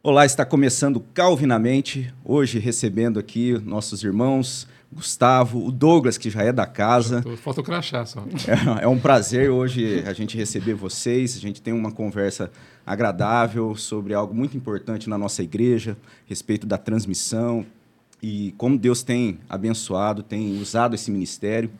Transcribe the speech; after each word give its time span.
Olá, 0.00 0.24
está 0.24 0.44
começando 0.44 1.00
Calvinamente, 1.12 2.14
hoje 2.24 2.60
recebendo 2.60 3.18
aqui 3.18 3.58
nossos 3.64 4.04
irmãos 4.04 4.68
Gustavo, 4.92 5.66
o 5.66 5.72
Douglas, 5.72 6.16
que 6.16 6.30
já 6.30 6.44
é 6.44 6.52
da 6.52 6.66
casa. 6.66 7.20
Falta 7.38 7.62
o 7.62 7.64
crachá 7.64 8.06
só. 8.06 8.24
É, 8.46 8.84
é, 8.84 8.88
um 8.88 8.98
prazer 9.00 9.50
hoje 9.50 10.04
a 10.06 10.12
gente 10.12 10.36
receber 10.36 10.74
vocês, 10.74 11.36
a 11.36 11.40
gente 11.40 11.60
tem 11.60 11.74
uma 11.74 11.90
conversa 11.90 12.48
agradável 12.86 13.74
sobre 13.74 14.14
algo 14.14 14.32
muito 14.32 14.56
importante 14.56 15.10
na 15.10 15.18
nossa 15.18 15.42
igreja, 15.42 15.96
respeito 16.26 16.64
da 16.64 16.78
transmissão 16.78 17.66
e 18.22 18.54
como 18.56 18.78
Deus 18.78 19.02
tem 19.02 19.40
abençoado, 19.48 20.22
tem 20.22 20.60
usado 20.62 20.94
esse 20.94 21.10
ministério. 21.10 21.72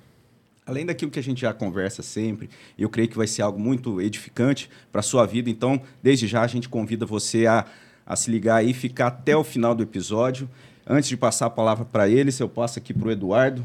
Além 0.66 0.84
daquilo 0.84 1.10
que 1.12 1.20
a 1.20 1.22
gente 1.22 1.42
já 1.42 1.52
conversa 1.52 2.02
sempre, 2.02 2.50
eu 2.76 2.90
creio 2.90 3.08
que 3.08 3.16
vai 3.16 3.28
ser 3.28 3.42
algo 3.42 3.60
muito 3.60 4.00
edificante 4.00 4.68
para 4.90 4.98
a 4.98 5.04
sua 5.04 5.24
vida. 5.24 5.48
Então, 5.48 5.80
desde 6.02 6.26
já, 6.26 6.42
a 6.42 6.46
gente 6.48 6.68
convida 6.68 7.06
você 7.06 7.46
a 7.46 7.64
a 8.08 8.16
se 8.16 8.30
ligar 8.30 8.56
aí 8.56 8.70
e 8.70 8.74
ficar 8.74 9.08
até 9.08 9.36
o 9.36 9.44
final 9.44 9.74
do 9.74 9.82
episódio. 9.82 10.48
Antes 10.86 11.10
de 11.10 11.16
passar 11.16 11.44
a 11.44 11.50
palavra 11.50 11.84
para 11.84 12.08
eles, 12.08 12.40
eu 12.40 12.48
passo 12.48 12.78
aqui 12.78 12.94
para 12.94 13.08
o 13.08 13.10
Eduardo. 13.10 13.62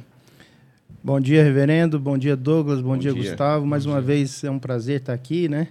Bom 1.01 1.17
dia, 1.17 1.41
reverendo. 1.41 1.97
Bom 1.97 2.17
dia, 2.17 2.35
Douglas. 2.35 2.81
Bom, 2.81 2.89
Bom 2.89 2.97
dia, 2.97 3.13
dia, 3.13 3.21
Gustavo. 3.21 3.65
Mais 3.65 3.85
Bom 3.85 3.93
uma 3.93 4.01
dia. 4.01 4.07
vez 4.07 4.43
é 4.43 4.51
um 4.51 4.59
prazer 4.59 4.99
estar 4.99 5.13
aqui, 5.13 5.47
né? 5.47 5.69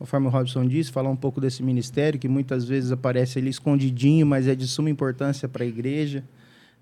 Conforme 0.00 0.26
o 0.26 0.30
Robson 0.30 0.66
disse, 0.66 0.90
falar 0.90 1.10
um 1.10 1.16
pouco 1.16 1.40
desse 1.40 1.62
ministério 1.62 2.18
que 2.18 2.28
muitas 2.28 2.64
vezes 2.64 2.90
aparece 2.90 3.38
ali 3.38 3.50
escondidinho, 3.50 4.26
mas 4.26 4.48
é 4.48 4.54
de 4.56 4.66
suma 4.66 4.90
importância 4.90 5.48
para 5.48 5.62
a 5.62 5.66
igreja, 5.66 6.24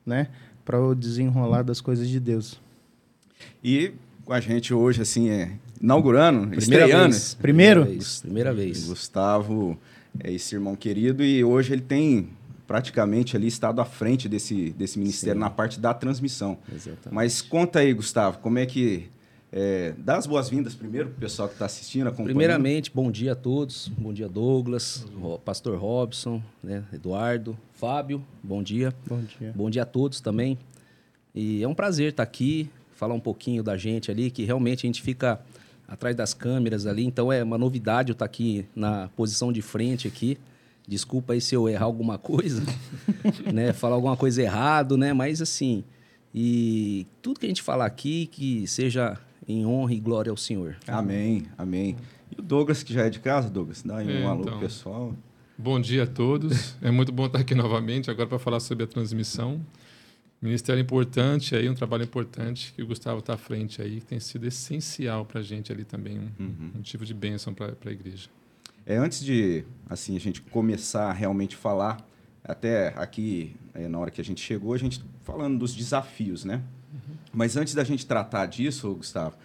né? 0.06 0.28
Para 0.64 0.80
o 0.80 0.94
desenrolar 0.94 1.62
das 1.62 1.82
coisas 1.82 2.08
de 2.08 2.18
Deus. 2.18 2.58
E 3.62 3.92
com 4.24 4.32
a 4.32 4.40
gente 4.40 4.72
hoje, 4.72 5.02
assim, 5.02 5.28
é 5.28 5.52
inaugurando, 5.80 6.48
primeira 6.48 6.84
estreando. 6.84 7.12
Vez. 7.12 7.34
Primeiro? 7.34 7.80
Primeira 7.82 7.98
vez. 7.98 8.20
Primeira 8.20 8.54
vez. 8.54 8.88
Gustavo 8.88 9.78
é 10.20 10.32
esse 10.32 10.54
irmão 10.54 10.74
querido, 10.74 11.24
e 11.24 11.42
hoje 11.44 11.72
ele 11.72 11.82
tem 11.82 12.28
praticamente 12.66 13.36
ali 13.36 13.46
estado 13.46 13.80
à 13.80 13.84
frente 13.84 14.28
desse, 14.28 14.70
desse 14.72 14.98
ministério 14.98 15.36
Sim. 15.36 15.40
na 15.40 15.50
parte 15.50 15.78
da 15.78 15.94
transmissão. 15.94 16.58
Exatamente. 16.72 17.12
Mas 17.12 17.40
conta 17.40 17.78
aí, 17.78 17.92
Gustavo, 17.92 18.38
como 18.38 18.58
é 18.58 18.66
que. 18.66 19.08
É, 19.52 19.94
dá 19.96 20.16
as 20.16 20.26
boas-vindas 20.26 20.74
primeiro 20.74 21.08
para 21.08 21.16
o 21.16 21.20
pessoal 21.20 21.48
que 21.48 21.54
está 21.54 21.64
assistindo, 21.64 22.08
acompanhando. 22.08 22.30
Primeiramente, 22.30 22.90
bom 22.92 23.10
dia 23.10 23.32
a 23.32 23.34
todos. 23.34 23.88
Bom 23.96 24.12
dia, 24.12 24.28
Douglas, 24.28 25.06
Pastor 25.44 25.78
Robson, 25.78 26.42
né, 26.62 26.84
Eduardo, 26.92 27.56
Fábio, 27.72 28.22
bom 28.42 28.60
dia. 28.62 28.92
Bom 29.06 29.22
dia. 29.22 29.52
Bom 29.54 29.70
dia 29.70 29.82
a 29.82 29.86
todos 29.86 30.20
também. 30.20 30.58
E 31.32 31.62
é 31.62 31.68
um 31.68 31.74
prazer 31.74 32.10
estar 32.10 32.24
aqui, 32.24 32.68
falar 32.96 33.14
um 33.14 33.20
pouquinho 33.20 33.62
da 33.62 33.76
gente 33.76 34.10
ali, 34.10 34.30
que 34.30 34.44
realmente 34.44 34.84
a 34.84 34.88
gente 34.88 35.00
fica 35.00 35.40
atrás 35.86 36.14
das 36.16 36.34
câmeras 36.34 36.86
ali. 36.86 37.04
Então 37.04 37.32
é 37.32 37.42
uma 37.42 37.58
novidade 37.58 38.10
eu 38.10 38.14
estar 38.14 38.24
aqui 38.24 38.66
na 38.74 39.08
posição 39.16 39.52
de 39.52 39.62
frente 39.62 40.08
aqui. 40.08 40.38
Desculpa 40.86 41.32
aí 41.32 41.40
se 41.40 41.54
eu 41.54 41.68
errar 41.68 41.86
alguma 41.86 42.16
coisa, 42.16 42.62
né? 43.52 43.72
Falar 43.72 43.96
alguma 43.96 44.16
coisa 44.16 44.40
errado, 44.40 44.96
né? 44.96 45.12
Mas 45.12 45.42
assim, 45.42 45.82
e 46.34 47.06
tudo 47.20 47.40
que 47.40 47.46
a 47.46 47.48
gente 47.48 47.62
falar 47.62 47.86
aqui 47.86 48.26
que 48.26 48.66
seja 48.66 49.18
em 49.48 49.64
honra 49.64 49.94
e 49.94 50.00
glória 50.00 50.30
ao 50.30 50.36
Senhor. 50.36 50.76
Amém, 50.86 51.44
amém. 51.56 51.96
E 52.30 52.40
o 52.40 52.42
Douglas, 52.42 52.82
que 52.82 52.92
já 52.92 53.06
é 53.06 53.10
de 53.10 53.20
casa, 53.20 53.48
Douglas, 53.48 53.82
dá 53.82 53.98
aí 53.98 54.06
um 54.06 54.10
é, 54.10 54.26
alô 54.26 54.42
então, 54.42 54.60
pessoal. 54.60 55.14
Bom 55.58 55.80
dia 55.80 56.02
a 56.02 56.06
todos. 56.06 56.76
É 56.82 56.90
muito 56.90 57.10
bom 57.10 57.26
estar 57.26 57.38
aqui 57.38 57.54
novamente, 57.54 58.10
agora 58.10 58.28
para 58.28 58.38
falar 58.38 58.60
sobre 58.60 58.84
a 58.84 58.86
transmissão. 58.86 59.60
Ministério 60.40 60.80
importante 60.80 61.56
aí, 61.56 61.68
um 61.68 61.74
trabalho 61.74 62.04
importante 62.04 62.72
que 62.74 62.82
o 62.82 62.86
Gustavo 62.86 63.20
está 63.20 63.34
à 63.34 63.36
frente 63.38 63.80
aí, 63.80 64.00
que 64.00 64.06
tem 64.06 64.20
sido 64.20 64.46
essencial 64.46 65.24
para 65.24 65.40
a 65.40 65.42
gente 65.42 65.72
ali 65.72 65.84
também, 65.84 66.18
um 66.18 66.30
uhum. 66.38 66.70
motivo 66.74 67.06
de 67.06 67.14
bênção 67.14 67.54
para 67.54 67.74
a 67.84 67.90
igreja. 67.90 68.28
É, 68.84 68.96
antes 68.96 69.24
de 69.24 69.64
assim 69.88 70.14
a 70.14 70.20
gente 70.20 70.42
começar 70.42 71.08
a 71.08 71.12
realmente 71.12 71.56
falar, 71.56 72.06
até 72.44 72.88
aqui 72.96 73.56
é, 73.74 73.88
na 73.88 73.98
hora 73.98 74.10
que 74.10 74.20
a 74.20 74.24
gente 74.24 74.40
chegou, 74.40 74.74
a 74.74 74.78
gente 74.78 75.02
falando 75.24 75.58
dos 75.58 75.74
desafios, 75.74 76.44
né? 76.44 76.62
Uhum. 76.92 77.16
Mas 77.32 77.56
antes 77.56 77.74
da 77.74 77.82
gente 77.82 78.06
tratar 78.06 78.46
disso, 78.46 78.94
Gustavo, 78.94 79.36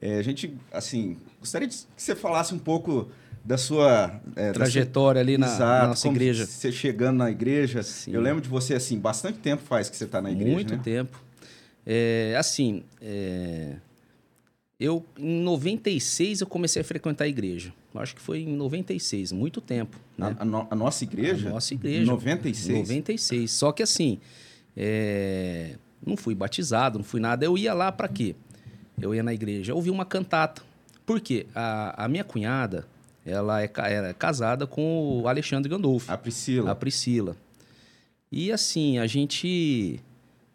é, 0.00 0.18
a 0.18 0.22
gente 0.22 0.54
assim 0.70 1.16
gostaria 1.40 1.66
que 1.66 1.74
você 1.96 2.14
falasse 2.14 2.54
um 2.54 2.58
pouco 2.58 3.10
da 3.44 3.58
sua 3.58 4.20
é, 4.34 4.52
trajetória 4.52 5.22
da 5.22 5.26
sua... 5.26 5.34
ali 5.34 5.38
na, 5.38 5.46
Exato, 5.46 5.82
na 5.82 5.88
nossa 5.88 6.08
igreja. 6.08 6.46
Você 6.46 6.72
chegando 6.72 7.18
na 7.18 7.30
igreja. 7.30 7.82
Sim. 7.82 8.12
Eu 8.12 8.20
lembro 8.20 8.40
de 8.40 8.48
você 8.48 8.74
assim, 8.74 8.98
bastante 8.98 9.38
tempo 9.38 9.62
faz 9.62 9.90
que 9.90 9.96
você 9.96 10.04
está 10.04 10.22
na 10.22 10.30
igreja. 10.30 10.52
Muito 10.52 10.74
né? 10.74 10.80
tempo. 10.82 11.22
É, 11.86 12.34
assim, 12.38 12.82
é, 13.02 13.76
eu 14.80 15.04
em 15.18 15.42
96 15.42 16.40
eu 16.40 16.46
comecei 16.46 16.80
a 16.80 16.84
frequentar 16.84 17.24
a 17.24 17.28
igreja. 17.28 17.72
Acho 17.94 18.16
que 18.16 18.20
foi 18.20 18.40
em 18.40 18.56
96, 18.56 19.30
muito 19.30 19.60
tempo. 19.60 20.00
Né? 20.18 20.34
A, 20.38 20.42
a, 20.42 20.44
no, 20.44 20.66
a, 20.68 20.74
nossa 20.74 21.04
igreja? 21.04 21.48
A 21.48 21.52
nossa 21.52 21.74
igreja. 21.74 22.10
96? 22.10 22.78
96. 22.78 23.50
Só 23.50 23.70
que 23.70 23.82
assim, 23.82 24.18
é, 24.76 25.76
não 26.04 26.16
fui 26.16 26.34
batizado, 26.34 26.98
não 26.98 27.04
fui 27.04 27.20
nada. 27.20 27.44
Eu 27.44 27.56
ia 27.56 27.72
lá 27.72 27.92
para 27.92 28.08
quê? 28.08 28.34
Eu 29.00 29.14
ia 29.14 29.22
na 29.22 29.34
igreja, 29.34 29.74
ouvi 29.74 29.90
uma 29.90 30.04
cantata. 30.04 30.62
Por 31.06 31.20
quê? 31.20 31.46
A, 31.54 32.04
a 32.04 32.08
minha 32.08 32.24
cunhada, 32.24 32.86
ela 33.24 33.62
é, 33.62 33.70
é 33.76 34.12
casada 34.12 34.66
com 34.66 35.20
o 35.22 35.28
Alexandre 35.28 35.68
Gandolfo. 35.68 36.10
A 36.12 36.16
Priscila. 36.16 36.70
A 36.70 36.74
Priscila. 36.74 37.36
E 38.30 38.52
assim, 38.52 38.98
a 38.98 39.06
gente. 39.06 40.00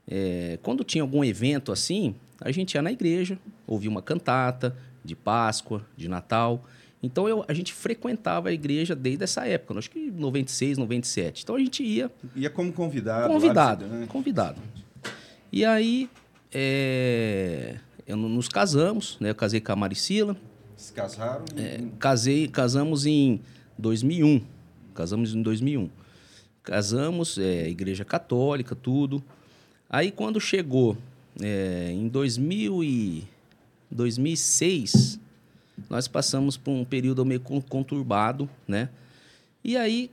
É, 0.07 0.59
quando 0.62 0.84
tinha 0.84 1.03
algum 1.03 1.24
evento 1.24 1.72
assim, 1.72 2.16
a 2.41 2.52
gente 2.52 2.74
ia 2.74 2.81
na 2.81 2.91
igreja, 2.91 3.38
ouvia 3.66 3.90
uma 3.90 4.02
cantata 4.02 4.75
de 5.03 5.16
Páscoa, 5.16 5.85
de 5.96 6.08
Natal. 6.08 6.63
Então 7.02 7.29
eu, 7.29 7.46
a 7.47 7.53
gente 7.53 7.74
frequentava 7.74 8.50
a 8.50 8.52
igreja 8.52 8.96
desde 8.96 9.24
essa 9.24 9.46
época, 9.47 9.79
acho 9.79 9.90
que 9.90 10.12
96, 10.12 10.78
97. 10.78 11.44
Então 11.44 11.56
a 11.56 11.59
gente 11.59 11.84
ia. 11.84 12.12
Ia 12.35 12.50
como 12.50 12.74
convidado. 12.74 13.28
Convidado. 13.31 13.85
Convidado. 14.08 14.62
E 15.52 15.63
aí 15.63 16.09
é, 16.53 17.78
eu, 18.06 18.18
nos 18.18 18.47
casamos, 18.47 19.18
né? 19.19 19.29
Eu 19.29 19.35
casei 19.35 19.62
com 19.62 19.72
a 19.72 19.75
Maricila. 19.75 20.35
Se 20.79 20.94
casaram? 20.94 21.44
É, 21.57 21.84
casei, 22.00 22.47
casamos 22.47 23.06
em 23.06 23.41
2001. 23.78 24.41
Casamos 24.95 25.35
em 25.35 25.41
2001. 25.41 25.90
Casamos, 26.63 27.38
é, 27.38 27.67
igreja 27.67 28.06
católica, 28.06 28.73
tudo. 28.73 29.22
Aí 29.90 30.09
quando 30.09 30.40
chegou 30.40 30.97
é, 31.41 31.91
em 31.91 32.07
2000 32.07 32.81
e 32.81 33.28
2006, 33.91 35.19
nós 35.90 36.07
passamos 36.07 36.56
por 36.56 36.72
um 36.72 36.85
período 36.85 37.25
meio 37.25 37.41
conturbado, 37.41 38.50
né? 38.66 38.88
E 39.61 39.75
aí, 39.75 40.09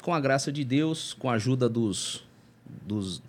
com 0.00 0.14
a 0.14 0.20
graça 0.20 0.50
de 0.50 0.64
Deus, 0.64 1.12
com 1.12 1.28
a 1.28 1.34
ajuda 1.34 1.68
dos, 1.68 2.24
dos 2.86 3.22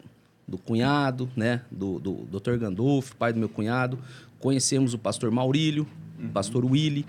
do 0.47 0.57
cunhado, 0.57 1.29
né? 1.35 1.61
Do, 1.69 1.99
do 1.99 2.39
Dr. 2.39 2.55
Gandolfo, 2.55 3.17
pai 3.17 3.33
do 3.33 3.39
meu 3.39 3.49
cunhado, 3.49 3.99
conhecemos 4.39 4.93
o 4.93 4.97
pastor 4.97 5.29
Maurílio, 5.29 5.85
uhum. 6.19 6.29
pastor 6.29 6.65
Willy, 6.65 7.05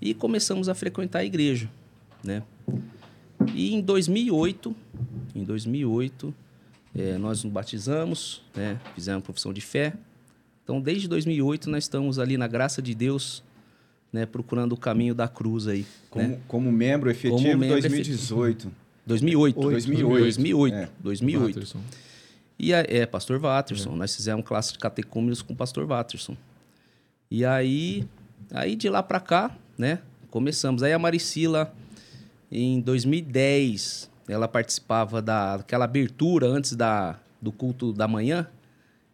e 0.00 0.14
começamos 0.14 0.68
a 0.68 0.74
frequentar 0.74 1.20
a 1.20 1.24
igreja, 1.24 1.70
né? 2.22 2.42
E 3.54 3.74
em 3.74 3.80
2008, 3.80 4.74
em 5.34 5.44
2008, 5.44 6.34
é, 6.94 7.18
nós 7.18 7.44
nos 7.44 7.52
batizamos, 7.52 8.42
né? 8.54 8.80
Fizemos 8.94 9.22
profissão 9.22 9.52
de 9.52 9.60
fé. 9.60 9.94
Então, 10.64 10.80
desde 10.80 11.08
2008, 11.08 11.70
nós 11.70 11.84
estamos 11.84 12.18
ali 12.18 12.36
na 12.36 12.46
graça 12.46 12.82
de 12.82 12.94
Deus, 12.94 13.42
né? 14.12 14.26
Procurando 14.26 14.72
o 14.72 14.76
caminho 14.76 15.14
da 15.14 15.28
cruz 15.28 15.66
aí. 15.66 15.86
Como, 16.10 16.28
né? 16.28 16.38
como 16.48 16.72
membro 16.72 17.10
efetivo, 17.10 17.36
como 17.36 17.58
membro 17.58 17.80
2018. 17.80 18.70
2008. 19.06 19.60
2008. 19.60 20.18
2008. 20.18 20.74
É. 20.74 20.88
2008. 21.00 21.76
E 22.58 22.72
a, 22.72 22.78
é, 22.88 23.06
pastor 23.06 23.38
Watterson. 23.38 23.92
É. 23.92 23.96
Nós 23.96 24.16
fizemos 24.16 24.44
classe 24.44 24.72
de 24.72 24.78
catecúmenos 24.78 25.42
com 25.42 25.52
o 25.52 25.56
pastor 25.56 25.86
Watterson. 25.86 26.36
E 27.30 27.44
aí, 27.44 28.06
aí 28.52 28.76
de 28.76 28.88
lá 28.88 29.02
para 29.02 29.20
cá, 29.20 29.56
né, 29.76 30.00
começamos. 30.30 30.82
Aí 30.82 30.92
a 30.92 30.98
Maricila, 30.98 31.72
em 32.50 32.80
2010, 32.80 34.10
ela 34.28 34.48
participava 34.48 35.22
daquela 35.22 35.84
abertura 35.84 36.46
antes 36.46 36.74
da, 36.74 37.18
do 37.40 37.52
culto 37.52 37.92
da 37.92 38.08
manhã. 38.08 38.46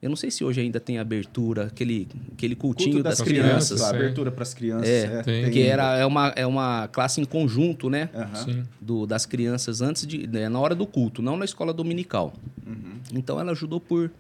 Eu 0.02 0.08
não 0.08 0.16
sei 0.16 0.32
se 0.32 0.42
hoje 0.42 0.60
ainda 0.60 0.80
tem 0.80 0.98
abertura, 0.98 1.66
aquele, 1.66 2.08
aquele 2.32 2.56
cultinho 2.56 2.94
culto 2.94 3.04
das, 3.04 3.18
das, 3.18 3.28
crianças. 3.28 3.68
crianças. 3.68 3.82
Abertura 3.82 4.32
para 4.32 4.42
as 4.42 4.52
crianças. 4.52 4.88
É, 4.88 5.04
é 5.04 5.22
tem. 5.22 5.50
que 5.52 5.62
era, 5.62 5.96
é, 5.96 6.04
uma, 6.04 6.28
é 6.34 6.44
uma 6.44 6.88
classe 6.88 7.20
em 7.20 7.24
conjunto, 7.24 7.88
né? 7.88 8.10
Uhum. 8.12 8.64
Do, 8.80 9.06
das 9.06 9.26
crianças 9.26 9.80
antes 9.80 10.04
de. 10.04 10.26
Né, 10.26 10.48
na 10.48 10.58
hora 10.58 10.74
do 10.74 10.86
culto, 10.86 11.22
não 11.22 11.36
na 11.36 11.44
escola 11.44 11.72
dominical. 11.72 12.32
Uhum. 12.66 12.98
Então 13.14 13.38
ela 13.38 13.52
ajudou 13.52 13.78
por, 13.78 14.10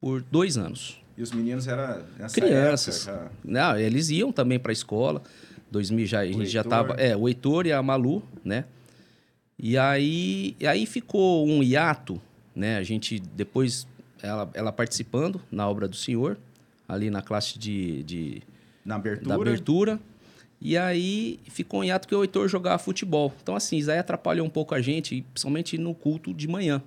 por 0.00 0.22
dois 0.22 0.58
anos. 0.58 0.99
E 1.20 1.22
os 1.22 1.32
meninos 1.32 1.68
eram 1.68 2.02
crianças. 2.32 3.06
Época, 3.06 3.30
Não, 3.44 3.76
eles 3.76 4.08
iam 4.08 4.32
também 4.32 4.58
para 4.58 4.72
a 4.72 4.72
escola. 4.72 5.22
2000 5.70 6.06
já, 6.06 6.20
a 6.20 6.26
gente 6.26 6.46
já 6.46 6.64
tava, 6.64 6.94
é, 6.94 7.14
o 7.14 7.28
Heitor 7.28 7.66
e 7.66 7.72
a 7.74 7.82
Malu, 7.82 8.22
né? 8.42 8.64
E 9.58 9.76
aí, 9.76 10.56
e 10.58 10.66
aí 10.66 10.86
ficou 10.86 11.46
um 11.46 11.62
hiato, 11.62 12.18
né? 12.56 12.78
A 12.78 12.82
gente 12.82 13.20
depois 13.20 13.86
ela, 14.22 14.50
ela 14.54 14.72
participando 14.72 15.42
na 15.52 15.68
obra 15.68 15.86
do 15.86 15.94
Senhor, 15.94 16.38
ali 16.88 17.10
na 17.10 17.20
classe 17.20 17.58
de, 17.58 18.02
de 18.02 18.42
na 18.82 18.94
abertura. 18.94 19.28
Da 19.28 19.34
abertura. 19.34 20.00
E 20.58 20.74
aí 20.74 21.38
ficou 21.50 21.84
em 21.84 21.90
ato 21.90 22.08
que 22.08 22.14
o 22.14 22.22
Heitor 22.24 22.48
jogava 22.48 22.78
futebol. 22.78 23.30
Então, 23.42 23.54
assim, 23.54 23.76
isso 23.76 23.90
aí 23.90 23.98
atrapalhou 23.98 24.46
um 24.46 24.50
pouco 24.50 24.74
a 24.74 24.80
gente, 24.80 25.20
principalmente 25.34 25.76
no 25.76 25.94
culto 25.94 26.32
de 26.32 26.48
manhã. 26.48 26.82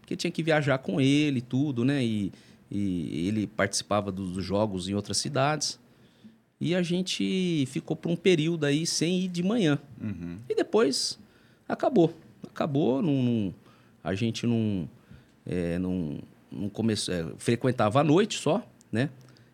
Porque 0.00 0.16
tinha 0.16 0.30
que 0.30 0.42
viajar 0.42 0.78
com 0.78 0.98
ele 0.98 1.40
e 1.40 1.42
tudo, 1.42 1.84
né? 1.84 2.02
E, 2.02 2.32
e 2.70 3.28
ele 3.28 3.46
participava 3.46 4.10
dos 4.10 4.42
jogos 4.44 4.88
em 4.88 4.94
outras 4.94 5.16
cidades. 5.18 5.78
E 6.60 6.74
a 6.74 6.82
gente 6.82 7.64
ficou 7.68 7.94
por 7.96 8.10
um 8.10 8.16
período 8.16 8.64
aí 8.64 8.86
sem 8.86 9.20
ir 9.20 9.28
de 9.28 9.42
manhã. 9.42 9.78
Uhum. 10.00 10.38
E 10.48 10.54
depois 10.54 11.18
acabou. 11.68 12.14
Acabou, 12.48 13.02
não, 13.02 13.22
não- 13.22 13.54
a 14.02 14.14
gente 14.14 14.46
não, 14.46 14.88
é, 15.44 15.78
não, 15.78 16.18
não 16.50 16.68
começou, 16.68 17.12
é, 17.12 17.26
frequentava 17.38 18.00
à 18.00 18.04
noite 18.04 18.38
só, 18.38 18.66
né? 18.90 19.10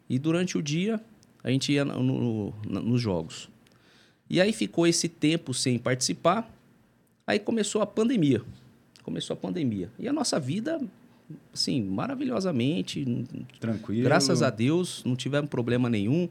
E 0.09 0.19
durante 0.19 0.57
o 0.57 0.63
dia 0.63 1.01
a 1.43 1.51
gente 1.51 1.73
ia 1.73 1.85
no- 1.85 2.01
no- 2.03 2.55
no- 2.69 2.83
nos 2.83 3.01
jogos. 3.01 3.49
E 4.31 4.41
aí 4.41 4.53
ficou 4.53 4.87
esse 4.87 5.09
tempo 5.09 5.53
sem 5.53 5.79
participar. 5.79 6.49
Aí 7.27 7.39
começou 7.39 7.83
a 7.83 7.87
pandemia. 7.87 8.43
Começou 9.03 9.35
a 9.35 9.37
pandemia. 9.37 9.91
E 9.99 10.07
a 10.07 10.13
nossa 10.13 10.39
vida, 10.39 10.81
assim, 11.53 11.83
maravilhosamente, 11.83 13.05
Tranquilo. 13.61 14.05
Graças 14.05 14.43
a 14.43 14.51
Deus, 14.51 15.03
não 15.05 15.15
tivemos 15.17 15.49
problema 15.51 15.89
nenhum 15.89 16.29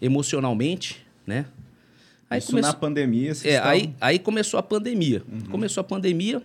emocionalmente, 0.00 1.04
né? 1.26 1.46
Aí 2.28 2.38
Isso 2.38 2.48
começou, 2.48 2.72
na 2.72 2.78
pandemia, 2.78 3.28
é, 3.28 3.32
estavam- 3.32 3.70
aí, 3.70 3.94
aí 4.00 4.18
começou 4.18 4.58
a 4.58 4.62
pandemia. 4.62 5.22
Uhum. 5.30 5.40
Começou 5.50 5.80
a 5.80 5.84
pandemia 5.84 6.42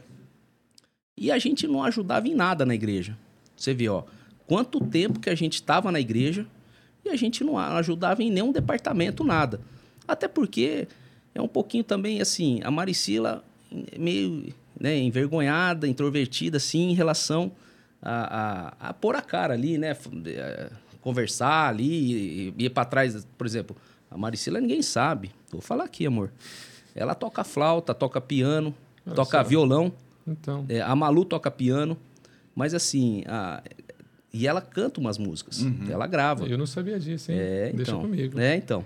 e 1.18 1.32
a 1.32 1.40
gente 1.40 1.68
não 1.68 1.84
ajudava 1.84 2.28
em 2.28 2.36
nada 2.36 2.66
na 2.66 2.76
igreja. 2.76 3.18
Você 3.56 3.74
vê, 3.74 3.90
ó, 3.90 4.04
quanto 4.46 4.80
tempo 4.82 5.20
que 5.20 5.30
a 5.30 5.36
gente 5.36 5.56
estava 5.56 5.92
na 5.92 6.00
igreja 6.00 6.46
e 7.04 7.10
a 7.10 7.16
gente 7.16 7.44
não 7.44 7.58
ajudava 7.58 8.22
em 8.22 8.32
nenhum 8.32 8.52
departamento, 8.52 9.24
nada. 9.24 9.60
Até 10.08 10.28
porque 10.28 10.88
é 11.34 11.42
um 11.42 11.48
pouquinho 11.48 11.84
também 11.84 12.22
assim, 12.22 12.60
a 12.64 12.72
Maricila 12.72 13.44
meio 13.98 14.54
né, 14.80 14.98
envergonhada, 14.98 15.88
introvertida, 15.88 16.58
assim, 16.58 16.90
em 16.90 16.94
relação 16.94 17.52
a, 18.02 18.74
a, 18.82 18.90
a 18.90 18.94
pôr 18.94 19.16
a 19.16 19.22
cara 19.22 19.54
ali, 19.54 19.78
né? 19.78 19.96
eh, 20.26 20.70
Conversar 21.02 21.70
ali, 21.70 22.50
e- 22.58 22.66
ir 22.66 22.70
para 22.70 22.84
trás, 22.86 23.26
por 23.38 23.48
exemplo. 23.48 23.76
A 24.12 24.18
Maricila 24.18 24.60
ninguém 24.60 24.82
sabe. 24.82 25.32
Vou 25.52 25.62
falar 25.62 25.86
aqui, 25.86 26.06
amor. 26.06 26.32
Ela 26.96 27.16
toca 27.16 27.44
flauta, 27.44 27.94
toca 27.94 28.20
piano, 28.20 28.74
Olha 29.06 29.16
toca 29.16 29.42
violão. 29.44 29.94
Então, 30.28 30.66
É, 30.68 30.82
a 30.82 30.96
Malu 30.96 31.24
toca 31.26 31.50
piano, 31.50 31.98
mas 32.54 32.74
assim, 32.74 33.24
a- 33.28 33.64
e 34.34 34.46
ela 34.48 34.62
canta 34.62 35.00
umas 35.00 35.18
músicas, 35.18 35.66
ela 35.90 36.06
grava. 36.06 36.46
eu 36.46 36.58
não 36.58 36.68
sabia 36.68 37.00
disso, 37.00 37.32
hein? 37.32 37.38
É, 37.40 37.72
Deixa 37.74 37.92
então. 37.92 38.02
comigo. 38.02 38.40
É, 38.40 38.56
então. 38.56 38.86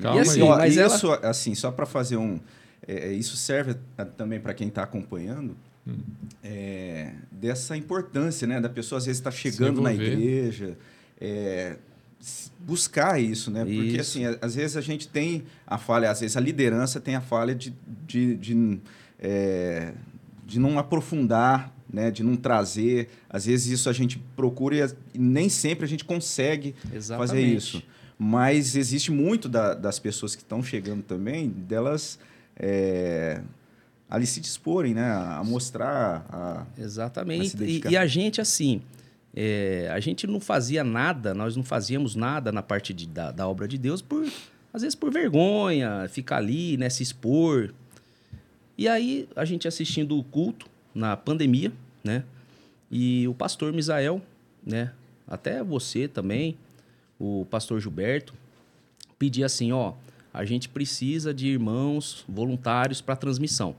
Calma 0.00 0.18
E 0.18 0.20
assim, 0.22 0.42
aí. 0.42 0.48
Ó, 0.48 0.56
mas 0.56 0.76
ela- 0.76 0.94
isso, 0.96 1.12
assim, 1.22 1.54
só 1.54 1.70
para 1.70 1.86
fazer 1.86 2.16
um. 2.16 2.40
é, 2.86 3.12
isso 3.12 3.36
serve 3.36 3.76
a- 3.96 4.04
também 4.04 4.40
para 4.40 4.52
quem 4.52 4.68
está 4.68 4.82
acompanhando 4.82 5.56
Hum. 5.86 5.96
é, 6.42 7.12
dessa 7.30 7.76
importância, 7.76 8.46
né? 8.46 8.60
Da 8.60 8.68
pessoa 8.68 8.98
às 8.98 9.06
vezes 9.06 9.20
estar 9.20 9.30
chegando 9.30 9.80
na 9.82 9.92
igreja, 9.92 10.76
é, 11.20 11.76
buscar 12.60 13.20
isso, 13.20 13.50
né? 13.50 13.64
Porque 13.64 13.82
Isso. 13.88 14.00
assim, 14.00 14.24
a- 14.24 14.38
às 14.40 14.54
vezes 14.54 14.76
a 14.76 14.80
gente 14.80 15.06
tem 15.08 15.44
a 15.66 15.76
falha, 15.76 16.10
às 16.10 16.20
vezes 16.20 16.36
a 16.36 16.40
liderança 16.40 16.98
tem 17.00 17.14
a 17.16 17.20
falha 17.20 17.54
de, 17.54 17.74
de, 18.06 18.34
de, 18.36 18.80
é, 19.18 19.92
de 20.46 20.58
não 20.58 20.78
aprofundar, 20.78 21.70
né? 21.92 22.10
De 22.10 22.22
não 22.22 22.34
trazer. 22.36 23.08
Às 23.28 23.44
vezes 23.44 23.66
isso 23.66 23.90
a 23.90 23.92
gente 23.92 24.18
procura 24.34 24.74
e 24.76 24.88
e 25.14 25.18
nem 25.18 25.48
sempre 25.50 25.84
a 25.84 25.88
gente 25.88 26.04
consegue 26.04 26.74
Exatamente. 26.92 27.28
fazer 27.28 27.42
isso. 27.42 27.82
Mas 28.18 28.74
existe 28.76 29.10
muito 29.12 29.48
da- 29.48 29.74
das 29.74 29.98
pessoas 29.98 30.34
que 30.34 30.42
estão 30.42 30.62
chegando 30.62 31.02
também, 31.02 31.48
delas 31.50 32.18
é, 32.56 33.42
ali 34.08 34.26
se 34.26 34.40
disporem, 34.40 34.94
né? 34.94 35.10
A 35.10 35.42
mostrar. 35.44 36.26
A... 36.30 36.66
Exatamente. 36.78 37.54
E, 37.54 37.58
dedicar. 37.58 37.90
e 37.92 37.96
a 37.96 38.06
gente, 38.06 38.40
assim, 38.40 38.82
é, 39.34 39.88
a 39.92 40.00
gente 40.00 40.26
não 40.26 40.40
fazia 40.40 40.84
nada, 40.84 41.34
nós 41.34 41.56
não 41.56 41.64
fazíamos 41.64 42.14
nada 42.14 42.52
na 42.52 42.62
parte 42.62 42.92
de- 42.92 43.06
da, 43.06 43.30
da 43.30 43.48
obra 43.48 43.66
de 43.66 43.76
Deus, 43.78 44.00
por 44.00 44.26
às 44.72 44.82
vezes 44.82 44.96
por 44.96 45.12
vergonha, 45.12 46.08
ficar 46.08 46.38
ali, 46.38 46.76
né, 46.76 46.90
se 46.90 47.00
expor. 47.02 47.72
E 48.76 48.88
aí, 48.88 49.28
a 49.36 49.44
gente 49.44 49.68
assistindo 49.68 50.18
o 50.18 50.24
culto 50.24 50.66
na 50.92 51.16
pandemia, 51.16 51.72
né? 52.02 52.24
E 52.90 53.26
o 53.28 53.34
pastor 53.34 53.72
Misael, 53.72 54.20
né? 54.66 54.90
Até 55.28 55.62
você 55.62 56.08
também, 56.08 56.56
o 57.20 57.46
pastor 57.48 57.80
Gilberto, 57.80 58.34
pedia 59.16 59.46
assim, 59.46 59.70
ó, 59.70 59.94
a 60.32 60.44
gente 60.44 60.68
precisa 60.68 61.32
de 61.32 61.46
irmãos 61.46 62.24
voluntários 62.28 63.00
para 63.00 63.14
transmissão. 63.14 63.76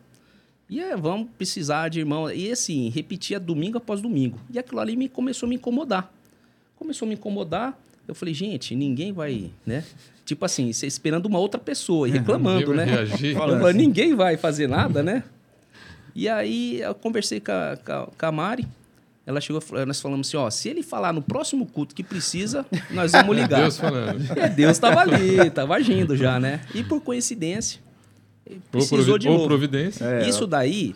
E 0.69 0.79
é, 0.81 0.95
vamos 0.97 1.27
precisar 1.37 1.89
de 1.89 1.99
irmão. 1.99 2.29
E 2.31 2.51
assim, 2.51 2.89
repetia 2.89 3.39
domingo 3.39 3.77
após 3.77 4.01
domingo. 4.01 4.39
E 4.51 4.57
aquilo 4.57 4.79
ali 4.79 4.95
me 4.95 5.07
começou 5.07 5.45
a 5.45 5.49
me 5.49 5.55
incomodar. 5.55 6.11
Começou 6.75 7.05
a 7.05 7.09
me 7.09 7.15
incomodar. 7.15 7.79
Eu 8.07 8.15
falei, 8.15 8.33
gente, 8.33 8.75
ninguém 8.75 9.11
vai, 9.11 9.49
né? 9.65 9.83
Tipo 10.25 10.45
assim, 10.45 10.71
você 10.73 10.87
esperando 10.87 11.27
uma 11.27 11.39
outra 11.39 11.59
pessoa 11.59 12.07
e 12.07 12.11
reclamando, 12.13 12.73
né? 12.73 12.85
Eu 13.21 13.59
falei, 13.59 13.73
ninguém 13.73 14.15
vai 14.15 14.37
fazer 14.37 14.67
nada, 14.67 15.01
né? 15.03 15.23
E 16.15 16.29
aí 16.29 16.79
eu 16.81 16.95
conversei 16.95 17.41
com 17.41 17.51
a, 17.51 17.77
com 18.17 18.25
a- 18.25 18.31
Mari. 18.31 18.65
Ela 19.25 19.41
chegou, 19.41 19.61
nós 19.85 19.99
falamos 19.99 20.27
assim, 20.27 20.37
ó, 20.37 20.49
se 20.49 20.69
ele 20.69 20.81
falar 20.83 21.11
no 21.11 21.21
próximo 21.21 21.65
culto 21.65 21.93
que 21.95 22.03
precisa, 22.03 22.65
nós 22.91 23.11
vamos 23.11 23.35
ligar. 23.35 23.59
Deus 23.61 23.77
falando. 23.77 24.39
É, 24.39 24.47
Deus 24.47 24.71
estava 24.71 25.01
ali, 25.01 25.47
estava 25.47 25.75
agindo 25.75 26.15
já, 26.15 26.39
né? 26.39 26.61
E 26.73 26.83
por 26.83 27.01
coincidência, 27.01 27.81
precisou 28.71 29.17
de 29.17 29.27
ou 29.27 29.35
novo. 29.35 29.47
providência. 29.47 30.03
É, 30.05 30.27
Isso 30.29 30.45
daí 30.47 30.95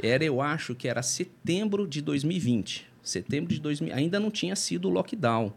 era, 0.00 0.24
eu 0.24 0.40
acho 0.40 0.74
que 0.74 0.88
era 0.88 1.02
setembro 1.02 1.86
de 1.86 2.00
2020. 2.02 2.86
Setembro 3.02 3.52
de 3.54 3.60
2000, 3.60 3.94
ainda 3.94 4.20
não 4.20 4.30
tinha 4.30 4.54
sido 4.54 4.88
o 4.88 4.90
lockdown. 4.90 5.52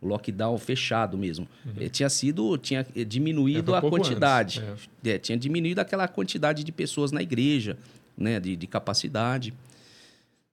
O 0.00 0.06
lockdown 0.06 0.56
fechado 0.58 1.16
mesmo. 1.16 1.48
Eh, 1.78 1.88
Tinha 1.88 2.08
sido, 2.08 2.56
tinha 2.58 2.86
eh, 2.94 3.04
diminuído 3.04 3.74
a 3.74 3.80
quantidade. 3.80 4.60
antes, 4.60 4.88
É, 5.04 5.18
tinha 5.18 5.36
diminuído 5.38 5.80
aquela 5.80 6.06
quantidade 6.06 6.62
de 6.64 6.70
pessoas 6.72 7.12
na 7.12 7.22
igreja, 7.22 7.76
né, 8.16 8.38
de, 8.38 8.56
de 8.56 8.66
capacidade. 8.66 9.54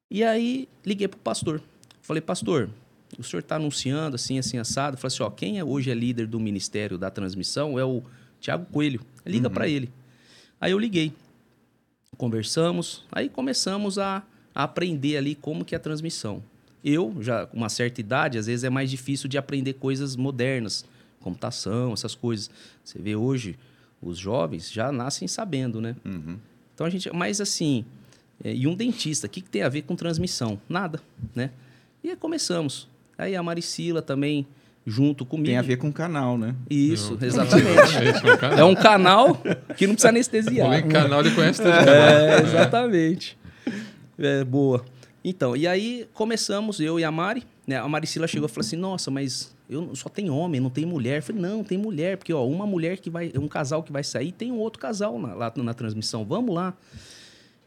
E 0.09 0.23
aí 0.23 0.67
liguei 0.85 1.07
pro 1.07 1.19
pastor. 1.19 1.61
Falei, 2.01 2.21
pastor, 2.21 2.69
o 3.17 3.23
senhor 3.23 3.41
está 3.41 3.55
anunciando 3.57 4.15
assim, 4.15 4.37
assim, 4.39 4.57
assado. 4.57 4.97
Falei 4.97 5.13
assim, 5.13 5.23
ó, 5.23 5.29
quem 5.29 5.59
é, 5.59 5.63
hoje 5.63 5.91
é 5.91 5.93
líder 5.93 6.25
do 6.27 6.39
ministério 6.39 6.97
da 6.97 7.09
transmissão 7.09 7.77
é 7.77 7.83
o 7.85 8.01
Tiago 8.39 8.65
Coelho. 8.71 9.01
Liga 9.25 9.49
para 9.49 9.67
ele. 9.67 9.89
Aí 10.63 10.71
eu 10.71 10.79
liguei. 10.79 11.11
Conversamos, 12.15 13.03
aí 13.11 13.27
começamos 13.27 13.99
a, 13.99 14.23
a 14.55 14.63
aprender 14.63 15.17
ali 15.17 15.35
como 15.35 15.65
que 15.65 15.75
é 15.75 15.77
a 15.77 15.79
transmissão. 15.79 16.41
Eu, 16.81 17.13
já 17.19 17.45
com 17.45 17.57
uma 17.57 17.67
certa 17.67 17.99
idade, 17.99 18.37
às 18.37 18.45
vezes 18.45 18.63
é 18.63 18.69
mais 18.69 18.89
difícil 18.89 19.27
de 19.27 19.37
aprender 19.37 19.73
coisas 19.73 20.15
modernas, 20.15 20.85
computação, 21.19 21.91
essas 21.91 22.15
coisas. 22.15 22.49
Você 22.81 22.97
vê 22.97 23.13
hoje, 23.13 23.59
os 24.01 24.17
jovens 24.17 24.71
já 24.71 24.89
nascem 24.89 25.27
sabendo, 25.27 25.81
né? 25.81 25.97
Uhum. 26.05 26.37
Então 26.73 26.87
a 26.87 26.89
gente, 26.89 27.13
mas 27.13 27.41
assim, 27.41 27.83
é, 28.41 28.55
e 28.55 28.65
um 28.65 28.73
dentista, 28.73 29.27
o 29.27 29.29
que, 29.29 29.41
que 29.41 29.49
tem 29.49 29.63
a 29.63 29.69
ver 29.69 29.81
com 29.81 29.97
transmissão? 29.97 30.57
Nada, 30.69 31.01
né? 31.35 31.51
E 32.01 32.09
aí 32.09 32.15
começamos. 32.15 32.87
Aí 33.17 33.35
a 33.35 33.43
Maricila 33.43 34.01
também, 34.01 34.47
junto 34.85 35.25
comigo. 35.25 35.47
Tem 35.47 35.57
a 35.57 35.61
ver 35.61 35.77
com 35.77 35.89
o 35.89 35.93
canal, 35.93 36.37
né? 36.37 36.55
Isso, 36.69 37.17
Não. 37.19 37.27
exatamente. 37.27 37.69
Exatamente, 37.69 38.27
é 38.59 38.63
um 38.63 38.75
canal. 38.75 39.27
É 39.43 39.51
um 39.51 39.73
que 39.75 39.87
não 39.87 39.93
precisa 39.93 40.09
anestesiar. 40.09 40.67
Falei 40.67 40.81
em 40.81 40.89
canal, 40.89 41.19
ele 41.21 41.31
conhece 41.31 41.61
todo 41.61 41.71
É, 41.73 42.41
exatamente. 42.41 43.37
É, 44.17 44.43
boa. 44.43 44.83
Então, 45.23 45.55
e 45.55 45.65
aí 45.65 46.07
começamos, 46.13 46.79
eu 46.79 46.99
e 46.99 47.03
a 47.03 47.11
Mari, 47.11 47.43
né? 47.65 47.77
A 47.77 47.87
Maricila 47.87 48.27
chegou 48.27 48.47
e 48.47 48.51
falou 48.51 48.65
assim: 48.65 48.75
Nossa, 48.75 49.09
mas 49.09 49.53
eu 49.69 49.95
só 49.95 50.09
tem 50.09 50.29
homem, 50.29 50.59
não 50.59 50.69
tem 50.69 50.85
mulher. 50.85 51.17
Eu 51.17 51.23
falei, 51.23 51.41
não, 51.41 51.63
tem 51.63 51.77
mulher, 51.77 52.17
porque 52.17 52.33
ó, 52.33 52.45
uma 52.45 52.65
mulher 52.65 52.97
que 52.99 53.09
vai, 53.09 53.31
um 53.35 53.47
casal 53.47 53.81
que 53.81 53.91
vai 53.91 54.03
sair, 54.03 54.31
tem 54.31 54.51
um 54.51 54.59
outro 54.59 54.79
casal 54.79 55.17
na, 55.17 55.33
lá 55.33 55.53
na 55.55 55.73
transmissão. 55.73 56.25
Vamos 56.25 56.53
lá. 56.53 56.73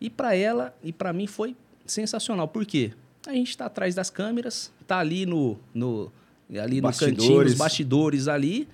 E 0.01 0.11
para 0.11 0.35
ela 0.35 0.75
e 0.83 0.93
para 0.93 1.13
mim 1.13 1.27
foi 1.27 1.57
sensacional. 1.87 2.47
Por 2.47 2.65
quê? 2.67 2.93
A 3.27 3.33
gente 3.33 3.51
está 3.51 3.67
atrás 3.67 3.95
das 3.95 4.11
câmeras, 4.11 4.71
tá 4.87 4.99
ali 4.99 5.27
no, 5.27 5.59
no 5.75 6.13
ali 6.51 6.81
no 6.81 6.89
cantinho, 6.89 7.11
Bastidores. 7.17 7.51
nos 7.53 7.59
bastidores 7.59 8.29
ali 8.29 8.69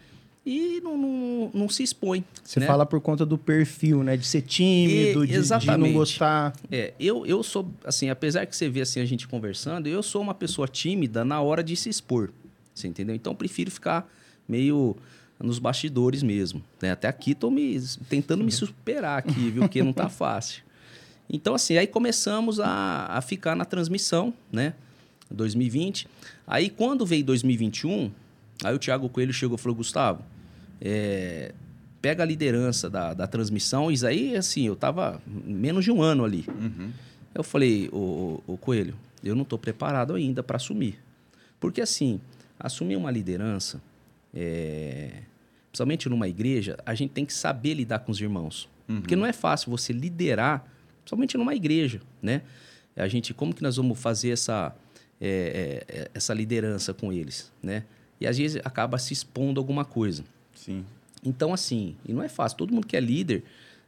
e 0.44 0.80
não, 0.82 0.98
não, 0.98 1.50
não 1.54 1.68
se 1.68 1.82
expõe. 1.82 2.24
Você 2.42 2.58
né? 2.60 2.66
fala 2.66 2.84
por 2.84 3.00
conta 3.00 3.24
do 3.24 3.38
perfil, 3.38 4.02
né? 4.02 4.16
De 4.16 4.26
ser 4.26 4.42
tímido, 4.42 5.24
E- 5.24 5.28
de, 5.28 5.40
de 5.58 5.76
não 5.78 5.92
gostar. 5.92 6.52
É, 6.70 6.92
eu, 6.98 7.24
eu 7.24 7.42
sou, 7.42 7.70
assim, 7.84 8.10
apesar 8.10 8.44
que 8.46 8.54
você 8.56 8.68
vê 8.68 8.80
assim 8.80 9.00
a 9.00 9.04
gente 9.04 9.26
conversando, 9.28 9.86
eu 9.86 10.02
sou 10.02 10.20
uma 10.20 10.34
pessoa 10.34 10.66
tímida 10.66 11.24
na 11.24 11.40
hora 11.40 11.62
de 11.62 11.76
se 11.76 11.88
expor. 11.88 12.30
Você 12.74 12.88
entendeu? 12.88 13.14
Então 13.14 13.32
eu 13.32 13.36
prefiro 13.36 13.70
ficar 13.70 14.10
meio 14.48 14.96
nos 15.40 15.58
bastidores 15.58 16.22
mesmo. 16.22 16.62
né? 16.80 16.90
Até 16.92 17.08
aqui 17.08 17.34
tô 17.34 17.50
me 17.50 17.80
tentando 18.08 18.42
me 18.44 18.50
superar 18.52 19.18
aqui, 19.18 19.50
viu? 19.50 19.62
Porque 19.62 19.82
não 19.82 19.92
tá 19.92 20.08
fácil. 20.10 20.62
Então, 21.30 21.54
assim, 21.54 21.76
aí 21.78 21.86
começamos 21.86 22.60
a, 22.60 23.06
a 23.08 23.20
ficar 23.22 23.54
na 23.56 23.64
transmissão, 23.64 24.34
né? 24.52 24.74
2020. 25.30 26.06
Aí, 26.46 26.70
quando 26.70 27.06
veio 27.06 27.24
2021, 27.24 28.10
aí 28.64 28.74
o 28.74 28.78
Thiago 28.78 29.08
Coelho 29.08 29.32
chegou 29.32 29.56
e 29.56 29.60
falou, 29.60 29.76
Gustavo, 29.76 30.22
é, 30.80 31.52
pega 32.00 32.22
a 32.22 32.26
liderança 32.26 32.90
da, 32.90 33.14
da 33.14 33.26
transmissão, 33.26 33.90
isso 33.90 34.06
aí, 34.06 34.36
assim, 34.36 34.66
eu 34.66 34.74
tava 34.74 35.22
menos 35.26 35.84
de 35.84 35.90
um 35.90 36.02
ano 36.02 36.24
ali. 36.24 36.44
Uhum. 36.48 36.90
Eu 37.34 37.42
falei, 37.42 37.88
o, 37.92 38.42
o 38.46 38.56
Coelho, 38.56 38.94
eu 39.22 39.34
não 39.34 39.42
estou 39.42 39.58
preparado 39.58 40.14
ainda 40.14 40.42
para 40.42 40.56
assumir. 40.56 40.98
Porque, 41.60 41.80
assim, 41.80 42.20
assumir 42.58 42.96
uma 42.96 43.10
liderança, 43.10 43.80
é, 44.34 45.22
principalmente 45.70 46.08
numa 46.08 46.28
igreja, 46.28 46.76
a 46.84 46.94
gente 46.94 47.10
tem 47.10 47.24
que 47.24 47.32
saber 47.32 47.74
lidar 47.74 48.00
com 48.00 48.10
os 48.10 48.20
irmãos. 48.20 48.68
Uhum. 48.88 49.00
Porque 49.00 49.16
não 49.16 49.24
é 49.24 49.32
fácil 49.32 49.70
você 49.70 49.92
liderar, 49.92 50.66
principalmente 51.02 51.36
numa 51.38 51.54
igreja, 51.54 52.00
né? 52.20 52.42
A 52.96 53.08
gente, 53.08 53.32
como 53.32 53.54
que 53.54 53.62
nós 53.62 53.76
vamos 53.76 53.98
fazer 53.98 54.30
essa, 54.30 54.74
é, 55.24 55.84
é, 55.88 56.10
essa 56.12 56.34
liderança 56.34 56.92
com 56.92 57.12
eles, 57.12 57.52
né? 57.62 57.84
E 58.20 58.26
às 58.26 58.36
vezes 58.36 58.60
acaba 58.64 58.98
se 58.98 59.12
expondo 59.12 59.60
alguma 59.60 59.84
coisa. 59.84 60.24
Sim. 60.52 60.84
Então, 61.24 61.54
assim, 61.54 61.96
e 62.04 62.12
não 62.12 62.24
é 62.24 62.28
fácil. 62.28 62.58
Todo 62.58 62.74
mundo 62.74 62.86
que 62.86 62.96
é 62.96 63.00
líder 63.00 63.44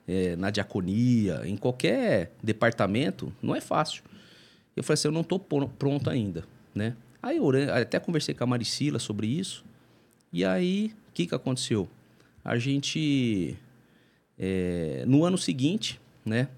é, 0.07 0.37
na 0.37 0.51
diaconia, 0.51 1.43
em 1.45 1.57
qualquer 1.57 2.31
departamento, 2.41 3.33
não 3.43 3.57
é 3.57 3.61
fácil. 3.61 4.05
Eu 4.77 4.85
falei 4.85 4.95
assim, 4.95 5.09
eu 5.09 5.13
não 5.13 5.23
estou 5.23 5.41
pronto 5.41 6.09
ainda, 6.09 6.45
né? 6.73 6.97
Aí 7.21 7.39
eu 7.39 7.49
até 7.73 7.99
conversei 7.99 8.35
com 8.35 8.45
a 8.45 8.47
Maricila 8.47 9.01
sobre 9.01 9.27
isso. 9.27 9.65
E 10.33 10.45
aí, 10.45 10.95
o 11.09 11.13
que, 11.13 11.27
que 11.27 11.35
aconteceu? 11.35 11.89
A 12.45 12.59
gente, 12.59 13.57
é, 14.39 15.05
no 15.07 15.25
ano 15.25 15.39
seguinte, 15.39 16.01
né? 16.25 16.49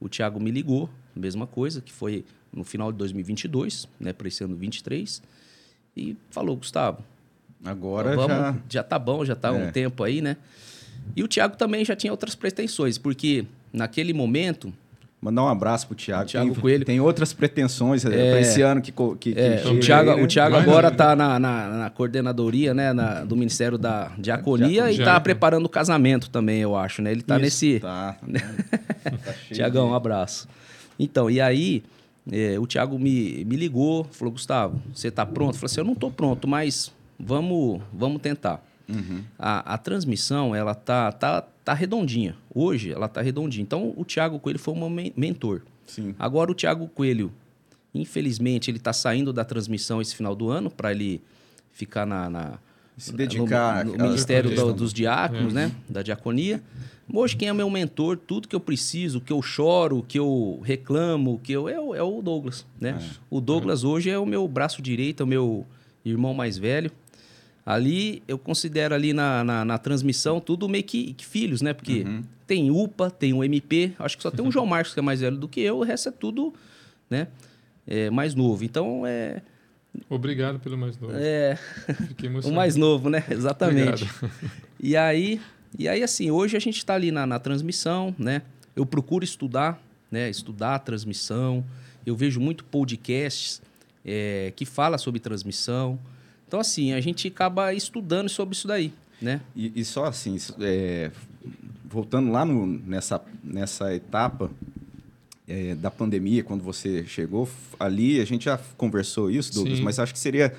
O 0.00 0.08
Thiago 0.08 0.40
me 0.40 0.50
ligou, 0.50 0.88
mesma 1.14 1.46
coisa, 1.46 1.82
que 1.82 1.92
foi 1.92 2.24
no 2.52 2.64
final 2.64 2.92
de 2.92 2.98
2022, 2.98 3.88
né? 3.98 4.12
Para 4.12 4.28
esse 4.28 4.44
ano 4.44 4.54
23. 4.56 5.22
E 5.96 6.16
falou, 6.30 6.56
Gustavo, 6.56 6.98
Agora 7.64 8.16
vamos, 8.16 8.30
já... 8.36 8.56
já 8.68 8.82
tá 8.82 8.98
bom, 8.98 9.24
já 9.24 9.36
tá 9.36 9.48
É. 9.48 9.52
um 9.52 9.70
tempo 9.70 10.02
aí, 10.02 10.20
né? 10.20 10.36
E 11.14 11.22
o 11.22 11.28
Thiago 11.28 11.56
também 11.56 11.84
já 11.84 11.94
tinha 11.94 12.12
outras 12.12 12.34
pretensões, 12.34 12.98
porque 12.98 13.44
naquele 13.72 14.12
momento, 14.12 14.72
Mandar 15.20 15.44
um 15.44 15.48
abraço 15.48 15.86
pro 15.86 15.94
Thiago. 15.94 16.28
Thiago 16.28 16.50
tem, 16.52 16.60
Coelho. 16.60 16.84
tem 16.84 16.98
outras 17.00 17.32
pretensões 17.32 18.04
é. 18.04 18.08
para 18.08 18.40
esse 18.40 18.60
ano 18.60 18.82
que, 18.82 18.90
que, 18.90 19.32
que 19.34 19.38
é, 19.38 19.58
chega 19.58 19.70
o 19.70 19.78
Thiago, 19.78 20.10
aí, 20.10 20.16
né? 20.16 20.22
o 20.24 20.26
Thiago 20.26 20.54
Vai, 20.56 20.62
agora 20.62 20.90
né? 20.90 20.96
tá 20.96 21.14
na, 21.14 21.38
na, 21.38 21.68
na 21.68 21.90
coordenadoria, 21.90 22.74
né, 22.74 22.92
na- 22.92 23.22
do 23.22 23.36
Ministério 23.36 23.78
da 23.78 24.10
Diaconia 24.18 24.66
e 24.66 24.72
Diaconia. 24.96 25.04
tá 25.04 25.20
preparando 25.20 25.64
o 25.64 25.68
casamento 25.68 26.28
também, 26.28 26.58
eu 26.58 26.74
acho, 26.74 27.00
né? 27.02 27.12
Ele 27.12 27.22
tá 27.22 27.36
Isso. 27.36 27.42
nesse... 27.44 27.78
Tá. 27.78 28.16
tá 29.04 29.32
Tiagão, 29.52 29.90
um 29.90 29.94
abraço. 29.94 30.48
Então, 30.98 31.30
e 31.30 31.40
aí, 31.40 31.84
é, 32.30 32.58
o 32.58 32.66
Thiago 32.66 32.98
me, 32.98 33.44
me 33.44 33.56
ligou, 33.56 34.04
falou, 34.04 34.32
Gustavo, 34.32 34.80
você 34.94 35.10
tá 35.10 35.24
pronto? 35.26 35.54
Eu 35.54 35.58
falei 35.58 35.66
assim, 35.72 35.80
eu 35.80 35.84
não 35.84 35.94
tô 35.94 36.10
pronto, 36.10 36.46
mas 36.46 36.92
vamos, 37.18 37.80
vamos 37.92 38.20
tentar. 38.22 38.64
Uhum. 38.88 39.22
A, 39.38 39.74
a 39.74 39.78
transmissão, 39.78 40.54
ela 40.54 40.74
tá, 40.74 41.10
tá, 41.12 41.42
tá 41.64 41.72
redondinha. 41.74 42.36
Hoje, 42.54 42.92
ela 42.92 43.08
tá 43.08 43.22
redondinha. 43.22 43.62
Então, 43.62 43.92
o 43.96 44.04
Thiago 44.04 44.38
Coelho 44.38 44.58
foi 44.58 44.74
o 44.74 44.76
meu 44.76 44.90
men- 44.90 45.12
mentor. 45.16 45.62
Sim. 45.86 46.14
Agora, 46.18 46.50
o 46.50 46.54
Thiago 46.54 46.86
Coelho, 46.88 47.32
infelizmente, 47.94 48.70
ele 48.70 48.78
tá 48.78 48.92
saindo 48.92 49.32
da 49.32 49.44
transmissão 49.44 50.00
esse 50.00 50.14
final 50.14 50.34
do 50.34 50.48
ano 50.50 50.70
para 50.70 50.92
ele 50.92 51.20
ficar 51.72 52.06
na... 52.06 52.28
na 52.28 52.58
Se 52.96 53.12
dedicar 53.12 53.84
no, 53.84 53.90
no 53.90 53.94
àquela 53.94 54.08
Ministério 54.08 54.50
do- 54.50 54.66
do- 54.66 54.72
dos 54.74 54.92
Diáconos, 54.92 55.52
né? 55.52 55.72
Da 55.88 56.02
diaconia. 56.02 56.62
Hoje, 57.12 57.36
quem 57.36 57.48
é 57.48 57.52
meu 57.52 57.68
mentor, 57.68 58.16
tudo 58.16 58.48
que 58.48 58.56
eu 58.56 58.60
preciso, 58.60 59.20
que 59.20 59.32
eu 59.32 59.42
choro, 59.42 60.02
que 60.06 60.18
eu 60.18 60.60
reclamo, 60.64 61.38
que 61.42 61.52
eu 61.52 61.68
é, 61.68 61.78
o- 61.78 61.94
é 61.94 62.02
o 62.02 62.22
Douglas, 62.22 62.66
né? 62.80 62.98
O 63.30 63.40
Douglas 63.40 63.84
hoje 63.84 64.08
é 64.10 64.18
o 64.18 64.24
meu 64.24 64.48
braço 64.48 64.80
direito, 64.80 65.22
é 65.22 65.24
o 65.24 65.26
meu 65.26 65.66
irmão 66.04 66.32
mais 66.32 66.56
velho. 66.56 66.90
Ali, 67.64 68.22
eu 68.26 68.38
considero 68.38 68.94
ali 68.94 69.12
na, 69.12 69.44
na, 69.44 69.64
na 69.64 69.78
transmissão 69.78 70.40
tudo 70.40 70.68
meio 70.68 70.82
que, 70.84 71.12
que 71.12 71.24
filhos, 71.24 71.60
né? 71.62 71.72
Porque 71.72 72.04
tem 72.46 72.70
UPA, 72.70 73.10
tem 73.10 73.32
o 73.34 73.44
MP, 73.44 73.92
acho 73.98 74.16
que 74.16 74.22
só 74.22 74.30
tem 74.30 74.44
o 74.46 74.50
João 74.50 74.66
Marcos 74.66 74.94
que 74.94 74.98
é 74.98 75.02
mais 75.02 75.20
velho 75.20 75.36
do 75.36 75.46
que 75.46 75.60
eu, 75.60 75.78
o 75.78 75.82
resto 75.84 76.08
é 76.08 76.12
tudo, 76.12 76.52
né? 77.10 77.28
É, 77.86 78.08
mais 78.10 78.34
novo. 78.34 78.64
Então, 78.64 79.06
é, 79.06 79.42
Obrigado 80.08 80.58
pelo 80.58 80.78
mais 80.78 80.96
novo. 80.98 81.12
é 81.16 81.56
Fiquei 82.08 82.28
o 82.42 82.52
mais 82.52 82.74
novo, 82.74 83.10
né? 83.10 83.22
Exatamente. 83.30 84.04
Obrigado. 84.04 84.32
E 84.80 84.96
aí, 84.96 85.40
e 85.78 85.88
aí 85.88 86.02
assim, 86.02 86.30
hoje 86.30 86.56
a 86.56 86.60
gente 86.60 86.78
está 86.78 86.94
ali 86.94 87.10
na, 87.10 87.26
na 87.26 87.38
transmissão, 87.38 88.14
né? 88.18 88.42
Eu 88.74 88.84
procuro 88.86 89.24
estudar, 89.24 89.82
né? 90.10 90.28
Estudar 90.30 90.74
a 90.76 90.78
transmissão. 90.78 91.64
Eu 92.04 92.16
vejo 92.16 92.40
muito 92.40 92.64
podcasts 92.64 93.60
é, 94.04 94.52
que 94.56 94.64
fala 94.64 94.98
sobre 94.98 95.20
transmissão. 95.20 95.98
Então, 96.48 96.60
assim, 96.60 96.92
a 96.92 97.00
gente 97.00 97.28
acaba 97.28 97.72
estudando 97.72 98.28
sobre 98.28 98.54
isso 98.54 98.66
daí, 98.68 98.92
né? 99.20 99.40
E, 99.56 99.72
e 99.80 99.84
só 99.84 100.04
assim, 100.04 100.36
é, 100.60 101.10
voltando 101.88 102.30
lá 102.30 102.44
no- 102.44 102.66
nessa, 102.66 103.20
nessa 103.42 103.94
etapa 103.94 104.50
é, 105.48 105.74
da 105.74 105.90
pandemia, 105.90 106.42
quando 106.44 106.62
você 106.62 107.04
chegou, 107.06 107.48
ali 107.78 108.20
a 108.20 108.24
gente 108.24 108.44
já 108.46 108.58
conversou 108.76 109.30
isso, 109.30 109.54
Douglas, 109.54 109.78
Sim. 109.78 109.84
mas 109.84 109.98
acho 109.98 110.12
que 110.12 110.18
seria 110.18 110.54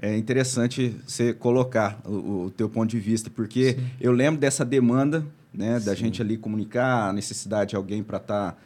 é, 0.00 0.16
interessante 0.16 0.96
você 1.06 1.34
colocar 1.34 2.00
o, 2.06 2.46
o 2.46 2.50
teu 2.50 2.68
ponto 2.68 2.88
de 2.88 2.98
vista, 2.98 3.28
porque 3.28 3.78
eu 4.00 4.12
lembro 4.12 4.40
dessa 4.40 4.64
demanda 4.64 5.24
né, 5.52 5.78
da 5.80 5.94
gente 5.94 6.22
ali 6.22 6.36
comunicar 6.36 7.08
a 7.08 7.12
necessidade 7.12 7.70
de 7.70 7.76
alguém 7.76 8.02
para 8.02 8.18
estar. 8.18 8.62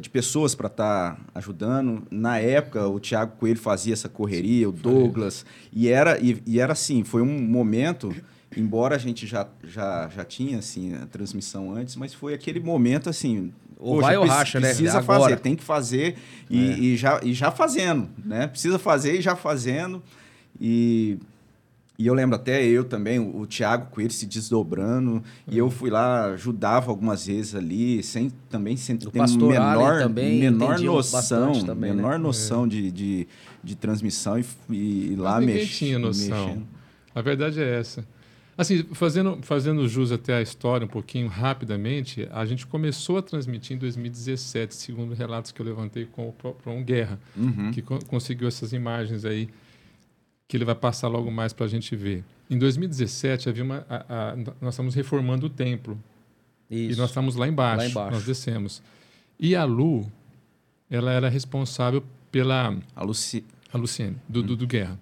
de 0.00 0.10
pessoas 0.10 0.54
para 0.54 0.66
estar 0.66 1.18
ajudando. 1.34 2.02
Na 2.10 2.38
época, 2.38 2.86
o 2.86 2.98
Thiago 2.98 3.36
Coelho 3.38 3.58
fazia 3.58 3.92
essa 3.92 4.08
correria, 4.08 4.68
o 4.68 4.72
Douglas. 4.72 5.46
E 5.72 5.88
era, 5.88 6.18
e, 6.18 6.42
e 6.46 6.60
era 6.60 6.72
assim, 6.72 7.04
foi 7.04 7.22
um 7.22 7.40
momento, 7.40 8.14
embora 8.56 8.96
a 8.96 8.98
gente 8.98 9.26
já, 9.26 9.46
já, 9.62 10.08
já 10.14 10.24
tinha 10.24 10.58
assim, 10.58 10.94
a 10.94 11.06
transmissão 11.06 11.72
antes, 11.72 11.96
mas 11.96 12.12
foi 12.12 12.34
aquele 12.34 12.60
momento 12.60 13.08
assim. 13.08 13.52
Ou 13.78 14.00
vai 14.00 14.16
ou 14.16 14.26
racha, 14.26 14.58
né? 14.60 14.68
Precisa 14.68 15.02
fazer, 15.02 15.38
tem 15.40 15.54
que 15.54 15.62
fazer 15.62 16.16
e, 16.48 16.92
e 16.92 16.96
já, 16.96 17.20
e 17.22 17.32
já 17.32 17.50
fazendo, 17.50 18.08
né? 18.24 18.46
Precisa 18.46 18.78
fazer 18.78 19.18
e 19.18 19.20
já 19.20 19.36
fazendo. 19.36 20.02
E, 20.60 21.18
e 21.98 22.06
eu 22.06 22.14
lembro 22.14 22.36
até 22.36 22.64
eu 22.64 22.84
também, 22.84 23.18
o, 23.18 23.40
o 23.40 23.46
Thiago 23.46 23.86
Coelho 23.90 24.10
se 24.10 24.26
desdobrando, 24.26 25.22
e 25.48 25.56
eu 25.58 25.70
fui 25.70 25.90
lá, 25.90 26.26
ajudava 26.32 26.90
algumas 26.90 27.26
vezes 27.26 27.54
ali, 27.54 28.02
sem 28.02 28.30
também 28.50 28.76
sem 28.76 28.96
ter 28.96 29.06
menor, 29.48 29.98
também 30.00 30.40
menor 30.40 30.78
noção, 30.80 31.52
né? 31.64 31.74
menor 31.74 32.18
noção 32.18 32.66
de, 32.68 32.90
de, 32.90 33.28
de 33.62 33.74
transmissão 33.76 34.38
e, 34.70 35.12
e 35.12 35.16
lá 35.16 35.40
mex- 35.40 35.70
tinha 35.76 35.98
noção. 35.98 36.46
mexendo. 36.48 36.66
A 37.14 37.20
verdade 37.22 37.60
é 37.60 37.78
essa. 37.78 38.04
Assim, 38.56 38.84
fazendo, 38.92 39.38
fazendo 39.42 39.88
jus 39.88 40.12
até 40.12 40.34
a 40.34 40.40
história 40.42 40.84
um 40.84 40.88
pouquinho 40.88 41.26
rapidamente, 41.26 42.28
a 42.30 42.44
gente 42.44 42.64
começou 42.66 43.18
a 43.18 43.22
transmitir 43.22 43.76
em 43.76 43.80
2017, 43.80 44.74
segundo 44.76 45.12
relatos 45.12 45.50
que 45.50 45.60
eu 45.60 45.66
levantei 45.66 46.04
com 46.06 46.28
o 46.28 46.32
próprio 46.32 46.80
Guerra, 46.84 47.18
Uhum. 47.36 47.72
que 47.72 47.82
co- 47.82 47.98
conseguiu 48.06 48.46
essas 48.46 48.72
imagens 48.72 49.24
aí, 49.24 49.48
que 50.54 50.58
ele 50.58 50.64
vai 50.64 50.76
passar 50.76 51.08
logo 51.08 51.32
mais 51.32 51.52
para 51.52 51.66
a 51.66 51.68
gente 51.68 51.96
ver. 51.96 52.22
Em 52.48 52.56
2017, 52.56 53.48
havia 53.48 53.64
uma, 53.64 53.84
a- 53.90 54.04
a- 54.30 54.36
nós 54.60 54.74
estamos 54.74 54.94
reformando 54.94 55.46
o 55.46 55.50
templo. 55.50 55.98
Isso. 56.70 56.92
E 56.92 56.96
nós 56.96 57.10
estamos 57.10 57.34
lá 57.34 57.48
embaixo, 57.48 57.78
Lá 57.78 57.86
embaixo. 57.88 58.10
nós 58.12 58.24
descemos. 58.24 58.80
E 59.36 59.56
a 59.56 59.64
Lu, 59.64 60.06
ela 60.88 61.10
era 61.10 61.28
responsável 61.28 62.04
pela 62.30 62.72
A 62.94 63.02
Luci... 63.02 63.44
a 63.72 63.76
Luciene, 63.76 64.14
do, 64.28 64.44
do, 64.44 64.54
do 64.54 64.64
Guerra, 64.64 64.96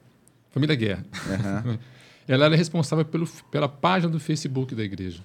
família 0.52 0.74
Guerra. 0.74 1.04
Aham. 1.28 1.78
Ela 2.26 2.46
era 2.46 2.56
responsável 2.56 3.04
pelo, 3.04 3.26
pela 3.50 3.68
página 3.68 4.10
do 4.10 4.18
Facebook 4.18 4.74
da 4.74 4.82
igreja. 4.82 5.22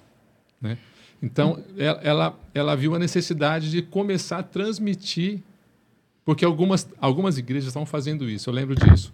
Né? 0.60 0.76
Então, 1.22 1.62
ela, 1.78 2.00
ela, 2.02 2.40
ela 2.52 2.76
viu 2.76 2.94
a 2.94 2.98
necessidade 2.98 3.70
de 3.70 3.80
começar 3.80 4.40
a 4.40 4.42
transmitir, 4.42 5.40
porque 6.22 6.44
algumas, 6.44 6.86
algumas 7.00 7.38
igrejas 7.38 7.68
estavam 7.68 7.86
fazendo 7.86 8.28
isso, 8.28 8.50
eu 8.50 8.54
lembro 8.54 8.74
disso. 8.74 9.10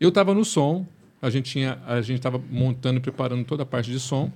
Eu 0.00 0.08
estava 0.08 0.32
no 0.34 0.44
som, 0.44 0.86
a 1.20 1.28
gente 1.28 1.50
tinha 1.50 1.78
a 1.86 2.00
gente 2.00 2.16
estava 2.18 2.40
montando 2.50 2.98
e 2.98 3.00
preparando 3.00 3.44
toda 3.44 3.62
a 3.64 3.66
parte 3.66 3.90
de 3.90 4.00
som, 4.00 4.32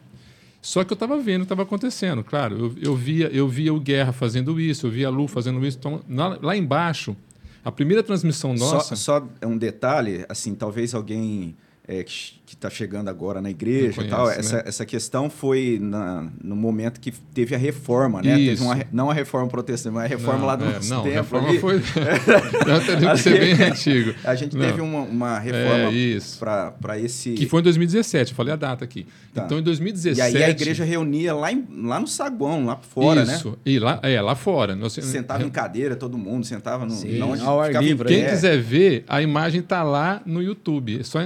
só 0.60 0.84
que 0.84 0.92
eu 0.92 0.94
estava 0.94 1.16
vendo 1.18 1.36
o 1.42 1.44
que 1.44 1.44
estava 1.46 1.62
acontecendo. 1.62 2.22
Claro, 2.22 2.56
eu, 2.58 2.74
eu, 2.90 2.96
via, 2.96 3.28
eu 3.28 3.48
via 3.48 3.72
o 3.72 3.80
Guerra 3.80 4.12
fazendo 4.12 4.60
isso, 4.60 4.86
eu 4.86 4.90
via 4.90 5.08
a 5.08 5.10
Lu 5.10 5.26
fazendo 5.28 5.64
isso. 5.66 5.78
Então, 5.78 6.00
na- 6.08 6.38
lá 6.42 6.56
embaixo, 6.56 7.16
a 7.64 7.72
primeira 7.72 8.02
transmissão 8.02 8.54
nossa... 8.54 8.94
Só, 8.96 9.20
só 9.20 9.28
um 9.46 9.56
detalhe, 9.56 10.24
assim, 10.28 10.54
talvez 10.54 10.94
alguém 10.94 11.54
é, 11.86 12.02
que 12.02 12.34
está 12.54 12.70
chegando 12.70 13.08
agora 13.08 13.40
na 13.42 13.50
igreja 13.50 14.02
e 14.02 14.08
tal, 14.08 14.24
conhece, 14.24 14.40
essa, 14.40 14.56
né? 14.56 14.62
essa 14.66 14.86
questão 14.86 15.28
foi 15.28 15.78
na, 15.80 16.28
no 16.42 16.54
momento 16.56 17.00
que 17.00 17.10
teve 17.10 17.54
a 17.54 17.58
reforma, 17.58 18.22
né? 18.22 18.34
Teve 18.36 18.52
Isso. 18.52 18.62
uma 18.64 18.78
não 18.92 19.10
a 19.10 19.14
reforma 19.14 19.48
protestante, 19.48 19.92
mas 19.94 20.04
a 20.04 20.08
reforma 20.08 20.38
Não, 20.40 20.46
lá 20.46 20.56
do 20.56 20.64
é, 20.64 20.72
nosso 20.74 20.88
não, 20.90 21.00
a 21.00 21.02
tempo 21.02 21.14
reforma 21.16 21.48
ali. 21.48 21.58
foi. 21.58 21.74
Eu 22.66 22.86
teria 22.86 23.10
que 23.10 23.18
ser 23.18 23.38
bem 23.40 23.66
antigo. 23.66 24.14
A 24.24 24.34
gente 24.34 24.56
Não. 24.56 24.64
teve 24.64 24.80
uma, 24.80 25.00
uma 25.00 25.38
reforma 25.38 25.90
É, 25.90 25.92
isso. 25.92 26.38
para 26.38 26.98
esse... 26.98 27.32
Que 27.32 27.46
foi 27.46 27.60
em 27.60 27.64
2017, 27.64 28.30
eu 28.32 28.36
falei 28.36 28.52
a 28.52 28.56
data 28.56 28.84
aqui. 28.84 29.06
Tá. 29.32 29.44
Então, 29.44 29.58
em 29.58 29.62
2017. 29.62 30.18
E 30.18 30.36
aí 30.36 30.44
a 30.44 30.50
igreja 30.50 30.84
reunia 30.84 31.34
lá, 31.34 31.52
em- 31.52 31.66
lá 31.82 31.98
no 32.00 32.06
saguão, 32.06 32.64
lá 32.64 32.76
fora, 32.76 33.24
né? 33.24 33.34
Isso. 33.34 33.58
E 33.64 33.78
lá, 33.78 33.98
é, 34.02 34.20
lá 34.20 34.34
fora. 34.34 34.74
Nós, 34.76 34.92
Sentava 34.94 35.42
em 35.44 35.50
cadeira, 35.50 35.96
todo 35.96 36.16
mundo 36.16 36.44
sentava 36.46 36.84
no... 36.84 36.92
Sim, 36.92 37.20
onde 37.22 37.42
ao 37.42 37.60
ar 37.60 37.72
livre, 37.82 38.08
Quem 38.08 38.22
pé. 38.22 38.30
quiser 38.30 38.58
ver, 38.60 39.04
a 39.08 39.20
imagem 39.20 39.60
está 39.60 39.82
lá 39.82 40.22
no 40.24 40.42
YouTube. 40.42 41.00
É 41.00 41.02
Só, 41.02 41.18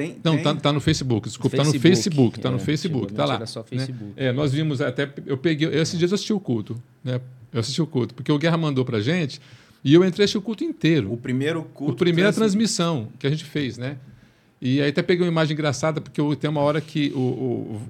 Tem, 0.00 0.16
Não, 0.24 0.34
tem... 0.34 0.42
Tá, 0.42 0.54
tá, 0.54 0.72
no 0.72 0.80
Facebook. 0.80 1.28
Desculpa, 1.28 1.56
Facebook. 1.58 1.78
tá 1.78 1.78
no 1.78 1.96
Facebook. 1.96 2.40
Tá 2.40 2.48
é, 2.48 2.52
no 2.52 2.58
Facebook. 2.58 3.12
Tá 3.12 3.24
lá. 3.26 3.34
Era 3.34 3.46
só 3.46 3.62
Facebook. 3.62 4.02
Né? 4.02 4.12
É, 4.16 4.32
nós 4.32 4.52
vimos 4.52 4.80
até. 4.80 5.12
Eu 5.26 5.36
peguei. 5.36 5.68
Esses 5.68 5.98
dias 5.98 6.10
eu 6.10 6.14
assisti 6.14 6.32
o 6.32 6.40
culto. 6.40 6.80
Né? 7.04 7.20
Eu 7.52 7.60
assisti 7.60 7.82
o 7.82 7.86
culto. 7.86 8.14
Porque 8.14 8.32
o 8.32 8.38
Guerra 8.38 8.56
mandou 8.56 8.82
pra 8.82 9.00
gente 9.00 9.40
e 9.84 9.92
eu 9.92 10.02
entrei 10.02 10.26
o 10.34 10.40
culto 10.40 10.64
inteiro. 10.64 11.12
O 11.12 11.18
primeiro 11.18 11.64
culto. 11.74 11.92
A 11.92 11.96
primeira 11.96 12.32
transmissão 12.32 13.08
que 13.18 13.26
a 13.26 13.30
gente 13.30 13.44
fez, 13.44 13.76
né? 13.76 13.98
E 14.60 14.80
aí 14.80 14.88
até 14.90 15.02
peguei 15.02 15.24
uma 15.24 15.30
imagem 15.30 15.54
engraçada, 15.54 16.00
porque 16.00 16.20
tem 16.36 16.48
uma 16.48 16.60
hora 16.60 16.80
que 16.80 17.12
o, 17.14 17.18
o, 17.18 17.80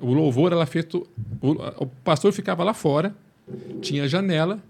o 0.00 0.12
louvor 0.12 0.52
era 0.52 0.66
feito. 0.66 1.06
O, 1.40 1.50
o 1.82 1.86
pastor 2.04 2.32
ficava 2.32 2.64
lá 2.64 2.74
fora, 2.74 3.14
tinha 3.80 4.08
janela, 4.08 4.60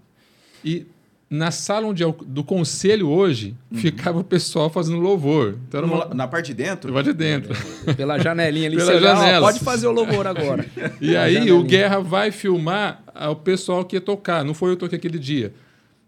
e 0.63 0.85
na 1.31 1.49
sala 1.49 1.87
onde 1.87 2.03
é 2.03 2.05
o, 2.05 2.11
do 2.11 2.43
conselho 2.43 3.07
hoje, 3.07 3.55
uhum. 3.71 3.77
ficava 3.77 4.19
o 4.19 4.23
pessoal 4.23 4.69
fazendo 4.69 4.99
louvor. 4.99 5.55
Então, 5.65 5.81
uma... 5.85 6.13
Na 6.13 6.27
parte 6.27 6.47
de 6.47 6.55
dentro? 6.55 6.89
Na 6.89 6.95
parte 6.95 7.07
de 7.07 7.13
dentro. 7.13 7.55
Pela 7.95 8.19
janelinha 8.19 8.67
ali. 8.67 8.75
Pela 8.75 8.99
janela. 8.99 9.47
pode 9.47 9.61
fazer 9.61 9.87
o 9.87 9.93
louvor 9.93 10.27
agora. 10.27 10.65
e 10.99 11.15
aí 11.15 11.49
o 11.49 11.63
Guerra 11.63 12.01
vai 12.01 12.31
filmar 12.31 13.01
o 13.29 13.35
pessoal 13.37 13.85
que 13.85 13.95
ia 13.95 14.01
tocar. 14.01 14.43
Não 14.43 14.53
foi 14.53 14.71
eu 14.71 14.75
que 14.75 14.81
toquei 14.81 14.97
aquele 14.97 15.17
dia. 15.17 15.53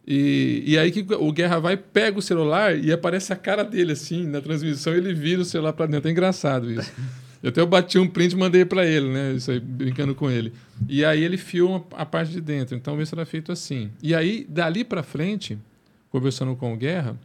E, 0.05 0.61
e 0.67 0.77
aí 0.77 0.91
que 0.91 1.05
o 1.13 1.31
Guerra 1.31 1.57
vai, 1.57 1.77
pega 1.77 2.19
o 2.19 2.21
celular 2.21 2.77
e 2.77 2.91
aparece 2.91 3.31
a 3.31 3.37
cara 3.37 3.63
dele 3.63 3.93
assim 3.93 4.27
na 4.27 4.41
transmissão, 4.41 4.93
ele 4.93 5.13
vira 5.13 5.41
o 5.41 5.45
celular 5.45 5.71
para 5.71 5.85
dentro. 5.85 6.09
É 6.09 6.11
engraçado 6.11 6.69
isso. 6.69 6.91
Eu 7.43 7.49
até 7.49 7.65
bati 7.65 7.99
um 7.99 8.07
print 8.07 8.31
e 8.31 8.37
mandei 8.37 8.63
para 8.63 8.85
ele, 8.85 9.09
né? 9.09 9.33
Isso 9.33 9.51
aí, 9.51 9.59
brincando 9.59 10.15
com 10.15 10.31
ele. 10.31 10.53
E 10.87 11.03
aí 11.03 11.21
ele 11.21 11.35
filma 11.35 11.83
a 11.91 12.05
parte 12.05 12.31
de 12.31 12.39
dentro. 12.39 12.73
Então 12.73 12.99
isso 13.01 13.13
era 13.13 13.25
feito 13.25 13.51
assim. 13.51 13.91
E 14.01 14.15
aí, 14.15 14.47
dali 14.47 14.85
para 14.85 15.03
frente, 15.03 15.59
conversando 16.09 16.55
com 16.55 16.73
o 16.73 16.77
Guerra, 16.77 17.17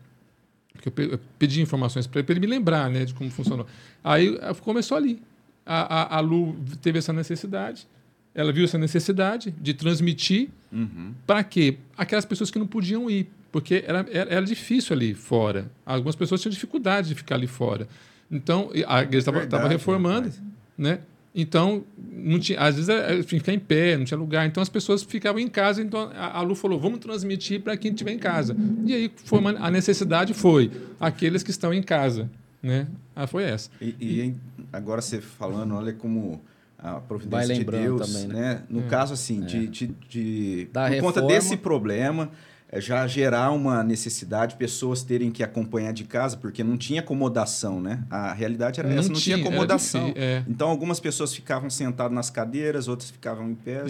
porque 0.72 0.88
eu 1.02 1.20
pedi 1.38 1.62
informações 1.62 2.08
para 2.08 2.18
ele, 2.18 2.26
para 2.26 2.32
ele 2.32 2.40
me 2.40 2.46
lembrar 2.48 2.90
né, 2.90 3.04
de 3.04 3.14
como 3.14 3.30
funcionou. 3.30 3.64
Aí 4.02 4.36
começou 4.60 4.96
ali. 4.96 5.22
A, 5.64 6.16
a, 6.16 6.16
a 6.16 6.20
Lu 6.20 6.56
teve 6.82 6.98
essa 6.98 7.12
necessidade, 7.12 7.86
ela 8.34 8.52
viu 8.52 8.64
essa 8.64 8.78
necessidade 8.78 9.54
de 9.60 9.74
transmitir 9.74 10.48
uhum. 10.72 11.12
para 11.26 11.44
quê? 11.44 11.76
Aquelas 11.96 12.24
pessoas 12.24 12.50
que 12.50 12.58
não 12.58 12.66
podiam 12.66 13.08
ir, 13.08 13.28
porque 13.52 13.84
era, 13.86 14.06
era, 14.10 14.30
era 14.30 14.46
difícil 14.46 14.96
ali 14.96 15.14
fora. 15.14 15.70
Algumas 15.84 16.16
pessoas 16.16 16.40
tinham 16.40 16.50
dificuldade 16.50 17.08
de 17.08 17.14
ficar 17.14 17.34
ali 17.34 17.46
fora. 17.46 17.86
Então, 18.30 18.70
a 18.86 19.02
igreja 19.02 19.30
estava 19.30 19.68
reformando, 19.68 20.30
né? 20.76 21.00
Então, 21.34 21.84
não 21.96 22.38
tinha, 22.38 22.58
às 22.58 22.74
vezes 22.74 22.86
tinha 22.86 23.22
que 23.22 23.38
ficar 23.38 23.52
em 23.52 23.58
pé, 23.58 23.96
não 23.96 24.04
tinha 24.04 24.18
lugar. 24.18 24.46
Então, 24.46 24.62
as 24.62 24.68
pessoas 24.68 25.02
ficavam 25.02 25.40
em 25.40 25.48
casa. 25.48 25.80
Então, 25.80 26.10
a, 26.14 26.38
a 26.38 26.40
Lu 26.42 26.54
falou: 26.54 26.80
vamos 26.80 26.98
transmitir 26.98 27.60
para 27.60 27.76
quem 27.76 27.92
estiver 27.92 28.12
em 28.12 28.18
casa. 28.18 28.56
E 28.84 28.92
aí, 28.92 29.12
foi 29.24 29.38
uma, 29.38 29.50
a 29.50 29.70
necessidade 29.70 30.34
foi 30.34 30.70
aqueles 30.98 31.42
que 31.42 31.50
estão 31.50 31.72
em 31.72 31.82
casa. 31.82 32.28
Né? 32.62 32.88
Ah, 33.14 33.26
foi 33.26 33.44
essa. 33.44 33.70
E, 33.80 33.94
e 34.00 34.34
agora 34.72 35.00
você 35.00 35.20
falando, 35.20 35.74
olha 35.76 35.92
como 35.92 36.42
a 36.78 36.94
providência 36.94 37.54
de 37.54 37.64
Deus, 37.64 38.12
também, 38.12 38.28
né? 38.28 38.40
né? 38.40 38.62
No 38.68 38.80
é. 38.80 38.88
caso, 38.88 39.14
assim, 39.14 39.42
é. 39.42 39.46
de, 39.46 39.66
de, 39.68 39.86
de 40.08 40.68
por 40.72 40.80
reforma, 40.82 41.12
conta 41.12 41.22
desse 41.22 41.56
problema 41.56 42.30
já 42.74 43.06
gerar 43.06 43.50
uma 43.50 43.82
necessidade, 43.82 44.56
pessoas 44.56 45.02
terem 45.02 45.30
que 45.30 45.42
acompanhar 45.42 45.92
de 45.92 46.04
casa, 46.04 46.36
porque 46.36 46.62
não 46.62 46.76
tinha 46.76 47.00
acomodação, 47.00 47.80
né? 47.80 48.04
A 48.10 48.34
realidade 48.34 48.78
era 48.78 48.88
não 48.88 48.98
essa, 48.98 49.08
não 49.08 49.18
tinha, 49.18 49.36
tinha 49.36 49.48
acomodação. 49.48 50.12
é. 50.14 50.44
Então, 50.46 50.68
algumas 50.68 51.00
pessoas 51.00 51.34
ficavam 51.34 51.70
sentadas 51.70 52.14
nas 52.14 52.28
cadeiras, 52.28 52.86
outras 52.86 53.10
ficavam 53.10 53.50
em 53.50 53.54
pé. 53.54 53.84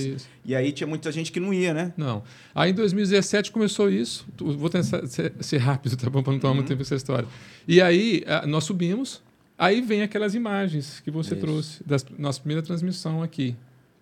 E 0.44 0.54
aí 0.54 0.70
tinha 0.70 0.86
muita 0.86 1.10
gente 1.10 1.32
que 1.32 1.40
não 1.40 1.52
ia, 1.52 1.74
né? 1.74 1.92
Não. 1.96 2.22
Aí, 2.54 2.70
em 2.70 2.74
2017, 2.74 3.50
começou 3.50 3.90
isso. 3.90 4.26
Vou 4.38 4.70
tentar 4.70 5.06
ser, 5.08 5.32
ser 5.40 5.58
rápido, 5.58 5.96
tá 5.96 6.08
bom? 6.08 6.22
Para 6.22 6.32
não 6.32 6.40
tomar 6.40 6.50
uhum. 6.50 6.56
muito 6.58 6.68
tempo 6.68 6.82
essa 6.82 6.94
história. 6.94 7.26
E 7.66 7.82
aí, 7.82 8.24
nós 8.46 8.64
subimos. 8.64 9.20
Aí 9.58 9.80
vem 9.80 10.02
aquelas 10.02 10.36
imagens 10.36 11.00
que 11.00 11.10
você 11.10 11.34
isso. 11.34 11.44
trouxe, 11.44 11.82
da 11.84 11.96
nossa 12.16 12.38
primeira 12.38 12.62
transmissão 12.62 13.24
aqui. 13.24 13.56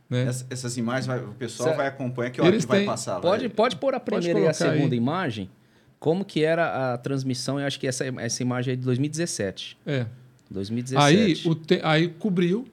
Né? 0.09 0.27
Essas 0.51 0.77
imagens 0.77 1.07
vai, 1.07 1.19
o 1.19 1.35
pessoal 1.35 1.77
vai 1.77 1.89
acompanhar 1.89 2.31
que 2.31 2.41
hora 2.41 2.51
Eles 2.51 2.65
que 2.65 2.71
vai 2.71 2.85
passar. 2.85 3.21
Pode, 3.21 3.49
pode 3.49 3.77
pôr 3.77 3.95
a 3.95 4.01
primeira 4.01 4.39
e 4.39 4.47
a 4.47 4.53
segunda 4.53 4.95
aí. 4.95 4.99
imagem. 4.99 5.51
Como 5.99 6.25
que 6.25 6.45
era 6.45 6.95
a 6.95 6.99
transmissão? 6.99 7.59
Eu 7.59 7.67
acho 7.67 7.81
que 7.81 7.87
essa, 7.87 8.05
essa 8.05 8.43
imagem 8.43 8.75
é 8.75 8.77
de 8.77 8.83
2017. 8.83 9.79
É. 9.85 10.07
2017. 10.51 11.03
Aí, 11.05 11.51
o 11.51 11.55
te, 11.55 11.81
aí 11.83 12.09
cobriu 12.09 12.67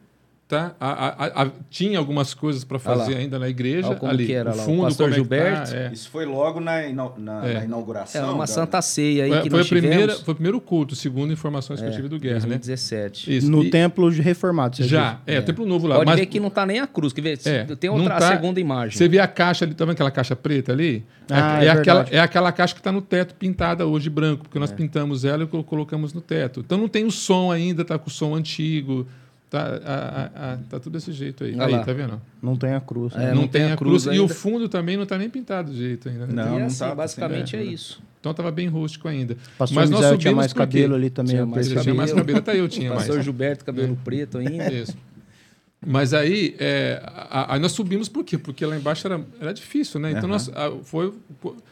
Tá? 0.54 0.76
A, 0.80 0.92
a, 0.92 1.44
a, 1.44 1.52
tinha 1.68 1.98
algumas 1.98 2.36
coisas 2.36 2.64
para 2.64 2.78
fazer 2.78 3.16
ainda 3.16 3.40
na 3.40 3.50
igreja. 3.50 3.96
como 3.96 4.12
ali, 4.12 4.28
que 4.28 4.34
era 4.34 4.52
o 4.52 4.54
fundo, 4.54 4.82
lá, 4.82 4.84
o 4.84 4.84
pastor 4.84 5.12
Gilberto. 5.12 5.72
Tá, 5.72 5.78
é. 5.78 5.92
Isso 5.92 6.12
foi 6.12 6.26
logo 6.26 6.60
na, 6.60 6.74
na, 7.18 7.48
é. 7.48 7.54
na 7.56 7.66
inauguração. 7.66 8.30
É 8.30 8.32
uma 8.32 8.44
da... 8.44 8.48
santa 8.48 8.80
ceia 8.80 9.24
aí 9.24 9.32
foi, 9.32 9.42
que 9.42 9.50
foi 9.50 9.58
nós 9.58 9.66
a 9.66 9.70
primeira, 9.70 10.14
Foi 10.14 10.32
o 10.32 10.36
primeiro 10.36 10.62
culto, 10.62 10.96
segundo 10.96 11.34
informações 11.34 11.80
que 11.80 11.88
eu 11.88 11.90
é, 11.90 11.96
tive 11.96 12.08
do 12.08 12.20
Guerra, 12.20 12.42
2017. 12.42 13.30
né? 13.32 13.36
Isso. 13.36 13.50
No 13.50 13.64
e... 13.64 13.72
templo 13.72 14.08
reformado, 14.10 14.76
você 14.76 14.84
Já, 14.84 15.22
é, 15.26 15.38
é, 15.38 15.42
templo 15.42 15.66
novo 15.66 15.88
lá. 15.88 15.96
Pode 15.96 16.06
mas... 16.06 16.20
ver 16.20 16.28
que 16.28 16.40
não 16.40 16.52
tá 16.52 16.68
nem 16.68 16.80
a 16.80 16.86
cruz. 16.86 17.14
Que 17.14 17.22
vê, 17.22 17.34
é, 17.46 17.64
tem 17.76 17.90
outra 17.90 18.20
tá... 18.20 18.30
segunda 18.30 18.60
imagem. 18.60 18.96
Você 18.96 19.08
vê 19.08 19.18
a 19.18 19.28
caixa 19.28 19.66
ali, 19.66 19.74
tá 19.74 19.86
vendo 19.86 19.94
aquela 19.94 20.12
caixa 20.12 20.36
preta 20.36 20.72
ali? 20.72 21.04
Ah, 21.32 21.64
é, 21.64 21.66
é, 21.66 21.70
aquela, 21.72 22.06
é 22.12 22.20
aquela 22.20 22.52
caixa 22.52 22.76
que 22.76 22.80
está 22.80 22.92
no 22.92 23.02
teto 23.02 23.34
pintada 23.34 23.88
hoje 23.88 24.08
branco, 24.08 24.44
porque 24.44 24.60
nós 24.60 24.72
pintamos 24.72 25.26
ela 25.26 25.44
e 25.44 25.64
colocamos 25.64 26.14
no 26.14 26.22
teto. 26.22 26.60
Então 26.60 26.78
não 26.78 26.88
tem 26.88 27.06
o 27.06 27.12
som 27.12 27.52
ainda, 27.52 27.84
tá 27.84 27.98
com 27.98 28.08
o 28.08 28.12
som 28.12 28.36
antigo. 28.36 29.08
Tá, 29.54 29.80
a, 29.86 29.94
a, 29.94 30.54
a, 30.54 30.58
tá 30.68 30.80
tudo 30.80 30.94
desse 30.94 31.12
jeito 31.12 31.44
aí. 31.44 31.56
aí, 31.60 31.86
tá 31.86 31.94
vendo? 31.94 32.20
Não 32.42 32.56
tem 32.56 32.74
a 32.74 32.82
cruz. 32.82 33.14
Né? 33.14 33.26
É, 33.26 33.28
não, 33.36 33.42
não, 33.42 33.48
tem, 33.48 33.72
a 33.72 33.78
cruz. 33.78 34.06
cruz 34.06 34.18
e 34.18 34.20
o 34.20 34.28
fundo 34.28 34.68
também 34.68 34.96
não 34.96 35.04
está 35.04 35.16
nem 35.16 35.30
pintado 35.30 35.70
do 35.70 35.78
jeito 35.78 36.10
ainda. 36.10 36.26
Né? 36.26 36.44
Não, 36.44 36.58
não 36.58 36.66
assim, 36.66 36.80
tá, 36.80 36.96
basicamente 36.96 37.56
assim, 37.56 37.68
é, 37.68 37.70
é, 37.70 37.72
isso. 37.72 38.02
Então 38.20 38.32
estava 38.32 38.50
bem 38.50 38.68
rústico 38.68 39.08
ainda. 39.08 39.38
Pastor 39.56 39.76
Mas 39.76 39.92
nós 39.92 40.18
tinha 40.18 40.34
mais 40.34 40.54
cabelo 40.54 40.96
ali 40.96 41.12
também. 41.12 41.36
Tinha 41.36 41.46
mais, 41.46 41.68
cabelo. 41.68 41.84
tinha 41.84 41.94
mais 41.94 42.12
cabelo, 42.12 42.40
até 42.40 42.60
eu 42.60 42.68
tinha 42.68 42.92
Pastor 42.94 43.14
mais. 43.14 43.26
Gilberto, 43.26 43.64
cabelo 43.64 43.94
é. 43.94 44.04
preto 44.04 44.40
ainda. 44.40 44.74
Isso. 44.74 44.98
Mas 45.86 46.16
aí, 46.16 46.56
é, 46.58 47.00
a, 47.06 47.54
a, 47.54 47.60
nós 47.60 47.74
subimos 47.74 48.10
por 48.10 48.24
quê? 48.24 48.40
Porque 48.40 48.66
lá 48.66 48.76
embaixo 48.76 49.06
era, 49.06 49.22
era 49.40 49.54
difícil, 49.54 50.00
né? 50.00 50.14
Então, 50.14 50.24
uhum. 50.24 50.30
nós 50.30 50.50
a, 50.50 50.72
foi 50.84 51.14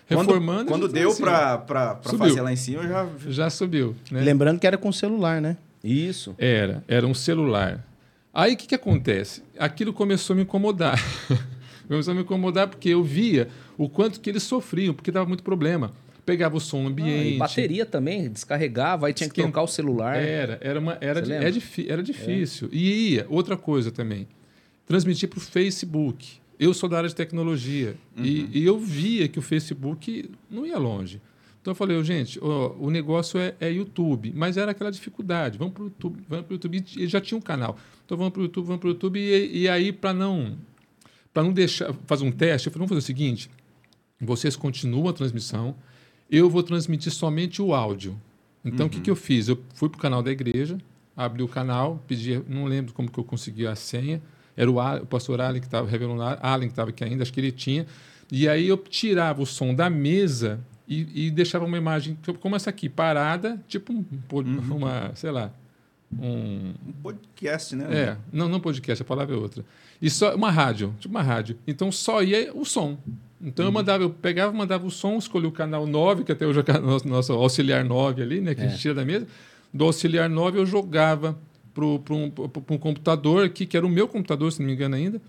reformando... 0.06 0.66
Quando, 0.66 0.82
quando 0.82 0.94
deu 0.94 1.16
para 1.16 1.98
fazer 2.04 2.42
lá 2.42 2.54
em 2.54 2.58
cima, 2.58 2.88
já... 2.88 3.08
Já 3.28 3.50
subiu. 3.50 3.96
Né? 4.12 4.22
Lembrando 4.22 4.60
que 4.60 4.68
era 4.68 4.78
com 4.78 4.92
celular, 4.92 5.42
né? 5.42 5.58
Isso. 5.84 6.36
Era. 6.38 6.84
Era 6.88 7.06
um 7.08 7.14
celular. 7.14 7.86
Aí 8.34 8.54
o 8.54 8.58
que, 8.58 8.68
que 8.68 8.76
acontece? 8.76 9.44
Aquilo 9.58 9.92
começou 9.94 10.34
a 10.34 10.38
me 10.38 10.44
incomodar. 10.44 11.00
começou 11.88 12.12
a 12.14 12.16
me 12.16 12.22
incomodar 12.22 12.68
porque 12.68 12.90
eu 12.90 13.04
via 13.04 13.50
o 13.78 13.90
quanto 13.90 14.20
que 14.22 14.30
eles 14.30 14.44
sofriam, 14.44 14.94
porque 14.94 15.12
dava 15.12 15.26
muito 15.26 15.44
problema. 15.44 15.92
Pegava 16.26 16.56
o 16.56 16.60
som 16.60 16.88
ambiente. 16.88 17.36
Ah, 17.36 17.40
bateria 17.40 17.86
também, 17.86 18.30
descarregava, 18.30 19.08
aí 19.08 19.14
tinha 19.14 19.28
que 19.28 19.42
trocar 19.42 19.64
o 19.64 19.68
celular. 19.68 20.16
Era, 20.16 20.58
era, 20.62 20.80
uma, 20.80 20.98
era, 21.02 21.20
é, 21.20 21.36
era 21.88 22.04
difícil. 22.04 22.70
É. 22.72 22.76
E 22.76 23.14
ia, 23.14 23.26
outra 23.28 23.58
coisa 23.58 23.92
também, 23.92 24.28
transmitir 24.86 25.28
para 25.28 25.40
o 25.40 25.42
Facebook. 25.42 26.40
Eu 26.60 26.76
sou 26.76 26.88
da 26.88 26.98
área 26.98 27.10
de 27.10 27.16
tecnologia 27.16 27.96
uhum. 28.16 28.24
e, 28.24 28.60
e 28.60 28.66
eu 28.66 28.80
via 28.80 29.28
que 29.28 29.40
o 29.40 29.42
Facebook 29.42 30.30
não 30.50 30.66
ia 30.66 30.78
longe. 30.78 31.20
Então 31.62 31.72
eu 31.72 31.76
falei, 31.76 32.04
gente, 32.04 32.40
ó, 32.42 32.76
o 32.80 32.90
negócio 32.90 33.40
é, 33.40 33.56
é, 33.60 33.72
YouTube, 33.72 34.34
mas 34.36 34.58
era 34.58 34.72
aquela 34.72 34.92
dificuldade. 34.92 35.60
Vamos 35.60 35.74
para 35.76 35.84
o 35.84 35.86
YouTube, 35.86 36.24
vamos 36.28 36.46
para 36.46 36.54
o 36.54 36.56
YouTube. 36.56 36.84
E 36.98 37.08
já 37.08 37.22
tinha 37.22 37.38
um 37.38 37.42
canal. 37.42 37.78
Então 38.04 38.18
vamos 38.18 38.34
para 38.34 38.40
o 38.40 38.44
YouTube, 38.44 38.66
vamos 38.66 38.82
para 38.82 38.88
o 38.88 38.92
YouTube. 38.92 39.20
E, 39.20 39.62
e 39.62 39.70
aí, 39.70 39.94
para 39.94 40.12
não, 40.12 40.58
para 41.32 41.44
não 41.44 41.54
deixar, 41.54 41.94
fazer 42.08 42.26
um 42.26 42.32
teste, 42.32 42.68
eu 42.68 42.74
falei, 42.74 42.88
vamos 42.88 42.90
fazer 42.90 43.04
o 43.04 43.16
seguinte: 43.16 43.50
vocês 44.20 44.56
continuam 44.56 45.08
a 45.08 45.14
transmissão, 45.14 45.76
eu 46.30 46.50
vou 46.50 46.64
transmitir 46.64 47.12
somente 47.12 47.62
o 47.62 47.76
áudio. 47.76 48.20
Então 48.66 48.88
o 48.88 48.90
que, 48.90 48.98
uhum. 48.98 49.04
que 49.04 49.12
eu 49.12 49.16
fiz? 49.16 49.48
Eu 49.48 49.60
fui 49.76 49.88
para 49.88 49.98
o 49.98 50.02
canal 50.02 50.24
da 50.24 50.32
igreja, 50.32 50.80
abri 51.16 51.44
o 51.44 51.48
canal, 51.48 52.04
pedi, 52.08 52.42
não 52.48 52.66
lembro 52.66 52.92
como 52.94 53.10
que 53.10 53.20
eu 53.20 53.24
consegui 53.24 53.68
a 53.68 53.76
senha. 53.76 54.20
Era 54.58 54.70
o, 54.70 54.78
o 54.78 55.06
pastor 55.06 55.40
Allen 55.40 55.62
que 55.62 55.68
estava 55.68 55.88
revelando, 55.88 56.24
Allen 56.42 56.70
que 56.70 56.74
estava 56.74 56.90
aqui 56.90 57.04
ainda, 57.04 57.22
acho 57.22 57.32
que 57.32 57.40
ele 57.40 57.52
tinha. 57.52 57.86
E 58.32 58.48
aí 58.48 58.68
eu 58.68 58.78
tirava 58.78 59.42
o 59.42 59.46
som 59.46 59.76
da 59.76 59.90
mesa 59.90 60.60
e, 60.88 61.28
e 61.28 61.32
deixava 61.32 61.66
uma 61.66 61.78
imagem 61.78 62.18
como 62.40 62.56
essa 62.56 62.70
aqui, 62.70 62.90
parada, 62.90 63.62
tipo 63.68 63.94
um, 63.94 64.06
uhum. 64.32 64.78
uma, 64.78 65.12
sei 65.16 65.32
lá, 65.32 65.52
um... 66.12 66.74
um 66.88 66.92
podcast, 67.02 67.76
né? 67.76 67.86
É, 67.90 68.18
não, 68.32 68.50
não 68.50 68.60
podcast, 68.60 69.02
a 69.02 69.06
palavra 69.06 69.36
é 69.36 69.38
outra. 69.38 69.64
E 70.02 70.10
só 70.10 70.36
uma 70.36 70.52
rádio, 70.52 70.94
tipo 71.00 71.14
uma 71.14 71.22
rádio. 71.22 71.58
Então 71.66 71.92
só 71.92 72.22
ia 72.22 72.52
o 72.54 72.66
som. 72.66 72.98
Então 73.42 73.66
uhum. 73.66 73.70
eu 73.70 73.74
mandava, 73.74 74.04
eu 74.04 74.10
pegava, 74.10 74.52
mandava 74.52 74.86
o 74.86 74.92
som, 74.92 75.18
escolhi 75.18 75.48
o 75.48 75.52
canal 75.52 75.88
9, 75.88 76.24
que 76.24 76.32
até 76.32 76.46
hoje 76.46 76.60
é 76.60 76.78
o 76.78 76.82
nosso, 76.82 77.08
nosso 77.08 77.34
auxiliar 77.34 77.84
9 77.84 78.22
ali, 78.22 78.42
né, 78.42 78.54
que 78.54 78.62
é. 78.62 78.66
a 78.66 78.68
gente 78.68 78.80
tira 78.80 78.94
da 78.94 79.06
mesa. 79.06 79.28
Do 79.74 79.86
auxiliar 79.86 80.30
9 80.30 80.60
eu 80.60 80.66
jogava 80.66 81.38
para 81.74 81.86
um, 81.86 82.32
um 82.70 82.78
computador 82.78 83.46
aqui, 83.46 83.66
que 83.66 83.78
era 83.78 83.86
o 83.86 83.90
meu 83.90 84.08
computador, 84.08 84.52
se 84.52 84.60
não 84.60 84.68
me 84.68 84.74
engano 84.74 84.96
ainda. 84.96 85.22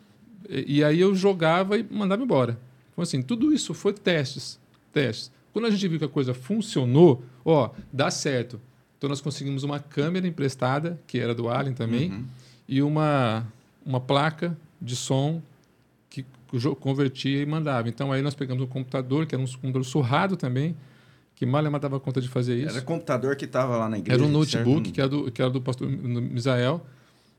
E, 0.49 0.79
e 0.79 0.85
aí 0.85 1.01
eu 1.01 1.15
jogava 1.15 1.79
e 1.79 1.87
mandava 1.89 2.23
embora. 2.23 2.59
Então 2.93 3.03
assim, 3.03 3.23
tudo 3.23 3.53
isso 3.53 3.73
foi 3.73 3.93
testes, 3.93 4.59
testes. 4.93 5.31
Quando 5.53 5.67
a 5.67 5.71
gente 5.71 5.87
viu 5.87 5.99
que 5.99 6.05
a 6.05 6.09
coisa 6.09 6.33
funcionou, 6.33 7.23
ó, 7.45 7.71
dá 7.93 8.11
certo. 8.11 8.61
Então 8.97 9.09
nós 9.09 9.21
conseguimos 9.21 9.65
uma 9.65 9.81
câmera 9.81 10.27
emprestada, 10.27 10.99
que 11.07 11.19
era 11.19 11.35
do 11.35 11.49
Allen 11.49 11.75
também, 11.75 12.11
uhum. 12.11 12.25
e 12.69 12.83
uma, 12.83 13.47
uma 13.85 14.01
placa 14.01 14.57
de 14.81 14.97
som 14.97 15.43
que 16.09 16.25
convertia 16.81 17.43
e 17.43 17.47
mandava. 17.47 17.89
Então 17.89 18.13
aí 18.13 18.23
nós 18.23 18.35
pegamos 18.35 18.63
um 18.63 18.67
computador, 18.67 19.27
que 19.27 19.35
era 19.35 19.43
um 19.43 19.47
computador 19.47 19.85
surrado 19.85 20.37
também, 20.37 20.77
que 21.35 21.45
Malema 21.45 21.79
dava 21.81 21.99
conta 21.99 22.21
de 22.21 22.29
fazer 22.29 22.57
isso. 22.57 22.77
Era 22.77 22.83
computador 22.83 23.35
que 23.35 23.45
estava 23.45 23.77
lá 23.77 23.89
na 23.89 23.99
igreja. 23.99 24.23
Era 24.23 24.29
um 24.29 24.31
notebook 24.33 24.85
certo? 24.85 24.95
que 24.95 25.01
era 25.01 25.09
do, 25.09 25.31
que 25.33 25.43
era 25.43 25.51
do 25.51 25.61
pastor 25.61 25.89
Misael, 25.89 26.87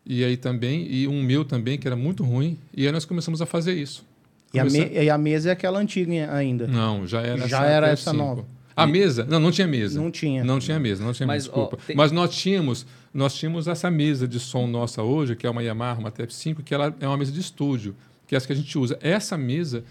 e 0.05 0.23
aí 0.23 0.35
também, 0.35 0.85
e 0.91 1.07
um 1.07 1.23
meu 1.23 1.45
também, 1.45 1.77
que 1.77 1.87
era 1.87 1.95
muito 1.95 2.23
ruim, 2.23 2.59
e 2.73 2.85
aí 2.85 2.91
nós 2.91 3.05
começamos 3.05 3.41
a 3.41 3.45
fazer 3.45 3.73
isso. 3.73 4.05
E, 4.53 4.59
a, 4.59 4.65
me, 4.65 4.89
e 4.89 5.09
a 5.09 5.17
mesa 5.17 5.49
é 5.49 5.51
aquela 5.51 5.79
antiga 5.79 6.31
ainda? 6.33 6.67
Não, 6.67 7.07
já 7.07 7.21
era 7.21 7.47
Já 7.47 7.57
essa, 7.57 7.65
era 7.65 7.87
essa 7.89 8.13
nova. 8.13 8.45
A 8.75 8.85
mesa? 8.87 9.25
Não, 9.25 9.39
não 9.39 9.51
tinha 9.51 9.67
mesa. 9.67 9.99
Não 9.99 10.11
tinha. 10.11 10.43
Não 10.43 10.59
tinha 10.59 10.79
mesa, 10.79 11.03
não 11.03 11.13
tinha 11.13 11.27
Mas, 11.27 11.43
mesa, 11.43 11.49
desculpa. 11.49 11.77
Ó, 11.81 11.85
tem... 11.85 11.95
Mas 11.95 12.11
nós 12.11 12.35
tínhamos, 12.35 12.85
nós 13.13 13.35
tínhamos 13.35 13.67
essa 13.67 13.89
mesa 13.89 14.27
de 14.27 14.39
som 14.39 14.67
nossa 14.67 15.01
hoje, 15.01 15.35
que 15.35 15.45
é 15.45 15.49
uma 15.49 15.63
Yamaha, 15.63 15.99
uma 15.99 16.11
TF5, 16.11 16.63
que 16.63 16.73
ela 16.73 16.93
é 16.99 17.07
uma 17.07 17.17
mesa 17.17 17.31
de 17.31 17.39
estúdio, 17.39 17.95
que 18.27 18.35
é 18.35 18.37
essa 18.37 18.47
que 18.47 18.53
a 18.53 18.55
gente 18.55 18.77
usa. 18.77 18.97
Essa 19.01 19.37
mesa, 19.37 19.83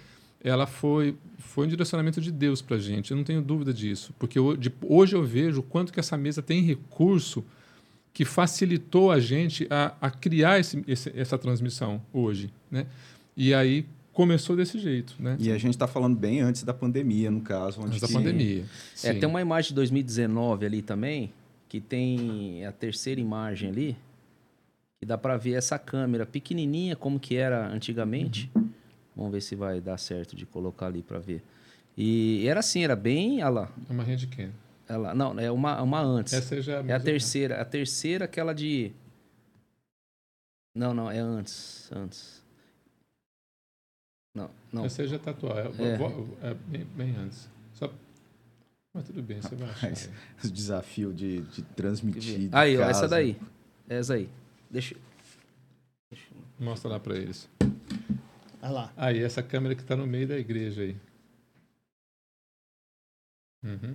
ela 0.43 0.67
foi, 0.67 1.17
foi 1.39 1.67
um 1.67 1.69
direcionamento 1.69 2.21
de 2.21 2.31
Deus 2.31 2.63
para 2.63 2.77
a 2.77 2.81
gente, 2.81 3.11
eu 3.11 3.17
não 3.17 3.25
tenho 3.25 3.43
dúvida 3.43 3.73
disso. 3.73 4.15
Porque 4.19 4.39
hoje 4.41 5.15
eu 5.15 5.25
vejo 5.25 5.61
o 5.61 5.63
quanto 5.63 5.93
que 5.93 6.01
essa 6.01 6.17
mesa 6.17 6.43
tem 6.43 6.63
recurso 6.63 7.45
que 8.13 8.25
facilitou 8.25 9.11
a 9.11 9.19
gente 9.19 9.67
a, 9.71 9.95
a 10.01 10.11
criar 10.11 10.59
esse, 10.59 10.85
esse, 10.87 11.13
essa 11.17 11.39
transmissão 11.39 12.03
hoje. 12.13 12.53
Né? 12.71 12.87
E 13.37 13.55
aí, 13.55 13.87
começou 14.13 14.57
desse 14.57 14.79
jeito, 14.79 15.15
né? 15.19 15.37
E 15.39 15.51
a 15.51 15.59
gente 15.59 15.75
está 15.75 15.87
falando 15.87 16.17
bem 16.17 16.41
antes 16.41 16.63
da 16.63 16.75
pandemia, 16.75 17.31
no 17.31 17.41
caso. 17.41 17.81
Onde 17.81 17.97
antes 17.97 18.01
da 18.01 18.09
pandemia. 18.09 18.65
É, 19.03 19.15
tem 19.15 19.29
uma 19.29 19.41
imagem 19.41 19.69
de 19.69 19.75
2019 19.75 20.67
ali 20.67 20.83
também, 20.83 21.33
que 21.69 21.81
tem 21.81 22.65
a 22.67 22.73
terceira 22.73 23.21
imagem 23.21 23.71
ali, 23.71 23.97
que 25.01 25.07
dá 25.07 25.17
para 25.17 25.37
ver 25.37 25.55
essa 25.55 25.79
câmera 25.79 26.27
pequenininha 26.27 26.95
como 26.95 27.19
que 27.19 27.37
era 27.37 27.67
antigamente. 27.69 28.51
Uhum. 28.55 28.69
Vamos 29.17 29.33
ver 29.33 29.41
se 29.41 29.55
vai 29.55 29.81
dar 29.81 29.99
certo 29.99 30.35
de 30.35 30.47
colocar 30.47 30.87
ali 30.87 31.03
para 31.03 31.19
ver. 31.19 31.43
E 31.97 32.47
era 32.47 32.61
assim, 32.61 32.85
era 32.85 32.97
bem, 32.97 33.43
olha 33.43 33.49
lá. 33.49 33.73
É 33.89 33.93
uma 33.93 34.03
handcam. 34.03 34.51
Ela, 34.89 35.15
não, 35.15 35.39
é 35.39 35.51
uma, 35.51 35.81
uma 35.83 36.01
antes. 36.01 36.33
Essa 36.33 36.61
já 36.61 36.83
é 36.83 36.93
a 36.93 37.01
terceira, 37.01 37.61
a 37.61 37.65
terceira 37.65 38.25
aquela 38.25 38.55
de 38.55 38.93
Não, 40.75 40.93
não, 40.93 41.11
é 41.11 41.19
antes, 41.19 41.91
antes. 41.93 42.42
Não, 44.35 44.51
não. 44.73 44.85
Essa 44.85 45.07
já 45.07 45.17
está 45.17 45.31
atual. 45.31 45.59
É, 45.59 45.63
é. 45.63 46.51
é 46.51 46.55
bem, 46.55 46.85
bem, 46.85 47.17
antes. 47.17 47.49
Só... 47.75 47.93
Mas 48.95 49.05
tudo 49.05 49.23
bem, 49.23 49.41
você 49.41 49.55
vai 49.55 49.69
achar. 49.69 49.93
O 50.45 50.49
desafio 50.49 51.13
de, 51.13 51.43
de 51.43 51.63
transmitir. 51.63 52.49
De 52.49 52.57
aí, 52.57 52.77
ó, 52.77 52.83
essa 52.83 53.07
daí. 53.07 53.39
Essa 53.89 54.15
aí. 54.15 54.29
Deixa. 54.71 54.97
Deixa... 56.11 56.27
Mostra 56.59 56.91
lá 56.91 57.01
para 57.01 57.17
eles. 57.17 57.49
Olha 58.63 58.73
lá. 58.73 58.93
Aí, 58.97 59.23
essa 59.23 59.43
câmera 59.43 59.75
que 59.75 59.83
está 59.83 59.97
no 59.97 60.07
meio 60.07 60.27
da 60.29 60.39
igreja 60.39 60.83
aí. 60.83 60.97
Uhum. 63.65 63.95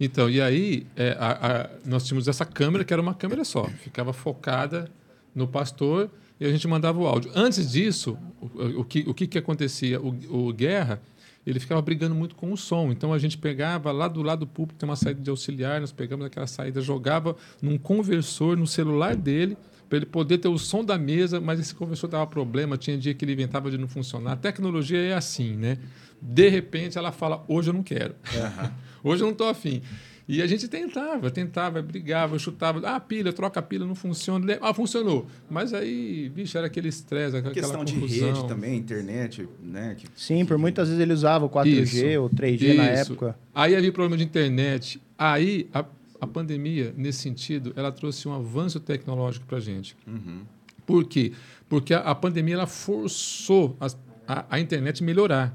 Então, 0.00 0.28
e 0.28 0.40
aí, 0.40 0.86
é, 0.96 1.12
a, 1.12 1.62
a, 1.62 1.70
nós 1.84 2.06
tínhamos 2.06 2.28
essa 2.28 2.44
câmera 2.44 2.84
que 2.84 2.92
era 2.92 3.00
uma 3.00 3.14
câmera 3.14 3.44
só, 3.44 3.64
ficava 3.64 4.12
focada 4.12 4.90
no 5.34 5.46
pastor 5.46 6.10
e 6.44 6.46
a 6.46 6.50
gente 6.50 6.68
mandava 6.68 6.98
o 6.98 7.06
áudio. 7.06 7.30
Antes 7.34 7.72
disso, 7.72 8.18
o, 8.38 8.80
o, 8.80 8.84
que, 8.84 9.04
o 9.06 9.14
que, 9.14 9.26
que 9.26 9.38
acontecia? 9.38 9.98
O, 9.98 10.48
o 10.48 10.52
Guerra, 10.52 11.00
ele 11.46 11.58
ficava 11.58 11.80
brigando 11.80 12.14
muito 12.14 12.34
com 12.34 12.52
o 12.52 12.56
som. 12.56 12.92
Então 12.92 13.14
a 13.14 13.18
gente 13.18 13.38
pegava 13.38 13.90
lá 13.90 14.06
do 14.08 14.22
lado 14.22 14.40
do 14.40 14.46
público, 14.46 14.78
tem 14.78 14.86
uma 14.86 14.94
saída 14.94 15.22
de 15.22 15.30
auxiliar, 15.30 15.80
nós 15.80 15.90
pegamos 15.90 16.26
aquela 16.26 16.46
saída, 16.46 16.82
jogava 16.82 17.34
num 17.62 17.78
conversor 17.78 18.58
no 18.58 18.66
celular 18.66 19.16
dele, 19.16 19.56
para 19.88 19.96
ele 19.96 20.06
poder 20.06 20.36
ter 20.36 20.48
o 20.48 20.58
som 20.58 20.84
da 20.84 20.98
mesa, 20.98 21.40
mas 21.40 21.58
esse 21.58 21.74
conversor 21.74 22.08
dava 22.08 22.26
problema, 22.26 22.76
tinha 22.76 22.98
dia 22.98 23.14
que 23.14 23.24
ele 23.24 23.32
inventava 23.32 23.70
de 23.70 23.78
não 23.78 23.88
funcionar. 23.88 24.32
A 24.32 24.36
tecnologia 24.36 24.98
é 24.98 25.14
assim, 25.14 25.56
né? 25.56 25.78
De 26.20 26.48
repente 26.50 26.98
ela 26.98 27.10
fala, 27.10 27.42
hoje 27.48 27.70
eu 27.70 27.74
não 27.74 27.82
quero. 27.82 28.14
Uhum. 28.34 28.70
hoje 29.10 29.22
eu 29.22 29.26
não 29.26 29.32
estou 29.32 29.48
afim. 29.48 29.80
E 30.26 30.40
a 30.40 30.46
gente 30.46 30.66
tentava, 30.68 31.30
tentava, 31.30 31.82
brigava, 31.82 32.38
chutava. 32.38 32.80
Ah, 32.88 32.98
pilha, 32.98 33.32
troca 33.32 33.60
a 33.60 33.62
pilha, 33.62 33.84
não 33.84 33.94
funciona. 33.94 34.58
Ah, 34.60 34.72
funcionou. 34.72 35.26
Mas 35.50 35.74
aí, 35.74 36.30
bicho, 36.30 36.56
era 36.56 36.66
aquele 36.66 36.88
estresse, 36.88 37.36
aquela 37.36 37.52
questão 37.52 37.84
confusão. 37.84 38.06
de 38.06 38.20
rede 38.20 38.48
também, 38.48 38.78
internet, 38.78 39.46
né? 39.62 39.94
Que... 39.98 40.06
Sim, 40.16 40.46
por 40.46 40.56
muitas 40.56 40.88
vezes 40.88 41.02
ele 41.02 41.12
usava 41.12 41.44
o 41.44 41.50
4G 41.50 41.82
isso, 41.82 42.20
ou 42.22 42.30
3G 42.30 42.62
isso. 42.62 42.76
na 42.76 42.84
época. 42.84 43.38
Aí 43.54 43.76
havia 43.76 43.92
problema 43.92 44.16
de 44.16 44.24
internet. 44.24 45.00
Aí 45.18 45.68
a, 45.74 45.84
a 46.18 46.26
pandemia, 46.26 46.94
nesse 46.96 47.18
sentido, 47.18 47.74
ela 47.76 47.92
trouxe 47.92 48.26
um 48.26 48.32
avanço 48.32 48.80
tecnológico 48.80 49.44
para 49.44 49.58
a 49.58 49.60
gente. 49.60 49.94
Uhum. 50.06 50.40
Por 50.86 51.04
quê? 51.04 51.32
Porque 51.68 51.92
a, 51.92 51.98
a 51.98 52.14
pandemia 52.14 52.54
ela 52.54 52.66
forçou 52.66 53.76
as, 53.78 53.94
a, 54.26 54.46
a 54.48 54.58
internet 54.58 55.04
melhorar. 55.04 55.54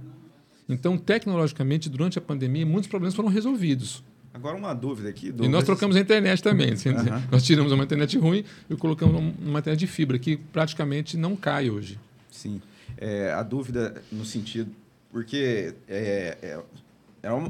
Então, 0.67 0.95
tecnologicamente, 0.95 1.89
durante 1.89 2.19
a 2.19 2.21
pandemia, 2.21 2.63
muitos 2.63 2.87
problemas 2.87 3.15
foram 3.15 3.29
resolvidos. 3.29 4.03
Agora 4.39 4.55
uma 4.55 4.73
dúvida 4.73 5.09
aqui. 5.09 5.33
E 5.37 5.47
nós 5.49 5.65
trocamos 5.65 5.97
a 5.97 5.99
internet 5.99 6.41
também. 6.41 6.71
Uhum. 6.71 7.21
Nós 7.29 7.43
tiramos 7.43 7.73
uma 7.73 7.83
internet 7.83 8.17
ruim 8.17 8.45
e 8.69 8.75
colocamos 8.77 9.17
uma 9.37 9.59
internet 9.59 9.79
de 9.79 9.87
fibra, 9.87 10.17
que 10.17 10.37
praticamente 10.37 11.17
não 11.17 11.35
cai 11.35 11.69
hoje. 11.69 11.99
Sim. 12.31 12.61
É, 12.97 13.33
a 13.33 13.43
dúvida 13.43 14.01
no 14.09 14.23
sentido... 14.23 14.71
Porque 15.11 15.73
é, 15.89 16.37
é, 16.41 16.59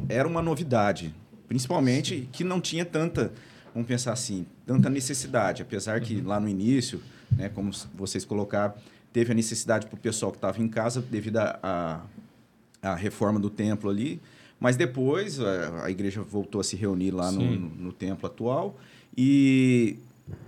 era 0.07 0.27
uma 0.27 0.41
novidade, 0.41 1.13
principalmente 1.47 2.21
Sim. 2.21 2.29
que 2.31 2.43
não 2.43 2.59
tinha 2.59 2.85
tanta, 2.85 3.33
vamos 3.73 3.87
pensar 3.87 4.13
assim, 4.13 4.45
tanta 4.65 4.89
necessidade. 4.89 5.61
Apesar 5.61 5.99
que 6.01 6.15
uhum. 6.15 6.27
lá 6.27 6.39
no 6.39 6.49
início, 6.49 6.99
né, 7.29 7.49
como 7.49 7.71
vocês 7.93 8.25
colocaram, 8.25 8.73
teve 9.13 9.31
a 9.31 9.35
necessidade 9.35 9.85
para 9.85 9.95
o 9.95 9.99
pessoal 9.99 10.31
que 10.31 10.37
estava 10.37 10.59
em 10.59 10.67
casa 10.67 11.01
devido 11.01 11.37
à 11.37 12.01
reforma 12.95 13.39
do 13.39 13.49
templo 13.49 13.89
ali, 13.91 14.19
mas 14.59 14.75
depois 14.75 15.39
a, 15.39 15.85
a 15.85 15.91
igreja 15.91 16.21
voltou 16.21 16.59
a 16.59 16.63
se 16.63 16.75
reunir 16.75 17.11
lá 17.11 17.31
no, 17.31 17.41
no, 17.41 17.69
no, 17.69 17.93
templo 17.93 18.27
atual 18.27 18.77
e, 19.15 19.97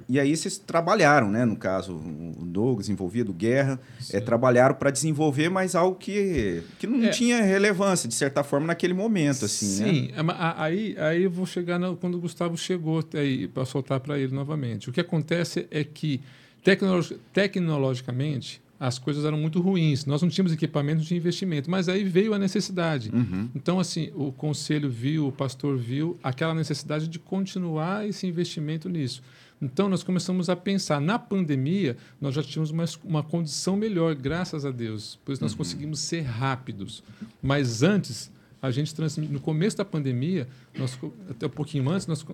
e 0.10 0.20
aí 0.20 0.36
vocês 0.36 0.58
trabalharam, 0.58 1.32
né? 1.32 1.46
No 1.46 1.56
caso, 1.56 1.94
o 1.96 2.46
Douglas 2.46 2.90
envolvido, 2.90 3.32
Guerra, 3.32 3.80
é, 4.12 4.20
trabalharam 4.20 4.76
para 4.76 4.92
desenvolver 4.92 5.50
mais 5.50 5.74
algo 5.74 5.96
que, 5.98 6.62
que 6.78 6.86
não 6.86 7.06
é. 7.06 7.10
tinha 7.10 7.42
relevância, 7.42 8.10
de 8.10 8.16
certa 8.16 8.44
forma, 8.44 8.68
naquele 8.68 8.94
momento. 8.94 9.46
Assim, 9.46 9.66
Sim, 9.66 10.12
né? 10.12 10.36
aí, 10.58 10.96
aí 11.00 11.24
eu 11.24 11.32
vou 11.32 11.46
chegar 11.46 11.80
no, 11.80 11.96
quando 11.96 12.16
o 12.16 12.20
Gustavo 12.20 12.58
chegou 12.58 13.04
aí 13.14 13.48
para 13.48 13.66
soltar 13.66 14.00
para 14.00 14.20
ele 14.20 14.34
novamente. 14.34 14.90
O 14.90 14.94
que 14.94 15.00
acontece 15.00 15.66
é 15.72 15.84
que, 15.84 16.22
tecnolog, 16.64 17.18
tecnologicamente, 17.34 18.62
as 18.82 18.98
coisas 18.98 19.26
eram 19.26 19.38
muito 19.38 19.62
ruins. 19.62 20.08
Nós 20.08 20.24
não 20.24 20.28
tínhamos 20.28 20.52
equipamento 20.52 21.04
de 21.04 21.16
investimento, 21.16 21.70
mas 21.70 21.88
aí 21.88 22.04
veio 22.04 22.34
a 22.34 22.40
necessidade. 22.40 23.12
Uhum. 23.14 23.48
Então, 23.54 23.80
assim, 23.80 24.10
o 24.16 24.32
conselho 24.32 24.90
viu, 24.90 25.28
o 25.28 25.32
pastor 25.32 25.78
viu 25.78 26.18
aquela 26.24 26.56
necessidade 26.56 27.08
de 27.08 27.20
continuar 27.20 28.10
esse 28.10 28.26
investimento 28.26 28.90
nisso. 28.90 29.22
Então, 29.62 29.88
nós 29.88 30.02
começamos 30.02 30.50
a 30.50 30.56
pensar. 30.56 31.00
Na 31.00 31.20
pandemia, 31.20 31.96
nós 32.20 32.34
já 32.34 32.42
tínhamos 32.42 32.72
uma, 32.72 32.86
uma 33.04 33.22
condição 33.22 33.78
melhor, 33.78 34.16
graças 34.16 34.66
a 34.66 34.72
Deus, 34.72 35.20
pois 35.24 35.40
nós 35.40 35.52
uhum. 35.52 35.60
conseguimos 35.60 36.00
ser 36.00 36.22
rápidos. 36.22 37.04
Mas 37.40 37.84
antes, 37.84 38.32
a 38.60 38.72
gente 38.72 38.96
no 39.30 39.40
começo 39.40 39.78
da 39.78 39.86
pandemia, 39.86 40.48
nós, 40.76 40.98
até 41.30 41.46
um 41.46 41.52
pouquinho 41.52 41.88
antes, 41.88 42.08
nós 42.08 42.26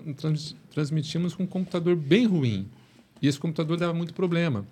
transmitimos 0.73 1.36
com 1.36 1.43
um 1.43 1.47
computador 1.47 1.97
bem 1.97 2.25
ruim. 2.25 2.69
E 3.21 3.27
esse 3.27 3.38
computador 3.38 3.75
dava 3.75 3.93
muito 3.93 4.13
problema. 4.13 4.65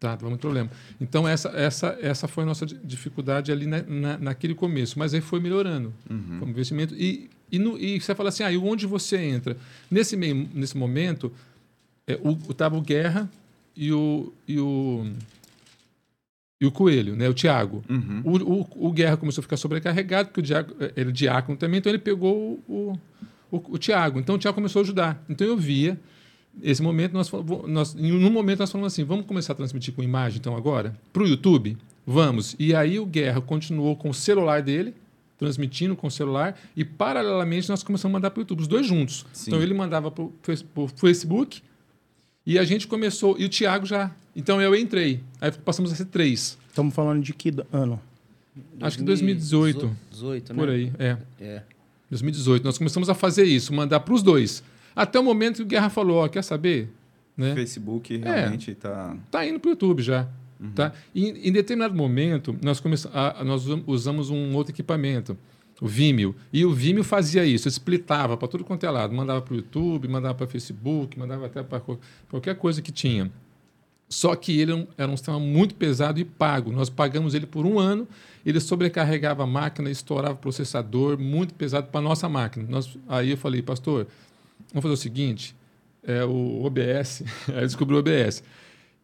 Tá, 0.00 0.16
tava 0.16 0.30
muito 0.30 0.40
problema. 0.40 0.70
Então, 0.98 1.28
essa, 1.28 1.50
essa, 1.50 1.98
essa 2.00 2.26
foi 2.26 2.44
a 2.44 2.46
nossa 2.46 2.64
dificuldade 2.64 3.52
ali 3.52 3.66
na, 3.66 3.82
na, 3.82 4.18
naquele 4.18 4.54
começo. 4.54 4.98
Mas 4.98 5.12
aí 5.12 5.20
foi 5.20 5.40
melhorando 5.40 5.92
uhum. 6.08 6.40
o 6.40 6.48
investimento. 6.48 6.94
E, 6.94 7.28
e, 7.52 7.58
no, 7.58 7.78
e 7.78 8.00
você 8.00 8.14
fala 8.14 8.30
assim, 8.30 8.42
ah, 8.42 8.50
e 8.50 8.56
onde 8.56 8.86
você 8.86 9.18
entra? 9.18 9.58
Nesse, 9.90 10.16
meio, 10.16 10.48
nesse 10.54 10.74
momento, 10.74 11.30
é, 12.06 12.18
o, 12.22 12.30
o 12.30 12.54
Tabo 12.54 12.80
Guerra 12.80 13.30
e 13.76 13.92
o, 13.92 14.32
e 14.48 14.58
o, 14.58 15.06
e 16.58 16.64
o 16.64 16.72
Coelho, 16.72 17.14
né, 17.14 17.28
o 17.28 17.34
Tiago. 17.34 17.84
Uhum. 17.86 18.22
O, 18.24 18.60
o, 18.60 18.88
o, 18.88 18.92
Guerra 18.92 19.18
começou 19.18 19.42
a 19.42 19.44
ficar 19.44 19.58
sobrecarregado, 19.58 20.28
porque 20.28 20.40
o 20.40 20.42
Diago, 20.42 20.74
ele 20.96 21.10
é 21.10 21.12
diácono 21.12 21.58
também, 21.58 21.76
então 21.76 21.90
ele 21.90 21.98
pegou 21.98 22.58
o, 22.66 22.98
o, 23.50 23.74
o 23.74 23.76
Tiago. 23.76 24.18
Então, 24.18 24.36
o 24.36 24.38
Tiago 24.38 24.54
começou 24.54 24.80
a 24.80 24.82
ajudar. 24.82 25.22
Então, 25.28 25.46
eu 25.46 25.58
via 25.58 26.00
esse 26.62 26.82
momento, 26.82 27.12
nós, 27.12 27.30
nós, 27.66 27.94
em 27.94 28.30
momento, 28.30 28.60
nós 28.60 28.70
falamos 28.70 28.92
assim: 28.92 29.04
vamos 29.04 29.26
começar 29.26 29.52
a 29.52 29.56
transmitir 29.56 29.94
com 29.94 30.02
imagem, 30.02 30.38
então, 30.38 30.56
agora? 30.56 30.96
Para 31.12 31.22
o 31.22 31.26
YouTube? 31.26 31.76
Vamos. 32.06 32.56
E 32.58 32.74
aí 32.74 32.98
o 32.98 33.06
Guerra 33.06 33.40
continuou 33.40 33.96
com 33.96 34.10
o 34.10 34.14
celular 34.14 34.62
dele, 34.62 34.94
transmitindo 35.38 35.94
com 35.94 36.06
o 36.06 36.10
celular, 36.10 36.58
e 36.76 36.84
paralelamente 36.84 37.68
nós 37.68 37.82
começamos 37.82 38.12
a 38.12 38.18
mandar 38.18 38.30
para 38.30 38.40
o 38.40 38.42
YouTube, 38.42 38.60
os 38.60 38.68
dois 38.68 38.86
juntos. 38.86 39.24
Sim. 39.32 39.50
Então 39.50 39.62
ele 39.62 39.74
mandava 39.74 40.10
para 40.10 40.24
o 40.24 40.88
Facebook 40.96 41.62
e 42.44 42.58
a 42.58 42.64
gente 42.64 42.86
começou, 42.86 43.38
e 43.38 43.44
o 43.44 43.48
Thiago 43.48 43.86
já. 43.86 44.10
Então 44.34 44.60
eu 44.60 44.74
entrei. 44.74 45.20
Aí 45.40 45.50
passamos 45.52 45.92
a 45.92 45.94
ser 45.94 46.06
três. 46.06 46.58
Estamos 46.68 46.94
falando 46.94 47.22
de 47.22 47.32
que 47.32 47.52
ano? 47.72 48.00
Acho 48.80 48.98
que 48.98 49.04
2018. 49.04 49.96
18, 50.10 50.52
né? 50.52 50.58
Por 50.58 50.68
aí, 50.68 50.92
é. 50.98 51.16
é. 51.40 51.62
2018. 52.10 52.64
Nós 52.64 52.78
começamos 52.78 53.08
a 53.08 53.14
fazer 53.14 53.44
isso, 53.44 53.72
mandar 53.72 54.00
para 54.00 54.14
os 54.14 54.22
dois. 54.22 54.62
Até 54.94 55.18
o 55.18 55.24
momento 55.24 55.56
que 55.56 55.62
o 55.62 55.66
Guerra 55.66 55.90
falou, 55.90 56.24
ó, 56.24 56.28
quer 56.28 56.42
saber? 56.42 56.88
Né? 57.36 57.54
Facebook 57.54 58.16
realmente 58.16 58.72
está... 58.72 59.14
É, 59.16 59.20
tá 59.30 59.46
indo 59.46 59.58
para 59.58 59.68
o 59.68 59.72
YouTube 59.72 60.02
já. 60.02 60.28
Uhum. 60.60 60.72
Tá? 60.72 60.92
E, 61.14 61.48
em 61.48 61.52
determinado 61.52 61.94
momento, 61.94 62.56
nós, 62.62 62.82
a, 63.12 63.42
nós 63.42 63.64
usamos 63.86 64.28
um 64.28 64.54
outro 64.54 64.72
equipamento, 64.74 65.36
o 65.80 65.86
Vimeo. 65.86 66.36
E 66.52 66.64
o 66.64 66.72
Vimeo 66.72 67.02
fazia 67.02 67.44
isso, 67.44 67.66
splitava 67.68 68.36
para 68.36 68.46
tudo 68.46 68.62
quanto 68.62 68.84
é 68.84 68.90
lado. 68.90 69.14
Mandava 69.14 69.40
para 69.40 69.54
o 69.54 69.56
YouTube, 69.56 70.06
mandava 70.06 70.34
para 70.34 70.46
Facebook, 70.46 71.18
mandava 71.18 71.46
até 71.46 71.62
para 71.62 71.80
qualquer 72.28 72.56
coisa 72.56 72.82
que 72.82 72.92
tinha. 72.92 73.30
Só 74.06 74.34
que 74.34 74.60
ele 74.60 74.88
era 74.98 75.10
um 75.10 75.16
sistema 75.16 75.38
muito 75.38 75.76
pesado 75.76 76.18
e 76.18 76.24
pago. 76.24 76.72
Nós 76.72 76.90
pagamos 76.90 77.32
ele 77.32 77.46
por 77.46 77.64
um 77.64 77.78
ano, 77.78 78.08
ele 78.44 78.58
sobrecarregava 78.58 79.44
a 79.44 79.46
máquina, 79.46 79.88
estourava 79.88 80.34
o 80.34 80.38
processador, 80.38 81.16
muito 81.16 81.54
pesado 81.54 81.86
para 81.86 82.00
a 82.00 82.02
nossa 82.02 82.28
máquina. 82.28 82.66
Nós, 82.68 82.98
aí 83.08 83.30
eu 83.30 83.36
falei, 83.36 83.62
pastor, 83.62 84.08
vamos 84.72 84.82
fazer 84.82 84.94
o 84.94 84.96
seguinte, 84.96 85.54
é, 86.02 86.24
o 86.24 86.64
OBS, 86.64 87.22
aí 87.54 87.62
descobriu 87.62 87.98
o 87.98 88.00
OBS. 88.00 88.42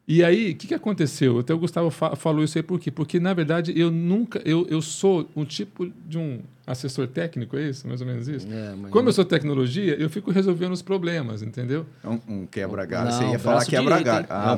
E 0.08 0.22
aí, 0.22 0.52
o 0.52 0.56
que, 0.56 0.68
que 0.68 0.74
aconteceu? 0.74 1.40
Até 1.40 1.52
o 1.52 1.58
Gustavo 1.58 1.90
fa 1.90 2.14
falou 2.14 2.44
isso 2.44 2.56
aí 2.56 2.62
por 2.62 2.78
quê? 2.78 2.90
Porque, 2.90 3.18
na 3.18 3.34
verdade, 3.34 3.72
eu 3.76 3.90
nunca. 3.90 4.40
Eu, 4.44 4.64
eu 4.68 4.80
sou 4.80 5.28
um 5.34 5.44
tipo 5.44 5.90
de 6.06 6.16
um 6.16 6.40
assessor 6.66 7.06
técnico, 7.06 7.56
é 7.56 7.68
isso? 7.68 7.86
Mais 7.86 8.00
ou 8.00 8.06
menos 8.06 8.26
isso? 8.26 8.46
É, 8.50 8.74
mas... 8.76 8.90
Como 8.90 9.08
eu 9.08 9.12
sou 9.12 9.24
tecnologia, 9.24 9.94
eu 9.94 10.10
fico 10.10 10.30
resolvendo 10.30 10.72
os 10.72 10.82
problemas, 10.82 11.42
entendeu? 11.42 11.86
É 12.02 12.08
um, 12.08 12.20
um 12.28 12.46
quebra-galho. 12.46 13.12
Você 13.12 13.24
ia 13.24 13.38
falar 13.38 13.64
quebra-galho. 13.64 14.26
Ah. 14.28 14.56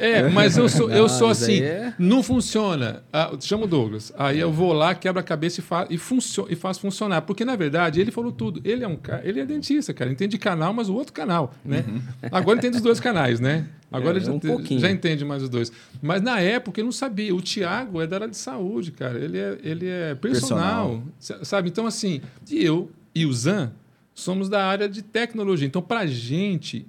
É, 0.00 0.28
mas 0.28 0.56
eu 0.56 0.68
sou, 0.68 0.90
eu 0.90 1.08
sou 1.08 1.28
assim, 1.28 1.62
é... 1.62 1.94
não 1.98 2.22
funciona. 2.22 3.02
Ah, 3.12 3.32
chama 3.40 3.64
o 3.64 3.66
Douglas. 3.66 4.12
Aí 4.18 4.38
eu 4.38 4.52
vou 4.52 4.72
lá, 4.72 4.94
quebra 4.94 5.20
a 5.20 5.24
cabeça 5.24 5.60
e, 5.60 5.62
fa 5.62 5.86
e, 5.88 5.94
e 5.94 6.56
faço 6.56 6.80
funcionar. 6.80 7.22
Porque, 7.22 7.44
na 7.44 7.56
verdade, 7.56 8.00
ele 8.00 8.10
falou 8.10 8.30
tudo. 8.30 8.60
Ele 8.64 8.84
é 8.84 8.88
um 8.88 8.98
ele 9.22 9.40
é 9.40 9.46
dentista, 9.46 9.94
cara. 9.94 10.10
Entende 10.10 10.32
de 10.32 10.38
canal, 10.38 10.74
mas 10.74 10.88
o 10.88 10.94
outro 10.94 11.12
canal, 11.12 11.54
né? 11.64 11.84
Uhum. 11.88 12.00
Agora 12.30 12.58
entende 12.58 12.76
os 12.76 12.82
dois 12.82 13.00
canais, 13.00 13.40
né? 13.40 13.66
Agora 13.90 14.18
é, 14.18 14.20
já, 14.20 14.32
um 14.32 14.78
já 14.78 14.90
entende 14.90 15.24
mais 15.24 15.42
os 15.42 15.48
dois. 15.48 15.72
Mas 16.02 16.20
na 16.20 16.40
época 16.40 16.80
eu 16.80 16.84
não 16.84 16.92
sabia. 16.92 17.34
O 17.34 17.40
Tiago 17.40 18.00
é 18.00 18.06
da 18.06 18.16
área 18.16 18.28
de 18.28 18.36
saúde, 18.36 18.92
cara. 18.92 19.18
Ele 19.18 19.38
é, 19.38 19.58
ele 19.62 19.88
é 19.88 20.14
personal, 20.14 21.02
personal. 21.18 21.44
Sabe? 21.44 21.68
Então, 21.70 21.86
assim, 21.86 22.20
e 22.50 22.62
eu 22.62 22.90
e 23.14 23.24
o 23.24 23.32
Zan 23.32 23.72
somos 24.14 24.48
da 24.48 24.64
área 24.66 24.88
de 24.88 25.00
tecnologia. 25.00 25.66
Então, 25.66 25.80
para 25.80 26.00
a 26.00 26.06
gente, 26.06 26.86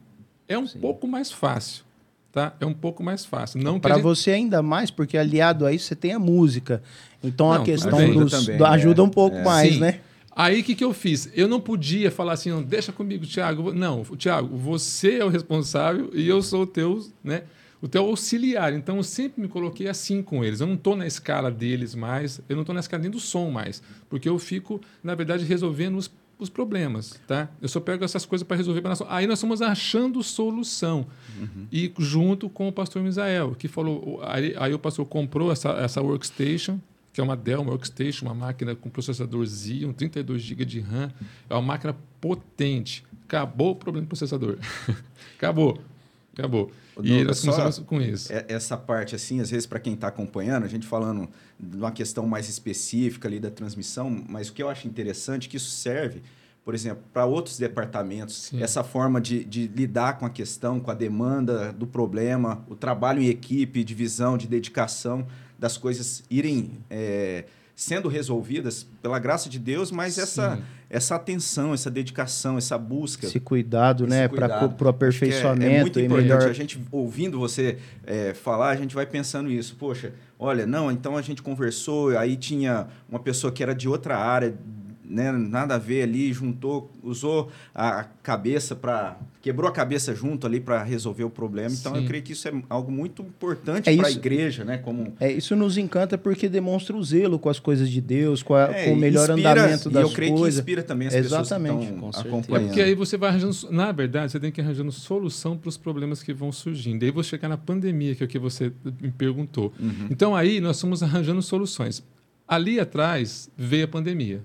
é 0.47 0.57
um 0.57 0.67
Sim. 0.67 0.79
pouco 0.79 1.07
mais 1.07 1.31
fácil. 1.31 1.85
Tá? 2.31 2.53
É 2.59 2.65
um 2.65 2.73
pouco 2.73 3.01
mais 3.01 3.25
fácil. 3.25 3.61
Não 3.61 3.79
para 3.79 3.95
gente... 3.95 4.03
você 4.03 4.31
ainda 4.31 4.61
mais, 4.61 4.91
porque 4.91 5.17
aliado 5.17 5.65
a 5.65 5.73
isso 5.73 5.85
você 5.85 5.95
tem 5.95 6.13
a 6.13 6.19
música. 6.19 6.81
Então 7.23 7.47
não, 7.47 7.61
a 7.61 7.63
questão 7.63 7.97
ajuda 7.97 8.19
dos 8.25 8.45
também, 8.45 8.67
ajuda 8.67 9.01
é, 9.01 9.03
um 9.03 9.09
pouco 9.09 9.37
é. 9.37 9.43
mais, 9.43 9.79
né? 9.79 9.99
Aí 10.39 10.61
o 10.61 10.63
que, 10.63 10.73
que 10.73 10.85
eu 10.85 10.93
fiz? 10.93 11.29
Eu 11.35 11.49
não 11.49 11.59
podia 11.59 12.09
falar 12.09 12.31
assim, 12.31 12.49
não, 12.49 12.63
deixa 12.63 12.93
comigo, 12.93 13.25
Tiago. 13.25 13.73
Não, 13.73 14.05
Tiago, 14.15 14.55
você 14.55 15.15
é 15.17 15.25
o 15.25 15.27
responsável 15.27 16.09
e 16.13 16.25
eu 16.29 16.41
sou 16.41 16.61
o 16.61 16.65
teu, 16.65 17.05
né, 17.21 17.43
o 17.81 17.89
teu 17.89 18.05
auxiliar. 18.05 18.71
Então 18.71 18.95
eu 18.95 19.03
sempre 19.03 19.41
me 19.41 19.49
coloquei 19.49 19.89
assim 19.89 20.23
com 20.23 20.41
eles. 20.41 20.61
Eu 20.61 20.67
não 20.67 20.75
estou 20.75 20.95
na 20.95 21.05
escala 21.05 21.51
deles 21.51 21.93
mais, 21.93 22.39
eu 22.47 22.55
não 22.55 22.63
estou 22.63 22.73
na 22.73 22.79
escala 22.79 23.03
nem 23.03 23.11
do 23.11 23.19
som 23.19 23.51
mais, 23.51 23.83
porque 24.09 24.29
eu 24.29 24.39
fico, 24.39 24.79
na 25.03 25.13
verdade, 25.13 25.43
resolvendo 25.43 25.97
os, 25.97 26.09
os 26.39 26.49
problemas, 26.49 27.19
tá? 27.27 27.49
Eu 27.61 27.67
só 27.67 27.81
pego 27.81 28.05
essas 28.05 28.25
coisas 28.25 28.47
para 28.47 28.55
resolver 28.55 28.81
para 28.81 28.95
Aí 29.09 29.27
nós 29.27 29.39
estamos 29.39 29.61
achando 29.61 30.23
solução. 30.23 31.05
Uhum. 31.37 31.67
E 31.69 31.91
junto 31.99 32.49
com 32.49 32.69
o 32.69 32.71
pastor 32.71 33.03
Misael, 33.03 33.55
que 33.59 33.67
falou, 33.67 34.21
aí, 34.23 34.55
aí 34.57 34.73
o 34.73 34.79
pastor 34.79 35.05
comprou 35.05 35.51
essa, 35.51 35.71
essa 35.71 36.01
workstation, 36.01 36.79
que 37.19 37.21
é 37.21 37.23
uma 37.25 37.35
Dell 37.35 37.61
uma 37.61 37.71
Workstation, 37.71 38.27
uma 38.27 38.33
máquina 38.33 38.73
com 38.73 38.89
processador 38.89 39.45
Xeon, 39.45 39.91
32 39.91 40.41
GB 40.41 40.63
de 40.63 40.79
RAM. 40.79 41.11
É 41.49 41.53
uma 41.53 41.61
máquina 41.61 41.93
potente. 42.21 43.03
Acabou 43.25 43.71
o 43.71 43.75
problema 43.75 44.05
do 44.05 44.07
processador. 44.07 44.57
Acabou. 45.35 45.81
Acabou. 46.31 46.71
E 47.03 47.21
nós 47.25 47.41
começamos 47.41 47.79
com 47.79 48.01
isso. 48.01 48.31
É, 48.31 48.45
essa 48.47 48.77
parte, 48.77 49.15
assim, 49.15 49.41
às 49.41 49.51
vezes, 49.51 49.65
para 49.65 49.81
quem 49.81 49.95
está 49.95 50.07
acompanhando, 50.07 50.63
a 50.63 50.69
gente 50.69 50.87
falando 50.87 51.27
de 51.59 51.75
uma 51.75 51.91
questão 51.91 52.25
mais 52.25 52.47
específica 52.47 53.27
ali 53.27 53.37
da 53.37 53.51
transmissão, 53.51 54.09
mas 54.29 54.47
o 54.47 54.53
que 54.53 54.63
eu 54.63 54.69
acho 54.69 54.87
interessante 54.87 55.47
é 55.47 55.51
que 55.51 55.57
isso 55.57 55.71
serve, 55.71 56.21
por 56.69 56.75
exemplo, 56.75 57.03
para 57.11 57.25
outros 57.25 57.57
departamentos. 57.57 58.43
Sim. 58.43 58.61
Essa 58.61 58.83
forma 58.83 59.19
de, 59.19 59.43
de 59.43 59.65
lidar 59.65 60.19
com 60.19 60.25
a 60.27 60.29
questão, 60.29 60.79
com 60.79 60.91
a 60.91 60.93
demanda 60.93 61.73
do 61.73 61.87
problema, 61.87 62.63
o 62.69 62.75
trabalho 62.75 63.19
em 63.19 63.25
equipe, 63.25 63.83
divisão, 63.83 64.37
de 64.37 64.47
dedicação 64.47 65.25
das 65.57 65.77
coisas 65.77 66.23
irem 66.29 66.73
é, 66.87 67.45
sendo 67.75 68.07
resolvidas 68.07 68.85
pela 69.01 69.17
graça 69.17 69.49
de 69.49 69.57
Deus, 69.57 69.91
mas 69.91 70.19
essa, 70.19 70.59
essa 70.91 71.15
atenção, 71.15 71.73
essa 71.73 71.89
dedicação, 71.89 72.55
essa 72.55 72.77
busca. 72.77 73.25
Esse 73.25 73.39
cuidado, 73.39 74.03
esse 74.03 74.11
né? 74.11 74.27
Para 74.27 74.71
o 74.79 74.87
aperfeiçoamento. 74.89 75.71
É, 75.71 75.77
é 75.77 75.81
muito 75.81 75.99
importante. 75.99 76.27
Melhor... 76.27 76.47
A 76.47 76.53
gente, 76.53 76.79
ouvindo 76.91 77.39
você 77.39 77.79
é, 78.05 78.35
falar, 78.35 78.69
a 78.69 78.75
gente 78.75 78.93
vai 78.93 79.07
pensando 79.07 79.49
isso. 79.49 79.75
Poxa, 79.75 80.13
olha, 80.37 80.67
não, 80.67 80.91
então 80.91 81.17
a 81.17 81.21
gente 81.23 81.41
conversou, 81.41 82.15
aí 82.15 82.37
tinha 82.37 82.85
uma 83.09 83.19
pessoa 83.19 83.51
que 83.51 83.63
era 83.63 83.73
de 83.73 83.89
outra 83.89 84.19
área, 84.19 84.55
né, 85.09 85.31
nada 85.31 85.75
a 85.75 85.77
ver 85.79 86.03
ali, 86.03 86.31
juntou, 86.31 86.91
usou 87.01 87.49
a 87.73 88.03
cabeça 88.21 88.75
para 88.75 89.17
quebrou 89.41 89.69
a 89.69 89.71
cabeça 89.71 90.13
junto 90.13 90.45
ali 90.45 90.59
para 90.59 90.83
resolver 90.83 91.23
o 91.23 91.29
problema. 91.29 91.73
Então 91.73 91.95
Sim. 91.95 92.01
eu 92.01 92.07
creio 92.07 92.23
que 92.23 92.33
isso 92.33 92.47
é 92.47 92.51
algo 92.69 92.91
muito 92.91 93.21
importante 93.21 93.89
é 93.89 93.95
para 93.95 94.07
a 94.07 94.11
igreja, 94.11 94.63
né? 94.63 94.77
Como 94.77 95.13
é 95.19 95.31
isso 95.31 95.55
nos 95.55 95.77
encanta 95.77 96.17
porque 96.17 96.47
demonstra 96.47 96.95
o 96.95 97.03
zelo 97.03 97.39
com 97.39 97.49
as 97.49 97.57
coisas 97.57 97.89
de 97.89 98.01
Deus, 98.01 98.43
com, 98.43 98.53
a, 98.53 98.63
é, 98.65 98.85
com 98.85 98.93
o 98.93 98.95
melhor 98.97 99.29
inspira, 99.29 99.51
andamento 99.51 99.89
das 99.89 100.03
coisas. 100.03 100.09
E 100.09 100.11
eu 100.11 100.15
creio 100.15 100.33
coisas. 100.35 100.55
que 100.55 100.61
inspira 100.61 100.83
também 100.83 101.07
as 101.07 101.13
Exatamente. 101.15 101.73
pessoas 101.73 101.87
que 101.87 102.05
estão 102.05 102.21
acompanhando. 102.21 102.63
É 102.63 102.67
porque 102.67 102.81
aí 102.81 102.93
você 102.93 103.17
vai 103.17 103.29
arranjando, 103.29 103.55
na 103.71 103.91
verdade, 103.91 104.31
você 104.31 104.39
tem 104.39 104.51
que 104.51 104.61
ir 104.61 104.63
arranjando 104.63 104.91
solução 104.91 105.57
para 105.57 105.69
os 105.69 105.77
problemas 105.77 106.21
que 106.21 106.33
vão 106.33 106.51
surgindo. 106.51 107.03
Aí 107.03 107.11
você 107.11 107.29
chegar 107.29 107.47
na 107.47 107.57
pandemia, 107.57 108.15
que 108.15 108.23
é 108.23 108.25
o 108.25 108.29
que 108.29 108.39
você 108.39 108.71
me 109.01 109.11
perguntou. 109.11 109.73
Uhum. 109.79 110.07
Então 110.11 110.35
aí 110.35 110.59
nós 110.59 110.77
estamos 110.77 111.01
arranjando 111.01 111.41
soluções. 111.41 112.03
Ali 112.47 112.79
atrás 112.79 113.49
veio 113.57 113.85
a 113.85 113.87
pandemia 113.87 114.41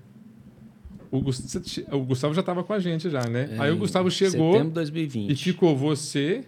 o, 1.17 1.21
Gustavo, 1.21 1.65
o 1.91 1.99
Gustavo 2.05 2.33
já 2.33 2.41
estava 2.41 2.63
com 2.63 2.73
a 2.73 2.79
gente 2.79 3.09
já, 3.09 3.27
né? 3.27 3.49
É, 3.51 3.59
Aí 3.59 3.71
o 3.71 3.77
Gustavo 3.77 4.09
chegou. 4.11 4.53
Setembro 4.53 4.69
de 4.69 4.75
2020. 4.75 5.31
E 5.31 5.35
ficou 5.35 5.75
você, 5.75 6.43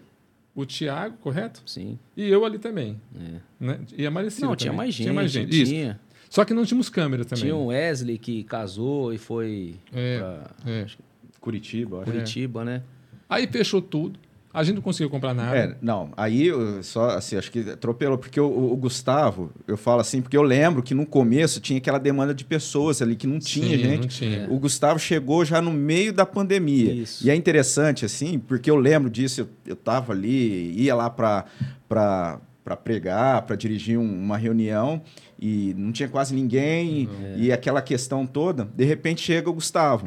o 0.56 0.65
Tiago, 0.65 1.17
correto? 1.17 1.62
Sim. 1.65 1.99
E 2.15 2.27
eu 2.27 2.45
ali 2.45 2.58
também. 2.58 2.99
É. 3.15 3.39
Né? 3.60 3.80
E 3.95 4.06
a 4.06 4.12
Maricina 4.12 4.47
Não, 4.47 4.56
também. 4.56 4.63
tinha 4.63 4.73
mais 4.73 4.93
gente. 4.93 5.03
Tinha 5.03 5.13
mais 5.13 5.32
gente. 5.32 5.65
Tinha. 5.65 5.91
Isso. 5.91 6.08
Só 6.30 6.43
que 6.43 6.53
não 6.53 6.65
tínhamos 6.65 6.89
câmera 6.89 7.23
também. 7.23 7.43
Tinha 7.43 7.56
o 7.56 7.67
Wesley 7.67 8.17
que 8.17 8.43
casou 8.43 9.13
e 9.13 9.17
foi 9.17 9.75
é, 9.93 10.17
pra, 10.17 10.51
é. 10.65 10.86
Curitiba. 11.39 12.03
Curitiba, 12.03 12.65
né? 12.65 12.84
Aí 13.30 13.47
fechou 13.47 13.82
tudo. 13.82 14.19
A 14.57 14.63
gente 14.63 14.77
não 14.77 14.81
conseguiu 14.81 15.07
comprar 15.07 15.35
nada. 15.35 15.55
É, 15.55 15.75
não, 15.79 16.09
aí 16.17 16.49
só 16.81 17.09
assim, 17.11 17.37
acho 17.37 17.51
que 17.51 17.59
atropelou, 17.69 18.17
porque 18.17 18.39
o, 18.39 18.71
o, 18.73 18.75
Gustavo, 18.75 19.51
eu 19.67 19.77
falo 19.77 20.01
assim, 20.01 20.19
porque 20.19 20.35
eu 20.35 20.41
lembro 20.41 20.81
que 20.81 20.95
no 20.95 21.05
começo 21.05 21.61
tinha 21.61 21.77
aquela 21.77 21.99
demanda 21.99 22.33
de 22.33 22.43
pessoas 22.43 22.99
ali 22.99 23.15
que 23.15 23.27
não 23.27 23.37
tinha, 23.37 23.77
Sim, 23.77 23.83
gente. 23.83 24.01
Não 24.01 24.07
tinha. 24.07 24.47
O 24.49 24.57
Gustavo 24.57 24.97
chegou 24.97 25.45
já 25.45 25.61
no 25.61 25.71
meio 25.71 26.11
da 26.11 26.25
pandemia. 26.25 26.91
Isso. 26.91 27.23
E 27.23 27.29
é 27.29 27.35
interessante, 27.35 28.03
assim, 28.03 28.39
porque 28.39 28.71
eu 28.71 28.77
lembro 28.77 29.11
disso, 29.11 29.41
eu, 29.41 29.49
eu 29.67 29.75
tava 29.75 30.11
ali, 30.11 30.73
ia 30.75 30.95
lá 30.95 31.07
para 31.07 31.45
para 31.87 32.75
pregar, 32.75 33.43
para 33.43 33.55
dirigir 33.55 33.97
um, 33.97 34.23
uma 34.23 34.37
reunião 34.37 35.01
e 35.39 35.73
não 35.77 35.91
tinha 35.91 36.09
quase 36.09 36.35
ninguém, 36.35 37.07
uhum. 37.07 37.35
e, 37.37 37.45
e 37.45 37.51
aquela 37.51 37.81
questão 37.81 38.25
toda. 38.25 38.67
De 38.75 38.83
repente 38.83 39.21
chega 39.21 39.49
o 39.49 39.53
Gustavo. 39.53 40.05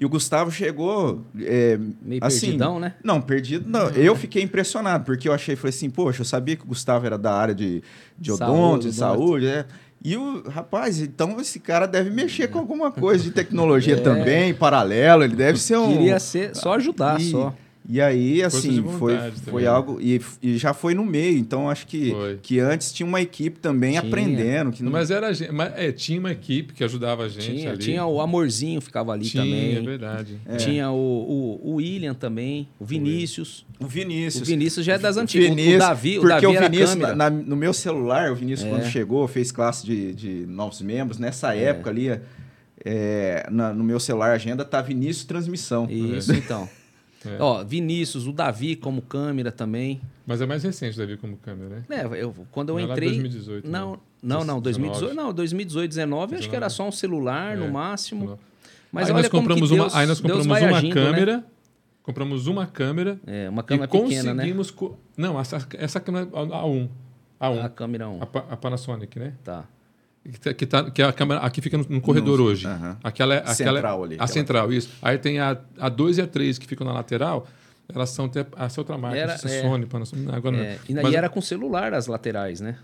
E 0.00 0.04
o 0.06 0.08
Gustavo 0.08 0.50
chegou. 0.50 1.26
É, 1.42 1.78
Meio 2.00 2.24
assim, 2.24 2.46
perdidão, 2.46 2.80
né? 2.80 2.94
Não, 3.04 3.20
perdido 3.20 3.68
não. 3.68 3.88
Uhum. 3.88 3.92
Eu 3.92 4.16
fiquei 4.16 4.42
impressionado, 4.42 5.04
porque 5.04 5.28
eu 5.28 5.32
achei, 5.34 5.54
falei 5.54 5.68
assim, 5.68 5.90
poxa, 5.90 6.22
eu 6.22 6.24
sabia 6.24 6.56
que 6.56 6.64
o 6.64 6.66
Gustavo 6.66 7.04
era 7.04 7.18
da 7.18 7.34
área 7.34 7.54
de, 7.54 7.82
de 8.18 8.32
odonto, 8.32 8.88
de 8.88 8.94
saúde, 8.94 9.46
é. 9.46 9.66
E 10.02 10.16
o 10.16 10.42
rapaz, 10.48 11.02
então 11.02 11.38
esse 11.38 11.60
cara 11.60 11.86
deve 11.86 12.08
mexer 12.08 12.48
com 12.48 12.58
alguma 12.58 12.90
coisa 12.90 13.22
de 13.22 13.30
tecnologia 13.30 13.96
é. 13.96 14.00
também, 14.00 14.54
paralelo, 14.54 15.22
ele 15.22 15.36
deve 15.36 15.58
ser 15.58 15.76
um. 15.76 15.92
Queria 15.92 16.18
ser 16.18 16.56
só 16.56 16.72
ajudar, 16.76 17.20
e, 17.20 17.30
só. 17.30 17.54
E 17.88 18.00
aí, 18.00 18.42
assim, 18.42 18.82
foi, 18.98 19.16
foi 19.32 19.66
algo. 19.66 19.98
E, 20.00 20.20
e, 20.42 20.56
já 20.58 20.72
foi 20.72 20.94
no 20.94 21.04
meio. 21.04 21.38
Então, 21.38 21.68
acho 21.68 21.86
que, 21.86 22.14
que 22.42 22.60
antes 22.60 22.92
tinha 22.92 23.06
uma 23.06 23.20
equipe 23.20 23.58
também 23.58 23.92
tinha. 23.92 24.02
aprendendo. 24.02 24.70
Que 24.70 24.82
não... 24.82 24.92
Mas 24.92 25.10
era 25.10 25.30
mas, 25.52 25.72
é, 25.76 25.90
tinha 25.90 26.20
uma 26.20 26.30
equipe 26.30 26.72
que 26.72 26.84
ajudava 26.84 27.24
a 27.24 27.28
gente. 27.28 27.46
Tinha, 27.46 27.70
ali. 27.70 27.78
tinha 27.78 28.06
o 28.06 28.20
Amorzinho 28.20 28.80
ficava 28.80 29.12
ali 29.12 29.24
tinha, 29.24 29.42
também. 29.42 29.76
É 29.76 29.80
verdade. 29.80 30.40
É. 30.46 30.56
Tinha 30.56 30.90
o, 30.90 30.94
o, 30.94 31.70
o, 31.70 31.74
William 31.76 32.14
também, 32.14 32.68
o 32.78 32.84
Vinícius. 32.84 33.64
O 33.80 33.86
Vinícius. 33.86 34.42
O 34.42 34.44
Vinícius 34.44 34.86
já 34.86 34.94
é 34.94 34.98
das 34.98 35.16
antigas. 35.16 35.48
Vinícius, 35.48 35.76
o 35.76 35.78
Davi, 35.78 36.18
o 36.18 36.28
Davi 36.28 36.46
o 36.46 36.60
Vinícius, 36.60 36.94
na, 36.96 37.14
na, 37.14 37.30
no 37.30 37.56
meu 37.56 37.72
celular, 37.72 38.30
o 38.30 38.36
Vinícius, 38.36 38.68
é. 38.68 38.70
quando 38.70 38.84
chegou, 38.84 39.26
fez 39.26 39.50
classe 39.50 39.84
de, 39.84 40.14
de 40.14 40.46
novos 40.46 40.80
membros. 40.82 41.18
Nessa 41.18 41.56
é. 41.56 41.64
época 41.64 41.90
ali, 41.90 42.20
é, 42.84 43.46
na, 43.50 43.72
no 43.72 43.82
meu 43.82 43.98
celular, 43.98 44.30
a 44.30 44.34
agenda 44.34 44.64
tá 44.64 44.80
Vinícius 44.80 45.24
Transmissão. 45.24 45.88
Isso, 45.90 46.32
então. 46.32 46.68
É. 47.24 47.36
Ó, 47.40 47.62
Vinícius, 47.62 48.26
o 48.26 48.32
Davi 48.32 48.76
como 48.76 49.02
câmera 49.02 49.52
também. 49.52 50.00
Mas 50.26 50.40
é 50.40 50.46
mais 50.46 50.62
recente 50.62 50.96
o 50.96 50.98
Davi 50.98 51.16
como 51.16 51.36
câmera, 51.36 51.84
né? 51.88 52.00
É, 52.02 52.22
eu, 52.22 52.34
quando 52.50 52.70
eu 52.70 52.74
não 52.76 52.92
entrei. 52.92 53.10
2018. 53.10 53.68
Não, 53.68 54.00
não, 54.22 54.44
não, 54.44 54.60
2018, 54.60 55.14
não, 55.14 55.32
2018, 55.32 55.88
19, 55.88 56.36
acho 56.36 56.48
que 56.48 56.56
era 56.56 56.70
só 56.70 56.86
um 56.88 56.92
celular 56.92 57.56
é. 57.56 57.60
no 57.60 57.70
máximo. 57.70 58.38
Mas 58.92 59.06
aí 59.08 59.14
olha 59.14 59.22
nós 59.22 59.30
compramos 59.30 59.70
Deus, 59.70 59.92
uma, 59.92 60.00
aí 60.00 60.06
nós 60.06 60.20
compramos 60.20 60.46
uma 60.46 60.56
agindo, 60.56 60.94
né? 60.94 61.04
câmera. 61.04 61.36
Né? 61.36 61.44
Compramos 62.02 62.46
uma 62.46 62.66
câmera. 62.66 63.20
É, 63.26 63.48
uma 63.48 63.62
câmera 63.62 63.84
e 63.86 63.88
pequena, 63.88 64.34
né? 64.34 64.42
conseguimos. 64.42 64.70
Co... 64.70 64.98
Não, 65.16 65.38
essa, 65.38 65.66
essa 65.74 66.00
câmera 66.00 66.26
A1. 66.26 66.88
A1. 67.40 67.64
A 67.64 67.68
câmera 67.68 68.08
1. 68.08 68.22
A, 68.22 68.24
a 68.52 68.56
Panasonic, 68.56 69.18
né? 69.18 69.34
Tá. 69.44 69.64
Que, 70.22 70.66
tá- 70.66 70.84
que, 70.84 70.90
que 70.92 71.02
a 71.02 71.12
câmera 71.12 71.40
aqui 71.40 71.62
fica 71.62 71.78
no, 71.78 71.86
no 71.88 72.00
corredor 72.00 72.38
No- 72.38 72.44
hoje. 72.44 72.66
aham. 72.66 72.96
Aquela, 73.02 73.34
é- 73.34 73.38
aquela, 73.38 73.54
Central 73.54 74.04
ali, 74.04 74.12
A 74.12 74.16
aquela. 74.16 74.26
central, 74.28 74.72
isso. 74.72 74.90
Aí 75.00 75.16
tem 75.18 75.38
a, 75.40 75.56
a 75.78 75.88
2 75.88 76.18
e 76.18 76.22
a 76.22 76.26
3 76.26 76.58
que 76.58 76.66
ficam 76.66 76.86
na 76.86 76.92
lateral. 76.92 77.46
Elas 77.92 78.10
são 78.10 78.26
até 78.26 78.46
essa 78.58 78.80
outra 78.80 78.96
marca, 78.98 79.16
Era- 79.18 79.32
é. 79.32 79.34
é 79.34 79.62
Sony, 79.62 79.86
Panasonic, 79.86 80.30
agora 80.32 80.56
não. 80.56 80.62
É, 80.64 80.78
e, 80.88 80.94
na- 80.94 81.02
Mas- 81.02 81.12
e 81.12 81.16
era 81.16 81.28
com 81.28 81.40
celular 81.40 81.94
as 81.94 82.06
laterais, 82.06 82.60
né? 82.60 82.76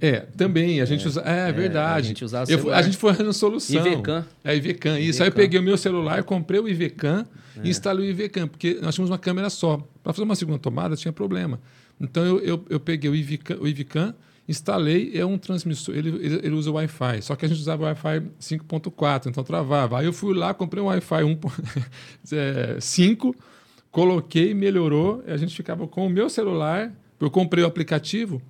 É, 0.00 0.20
também. 0.36 0.80
A 0.82 0.84
gente 0.84 1.08
usa. 1.08 1.22
É, 1.22 1.50
verdade. 1.50 2.04
a 2.06 2.08
gente 2.08 2.22
usava 2.24 2.52
Eu 2.52 2.72
a 2.72 2.82
gente 2.82 2.98
foi 2.98 3.10
arranjando 3.10 3.32
solução. 3.32 3.84
IVCam. 3.86 4.24
É, 4.44 4.54
IVCam, 4.54 4.98
isso. 4.98 5.22
IVCam. 5.22 5.24
Aí 5.24 5.28
eu 5.30 5.32
peguei 5.32 5.58
o 5.58 5.62
meu 5.62 5.78
celular, 5.78 6.22
comprei 6.24 6.60
o 6.60 6.68
IVCam 6.68 7.26
É. 7.56 7.60
e 7.66 7.70
instalei 7.70 8.06
o 8.06 8.10
IVCam, 8.10 8.46
porque 8.46 8.78
nós 8.82 8.94
tínhamos 8.94 9.10
uma 9.10 9.18
câmera 9.18 9.48
só. 9.48 9.78
Para 10.04 10.12
fazer 10.12 10.24
uma 10.24 10.36
segunda 10.36 10.58
tomada 10.58 10.94
tinha 10.94 11.10
problema. 11.12 11.58
Então 11.98 12.22
eu, 12.24 12.38
eu, 12.40 12.64
eu 12.68 12.78
peguei 12.78 13.10
o 13.10 13.14
IVCam, 13.16 13.56
o 13.60 13.66
IVCam, 13.66 14.14
instalei, 14.48 15.10
é 15.14 15.24
um 15.26 15.36
transmissor, 15.36 15.94
ele, 15.94 16.08
ele, 16.08 16.36
ele 16.46 16.54
usa 16.54 16.70
Wi-Fi. 16.70 17.20
Só 17.22 17.36
que 17.36 17.44
a 17.44 17.48
gente 17.48 17.58
usava 17.58 17.84
Wi-Fi 17.84 18.20
5.4, 18.40 19.26
então 19.28 19.44
travava. 19.44 19.98
Aí 20.00 20.06
eu 20.06 20.12
fui 20.12 20.34
lá, 20.34 20.54
comprei 20.54 20.82
um 20.82 20.86
Wi-Fi 20.86 21.22
1.5, 21.22 23.34
coloquei, 23.90 24.54
melhorou, 24.54 25.22
e 25.26 25.30
a 25.30 25.36
gente 25.36 25.54
ficava 25.54 25.86
com 25.86 26.06
o 26.06 26.10
meu 26.10 26.28
celular, 26.30 26.92
eu 27.20 27.30
comprei 27.30 27.62
o 27.64 27.66
aplicativo 27.66 28.40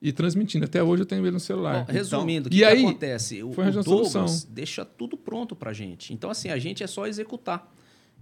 e 0.00 0.12
transmitindo. 0.12 0.64
Até 0.64 0.82
hoje 0.82 1.02
eu 1.02 1.06
tenho 1.06 1.22
ele 1.22 1.30
no 1.32 1.40
celular. 1.40 1.84
Bom, 1.84 1.92
resumindo, 1.92 2.48
o 2.48 2.48
E 2.48 2.52
que, 2.52 2.58
que 2.58 2.64
aí, 2.64 2.82
acontece? 2.84 3.42
O, 3.42 3.52
foi 3.52 3.68
o 3.68 3.72
Douglas 3.72 4.12
solução. 4.12 4.48
deixa 4.50 4.84
tudo 4.84 5.16
pronto 5.16 5.54
pra 5.56 5.72
gente. 5.72 6.12
Então, 6.12 6.30
assim, 6.30 6.48
a 6.50 6.58
gente 6.58 6.82
é 6.82 6.86
só 6.86 7.06
executar. 7.06 7.72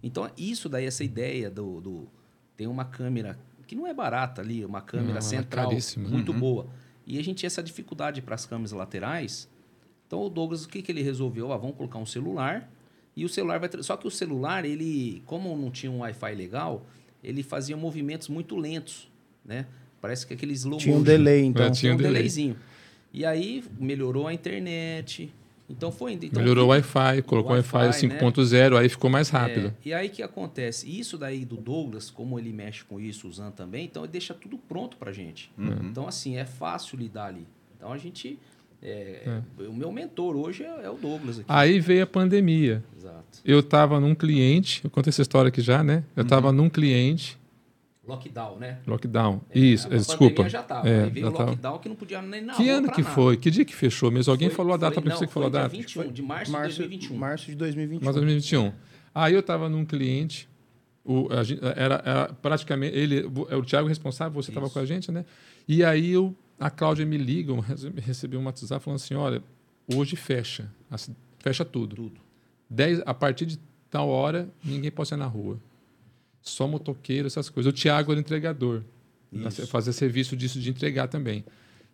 Então, 0.03 0.31
isso 0.37 0.69
daí, 0.69 0.87
essa 0.87 1.05
ideia 1.05 1.51
do... 1.51 1.81
do 1.81 2.09
tem 2.57 2.67
uma 2.67 2.85
câmera 2.85 3.39
que 3.67 3.77
não 3.77 3.87
é 3.87 3.95
barata 3.95 4.41
ali, 4.41 4.65
uma 4.65 4.81
câmera 4.81 5.11
Não, 5.13 5.19
é 5.19 5.21
central 5.21 5.69
caríssima. 5.69 6.09
muito 6.09 6.33
boa. 6.33 6.67
E 7.09 7.19
a 7.19 7.25
gente 7.25 7.39
tinha 7.39 7.49
essa 7.49 7.63
dificuldade 7.63 8.21
para 8.21 8.35
as 8.35 8.45
câmeras 8.45 8.73
laterais. 8.73 9.49
Então, 10.07 10.21
o 10.23 10.29
Douglas, 10.29 10.65
o 10.65 10.69
que, 10.69 10.83
que 10.83 10.93
ele 10.93 11.03
resolveu? 11.03 11.51
Ah, 11.53 11.57
vamos 11.57 11.75
colocar 11.77 11.99
um 11.99 12.07
celular 12.07 12.71
e 13.17 13.25
o 13.25 13.29
celular 13.29 13.59
vai... 13.59 13.71
Só 13.83 13.97
que 13.97 14.07
o 14.07 14.11
celular, 14.11 14.65
ele, 14.67 15.23
como 15.25 15.57
não 15.57 15.71
tinha 15.71 15.91
um 15.91 16.01
Wi-Fi 16.01 16.35
legal, 16.35 16.87
ele 17.25 17.43
fazia 17.43 17.77
movimentos 17.77 18.29
muito 18.29 18.55
lentos, 18.57 19.11
né? 19.45 19.67
Parece 20.01 20.27
que 20.27 20.35
aqueles 20.35 20.61
slow 20.61 20.79
Tinha 20.79 20.97
um 20.97 21.03
delay, 21.03 21.45
então. 21.45 21.65
É, 21.65 21.71
Tinha 21.71 21.81
Tinha 21.81 21.93
um 21.93 21.95
um 21.95 21.99
delay. 21.99 22.13
delayzinho. 22.13 22.57
E 23.13 23.25
aí 23.25 23.65
melhorou 23.81 24.29
a 24.29 24.35
internet. 24.35 25.33
Então 25.71 25.93
foi 25.93 26.13
indo. 26.15 26.25
Então, 26.25 26.41
Melhorou 26.41 26.65
o 26.65 26.69
Wi-Fi, 26.69 27.23
colocou 27.23 27.53
o 27.53 27.55
Wi-Fi 27.55 28.07
né? 28.09 28.19
5.0, 28.19 28.77
aí 28.79 28.89
ficou 28.89 29.11
mais 29.11 29.29
rápido. 29.29 29.69
é, 29.85 29.89
e 29.89 29.93
aí 29.95 30.09
que 30.09 30.23
acontece? 30.23 30.89
Isso 30.89 31.19
daí 31.19 31.45
do 31.45 31.57
Douglas, 31.57 32.11
como 32.11 32.39
ele 32.39 32.53
mexe 32.53 32.85
com 32.85 32.99
isso, 32.99 33.29
usando 33.29 33.53
também, 33.53 33.85
então 33.85 34.03
ele 34.03 34.13
deixa 34.13 34.33
tudo 34.33 34.57
pronto 34.57 34.97
pra 34.97 35.13
gente. 35.13 35.51
Então, 35.59 36.09
assim, 36.09 36.37
é 36.37 36.45
fácil 36.45 36.99
lidar 36.99 37.27
ali. 37.27 37.47
Então 37.77 37.93
a 37.93 37.99
gente. 37.99 38.39
é, 38.83 39.41
O 39.69 39.73
meu 39.73 39.93
mentor 39.93 40.37
hoje 40.37 40.65
é, 40.65 40.85
é 40.85 40.91
o 40.91 40.95
Douglas 40.97 41.39
aqui. 41.39 41.47
Aí 41.49 41.79
veio 41.81 42.03
a 42.03 42.07
pandemia. 42.07 42.83
Exato. 42.97 43.39
Eu 43.45 43.61
estava 43.61 44.01
num 44.01 44.15
cliente, 44.15 44.81
eu 44.85 44.91
contei 44.91 45.11
essa 45.11 45.23
história 45.23 45.49
aqui 45.49 45.61
já, 45.61 45.85
né? 45.85 46.03
Eu 46.17 46.23
estava 46.23 46.51
num 46.53 46.69
cliente, 46.69 47.38
Lockdown, 48.09 48.57
né? 48.59 48.79
lockdown. 48.87 49.41
É, 49.51 49.59
Isso, 49.59 49.87
a 49.87 49.95
eh, 49.95 49.99
desculpa. 49.99 50.49
já 50.49 50.63
tava. 50.63 50.89
É, 50.89 51.05
aí 51.05 51.11
veio 51.11 51.27
já 51.27 51.31
o 51.31 51.35
tava. 51.37 51.51
lockdown 51.51 51.79
que 51.79 51.89
não 51.91 51.97
podia 51.97 52.23
nem 52.23 52.41
na 52.43 52.55
Que 52.55 52.63
rua 52.65 52.73
ano 52.79 52.91
que 52.91 53.03
nada. 53.03 53.15
foi? 53.15 53.37
Que 53.37 53.51
dia 53.51 53.65
que 53.65 53.75
fechou 53.77 54.11
mesmo? 54.11 54.31
Alguém 54.33 54.49
Foi- 54.49 54.57
falou 54.57 54.73
a 54.73 54.77
data 54.79 54.95
foi- 54.95 55.03
para 55.03 55.15
você 55.17 55.27
que 55.27 55.33
falou 55.33 55.49
a 55.49 55.53
foi 55.53 55.61
data? 55.61 55.77
21, 55.77 56.11
de 56.11 56.23
março, 56.23 56.51
Março, 56.51 56.71
de 56.71 56.79
2021. 56.89 57.17
março 57.19 57.47
de 57.47 57.55
2021. 57.55 58.05
Mas 58.07 58.15
2021. 58.15 58.73
Aí 59.15 59.35
eu 59.35 59.41
estava 59.41 59.69
num 59.69 59.85
cliente, 59.85 60.49
o, 61.05 61.29
a 61.33 61.43
gente- 61.45 61.61
era, 61.77 62.03
era 62.05 62.33
praticamente 62.41 62.97
ele, 62.97 63.23
o, 63.25 63.47
é 63.51 63.57
o 63.57 63.63
Thiago 63.65 63.87
responsável, 63.89 64.43
você 64.43 64.51
estava 64.51 64.71
com 64.71 64.79
a 64.79 64.87
gente, 64.87 65.13
né? 65.13 65.25
E 65.69 65.85
aí 65.85 66.11
eu, 66.13 66.35
a 66.59 66.71
Cláudia 66.71 67.05
me 67.05 67.19
liga, 67.19 67.53
eu 67.53 67.61
rece- 67.61 67.93
recebi 67.97 68.37
um 68.37 68.45
WhatsApp 68.47 68.83
falando 68.83 68.97
assim, 68.97 69.15
olha, 69.15 69.43
hoje 69.95 70.17
fecha, 70.17 70.71
fecha 71.39 71.65
tudo. 71.65 71.95
Tudo. 71.97 72.21
10, 72.71 73.03
a 73.05 73.13
partir 73.15 73.45
de 73.47 73.59
tal 73.91 74.09
hora, 74.09 74.49
ninguém 74.65 74.91
pode 74.91 75.09
sair 75.09 75.19
na 75.19 75.27
rua. 75.27 75.59
Só 76.43 76.67
motoqueiro, 76.67 77.27
essas 77.27 77.49
coisas. 77.49 77.73
O 77.73 77.75
Thiago 77.77 78.13
era 78.13 78.21
entregador. 78.21 78.83
Isso. 79.33 79.67
Fazia 79.67 79.93
serviço 79.93 80.37
disso 80.37 80.59
de 80.61 80.71
entregar 80.71 81.09
também. 81.09 81.45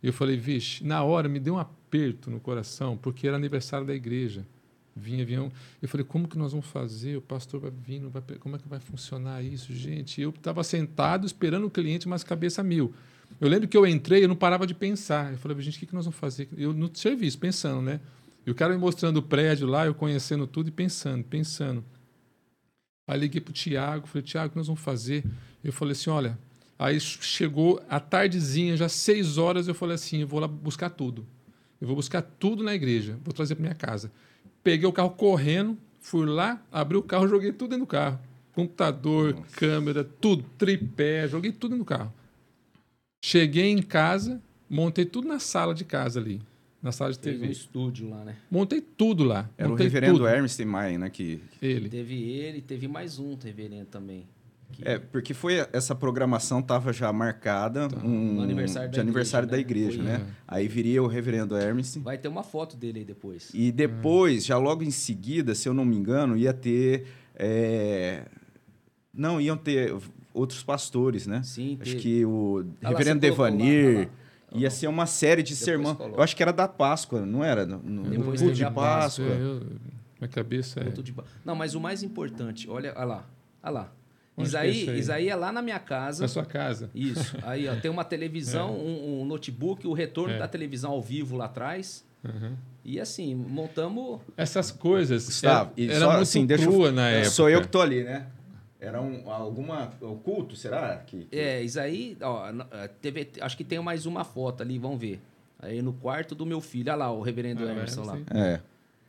E 0.02 0.06
eu 0.06 0.12
falei, 0.12 0.36
vixe, 0.36 0.84
na 0.84 1.02
hora 1.02 1.28
me 1.28 1.40
deu 1.40 1.54
um 1.54 1.58
aperto 1.58 2.30
no 2.30 2.38
coração, 2.38 2.96
porque 2.96 3.26
era 3.26 3.36
aniversário 3.36 3.86
da 3.86 3.94
igreja. 3.94 4.44
Vinha, 4.96 5.24
vinha. 5.24 5.42
um- 5.42 5.50
Eu 5.82 5.88
falei, 5.88 6.04
como 6.06 6.28
que 6.28 6.38
nós 6.38 6.52
vamos 6.52 6.66
fazer? 6.66 7.16
O 7.16 7.20
pastor 7.20 7.58
vai 7.60 7.72
vir, 7.84 8.00
vai, 8.06 8.22
como 8.38 8.54
é 8.54 8.58
que 8.60 8.68
vai 8.68 8.78
funcionar 8.78 9.42
isso, 9.42 9.72
gente? 9.74 10.20
Eu 10.20 10.30
estava 10.30 10.62
sentado 10.62 11.26
esperando 11.26 11.66
o 11.66 11.70
cliente, 11.70 12.06
mas 12.06 12.22
cabeça 12.22 12.62
mil. 12.62 12.94
Eu 13.40 13.48
lembro 13.48 13.66
que 13.66 13.76
eu 13.76 13.84
entrei, 13.86 14.22
eu 14.22 14.28
não 14.28 14.36
parava 14.36 14.64
de 14.66 14.74
pensar. 14.74 15.32
Eu 15.32 15.38
falei, 15.38 15.60
gente, 15.60 15.76
o 15.76 15.80
que, 15.80 15.86
que 15.86 15.94
nós 15.94 16.04
vamos 16.04 16.20
fazer? 16.20 16.48
Eu 16.56 16.72
no 16.72 16.88
serviço, 16.94 17.38
pensando, 17.38 17.82
né? 17.82 17.98
E 18.46 18.50
o 18.50 18.54
cara 18.54 18.72
me 18.74 18.78
mostrando 18.78 19.16
o 19.16 19.22
prédio 19.22 19.66
lá, 19.66 19.86
eu 19.86 19.94
conhecendo 19.94 20.46
tudo 20.46 20.68
e 20.68 20.70
pensando, 20.70 21.24
pensando. 21.24 21.82
Aí 23.06 23.18
liguei 23.18 23.40
pro 23.40 23.52
Tiago, 23.52 24.06
falei, 24.06 24.22
Tiago, 24.22 24.48
o 24.48 24.50
que 24.50 24.56
nós 24.56 24.66
vamos 24.66 24.80
fazer? 24.80 25.24
Eu 25.62 25.72
falei 25.72 25.92
assim, 25.92 26.10
olha, 26.10 26.38
aí 26.78 26.98
chegou 27.00 27.82
a 27.88 28.00
tardezinha, 28.00 28.76
já 28.76 28.88
seis 28.88 29.36
horas, 29.36 29.68
eu 29.68 29.74
falei 29.74 29.94
assim, 29.94 30.20
eu 30.20 30.26
vou 30.26 30.40
lá 30.40 30.48
buscar 30.48 30.90
tudo. 30.90 31.26
Eu 31.80 31.86
vou 31.86 31.96
buscar 31.96 32.22
tudo 32.22 32.62
na 32.62 32.74
igreja, 32.74 33.18
vou 33.22 33.34
trazer 33.34 33.56
para 33.56 33.62
minha 33.62 33.74
casa. 33.74 34.10
Peguei 34.62 34.88
o 34.88 34.92
carro 34.92 35.10
correndo, 35.10 35.76
fui 36.00 36.24
lá, 36.24 36.62
abri 36.72 36.96
o 36.96 37.02
carro, 37.02 37.28
joguei 37.28 37.52
tudo 37.52 37.70
dentro 37.70 37.84
do 37.84 37.88
carro. 37.88 38.18
Computador, 38.54 39.34
câmera, 39.52 40.04
tudo, 40.04 40.44
tripé, 40.56 41.28
joguei 41.28 41.52
tudo 41.52 41.72
dentro 41.72 41.84
do 41.84 41.88
carro. 41.88 42.12
Cheguei 43.22 43.70
em 43.70 43.82
casa, 43.82 44.40
montei 44.68 45.04
tudo 45.04 45.28
na 45.28 45.38
sala 45.38 45.74
de 45.74 45.84
casa 45.84 46.20
ali, 46.20 46.40
na 46.84 46.92
sala 46.92 47.10
de 47.12 47.18
Teve 47.18 47.38
um 47.38 47.40
TV. 47.40 47.52
estúdio 47.52 48.10
lá, 48.10 48.24
né? 48.24 48.36
Montei 48.50 48.80
tudo 48.80 49.24
lá. 49.24 49.48
Era 49.58 49.66
o 49.68 49.70
montei 49.72 49.86
reverendo 49.86 50.18
tudo. 50.18 50.28
Hermes 50.28 50.58
Maia, 50.60 50.98
né? 50.98 51.08
Que, 51.10 51.40
Ele. 51.60 51.88
Teve 51.88 52.22
ele, 52.22 52.60
teve 52.60 52.86
mais 52.86 53.18
um 53.18 53.34
reverendo 53.42 53.86
também. 53.86 54.28
que- 54.70 54.86
é, 54.86 54.98
porque 54.98 55.32
foi 55.32 55.66
essa 55.72 55.94
programação 55.94 56.58
estava 56.60 56.92
já 56.92 57.12
marcada 57.12 57.88
um, 58.04 58.34
No 58.34 58.42
aniversário 58.42 58.90
de 58.90 58.96
da 58.96 59.02
aniversário 59.02 59.48
da 59.48 59.56
igreja, 59.58 59.92
igreja, 59.98 60.02
né? 60.02 60.18
né? 60.18 60.26
Aí 60.46 60.68
viria 60.68 61.02
o 61.02 61.06
reverendo 61.06 61.56
Hermes. 61.56 61.96
Vai 61.96 62.18
ter 62.18 62.28
uma 62.28 62.42
foto 62.42 62.76
dele 62.76 62.98
aí 63.00 63.04
depois. 63.04 63.50
E 63.54 63.70
depois, 63.72 64.44
já 64.44 64.58
logo 64.58 64.82
em 64.82 64.90
seguida, 64.90 65.54
se 65.54 65.68
eu 65.68 65.72
não 65.74 65.84
me 65.84 65.96
engano, 65.96 66.36
ia 66.36 66.52
ter. 66.52 67.06
é, 67.36 68.24
Não, 69.12 69.40
iam 69.40 69.56
ter 69.56 69.94
outros 70.32 70.62
pastores, 70.64 71.26
né? 71.26 71.40
Sim, 71.44 71.78
Acho 71.80 71.92
teve. 71.92 72.02
que 72.02 72.24
o 72.26 72.64
Ah 72.82 72.90
lá, 72.90 72.98
reverendo 72.98 73.24
lá, 73.24 73.30
Devanir. 73.30 73.96
ah 73.96 74.00
lá. 74.00 74.23
Ia 74.54 74.70
ser 74.70 74.86
uma 74.86 75.06
série 75.06 75.42
de 75.42 75.50
Depois 75.52 75.64
sermão. 75.64 75.94
coloca. 75.94 76.16
Eu 76.18 76.22
acho 76.22 76.36
que 76.36 76.42
era 76.42 76.52
da 76.52 76.68
Páscoa, 76.68 77.26
não 77.26 77.42
era? 77.44 77.66
No, 77.66 77.78
no, 77.78 78.02
Depois 78.04 78.40
no 78.40 78.48
teve 78.48 78.64
de 78.64 78.70
Páscoa. 78.72 79.24
É, 79.26 79.38
minha 80.20 80.28
cabeça 80.30 80.80
é. 80.80 80.84
De 80.90 81.14
Não, 81.44 81.54
mas 81.54 81.74
o 81.74 81.80
mais 81.80 82.02
importante, 82.02 82.68
olha, 82.70 82.92
olha 82.96 83.04
lá. 83.04 83.26
Olha 83.62 83.70
lá. 83.72 83.92
Onde 84.36 84.48
Isaí, 84.48 84.88
é? 84.88 84.96
Isaí 84.98 85.28
é 85.28 85.36
lá 85.36 85.52
na 85.52 85.62
minha 85.62 85.78
casa. 85.78 86.22
Na 86.22 86.28
sua 86.28 86.44
casa. 86.44 86.90
Isso. 86.94 87.36
Aí, 87.44 87.68
ó, 87.68 87.76
tem 87.76 87.90
uma 87.90 88.04
televisão, 88.04 88.72
um, 88.76 89.20
um 89.20 89.24
notebook, 89.24 89.86
o 89.86 89.92
retorno 89.92 90.34
É. 90.34 90.38
da 90.38 90.48
televisão 90.48 90.90
ao 90.92 91.00
vivo 91.02 91.36
lá 91.36 91.44
atrás. 91.44 92.04
Uhum. 92.24 92.54
E 92.84 92.98
assim, 92.98 93.34
montamos. 93.34 94.20
Essas 94.36 94.70
coisas 94.70 95.26
Gustavo, 95.26 95.72
era, 95.76 95.80
e 95.86 95.90
era 95.90 96.00
só 96.00 96.10
muito 96.10 96.22
assim, 96.22 96.46
deixa 96.46 96.64
eu- 96.64 96.70
crua 96.72 96.90
na 96.90 97.08
época. 97.10 97.30
Sou 97.30 97.48
eu 97.48 97.60
que 97.60 97.68
tô 97.68 97.80
ali, 97.80 98.02
né? 98.02 98.26
Era 98.84 99.00
um, 99.00 99.30
alguma. 99.30 99.90
O 100.00 100.16
culto, 100.16 100.54
será? 100.56 100.96
Que, 101.06 101.24
que- 101.24 101.36
É, 101.38 101.62
Isaí, 101.62 102.16
ó, 102.20 102.48
eh, 102.72 102.88
teve, 103.00 103.28
acho 103.40 103.56
que 103.56 103.64
tem 103.64 103.78
mais 103.80 104.06
uma 104.06 104.24
foto 104.24 104.62
ali, 104.62 104.78
vamos 104.78 105.00
ver. 105.00 105.20
Aí 105.60 105.80
no 105.80 105.92
quarto 105.92 106.34
do 106.34 106.44
meu 106.44 106.60
filho, 106.60 106.88
olha 106.92 106.96
lá, 106.96 107.12
o 107.12 107.22
reverendo 107.22 107.66
Ah, 107.66 107.72
Emerson 107.72 108.04
lá. 108.04 108.16
sim. 108.16 108.24
É. 108.34 108.60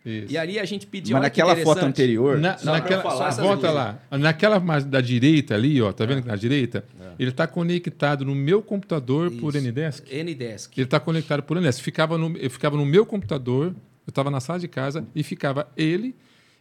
Isso. 0.06 0.32
E 0.32 0.38
ali 0.38 0.60
a 0.60 0.66
gente 0.66 0.86
pediu. 0.86 1.14
Mas 1.16 1.22
olha 1.24 1.30
que 1.32 1.42
naquela 1.42 1.64
foto 1.64 1.84
anterior. 1.84 2.38
Na- 2.38 2.58
Só 2.60 2.64
pra 2.66 2.72
eu 2.78 2.82
naquela, 2.84 3.02
falar 3.02 3.30
volta 3.32 3.72
lá. 3.72 4.00
Naquela 4.12 4.60
mais 4.60 4.86
da 4.86 5.02
direita 5.02 5.56
ali, 5.56 5.82
ó, 5.82 5.92
tá 5.92 6.06
vendo 6.06 6.22
que 6.22 6.28
na 6.28 6.36
direita? 6.36 6.86
Ele 7.18 7.32
está 7.32 7.48
conectado 7.48 8.24
no 8.24 8.36
meu 8.36 8.62
computador 8.62 9.32
por 9.32 9.56
Isso. 9.56 9.68
Ndesk. 9.68 10.06
Ndesk. 10.24 10.78
Ele 10.78 10.86
está 10.86 11.00
conectado 11.00 11.42
por 11.42 11.60
Ndesk. 11.60 11.82
Ficava 11.82 12.20
no, 12.20 12.38
eu 12.38 12.52
ficava 12.52 12.78
no 12.78 12.86
meu 12.86 13.04
computador, 13.04 13.68
eu 14.06 14.10
estava 14.10 14.30
na 14.30 14.40
sala 14.40 14.60
de 14.60 14.68
casa 14.68 15.04
e 15.16 15.24
ficava 15.24 15.68
ele 15.76 16.14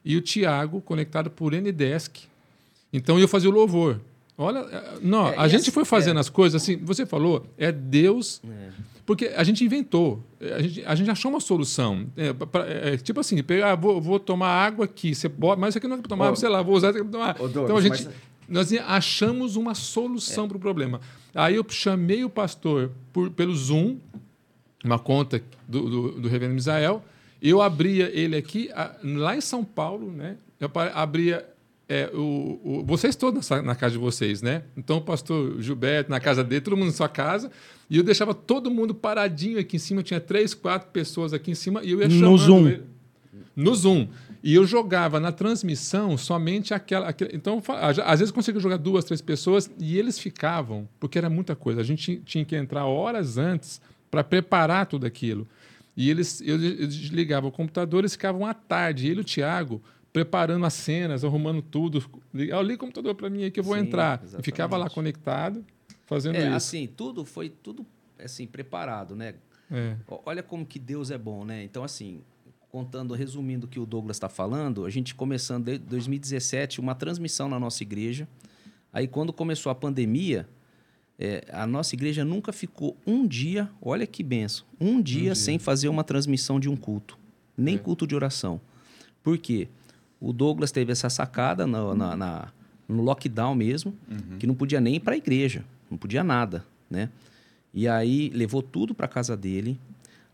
e 0.03 0.17
o 0.17 0.23
Tiago 0.23 0.81
conectado 0.81 1.31
por 1.31 1.53
Ndesk. 1.53 2.23
Então 2.97 3.19
eu 3.19 3.27
fazia 3.29 3.51
o 3.51 3.53
louvor. 3.53 4.01
Olha, 4.39 4.61
eh, 4.61 4.99
não, 5.03 5.29
É, 5.29 5.37
a 5.37 5.47
gente 5.49 5.63
assim- 5.63 5.71
foi 5.71 5.85
fazendo 5.85 6.17
é. 6.17 6.21
as 6.21 6.29
coisas 6.31 6.63
assim. 6.63 6.77
Você 6.79 7.05
falou, 7.05 7.47
é 7.59 7.71
Deus 7.71 8.41
É. 8.49 8.71
porque 9.05 9.27
a 9.37 9.45
gente 9.45 9.65
inventou, 9.65 10.25
a 10.41 10.63
gente, 10.63 10.85
a 10.87 10.95
gente 10.95 11.11
achou 11.11 11.31
uma 11.31 11.41
solução. 11.41 12.07
É, 12.17 12.33
pra- 12.33 12.67
é, 12.67 12.97
tipo 12.97 13.21
assim, 13.21 13.41
pegar, 13.43 13.73
ah, 13.73 13.75
vou, 13.77 14.01
vou 14.01 14.19
tomar 14.19 14.49
água 14.49 14.85
aqui, 14.87 15.15
você 15.15 15.29
bota, 15.29 15.61
mas 15.61 15.71
isso 15.71 15.79
aqui 15.79 15.87
não 15.89 15.97
é 15.97 16.01
para 16.01 16.09
tomar 16.09 16.27
água, 16.27 16.37
sei 16.37 16.49
lá, 16.49 16.63
vou 16.63 16.75
usar 16.77 16.91
isso 16.91 16.99
aqui 17.01 17.09
para 17.09 17.19
tomar. 17.19 17.33
Douglas, 17.35 17.65
então 17.65 17.77
a 17.77 17.81
gente, 17.81 18.05
mas- 18.07 18.15
nós 18.49 18.73
achamos 18.87 19.57
uma 19.57 19.73
É. 19.73 19.75
solução 19.75 20.47
para 20.49 20.57
o 20.57 20.61
problema. 20.61 21.01
Aí 21.35 21.57
eu 21.57 21.67
chamei 21.69 22.25
o 22.25 22.31
pastor 22.31 22.91
por, 23.13 23.31
pelo 23.31 23.55
Zoom, 23.55 23.99
uma 24.85 24.99
conta 24.99 25.41
do, 25.69 25.89
do, 25.89 26.13
do 26.23 26.29
reverendo 26.29 26.55
Misael, 26.55 27.05
eu 27.41 27.61
abria 27.63 28.11
ele 28.13 28.37
aqui, 28.37 28.69
lá 29.03 29.37
em 29.37 29.41
São 29.41 29.65
Paulo, 29.65 30.11
né? 30.13 30.37
Eu 30.61 30.71
abria 30.95 31.47
é, 31.89 32.11
o, 32.15 32.61
o, 32.65 32.85
vocês 32.85 33.15
todos 33.15 33.49
na, 33.51 33.63
na, 33.63 33.75
casa 33.75 33.93
de 33.93 33.99
vocês, 33.99 34.41
né? 34.41 34.63
Então 34.77 34.99
o 34.99 35.01
pastor 35.03 35.61
Gilberto 35.61 36.11
na 36.11 36.19
casa 36.19 36.43
dele, 36.43 36.63
todo 36.63 36.77
mundo 36.77 36.87
na 36.87 36.93
sua 36.93 37.09
casa, 37.09 37.51
e 37.91 37.99
eu 37.99 38.03
deixava 38.03 38.33
todo 38.35 38.71
mundo 38.71 38.95
paradinho 38.95 39.59
aqui 39.59 39.77
em 39.77 39.79
cima, 39.79 40.03
tinha 40.03 40.21
três, 40.21 40.55
quatro 40.55 40.89
pessoas 40.91 41.35
aqui 41.35 41.51
em 41.51 41.55
cima, 41.55 41.83
e 41.85 41.91
eu 41.91 42.01
ia 42.01 42.09
chamando 42.09 42.31
no 42.31 42.39
Zoom. 42.39 42.69
Ele, 42.69 42.83
no 43.55 43.75
Zoom. 43.75 44.09
E 44.43 44.55
eu 44.55 44.67
jogava 44.67 45.19
na 45.19 45.33
transmissão 45.33 46.19
somente 46.19 46.75
aquela. 46.75 47.09
aquela 47.09 47.31
então, 47.35 47.63
às 48.05 48.21
vezes 48.21 48.31
conseguia 48.31 48.61
jogar 48.61 48.77
duas, 48.77 49.05
três 49.05 49.23
pessoas 49.23 49.71
e 49.79 49.99
eles 49.99 50.19
ficavam, 50.19 50.87
porque 51.01 51.17
era 51.17 51.31
muita 51.31 51.57
coisa. 51.57 51.81
A 51.81 51.85
gente 51.85 52.21
tinha 52.27 52.45
que 52.45 52.55
entrar 52.55 52.85
horas 52.85 53.39
antes 53.39 53.81
para 54.11 54.23
preparar 54.23 54.87
tudo 54.87 55.07
aquilo. 55.07 55.49
E 55.97 56.11
eles, 56.11 56.43
eu, 56.43 56.63
eu 56.63 56.87
desligava 56.87 57.47
o 57.47 57.53
computador, 57.53 58.01
eles 58.01 58.13
ficavam 58.13 58.45
à 58.45 58.53
tarde. 58.53 59.09
Ele 59.09 59.21
e 59.21 59.23
o 59.23 59.25
Tiago 59.25 59.81
preparando 60.15 60.65
as 60.65 60.75
cenas, 60.75 61.25
arrumando 61.25 61.61
tudo. 61.61 62.09
Eu 62.33 62.63
li 62.63 62.75
o 62.75 62.79
computador 62.79 63.17
para 63.17 63.29
mim 63.29 63.43
aí 63.43 63.51
que 63.51 63.59
eu 63.59 63.65
vou 63.65 63.75
Sim, 63.75 63.83
entrar. 63.83 64.21
Exatamente. 64.23 64.41
E 64.41 64.45
ficava 64.45 64.77
lá 64.77 64.89
conectado, 64.89 65.67
fazendo 66.07 66.37
é, 66.37 66.47
isso. 66.47 66.55
Assim, 66.55 66.87
tudo 66.87 67.25
foi 67.25 67.49
tudo 67.49 67.85
assim 68.17 68.47
preparado, 68.47 69.17
né? 69.17 69.35
É. 69.69 69.97
Olha 70.25 70.41
como 70.41 70.65
que 70.65 70.79
Deus 70.79 71.11
é 71.11 71.19
bom, 71.19 71.45
né? 71.45 71.65
Então, 71.65 71.83
assim, 71.83 72.23
contando, 72.69 73.13
resumindo 73.13 73.67
o 73.67 73.69
que 73.69 73.81
o 73.81 73.85
Douglas 73.85 74.17
está 74.17 74.29
falando, 74.29 74.87
a 74.87 74.91
gente 74.91 75.17
começando 75.17 75.69
em 75.69 75.79
2017 75.81 76.79
uma 76.79 76.95
transmissão 76.95 77.49
na 77.49 77.59
nossa 77.59 77.83
igreja. 77.83 78.29
Aí, 78.93 79.09
quando 79.09 79.33
começou 79.33 79.71
a 79.71 79.75
pandemia, 79.75 80.49
é, 81.19 81.45
a 81.51 81.67
nossa 81.67 81.93
igreja 81.97 82.25
nunca 82.25 82.53
ficou 82.53 82.97
um 83.05 83.27
dia, 83.27 83.69
olha 83.83 84.07
que 84.07 84.23
benção, 84.23 84.65
um 84.81 85.03
dia, 85.03 85.19
um 85.19 85.23
dia. 85.25 85.35
sem 85.35 85.59
fazer 85.59 85.89
uma 85.89 86.05
transmissão 86.05 86.61
de 86.61 86.69
um 86.69 86.77
culto, 86.77 87.19
nem 87.57 87.75
é. 87.75 87.79
culto 87.79 88.07
de 88.07 88.15
oração. 88.15 88.61
Por 89.21 89.39
quê? 89.39 89.69
O 90.25 90.33
Douglas 90.33 90.73
teve 90.73 90.91
essa 90.91 91.11
sacada 91.11 91.67
no, 91.67 91.95
na, 91.95 92.17
na, 92.17 92.49
no 92.89 93.03
lockdown 93.03 93.55
mesmo, 93.55 93.95
uhum. 94.11 94.39
que 94.39 94.47
não 94.47 94.55
podia 94.55 94.81
nem 94.81 94.97
ir 94.97 95.01
para 95.01 95.15
a 95.15 95.17
igreja, 95.19 95.63
não 95.91 95.99
podia 95.99 96.25
nada, 96.25 96.65
né? 96.91 97.11
E 97.75 97.87
aí 97.87 98.31
levou 98.31 98.63
tudo 98.63 98.95
para 98.95 99.07
casa 99.07 99.37
dele. 99.37 99.79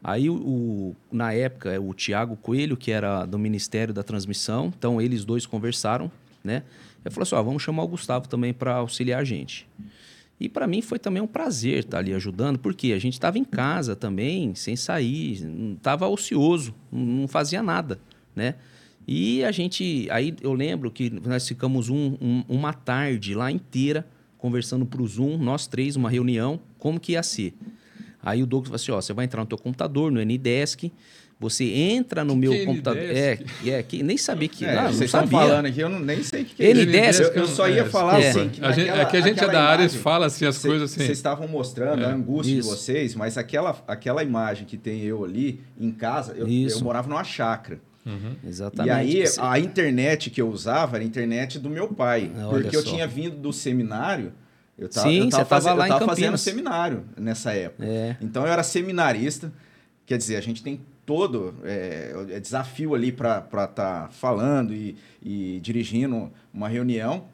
Aí, 0.03 0.30
o, 0.30 0.95
na 1.11 1.32
época, 1.32 1.78
o 1.80 1.93
Tiago 1.93 2.36
Coelho, 2.36 2.76
que 2.76 2.93
era 2.93 3.26
do 3.26 3.38
Ministério 3.38 3.93
da 3.93 4.03
Transmissão, 4.03 4.72
então 4.78 5.01
eles 5.01 5.24
dois 5.24 5.45
conversaram, 5.45 6.11
né? 6.45 6.62
Eu 7.05 7.11
falei 7.11 7.24
assim: 7.24 7.34
ó, 7.34 7.43
vamos 7.43 7.62
chamar 7.62 7.82
o 7.82 7.88
Gustavo 7.88 8.28
também 8.28 8.55
para 8.55 8.76
auxiliar 8.76 9.20
a 9.20 9.24
gente. 9.24 9.66
E 10.38 10.49
para 10.49 10.66
mim 10.66 10.80
foi 10.80 10.99
também 10.99 11.20
um 11.20 11.26
prazer 11.26 11.80
estar 11.80 11.99
ali 11.99 12.14
ajudando, 12.14 12.59
porque 12.59 12.93
a 12.93 12.99
gente 12.99 13.14
estava 13.14 13.38
em 13.38 13.45
casa 13.45 13.97
também, 13.97 14.55
sem 14.55 14.76
sair, 14.76 15.43
estava 15.76 16.07
ocioso, 16.07 16.74
não 16.91 17.26
fazia 17.26 17.62
nada, 17.62 17.99
né? 18.34 18.55
E 19.07 19.42
a 19.44 19.51
gente, 19.51 20.07
aí 20.11 20.34
eu 20.40 20.53
lembro 20.53 20.90
que 20.90 21.11
nós 21.11 21.46
ficamos 21.46 21.88
um, 21.88 22.16
um, 22.20 22.44
uma 22.48 22.72
tarde 22.72 23.34
lá 23.34 23.51
inteira 23.51 24.07
conversando 24.38 24.86
para 24.86 25.03
o 25.03 25.07
Zoom, 25.07 25.36
nós 25.36 25.66
três, 25.66 25.96
uma 25.96 26.09
reunião, 26.09 26.61
como 26.78 26.98
que 26.98 27.12
ia 27.12 27.22
ser. 27.22 27.55
Aí 28.22 28.42
o 28.42 28.46
Douglas 28.46 28.68
falou 28.68 28.76
assim, 28.76 28.92
ó, 28.92 29.01
você 29.01 29.12
vai 29.12 29.24
entrar 29.24 29.40
no 29.40 29.46
teu 29.46 29.59
computador, 29.59 30.11
no 30.11 30.22
Ndesk, 30.22 30.90
você 31.38 31.64
entra 31.64 32.22
no 32.22 32.34
que 32.34 32.38
meu 32.38 32.53
que 32.53 32.59
é 32.59 32.64
computador. 32.66 33.03
É, 33.03 33.38
é, 33.66 33.82
que 33.82 34.03
nem 34.03 34.18
sabia 34.18 34.46
que. 34.46 34.62
É, 34.62 34.74
não, 34.74 34.92
vocês 34.92 35.05
estão 35.05 35.26
falando 35.26 35.64
aqui, 35.64 35.80
eu 35.80 35.88
não, 35.88 35.98
nem 35.98 36.22
sei 36.22 36.42
o 36.42 36.44
que, 36.44 36.55
que 36.55 36.62
é. 36.62 36.74
Ndesk. 36.74 37.22
Eu, 37.22 37.32
eu 37.32 37.46
só 37.46 37.66
ia 37.66 37.86
falar 37.86 38.20
é. 38.20 38.28
assim. 38.28 38.51
Que 38.51 38.62
a 38.62 38.72
gente, 38.72 38.90
é 38.90 39.05
que 39.07 39.16
a 39.16 39.20
gente 39.22 39.42
é 39.42 39.48
da 39.48 39.62
área 39.62 39.86
e 39.86 39.88
fala 39.88 40.26
assim 40.26 40.44
as 40.44 40.57
cê, 40.57 40.68
coisas 40.68 40.92
assim. 40.92 41.07
Vocês 41.07 41.16
estavam 41.16 41.48
mostrando 41.48 42.03
é. 42.03 42.07
a 42.07 42.11
angústia 42.11 42.59
Isso. 42.59 42.68
de 42.68 42.76
vocês, 42.76 43.14
mas 43.14 43.38
aquela, 43.38 43.82
aquela 43.88 44.22
imagem 44.22 44.66
que 44.66 44.76
tem 44.76 45.01
eu 45.01 45.24
ali 45.24 45.61
em 45.78 45.90
casa, 45.90 46.34
eu, 46.36 46.46
eu 46.46 46.80
morava 46.82 47.09
numa 47.09 47.24
chácara. 47.24 47.80
Uhum. 48.05 48.36
Exatamente. 48.44 49.16
E 49.16 49.22
aí, 49.22 49.24
a 49.38 49.59
internet 49.59 50.30
que 50.30 50.40
eu 50.40 50.48
usava 50.48 50.96
era 50.96 51.05
a 51.05 51.07
internet 51.07 51.59
do 51.59 51.68
meu 51.68 51.88
pai. 51.88 52.30
Ah, 52.36 52.48
porque 52.48 52.76
eu 52.76 52.84
tinha 52.84 53.07
vindo 53.07 53.36
do 53.36 53.53
seminário. 53.53 54.32
Eu 54.78 54.88
tava, 54.88 55.09
Sim, 55.09 55.24
eu 55.24 55.28
tava, 55.28 55.44
você 55.44 55.48
fazendo, 55.48 55.76
lá 55.76 55.86
eu 55.86 55.92
tava 55.92 56.07
fazendo 56.07 56.38
seminário 56.38 57.05
nessa 57.16 57.53
época. 57.53 57.84
É. 57.84 58.16
Então 58.20 58.46
eu 58.46 58.53
era 58.53 58.62
seminarista. 58.62 59.53
Quer 60.07 60.16
dizer, 60.16 60.36
a 60.36 60.40
gente 60.40 60.62
tem 60.62 60.80
todo 61.05 61.55
é, 61.64 62.14
é 62.30 62.40
desafio 62.40 62.94
ali 62.94 63.12
para 63.12 63.38
estar 63.40 63.66
tá 63.68 64.09
falando 64.11 64.72
e, 64.72 64.96
e 65.22 65.61
dirigindo 65.61 66.32
uma 66.53 66.68
reunião, 66.68 67.26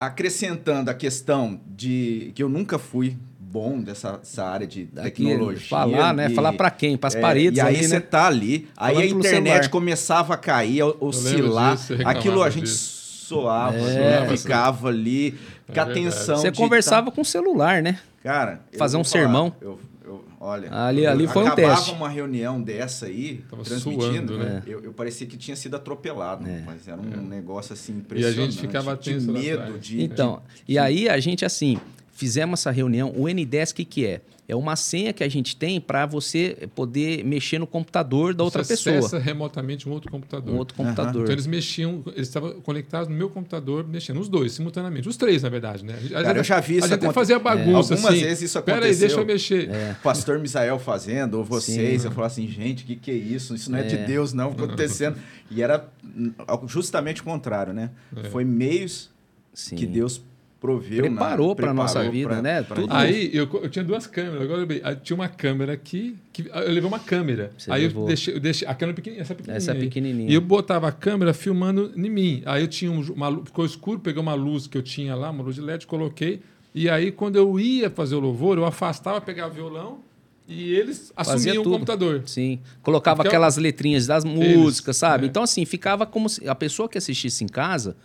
acrescentando 0.00 0.90
a 0.90 0.94
questão 0.94 1.60
de 1.66 2.32
que 2.34 2.42
eu 2.42 2.48
nunca 2.48 2.78
fui 2.78 3.16
bom 3.50 3.80
dessa, 3.80 4.12
dessa 4.12 4.44
área 4.44 4.66
de 4.66 4.84
Daqui, 4.84 5.24
tecnologia. 5.24 5.68
Falar, 5.68 6.14
né? 6.14 6.30
E, 6.30 6.34
falar 6.34 6.52
para 6.52 6.70
quem? 6.70 6.96
Para 6.96 7.08
as 7.08 7.14
é, 7.16 7.20
paredes. 7.20 7.58
E 7.58 7.60
aí 7.60 7.76
ali, 7.76 7.84
você 7.84 7.94
né? 7.94 8.00
tá 8.00 8.26
ali, 8.26 8.68
aí 8.76 8.96
a 8.96 9.06
internet 9.06 9.68
começava 9.68 10.34
a 10.34 10.36
cair, 10.36 10.82
a 10.82 10.86
oscilar. 11.00 11.76
Disso, 11.76 11.94
aquilo 12.04 12.42
a 12.42 12.50
gente 12.50 12.64
disso. 12.64 13.26
soava, 13.26 13.76
é. 13.76 14.20
né? 14.20 14.36
ficava 14.36 14.88
ali, 14.88 15.38
é 15.68 15.72
com 15.72 15.80
atenção. 15.80 16.36
Você 16.36 16.52
conversava 16.52 17.06
tá... 17.06 17.12
com 17.12 17.22
o 17.22 17.24
celular, 17.24 17.82
né? 17.82 17.98
Cara, 18.22 18.60
fazer 18.78 18.96
um 18.96 19.04
falar, 19.04 19.22
sermão. 19.22 19.54
Eu, 19.60 19.78
Olha, 20.42 20.74
ali, 20.74 21.06
ali 21.06 21.28
foi 21.28 21.44
um 21.44 21.54
teste. 21.54 21.70
Acabava 21.70 21.92
uma 21.92 22.08
reunião 22.08 22.62
dessa 22.62 23.04
aí, 23.04 23.44
Tava 23.50 23.62
transmitindo, 23.62 24.32
suando, 24.32 24.38
né? 24.38 24.62
eu, 24.66 24.80
eu, 24.82 24.92
parecia 24.94 25.26
que 25.26 25.36
tinha 25.36 25.54
sido 25.54 25.76
atropelado, 25.76 26.48
é. 26.48 26.62
mas 26.64 26.88
era 26.88 26.98
um 26.98 27.12
é. 27.12 27.16
negócio 27.18 27.74
assim 27.74 27.98
impressionante. 27.98 28.38
E 28.38 28.42
a 28.42 28.46
gente 28.46 28.58
ficava 28.58 28.96
tenso 28.96 29.26
de 29.26 29.32
medo 29.32 29.78
de 29.78 30.02
Então, 30.02 30.40
de... 30.64 30.72
e 30.72 30.78
aí 30.78 31.10
a 31.10 31.20
gente 31.20 31.44
assim, 31.44 31.78
fizemos 32.20 32.60
essa 32.60 32.70
reunião, 32.70 33.10
o 33.16 33.22
N10 33.22 33.72
o 33.72 33.74
que 33.74 33.84
que 33.86 34.06
é? 34.06 34.20
É 34.46 34.54
uma 34.54 34.76
senha 34.76 35.12
que 35.12 35.22
a 35.22 35.28
gente 35.28 35.56
tem 35.56 35.80
para 35.80 36.04
você 36.04 36.68
poder 36.74 37.24
mexer 37.24 37.58
no 37.58 37.66
computador 37.66 38.34
da 38.34 38.42
outra 38.44 38.62
você 38.64 38.74
pessoa. 38.74 38.98
Acessa 38.98 39.18
remotamente 39.18 39.88
um 39.88 39.92
outro 39.92 40.10
computador. 40.10 40.52
Um 40.52 40.58
outro 40.58 40.74
computador. 40.76 41.14
Uhum. 41.14 41.22
Então 41.22 41.32
eles 41.32 41.46
mexiam, 41.46 42.02
eles 42.08 42.28
estavam 42.28 42.60
conectados 42.60 43.08
no 43.08 43.14
meu 43.14 43.30
computador, 43.30 43.86
mexendo 43.86 44.20
os 44.20 44.28
dois 44.28 44.52
simultaneamente, 44.52 45.08
os 45.08 45.16
três 45.16 45.44
na 45.44 45.48
verdade, 45.48 45.84
né? 45.84 45.94
A 46.12 46.22
Cara, 46.22 46.40
eu 46.40 46.44
já 46.44 46.58
vi 46.58 46.78
isso. 46.78 46.86
A 46.86 46.88
gente 46.88 47.04
até 47.04 47.12
fazia 47.12 47.38
bagunça. 47.38 47.94
É. 47.94 47.96
Algumas 47.96 48.04
assim, 48.04 48.20
vezes 48.24 48.42
isso 48.42 48.58
aconteceu. 48.58 48.80
Pera 48.80 48.92
aí, 48.92 48.98
deixa 48.98 49.20
eu 49.20 49.24
mexer. 49.24 49.70
É. 49.70 49.92
O 49.92 50.02
pastor 50.02 50.38
Misael 50.40 50.78
fazendo, 50.80 51.34
ou 51.38 51.44
vocês, 51.44 52.02
Sim. 52.02 52.08
eu 52.08 52.12
falava 52.12 52.32
assim, 52.32 52.48
gente, 52.48 52.82
o 52.82 52.86
que, 52.86 52.96
que 52.96 53.10
é 53.12 53.14
isso? 53.14 53.54
Isso 53.54 53.70
não 53.70 53.78
é, 53.78 53.82
é. 53.82 53.84
de 53.84 53.96
Deus, 53.98 54.32
não, 54.32 54.50
acontecendo. 54.50 55.16
e 55.48 55.62
era 55.62 55.88
justamente 56.66 57.20
o 57.20 57.24
contrário, 57.24 57.72
né? 57.72 57.90
É. 58.16 58.28
Foi 58.30 58.44
meios 58.44 59.10
Sim. 59.54 59.76
que 59.76 59.86
Deus 59.86 60.20
proveu 60.60 61.04
preparou 61.04 61.56
para 61.56 61.72
nossa 61.72 62.08
vida, 62.08 62.28
pra, 62.28 62.42
né? 62.42 62.62
Pra 62.62 62.76
Tudo. 62.76 62.92
Aí 62.92 63.30
eu, 63.34 63.48
eu, 63.62 63.68
tinha 63.70 63.84
duas 63.84 64.06
câmeras. 64.06 64.42
Agora 64.42 64.66
eu 64.70 64.96
tinha 64.96 65.14
uma 65.14 65.28
câmera 65.28 65.72
aqui, 65.72 66.16
que 66.32 66.48
eu 66.48 66.72
levei 66.72 66.84
uma 66.84 66.98
câmera. 66.98 67.50
Você 67.56 67.72
aí 67.72 67.82
levou. 67.82 68.04
eu 68.04 68.08
deixei, 68.08 68.34
eu 68.34 68.40
deixei 68.40 68.68
a 68.68 68.74
câmera 68.74 68.94
pequenininha, 68.94 69.22
essa 69.22 69.34
pequenininha. 69.34 69.56
Essa 69.56 69.74
pequenininha. 69.74 70.30
E 70.30 70.34
eu 70.34 70.40
botava 70.40 70.86
a 70.86 70.92
câmera 70.92 71.32
filmando 71.32 71.92
em 71.96 72.10
mim. 72.10 72.42
Aí 72.44 72.62
eu 72.62 72.68
tinha 72.68 72.92
uma 72.92 73.44
ficou 73.44 73.64
escuro, 73.64 73.98
peguei 73.98 74.20
uma 74.20 74.34
luz 74.34 74.66
que 74.66 74.76
eu 74.76 74.82
tinha 74.82 75.14
lá, 75.14 75.30
uma 75.30 75.42
luz 75.42 75.56
de 75.56 75.62
LED, 75.62 75.86
coloquei. 75.86 76.40
E 76.74 76.88
aí 76.88 77.10
quando 77.10 77.36
eu 77.36 77.58
ia 77.58 77.88
fazer 77.88 78.14
o 78.14 78.20
louvor, 78.20 78.58
eu 78.58 78.66
afastava, 78.66 79.20
pegava 79.20 79.50
o 79.50 79.54
violão 79.54 80.10
e 80.46 80.74
eles 80.74 81.12
assumiam 81.16 81.62
o 81.62 81.64
computador. 81.64 82.24
Sim. 82.26 82.58
Colocava 82.82 83.22
aquelas 83.22 83.56
letrinhas 83.56 84.06
das 84.06 84.24
músicas, 84.24 84.96
eles, 84.96 84.96
sabe? 84.96 85.24
É. 85.24 85.28
Então, 85.28 85.44
assim, 85.44 85.64
ficava 85.64 86.04
como 86.04 86.28
se 86.28 86.46
a 86.48 86.54
pessoa 86.56 86.88
que 86.88 86.98
assistisse 86.98 87.44
em 87.44 87.46
casa, 87.46 87.96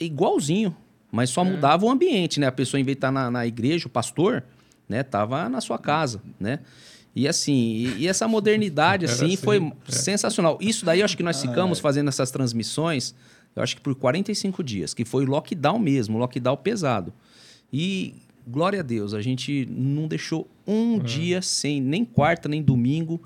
igualzinho. 0.00 0.74
Mas 1.10 1.30
só 1.30 1.42
é. 1.42 1.44
mudava 1.44 1.84
o 1.84 1.90
ambiente, 1.90 2.40
né? 2.40 2.46
A 2.46 2.52
pessoa, 2.52 2.80
em 2.80 2.84
vez 2.84 2.94
de 2.94 2.98
estar 2.98 3.12
na, 3.12 3.30
na 3.30 3.46
igreja, 3.46 3.86
o 3.86 3.90
pastor, 3.90 4.42
né? 4.88 5.02
Tava 5.02 5.48
na 5.48 5.60
sua 5.60 5.78
casa, 5.78 6.22
né? 6.38 6.60
E 7.14 7.26
assim, 7.26 7.54
e, 7.54 8.02
e 8.02 8.08
essa 8.08 8.28
modernidade, 8.28 9.06
assim, 9.06 9.26
assim, 9.26 9.36
foi 9.36 9.58
é. 9.58 9.72
sensacional. 9.90 10.58
Isso 10.60 10.84
daí, 10.84 11.00
eu 11.00 11.04
acho 11.04 11.16
que 11.16 11.22
nós 11.22 11.40
ficamos 11.40 11.78
fazendo 11.78 12.08
essas 12.08 12.30
transmissões, 12.30 13.14
eu 13.54 13.62
acho 13.62 13.76
que 13.76 13.80
por 13.80 13.94
45 13.94 14.62
dias, 14.62 14.92
que 14.92 15.04
foi 15.04 15.24
lockdown 15.24 15.78
mesmo, 15.78 16.18
lockdown 16.18 16.56
pesado. 16.58 17.12
E, 17.72 18.14
glória 18.46 18.80
a 18.80 18.82
Deus, 18.82 19.14
a 19.14 19.22
gente 19.22 19.66
não 19.70 20.06
deixou 20.06 20.46
um 20.66 20.96
é. 20.96 20.98
dia 21.00 21.42
sem, 21.42 21.80
nem 21.80 22.04
quarta, 22.04 22.48
nem 22.48 22.62
domingo, 22.62 23.20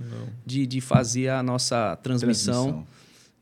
de, 0.46 0.66
de 0.66 0.80
fazer 0.80 1.28
a 1.28 1.42
nossa 1.42 1.96
transmissão. 1.96 2.64
transmissão. 2.64 2.86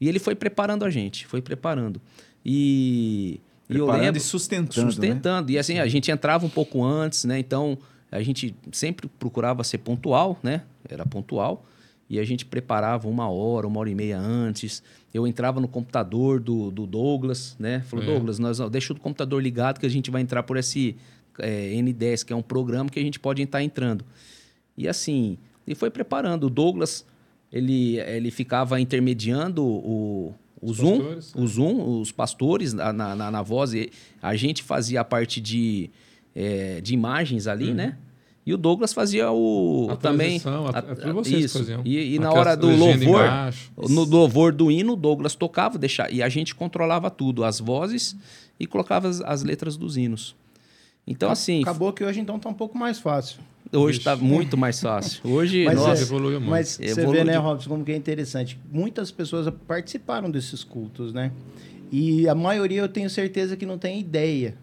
E 0.00 0.08
ele 0.08 0.18
foi 0.18 0.34
preparando 0.34 0.84
a 0.84 0.90
gente, 0.90 1.26
foi 1.26 1.42
preparando. 1.42 2.00
E 2.44 3.40
e 3.68 3.76
eu 3.76 3.90
lembro, 3.90 4.16
e 4.16 4.20
sustentando. 4.20 4.90
Sustentando. 4.92 5.48
Né? 5.48 5.54
E 5.54 5.58
assim, 5.58 5.78
a 5.78 5.86
gente 5.86 6.10
entrava 6.10 6.46
um 6.46 6.48
pouco 6.48 6.82
antes, 6.84 7.24
né? 7.24 7.38
Então, 7.38 7.78
a 8.10 8.22
gente 8.22 8.54
sempre 8.72 9.08
procurava 9.18 9.62
ser 9.62 9.78
pontual, 9.78 10.38
né? 10.42 10.62
Era 10.88 11.04
pontual. 11.04 11.64
E 12.10 12.18
a 12.18 12.24
gente 12.24 12.46
preparava 12.46 13.06
uma 13.06 13.28
hora, 13.28 13.66
uma 13.66 13.80
hora 13.80 13.90
e 13.90 13.94
meia 13.94 14.18
antes. 14.18 14.82
Eu 15.12 15.26
entrava 15.26 15.60
no 15.60 15.68
computador 15.68 16.40
do, 16.40 16.70
do 16.70 16.86
Douglas, 16.86 17.54
né? 17.58 17.80
Falou, 17.80 18.04
é. 18.04 18.08
Douglas, 18.08 18.38
nós, 18.38 18.58
deixa 18.70 18.94
o 18.94 18.96
computador 18.98 19.42
ligado 19.42 19.78
que 19.78 19.84
a 19.84 19.90
gente 19.90 20.10
vai 20.10 20.22
entrar 20.22 20.42
por 20.42 20.56
esse 20.56 20.96
é, 21.38 21.72
N10, 21.74 22.24
que 22.24 22.32
é 22.32 22.36
um 22.36 22.42
programa 22.42 22.88
que 22.88 22.98
a 22.98 23.02
gente 23.02 23.20
pode 23.20 23.42
estar 23.42 23.62
entrando. 23.62 24.04
E 24.76 24.88
assim, 24.88 25.36
e 25.66 25.74
foi 25.74 25.90
preparando. 25.90 26.44
O 26.44 26.50
Douglas, 26.50 27.04
ele, 27.52 27.98
ele 28.00 28.30
ficava 28.30 28.80
intermediando 28.80 29.62
o, 29.62 30.34
o 30.60 30.72
Zoom, 30.72 30.98
pastores, 30.98 31.34
o 31.34 31.46
Zoom, 31.46 32.00
os 32.00 32.12
pastores 32.12 32.72
na, 32.72 32.92
na, 32.92 33.30
na, 33.30 33.42
voz, 33.42 33.72
a 34.20 34.34
gente 34.36 34.62
fazia 34.62 35.00
a 35.00 35.04
parte 35.04 35.40
de, 35.40 35.90
é, 36.34 36.80
de 36.80 36.94
imagens 36.94 37.46
ali, 37.46 37.68
uhum. 37.68 37.74
né? 37.74 37.96
E 38.44 38.54
o 38.54 38.56
Douglas 38.56 38.94
fazia 38.94 39.30
o 39.30 39.88
A 39.90 39.96
também 39.96 40.40
a- 40.42 41.10
a- 41.10 41.12
vocês 41.12 41.44
isso. 41.44 41.58
faziam. 41.58 41.82
E, 41.84 42.14
e 42.14 42.18
na 42.18 42.32
hora 42.32 42.56
do 42.56 42.66
louvor, 42.68 43.20
embaixo. 43.20 43.70
no 43.76 44.04
louvor 44.04 44.54
do 44.54 44.70
hino, 44.70 44.94
o 44.94 44.96
Douglas 44.96 45.34
tocava, 45.34 45.76
deixava, 45.76 46.10
e 46.10 46.22
a 46.22 46.28
gente 46.30 46.54
controlava 46.54 47.10
tudo, 47.10 47.44
as 47.44 47.60
vozes 47.60 48.16
e 48.58 48.66
colocava 48.66 49.06
as, 49.06 49.20
as 49.20 49.42
letras 49.42 49.76
dos 49.76 49.98
hinos. 49.98 50.34
Então 51.06 51.30
assim, 51.30 51.60
Acabou 51.62 51.92
que 51.92 52.02
hoje 52.02 52.20
então 52.20 52.38
tá 52.38 52.48
um 52.48 52.54
pouco 52.54 52.76
mais 52.76 52.98
fácil. 52.98 53.38
Hoje 53.72 53.98
está 53.98 54.16
muito 54.16 54.56
mais 54.56 54.80
fácil. 54.80 55.20
Hoje, 55.24 55.64
Mas, 55.64 55.76
Nossa, 55.76 56.00
é, 56.00 56.02
evoluiu 56.04 56.40
muito. 56.40 56.50
mas 56.50 56.68
você 56.68 56.84
Evoluiu 56.84 57.12
vê, 57.12 57.24
né, 57.24 57.32
de- 57.32 57.38
Robson, 57.38 57.68
como 57.70 57.84
que 57.84 57.92
é 57.92 57.96
interessante. 57.96 58.58
Muitas 58.70 59.10
pessoas 59.10 59.52
participaram 59.66 60.30
desses 60.30 60.62
cultos, 60.64 61.12
né? 61.12 61.32
E 61.90 62.28
a 62.28 62.34
maioria 62.34 62.80
eu 62.80 62.88
tenho 62.88 63.08
certeza 63.08 63.56
que 63.56 63.64
não 63.66 63.78
tem 63.78 63.98
ideia 64.00 64.54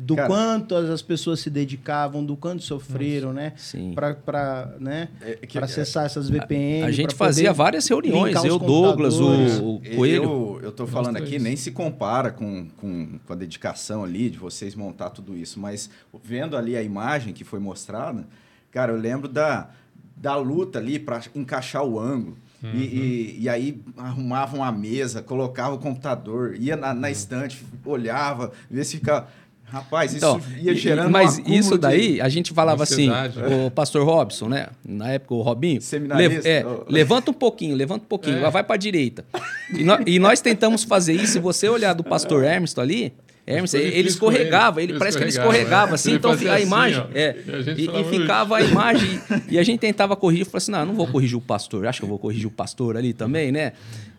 do 0.00 0.16
Cara. 0.16 0.28
quanto 0.28 0.74
as 0.74 0.90
as 0.90 1.02
pessoas 1.02 1.40
se 1.40 1.50
dedicavam, 1.50 2.24
do 2.24 2.36
quanto 2.36 2.62
sofreram, 2.62 3.32
né? 3.32 3.52
sim. 3.56 3.92
Para 3.94 4.74
né? 4.78 5.08
É 5.20 5.34
que- 5.46 5.58
pra 5.58 5.66
acessar 5.66 6.06
essas 6.06 6.28
VPN. 6.28 6.82
A 6.84 6.90
gente 6.90 7.14
pra 7.14 7.26
fazia 7.26 7.52
várias 7.52 7.86
reuniões, 7.86 8.36
eu, 8.44 8.58
Douglas, 8.58 9.14
o, 9.20 9.76
o 9.76 9.80
Coelho. 9.96 10.22
Eu, 10.24 10.60
eu 10.64 10.72
tô 10.72 10.86
falando 10.86 11.16
aqui, 11.16 11.38
nem 11.38 11.56
se 11.56 11.70
compara 11.70 12.30
com, 12.30 12.68
com, 12.76 13.18
com 13.26 13.32
a 13.32 13.36
dedicação 13.36 14.02
ali 14.02 14.30
de 14.30 14.38
vocês 14.38 14.74
montar 14.74 15.10
tudo 15.10 15.36
isso, 15.36 15.60
mas 15.60 15.90
vendo 16.24 16.56
ali 16.56 16.76
a 16.76 16.82
imagem 16.82 17.32
que 17.32 17.44
foi 17.44 17.60
mostrada, 17.60 18.26
cara, 18.70 18.92
eu 18.92 18.98
lembro 18.98 19.28
da, 19.28 19.70
da 20.16 20.36
luta 20.36 20.78
ali 20.78 20.98
para 20.98 21.20
encaixar 21.34 21.84
o 21.84 21.98
ângulo. 21.98 22.36
E, 22.62 22.76
e, 22.78 23.36
e 23.40 23.48
aí 23.48 23.80
arrumavam 23.96 24.62
a 24.62 24.70
mesa, 24.70 25.22
colocava 25.22 25.76
o 25.76 25.78
computador, 25.78 26.54
ia 26.56 26.76
na, 26.76 26.92
na 26.92 27.10
estante, 27.10 27.64
olhava, 27.86 28.52
vê 28.70 28.84
se 28.84 28.98
ficava. 28.98 29.28
Rapaz, 29.70 30.12
isso 30.12 30.18
Então, 30.18 30.40
ia 30.60 30.72
e- 30.72 30.76
gerando 30.76 31.10
mas 31.10 31.38
isso 31.46 31.72
de- 31.74 31.78
daí, 31.78 32.20
a 32.20 32.28
gente 32.28 32.52
falava 32.52 32.82
assim, 32.82 33.08
Ansiedade, 33.08 33.54
o 33.66 33.70
pastor 33.70 34.04
Robson, 34.04 34.48
né? 34.48 34.66
Na 34.84 35.10
época, 35.12 35.34
o 35.34 35.42
Robinho. 35.42 35.80
Seminarista. 35.80 36.48
é, 36.48 36.64
Oh. 36.66 36.84
levanta 36.88 37.30
um 37.30 37.34
pouquinho, 37.34 37.74
levanta 37.76 38.04
um 38.04 38.08
pouquinho, 38.08 38.38
É. 38.38 38.40
lá 38.40 38.50
vai 38.50 38.64
pra 38.64 38.76
direita. 38.76 39.24
E, 39.72 39.84
nó- 39.84 39.98
e 40.06 40.18
nós 40.18 40.40
tentamos 40.40 40.82
fazer 40.84 41.12
isso, 41.14 41.34
se 41.34 41.38
você 41.38 41.68
olhar 41.68 41.92
do 41.92 42.02
pastor 42.02 42.42
Hermes 42.44 42.76
ali, 42.78 43.12
Hermes, 43.46 43.70
Foi 43.72 43.80
ele 43.80 44.02
com 44.02 44.08
escorregava, 44.08 44.82
ele. 44.82 44.92
ele, 44.92 44.98
parece 44.98 45.16
que 45.16 45.24
ele 45.24 45.30
Escorregava, 45.30 45.56
escorregava 45.62 45.90
é. 45.90 45.94
assim, 45.94 46.10
Ele 46.10 46.18
então 46.18 46.30
a 46.30 46.34
assim, 46.34 46.62
imagem. 46.66 47.00
ó. 47.00 47.06
é, 47.12 47.36
E 47.46 47.50
a 47.52 47.62
gente 47.62 47.80
e, 47.80 47.82
e 47.82 47.86
falava, 47.86 48.10
ficava 48.10 48.56
a 48.56 48.62
imagem. 48.62 49.20
e 49.50 49.58
a 49.58 49.62
gente 49.62 49.80
tentava 49.80 50.14
corrigir, 50.14 50.44
falou 50.46 50.58
assim: 50.58 50.70
não, 50.70 50.86
não 50.86 50.94
vou 50.94 51.06
corrigir 51.08 51.36
o 51.36 51.40
pastor, 51.40 51.86
acho 51.86 51.98
que 52.00 52.04
eu 52.04 52.08
vou 52.08 52.18
corrigir 52.18 52.46
o 52.46 52.50
pastor 52.50 52.96
ali 52.96 53.12
também, 53.12 53.50
né? 53.50 53.72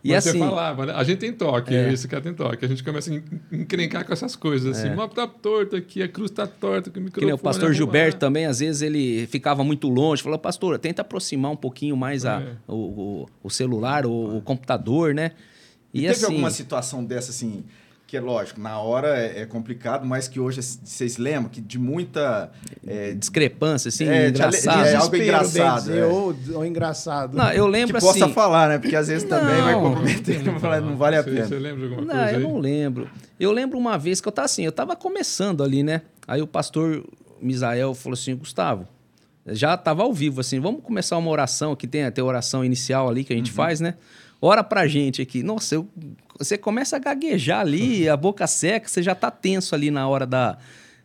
E 0.04 0.08
Mas 0.12 0.26
assim. 0.26 0.38
você 0.38 0.44
falava, 0.44 0.86
né? 0.86 0.92
A 0.96 1.04
gente 1.04 1.18
tem 1.18 1.32
toque, 1.32 1.72
É. 1.74 1.92
esse 1.92 2.08
cara 2.08 2.20
tem 2.22 2.34
toque. 2.34 2.64
A 2.64 2.68
gente 2.68 2.82
começa 2.82 3.10
a 3.10 3.14
en- 3.14 3.22
encrencar 3.52 4.04
com 4.04 4.12
essas 4.12 4.34
coisas, 4.34 4.76
assim. 4.76 4.90
O 4.92 4.96
mapa 4.96 5.14
tá 5.14 5.26
torto 5.28 5.76
aqui, 5.76 6.02
a 6.02 6.08
cruz 6.08 6.30
tá 6.30 6.46
torta, 6.46 6.90
que 6.90 6.98
o 6.98 7.00
Que 7.00 7.00
microfone... 7.04 7.26
nem 7.26 7.34
o 7.34 7.38
pastor. 7.38 7.72
Gilberto 7.72 8.18
também, 8.18 8.46
às 8.46 8.58
vezes 8.58 8.82
ele 8.82 9.26
ficava 9.28 9.62
muito 9.62 9.88
longe. 9.88 10.20
Falou, 10.22 10.38
pastor, 10.38 10.76
tenta 10.78 11.02
aproximar 11.02 11.52
um 11.52 11.56
pouquinho 11.56 11.96
mais 11.96 12.26
a- 12.26 12.40
É. 12.42 12.52
o, 12.66 12.74
o- 12.74 13.28
o 13.44 13.48
celular, 13.50 14.04
o, 14.04 14.38
o 14.38 14.42
computador, 14.42 15.14
né? 15.14 15.30
E, 15.94 16.00
Teve 16.00 16.12
assim, 16.12 16.24
alguma 16.26 16.50
situação 16.50 17.04
dessa, 17.04 17.30
assim, 17.30 17.62
que 18.12 18.16
é 18.18 18.20
lógico, 18.20 18.60
na 18.60 18.78
hora 18.78 19.08
é, 19.16 19.40
é 19.40 19.46
complicado, 19.46 20.04
mas 20.04 20.28
que 20.28 20.38
hoje 20.38 20.60
vocês 20.62 21.16
lembram 21.16 21.48
que 21.48 21.62
de 21.62 21.78
muita. 21.78 22.52
é, 22.86 23.12
discrepância, 23.14 23.88
assim, 23.88 24.06
É, 24.06 24.24
de 24.30 24.38
engraçada. 24.38 24.86
é 24.86 24.94
algo 24.96 25.16
engraçado, 25.16 25.80
dizer, 25.80 25.98
é. 26.00 26.04
ou, 26.04 26.36
ou 26.56 26.66
engraçado. 26.66 27.34
Não, 27.34 27.50
eu 27.52 27.64
que 27.64 27.70
lembro 27.70 27.98
possa 27.98 28.26
assim. 28.26 28.34
falar, 28.34 28.68
né? 28.68 28.78
Porque 28.78 28.94
às 28.94 29.08
vezes 29.08 29.26
também 29.26 29.62
vai 29.62 29.72
Não, 29.72 29.80
comprometer, 29.82 30.44
não, 30.44 30.58
vale- 30.60 30.84
não 30.84 30.94
vale 30.94 31.16
a 31.16 31.22
Você- 31.22 31.30
pena. 31.30 31.46
Você 31.46 31.58
lembra 31.58 31.88
de 31.88 31.94
alguma 31.94 32.02
Não, 32.14 32.20
coisa 32.20 32.32
eu 32.32 32.36
aí? 32.36 32.42
não 32.42 32.58
lembro. 32.58 33.10
Eu 33.40 33.50
lembro 33.50 33.78
uma 33.78 33.96
vez 33.96 34.20
que 34.20 34.28
eu 34.28 34.32
tava 34.32 34.44
assim, 34.44 34.62
eu 34.66 34.72
tava 34.72 34.94
começando 34.94 35.64
ali, 35.64 35.82
né? 35.82 36.02
Aí 36.28 36.42
o 36.42 36.46
pastor 36.46 37.02
Misael 37.40 37.94
falou 37.94 38.12
assim, 38.12 38.36
Gustavo, 38.36 38.86
já 39.46 39.74
tava 39.74 40.02
ao 40.02 40.12
vivo, 40.12 40.42
assim, 40.42 40.60
vamos 40.60 40.82
começar 40.84 41.16
uma 41.16 41.30
oração, 41.30 41.74
que 41.74 41.86
tem 41.86 42.04
até 42.04 42.20
a 42.20 42.24
oração 42.26 42.62
inicial 42.62 43.08
ali 43.08 43.24
que 43.24 43.32
a 43.32 43.36
gente 43.36 43.48
Uhum. 43.52 43.56
faz, 43.56 43.80
né? 43.80 43.94
Ora 44.44 44.64
pra 44.64 44.88
gente 44.88 45.22
aqui. 45.22 45.40
Nossa, 45.42 45.76
eu- 45.76 45.88
você 46.36 46.58
começa 46.58 46.96
a 46.96 46.98
gaguejar 46.98 47.60
ali, 47.60 48.08
a 48.08 48.16
boca 48.16 48.44
seca, 48.48 48.88
você 48.88 49.00
já 49.02 49.14
tá 49.14 49.30
tenso 49.30 49.74
ali 49.74 49.88
na 49.90 50.08
hora 50.08 50.26
da... 50.26 50.58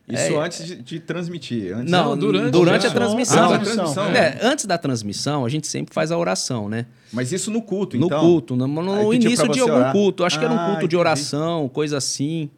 Isso 0.08 0.32
É, 0.32 0.36
antes 0.38 0.66
de, 0.66 0.76
de 0.76 1.00
transmitir. 1.00 1.72
Antes 1.76 1.92
Não, 1.92 2.10
Não, 2.10 2.18
durante, 2.18 2.50
durante 2.50 2.86
a 2.86 2.90
transmissão. 2.90 3.44
Ah, 3.44 3.50
na 3.50 3.58
transmissão. 3.58 4.06
É, 4.08 4.38
antes 4.42 4.64
da 4.64 4.78
transmissão, 4.78 5.44
a 5.44 5.48
gente 5.50 5.66
sempre 5.68 5.92
faz 5.94 6.10
a 6.10 6.16
oração, 6.16 6.66
né? 6.68 6.86
Mas 7.12 7.30
isso 7.30 7.50
no 7.50 7.60
culto, 7.60 7.96
No 7.98 8.06
então. 8.06 8.18
culto, 8.20 8.56
no, 8.56 8.66
no 8.66 9.12
início 9.14 9.46
de 9.48 9.60
algum 9.60 9.74
orar. 9.74 9.92
culto. 9.92 10.24
Acho 10.24 10.38
que 10.38 10.44
era 10.46 10.54
um 10.54 10.56
Ah, 10.56 10.64
culto 10.64 10.78
de 10.80 10.84
entendi. 10.86 10.96
oração, 10.96 11.68
coisa 11.68 11.98
assim. 11.98 12.48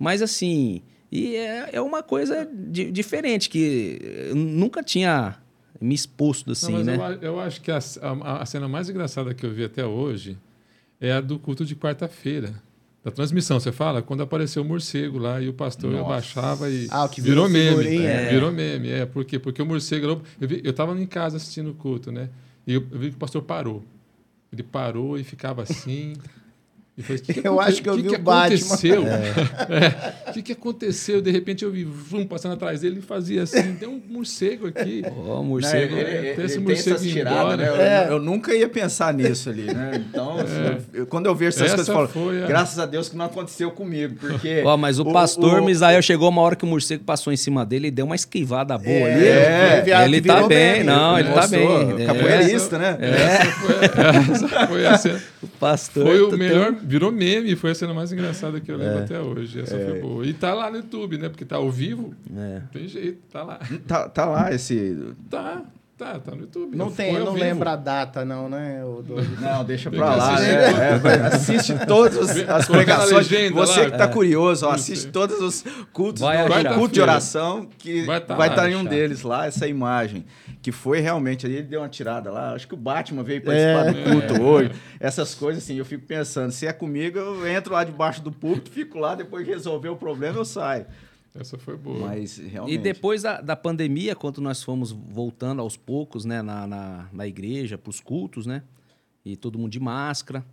Mas 0.00 0.20
assim, 0.20 0.82
e 1.12 1.36
é, 1.36 1.68
é 1.74 1.80
uma 1.80 2.02
coisa 2.02 2.46
di- 2.52 2.90
diferente, 2.90 3.48
que 3.48 4.26
eu 4.30 4.34
nunca 4.34 4.82
tinha 4.82 5.36
me 5.80 5.94
exposto 5.94 6.46
Não, 6.46 6.52
assim, 6.52 6.72
mas 6.72 6.86
né? 6.86 6.96
eu, 7.22 7.22
eu 7.22 7.40
acho 7.40 7.60
que 7.60 7.70
a, 7.70 7.78
a- 8.02 8.42
a 8.42 8.46
cena 8.46 8.68
mais 8.68 8.88
engraçada 8.90 9.32
que 9.34 9.44
eu 9.46 9.50
vi 9.52 9.64
até 9.64 9.84
hoje 9.84 10.36
é 11.00 11.12
a 11.12 11.20
do 11.20 11.38
culto 11.38 11.64
de 11.64 11.74
quarta-feira. 11.74 12.52
Da 13.02 13.10
transmissão, 13.10 13.58
você 13.58 13.72
fala? 13.72 14.02
Quando 14.02 14.22
apareceu 14.22 14.62
o 14.62 14.64
morcego 14.64 15.16
lá 15.16 15.40
e 15.40 15.48
o 15.48 15.54
pastor 15.54 15.90
Nossa. 15.90 16.04
abaixava 16.04 16.68
e 16.68 16.86
Ah, 16.90 17.04
o 17.06 17.08
que 17.08 17.22
virou, 17.22 17.48
virou 17.48 17.48
meme. 17.48 17.82
figurinha, 17.84 18.08
É. 18.10 18.24
é. 18.26 18.28
Virou 18.30 18.52
meme, 18.52 18.90
é. 18.90 19.06
Por 19.06 19.24
quê? 19.24 19.38
Porque 19.38 19.62
o 19.62 19.64
morcego... 19.64 20.20
Eu, 20.38 20.46
vi, 20.48 20.60
eu 20.62 20.72
tava 20.74 20.92
em 21.00 21.06
casa 21.06 21.38
assistindo 21.38 21.70
o 21.70 21.74
culto, 21.74 22.12
né? 22.12 22.28
E 22.66 22.74
eu, 22.74 22.86
eu 22.92 22.98
vi 22.98 23.08
que 23.08 23.16
o 23.16 23.18
pastor 23.18 23.40
parou. 23.40 23.82
Ele 24.52 24.62
parou 24.62 25.18
e 25.18 25.24
ficava 25.24 25.62
assim... 25.62 26.12
Falei, 27.02 27.20
"Que 27.22 27.34
que 27.34 27.46
Eu 27.48 27.60
acho 27.60 27.82
que 27.82 27.88
eu 27.88 27.96
vi 27.96 28.02
que 28.04 28.14
o 28.14 28.18
Batman." 28.18 28.56
aconteceu? 28.56 29.04
É. 29.70 30.30
O 30.30 30.32
que, 30.32 30.42
que 30.42 30.52
aconteceu? 30.52 31.20
De 31.20 31.30
repente 31.30 31.64
eu 31.64 31.70
vi 31.70 31.84
vum, 31.84 32.26
passando 32.26 32.52
atrás 32.52 32.80
dele 32.80 32.98
e 32.98 33.02
fazia 33.02 33.42
assim, 33.42 33.74
tem 33.74 33.88
um 33.88 34.00
morcego 34.08 34.66
aqui. 34.68 35.02
Ó, 35.06 35.10
o 35.10 35.26
Não, 35.36 35.44
morcego. 35.44 35.94
ele, 35.96 36.10
é, 36.10 36.18
ele- 36.18 36.34
tem 36.34 36.44
esse 36.44 36.56
ele 36.58 36.64
morcego 36.64 36.98
tiradas, 37.00 37.40
embora. 37.54 37.56
né? 37.76 38.06
Eu, 38.08 38.12
eu 38.12 38.18
nunca 38.20 38.54
ia 38.54 38.68
pensar 38.68 39.12
nisso 39.14 39.48
ali, 39.50 39.62
né? 39.64 39.92
Então, 40.08 40.36
eu- 40.92 41.06
quando 41.06 41.26
eu 41.26 41.34
vejo 41.34 41.50
essas 41.50 41.62
Essa 41.72 41.92
coisas, 41.92 42.14
eu 42.14 42.22
falo, 42.22 42.44
a- 42.44 42.46
graças 42.46 42.78
a 42.78 42.86
Deus 42.86 43.08
que 43.08 43.16
não 43.16 43.24
aconteceu 43.26 43.70
comigo, 43.70 44.14
porque... 44.20 44.62
Ó, 44.64 44.76
mas 44.76 44.98
o 44.98 45.04
pastor 45.12 45.60
Misael 45.62 46.00
chegou 46.02 46.28
uma 46.28 46.42
hora 46.42 46.56
que 46.56 46.64
o 46.64 46.68
morcego 46.68 47.02
passou 47.04 47.32
em 47.32 47.36
cima 47.36 47.64
dele 47.66 47.88
e 47.88 47.90
deu 47.90 48.06
uma 48.06 48.14
esquivada 48.16 48.76
boa 48.78 49.06
ali. 49.06 49.26
É, 49.26 49.84
ele 50.04 50.20
que 50.20 50.28
tá 50.28 50.46
bem, 50.46 50.84
não, 50.84 51.18
ele 51.18 51.28
tá 51.30 51.46
bem. 51.46 51.68
É, 52.02 52.06
Capoeirista, 52.06 52.78
né? 52.78 52.96
Essa 53.00 53.50
foi, 53.52 53.74
essa 54.34 54.66
foi 54.66 54.86
a 54.86 54.96
cena. 54.98 55.20
o 55.42 55.46
pastor 55.46 56.04
Foi 56.06 56.20
o 56.20 56.28
tem- 56.30 56.38
melhor, 56.38 56.72
virou 56.90 57.12
meme, 57.12 57.54
foi 57.56 57.70
a 57.70 57.74
cena 57.74 57.94
mais 57.94 58.12
engraçada 58.12 58.60
que 58.60 58.70
eu 58.70 58.76
lembro 58.76 59.04
até 59.04 59.20
hoje. 59.20 59.60
Essa 59.60 59.78
foi 59.78 60.00
boa. 60.00 60.26
E 60.26 60.32
tá 60.34 60.52
lá 60.52 60.70
no 60.70 60.78
YouTube, 60.78 61.16
né? 61.18 61.28
Porque 61.28 61.44
tá 61.44 61.56
ao 61.56 61.70
vivo, 61.70 62.12
É. 62.36 62.62
tem 62.72 62.88
jeito, 62.88 63.20
tá 63.30 63.42
lá. 63.44 63.60
Tá, 63.86 64.08
tá 64.08 64.24
lá 64.26 64.52
esse... 64.52 65.14
Tá, 65.30 65.62
tá, 66.04 66.18
tá 66.18 66.32
no 66.34 66.40
YouTube. 66.42 66.76
Não 66.76 66.90
tem, 66.90 67.12
não 67.12 67.32
vivo. 67.34 67.36
lembra 67.44 67.72
a 67.72 67.76
data, 67.76 68.24
não, 68.24 68.48
né? 68.48 68.82
o 68.84 69.02
Douglas? 69.02 69.38
Não, 69.40 69.64
deixa 69.64 69.90
pra 69.90 70.14
lá, 70.16 70.40
né? 70.40 70.92
É, 70.92 70.98
vai, 70.98 71.14
assiste 71.20 71.74
todas 71.86 72.16
as, 72.18 72.48
as 72.48 72.66
pregações. 72.68 73.28
legenda 73.30 73.54
Você 73.54 73.80
lá. 73.84 73.90
que 73.90 73.98
tá 73.98 74.08
curioso, 74.08 74.66
ó, 74.66 74.70
assiste 74.72 75.08
todos 75.08 75.38
os 75.40 75.64
cultos, 75.92 76.22
Vai 76.22 76.46
do- 76.46 76.52
achar. 76.54 76.74
culto 76.74 76.94
de 76.94 77.00
oração, 77.02 77.68
que 77.78 78.04
Vai 78.06 78.18
vai 78.20 78.20
tá 78.20 78.46
estar 78.46 78.62
lá, 78.62 78.70
em 78.70 78.74
um 78.76 78.84
deles 78.84 79.22
lá, 79.22 79.46
essa 79.46 79.66
imagem. 79.66 80.24
Que 80.62 80.72
foi 80.72 81.00
realmente, 81.00 81.46
ali 81.46 81.56
ele 81.56 81.66
deu 81.66 81.80
uma 81.80 81.88
tirada 81.88 82.30
lá. 82.30 82.52
Acho 82.54 82.66
que 82.68 82.74
o 82.74 82.76
Batman 82.76 83.22
veio 83.22 83.42
participar 83.42 83.86
É. 83.88 83.92
do 83.92 84.10
culto 84.10 84.42
hoje. 84.42 84.70
Essas 84.98 85.34
coisas, 85.34 85.62
assim, 85.62 85.76
eu 85.76 85.84
fico 85.84 86.04
pensando, 86.06 86.50
se 86.50 86.66
é 86.66 86.72
comigo, 86.72 87.18
eu 87.18 87.46
entro 87.48 87.72
lá 87.72 87.82
debaixo 87.84 88.20
do 88.22 88.30
púlpito, 88.32 88.70
fico 88.70 88.98
lá, 88.98 89.14
depois 89.14 89.46
resolver 89.46 89.88
o 89.88 89.96
problema, 89.96 90.38
eu 90.38 90.44
saio. 90.44 90.86
Essa 91.34 91.56
foi 91.56 91.76
boa. 91.76 92.08
Mas 92.08 92.38
realmente. 92.38 92.74
E 92.74 92.78
depois 92.78 93.22
da, 93.22 93.40
da 93.40 93.54
pandemia, 93.56 94.14
quando 94.16 94.40
nós 94.40 94.62
fomos 94.62 94.90
voltando 94.90 95.60
aos 95.62 95.76
poucos, 95.76 96.24
né, 96.24 96.42
na, 96.42 96.66
na, 96.66 97.08
na 97.12 97.26
igreja, 97.26 97.78
para 97.78 97.90
os 97.90 98.00
cultos, 98.00 98.46
né? 98.46 98.62
E 99.24 99.36
todo 99.36 99.58
mundo 99.58 99.70
de 99.70 99.78
máscara. 99.80 100.44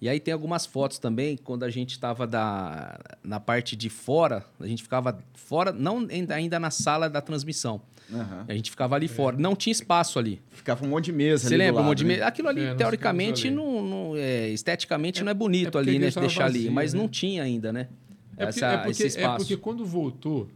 E 0.00 0.08
aí 0.08 0.18
tem 0.20 0.32
algumas 0.32 0.66
fotos 0.66 0.98
também, 0.98 1.36
quando 1.36 1.62
a 1.64 1.70
gente 1.70 1.90
estava 1.92 2.26
da, 2.26 2.98
na 3.22 3.38
parte 3.40 3.74
de 3.76 3.88
fora, 3.88 4.44
a 4.58 4.66
gente 4.66 4.82
ficava 4.82 5.18
fora, 5.34 5.72
não 5.72 6.06
ainda, 6.10 6.34
ainda 6.34 6.58
na 6.60 6.70
sala 6.70 7.08
da 7.08 7.20
transmissão. 7.20 7.80
Aham. 8.12 8.44
A 8.48 8.52
gente 8.54 8.70
ficava 8.70 8.96
ali 8.96 9.06
fora. 9.08 9.36
Não 9.36 9.54
tinha 9.54 9.72
espaço 9.72 10.18
ali. 10.18 10.40
Ficava 10.50 10.84
um 10.84 10.88
monte 10.88 11.06
de 11.06 11.12
mesa 11.12 11.48
Você 11.48 11.56
lembra? 11.56 11.74
Um 11.74 11.76
lado, 11.76 11.86
monte 11.88 11.98
de 11.98 12.04
né? 12.04 12.16
me- 12.16 12.22
Aquilo 12.22 12.48
ali, 12.48 12.62
É, 12.62 12.74
teoricamente, 12.74 13.46
ali. 13.46 13.56
não, 13.56 13.82
não- 13.82 14.16
é, 14.16 14.48
esteticamente 14.48 15.20
É- 15.20 15.22
não 15.24 15.30
é 15.30 15.32
é 15.32 15.34
bonito 15.34 15.78
ali, 15.78 15.98
né? 15.98 16.10
Deixar 16.10 16.46
ali. 16.46 16.68
Mas 16.70 16.92
né? 16.92 17.00
não 17.00 17.08
tinha 17.08 17.42
ainda, 17.42 17.72
né? 17.72 17.88
É 18.42 18.46
porque, 18.46 18.58
Essa- 18.58 18.66
é, 18.66 18.84
porque, 18.84 19.02
é 19.20 19.36
porque 19.36 19.56
quando 19.56 19.84
voltou, 19.84 20.48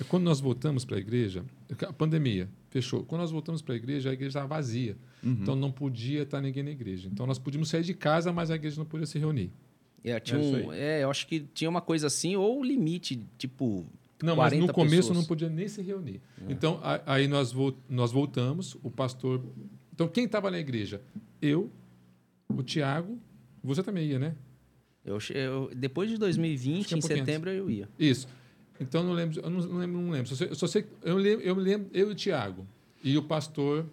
é 0.00 0.04
quando 0.04 0.24
nós 0.24 0.40
voltamos 0.40 0.84
para 0.84 0.96
a 0.96 1.00
igreja, 1.00 1.44
a 1.86 1.92
pandemia 1.92 2.48
fechou. 2.70 3.02
Quando 3.04 3.20
nós 3.22 3.30
voltamos 3.30 3.60
para 3.62 3.74
a 3.74 3.76
igreja, 3.76 4.10
a 4.10 4.12
igreja 4.12 4.30
estava 4.38 4.46
vazia. 4.46 4.96
Uhum. 5.22 5.38
Então 5.40 5.54
não 5.56 5.70
podia 5.70 6.22
estar 6.22 6.40
ninguém 6.40 6.62
na 6.62 6.70
igreja. 6.70 7.08
Então 7.12 7.26
nós 7.26 7.38
podíamos 7.38 7.68
sair 7.68 7.82
de 7.82 7.94
casa, 7.94 8.32
mas 8.32 8.50
a 8.50 8.54
igreja 8.56 8.76
não 8.78 8.86
podia 8.86 9.06
se 9.06 9.18
reunir. 9.18 9.50
É, 10.04 10.18
tinha 10.18 10.40
É 10.40 10.42
um- 10.42 10.72
é, 10.72 11.04
eu 11.04 11.10
acho 11.10 11.26
que 11.26 11.40
tinha 11.54 11.70
uma 11.70 11.80
coisa 11.80 12.06
assim, 12.08 12.34
ou 12.36 12.62
limite, 12.64 13.20
tipo. 13.38 13.84
Não, 14.22 14.36
mas 14.36 14.50
40 14.52 14.66
no 14.68 14.72
começo 14.72 14.96
pessoas. 14.96 15.16
não 15.18 15.24
podia 15.24 15.48
nem 15.48 15.66
se 15.68 15.82
reunir. 15.82 16.20
Então 16.48 16.78
a- 16.82 17.00
aí 17.06 17.26
nós, 17.28 17.50
vol- 17.52 17.76
nós 17.88 18.12
voltamos, 18.12 18.76
o 18.82 18.90
pastor. 18.90 19.42
Então 19.92 20.06
quem 20.08 20.24
estava 20.24 20.50
na 20.50 20.58
igreja? 20.58 21.00
Eu, 21.40 21.70
o 22.48 22.62
Tiago, 22.62 23.18
você 23.62 23.82
também 23.82 24.06
ia, 24.08 24.18
né? 24.18 24.34
Eu, 25.04 25.18
eu- 25.34 25.70
depois 25.74 26.08
de 26.08 26.14
Acho 26.14 26.20
2020, 26.20 26.86
que 26.86 26.94
é 26.94 26.96
um 26.96 26.98
em 26.98 27.02
setembro, 27.02 27.50
eu 27.50 27.70
ia. 27.70 27.88
Isso. 27.98 28.28
Então 28.80 29.02
eu 29.02 29.06
não 29.06 29.14
lembro, 29.14 29.40
eu 29.40 29.50
não, 29.50 29.60
não 29.60 29.78
lembro, 29.78 30.00
não 30.00 30.10
lembro. 30.10 30.28
Só 30.28 30.34
sei, 30.34 30.48
eu 30.48 30.54
só 30.54 30.66
sei 30.66 30.84
eu 31.02 31.16
lembro, 31.16 31.44
eu 31.44 31.54
lembro, 31.54 31.88
eu 31.92 32.08
e 32.08 32.12
o 32.12 32.14
Tiago. 32.14 32.66
e 33.02 33.16
o 33.16 33.22
pastor 33.22 33.86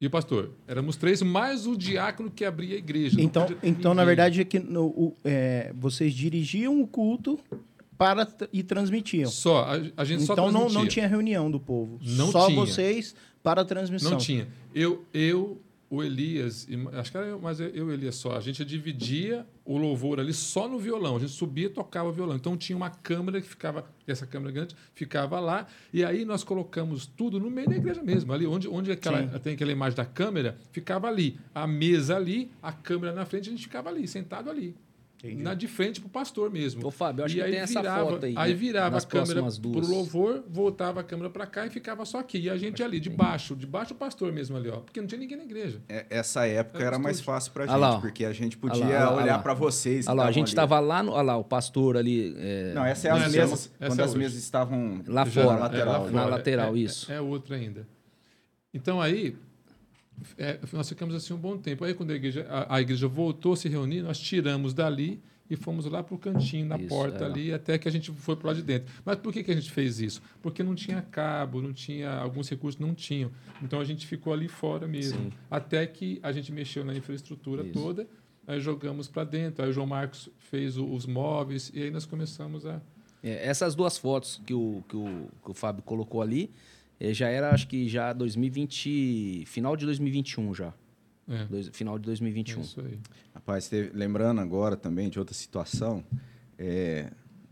e 0.00 0.06
o 0.06 0.10
pastor. 0.10 0.50
Éramos 0.66 0.96
três, 0.96 1.22
mais 1.22 1.66
o 1.66 1.76
diácono 1.76 2.30
que 2.30 2.44
abria 2.44 2.74
a 2.74 2.78
igreja. 2.78 3.20
Então, 3.20 3.46
então 3.62 3.94
na 3.94 4.04
verdade, 4.04 4.40
é 4.40 4.44
que 4.44 4.58
no, 4.58 4.86
o, 4.86 5.16
é, 5.24 5.72
vocês 5.74 6.12
dirigiam 6.12 6.80
o 6.80 6.86
culto 6.86 7.38
para 7.96 8.28
e 8.52 8.62
transmitiam. 8.62 9.30
Só, 9.30 9.62
a, 9.64 9.72
a 9.96 10.04
gente 10.04 10.24
então 10.24 10.36
só 10.36 10.52
não, 10.52 10.68
não 10.68 10.86
tinha 10.86 11.06
reunião 11.06 11.50
do 11.50 11.60
povo. 11.60 11.98
Não 12.02 12.30
só 12.30 12.46
tinha. 12.46 12.58
vocês 12.60 13.14
para 13.42 13.62
a 13.62 13.64
transmissão. 13.64 14.12
Não 14.12 14.18
tinha. 14.18 14.48
Eu, 14.74 15.04
eu 15.12 15.60
o 15.94 16.02
Elias, 16.02 16.66
acho 16.94 17.10
que 17.10 17.16
era 17.16 17.36
mais 17.38 17.60
eu 17.60 17.74
e 17.74 17.80
o 17.82 17.92
Elias 17.92 18.16
só, 18.16 18.36
a 18.36 18.40
gente 18.40 18.64
dividia 18.64 19.46
o 19.64 19.76
louvor 19.76 20.20
ali 20.20 20.32
só 20.32 20.68
no 20.68 20.78
violão. 20.78 21.16
A 21.16 21.20
gente 21.20 21.32
subia 21.32 21.66
e 21.66 21.70
tocava 21.70 22.12
violão. 22.12 22.36
Então 22.36 22.56
tinha 22.56 22.76
uma 22.76 22.90
câmera 22.90 23.40
que 23.40 23.48
ficava, 23.48 23.84
essa 24.06 24.26
câmera 24.26 24.52
grande, 24.52 24.76
ficava 24.94 25.40
lá. 25.40 25.66
E 25.92 26.04
aí 26.04 26.24
nós 26.24 26.44
colocamos 26.44 27.06
tudo 27.06 27.40
no 27.40 27.50
meio 27.50 27.68
da 27.68 27.76
igreja 27.76 28.02
mesmo. 28.02 28.32
Ali 28.32 28.46
onde, 28.46 28.68
onde 28.68 28.92
aquela, 28.92 29.26
tem 29.38 29.54
aquela 29.54 29.72
imagem 29.72 29.96
da 29.96 30.04
câmera, 30.04 30.58
ficava 30.70 31.08
ali. 31.08 31.38
A 31.54 31.66
mesa 31.66 32.16
ali, 32.16 32.50
a 32.62 32.72
câmera 32.72 33.12
na 33.12 33.24
frente, 33.24 33.48
a 33.48 33.52
gente 33.52 33.62
ficava 33.62 33.88
ali, 33.88 34.06
sentado 34.06 34.50
ali. 34.50 34.76
Entendi. 35.26 35.42
na 35.42 35.54
de 35.54 35.66
frente 35.66 36.00
pro 36.00 36.08
pastor 36.10 36.50
mesmo. 36.50 36.86
Ô, 36.86 36.90
Fábio, 36.90 37.24
acho 37.24 37.36
e 37.36 37.42
que 37.42 37.50
tem 37.50 37.58
essa 37.60 37.80
virava, 37.80 38.10
foto 38.10 38.26
aí. 38.26 38.34
Aí 38.36 38.50
né? 38.52 38.54
virava 38.58 38.90
Nas 38.96 39.04
a 39.04 39.06
câmera 39.08 39.40
próximas 39.40 39.58
pro 39.58 39.70
duas. 39.70 39.88
louvor, 39.88 40.44
voltava 40.48 41.00
a 41.00 41.02
câmera 41.04 41.30
para 41.30 41.46
cá 41.46 41.66
e 41.66 41.70
ficava 41.70 42.04
só 42.04 42.18
aqui. 42.18 42.38
E 42.38 42.50
a 42.50 42.56
gente 42.56 42.82
ali, 42.82 43.00
debaixo, 43.00 43.56
debaixo 43.56 43.94
o 43.94 43.96
pastor 43.96 44.32
mesmo 44.32 44.56
ali, 44.56 44.68
ó. 44.68 44.76
Porque 44.80 45.00
não 45.00 45.06
tinha 45.06 45.18
ninguém 45.18 45.36
na 45.38 45.44
igreja. 45.44 45.80
É, 45.88 46.06
Essa 46.10 46.46
época 46.46 46.78
Era 46.78 46.86
era 46.88 46.98
mais 46.98 47.20
fácil 47.20 47.52
pra 47.52 47.66
gente, 47.66 47.76
lá, 47.76 47.98
porque 48.00 48.24
a 48.24 48.32
gente 48.32 48.56
podia 48.58 48.84
lá, 48.84 49.10
lá, 49.10 49.22
olhar 49.22 49.42
pra 49.42 49.54
vocês. 49.54 50.06
Olha 50.06 50.14
lá, 50.16 50.26
a 50.26 50.32
gente 50.32 50.44
ali. 50.44 50.50
estava 50.50 50.78
lá, 50.80 51.02
no, 51.02 51.12
olha 51.12 51.22
lá, 51.22 51.36
o 51.36 51.44
pastor 51.44 51.96
ali. 51.96 52.34
é, 52.38 52.72
Não, 52.74 52.84
essa 52.84 53.08
é 53.08 53.10
as 53.10 53.22
essa 53.22 53.36
é 53.36 53.40
mesas. 53.40 53.72
Essa 53.80 53.88
quando 53.90 54.00
é 54.00 54.04
as 54.04 54.14
mesas 54.14 54.38
estavam 54.42 55.02
Lá 55.06 55.24
Já- 55.24 55.42
fora, 55.42 55.56
é, 55.56 55.60
lateral. 55.60 55.86
lá 56.04 56.10
na 56.10 56.18
fora. 56.22 56.30
lateral, 56.36 56.74
É- 56.76 56.78
isso. 56.78 57.10
É, 57.10 57.20
outra 57.20 57.56
ainda. 57.56 57.86
Então 58.72 59.00
aí, 59.00 59.36
é, 60.38 60.58
nós 60.72 60.88
ficamos 60.88 61.14
assim 61.14 61.32
um 61.34 61.38
bom 61.38 61.56
tempo. 61.56 61.84
Aí 61.84 61.94
quando 61.94 62.10
a 62.10 62.14
igreja, 62.14 62.46
a, 62.48 62.76
a 62.76 62.80
igreja 62.80 63.06
voltou 63.08 63.52
a 63.52 63.56
se 63.56 63.68
reunir, 63.68 64.02
nós 64.02 64.18
tiramos 64.18 64.72
dali 64.74 65.20
e 65.50 65.56
fomos 65.56 65.84
lá 65.84 66.02
para 66.02 66.14
o 66.14 66.18
cantinho, 66.18 66.66
na 66.66 66.76
Isso, 66.78 66.88
porta 66.88 67.24
é. 67.24 67.26
ali, 67.26 67.52
até 67.52 67.76
que 67.76 67.86
a 67.86 67.90
gente 67.90 68.10
foi 68.12 68.34
para 68.34 68.48
lá 68.48 68.54
de 68.54 68.62
dentro. 68.62 68.92
Mas 69.04 69.16
por 69.16 69.30
que, 69.32 69.44
que 69.44 69.50
a 69.50 69.54
gente 69.54 69.70
fez 69.70 70.00
isso? 70.00 70.22
Porque 70.40 70.62
não 70.62 70.74
tinha 70.74 71.02
cabo, 71.02 71.60
não 71.60 71.72
tinha 71.72 72.10
alguns 72.14 72.48
recursos, 72.48 72.80
não 72.80 72.94
tinham. 72.94 73.30
Então 73.62 73.78
a 73.78 73.84
gente 73.84 74.06
ficou 74.06 74.32
ali 74.32 74.48
fora 74.48 74.88
mesmo. 74.88 75.18
Sim. 75.24 75.32
Até 75.50 75.86
que 75.86 76.18
a 76.22 76.32
gente 76.32 76.50
mexeu 76.50 76.82
na 76.84 76.94
infraestrutura 76.94 77.62
Isso. 77.62 77.72
toda, 77.74 78.06
aí 78.46 78.58
jogamos 78.58 79.06
para 79.08 79.24
dentro. 79.24 79.62
Aí 79.62 79.70
o 79.70 79.72
João 79.72 79.86
Marcos 79.86 80.30
fez 80.38 80.78
o- 80.78 80.86
os 80.86 81.04
móveis 81.06 81.70
e 81.74 81.82
aí 81.82 81.90
nós 81.90 82.06
começamos 82.06 82.64
a 82.64 82.80
É, 83.22 83.46
essas 83.46 83.74
duas 83.74 83.96
fotos 83.98 84.40
que 84.46 84.52
o, 84.54 84.82
que 84.88 84.96
o, 84.96 85.28
que 85.44 85.50
o 85.50 85.54
Fábio 85.54 85.82
colocou 85.82 86.20
ali, 86.22 86.50
já 87.00 87.28
era, 87.28 87.50
acho 87.52 87.66
que 87.68 87.88
já 87.88 88.12
2020. 88.12 89.44
Final 89.46 89.76
de 89.76 89.84
2021 89.86 90.54
já. 90.54 90.72
é, 91.28 91.44
Dois- 91.46 91.68
final 91.68 91.98
de 91.98 92.04
é 92.04 92.06
2021. 92.06 92.60
isso 92.60 92.80
aí. 92.80 92.98
Rapaz, 93.34 93.68
teve- 93.68 93.90
lembrando 93.96 94.40
agora 94.40 94.76
também 94.76 95.08
de 95.08 95.18
outra 95.18 95.34
situação, 95.34 96.04
é, 96.58 97.10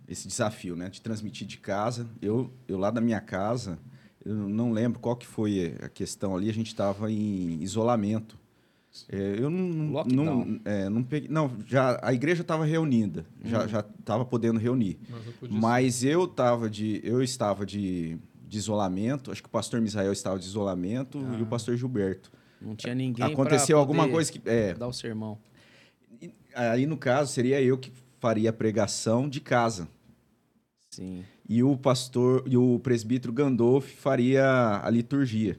esse 0.09 0.28
desafio, 0.28 0.76
né, 0.76 0.88
de 0.90 1.01
transmitir 1.01 1.47
de 1.47 1.57
casa. 1.59 2.07
Eu, 2.20 2.53
eu 2.68 2.76
lá 2.78 2.90
da 2.90 3.01
minha 3.01 3.20
casa, 3.20 3.78
eu 4.24 4.34
não 4.34 4.72
lembro 4.72 5.01
qual 5.01 5.16
que 5.16 5.26
foi 5.26 5.74
a 5.82 5.88
questão 5.88 6.36
ali. 6.36 6.51
A 6.51 6.53
gente 6.55 6.66
estava 6.68 7.11
em 7.11 7.62
isolamento. 7.62 8.38
É, 9.09 9.36
eu 9.38 9.49
não, 9.49 10.05
não, 10.05 10.61
é, 10.66 10.86
não 10.90 11.03
peguei, 11.03 11.26
não, 11.30 11.51
já 11.66 11.99
a 12.03 12.12
igreja 12.12 12.43
estava 12.43 12.66
reunida, 12.66 13.24
já 13.43 13.66
já 13.66 13.80
estava 13.99 14.22
podendo 14.22 14.61
reunir. 14.61 14.99
Mas 15.09 15.24
podia 15.40 15.59
Mas 15.59 16.05
eu 16.05 16.28
tava 16.28 16.68
de, 16.68 17.01
eu 17.03 17.22
estava 17.22 17.64
de, 17.64 18.18
de 18.53 18.59
isolamento. 18.59 19.32
Acho 19.32 19.42
que 19.42 19.48
o 19.48 19.50
pastor 19.50 19.80
Misael 19.80 20.12
estava 20.12 20.38
de 20.38 20.44
isolamento 20.44 21.18
e 21.38 21.42
o 21.42 21.46
pastor 21.46 21.74
Gilberto. 21.74 22.30
Não 22.61 22.76
tinha 22.76 22.94
ninguém 22.94 23.24
Aconteceu 23.24 23.78
alguma 23.78 24.07
coisa 24.07 24.30
que 24.30 24.40
é, 24.44 24.74
dar 24.74 24.88
o 24.88 24.92
sermão. 24.92 25.38
Aí, 26.55 26.84
no 26.84 26.98
caso, 26.98 27.32
seria 27.32 27.62
eu 27.62 27.78
que 27.78 27.90
faria 28.20 28.50
a 28.50 28.53
pregação 28.53 29.26
de 29.26 29.40
casa. 29.40 29.88
Sim. 30.90 31.24
E 31.48 31.62
o 31.62 31.78
pastor 31.78 32.44
e 32.46 32.55
o 32.59 32.78
presbítero 32.78 33.32
Gandolf 33.32 33.86
faria 33.86 34.82
a 34.84 34.90
liturgia. 34.90 35.59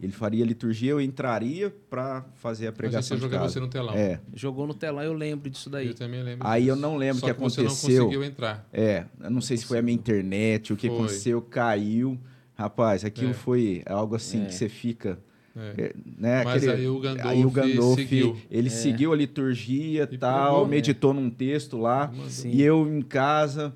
Ele 0.00 0.12
faria 0.12 0.42
a 0.42 0.46
liturgia, 0.46 0.90
eu 0.92 1.00
entraria 1.00 1.70
para 1.90 2.24
fazer 2.36 2.66
a 2.66 2.70
Mas 2.70 2.76
pregação 2.76 3.02
você 3.08 3.14
de 3.16 3.20
jogava 3.20 3.42
casa. 3.44 3.52
você 3.54 3.60
no 3.60 3.68
telão. 3.68 3.94
É, 3.94 4.18
Jogou 4.34 4.66
no 4.66 4.74
telão, 4.74 5.02
eu 5.02 5.12
lembro 5.12 5.50
disso 5.50 5.68
daí. 5.68 5.88
Eu 5.88 5.94
também 5.94 6.22
lembro 6.22 6.46
Aí 6.46 6.66
eu 6.68 6.74
disso. 6.74 6.86
não 6.86 6.96
lembro 6.96 7.18
o 7.18 7.20
que 7.20 7.26
você 7.40 7.60
aconteceu. 7.60 7.64
não 7.64 8.04
conseguiu 8.06 8.24
entrar. 8.24 8.66
é. 8.72 9.04
Eu 9.22 9.30
não 9.30 9.40
sei 9.40 9.56
se 9.58 9.66
foi 9.66 9.78
a 9.78 9.82
minha 9.82 9.94
internet, 9.94 10.72
o 10.72 10.76
que 10.76 10.88
Foi. 10.88 10.96
aconteceu, 10.96 11.42
caiu. 11.42 12.18
Rapaz, 12.54 13.04
aquilo 13.04 13.30
É. 13.30 13.34
foi 13.34 13.82
algo 13.86 14.14
assim 14.16 14.42
É. 14.42 14.46
que 14.46 14.54
você 14.54 14.68
fica... 14.68 15.18
É. 15.56 15.82
é, 15.84 15.94
né, 16.18 16.42
Mas 16.44 16.66
aí 16.66 16.88
o 16.88 16.98
Gandolf 16.98 17.26
aí 17.28 17.44
o 17.44 17.50
Gandolf, 17.50 17.94
seguiu. 18.00 18.36
ele 18.50 18.68
seguiu 18.70 19.12
a 19.12 19.16
liturgia 19.16 20.08
E 20.10 20.18
tal, 20.18 20.50
pregou. 20.54 20.66
meditou 20.66 21.14
num 21.14 21.30
texto 21.30 21.76
lá. 21.78 22.12
E 22.44 22.60
eu 22.62 22.88
em 22.92 23.02
casa, 23.02 23.72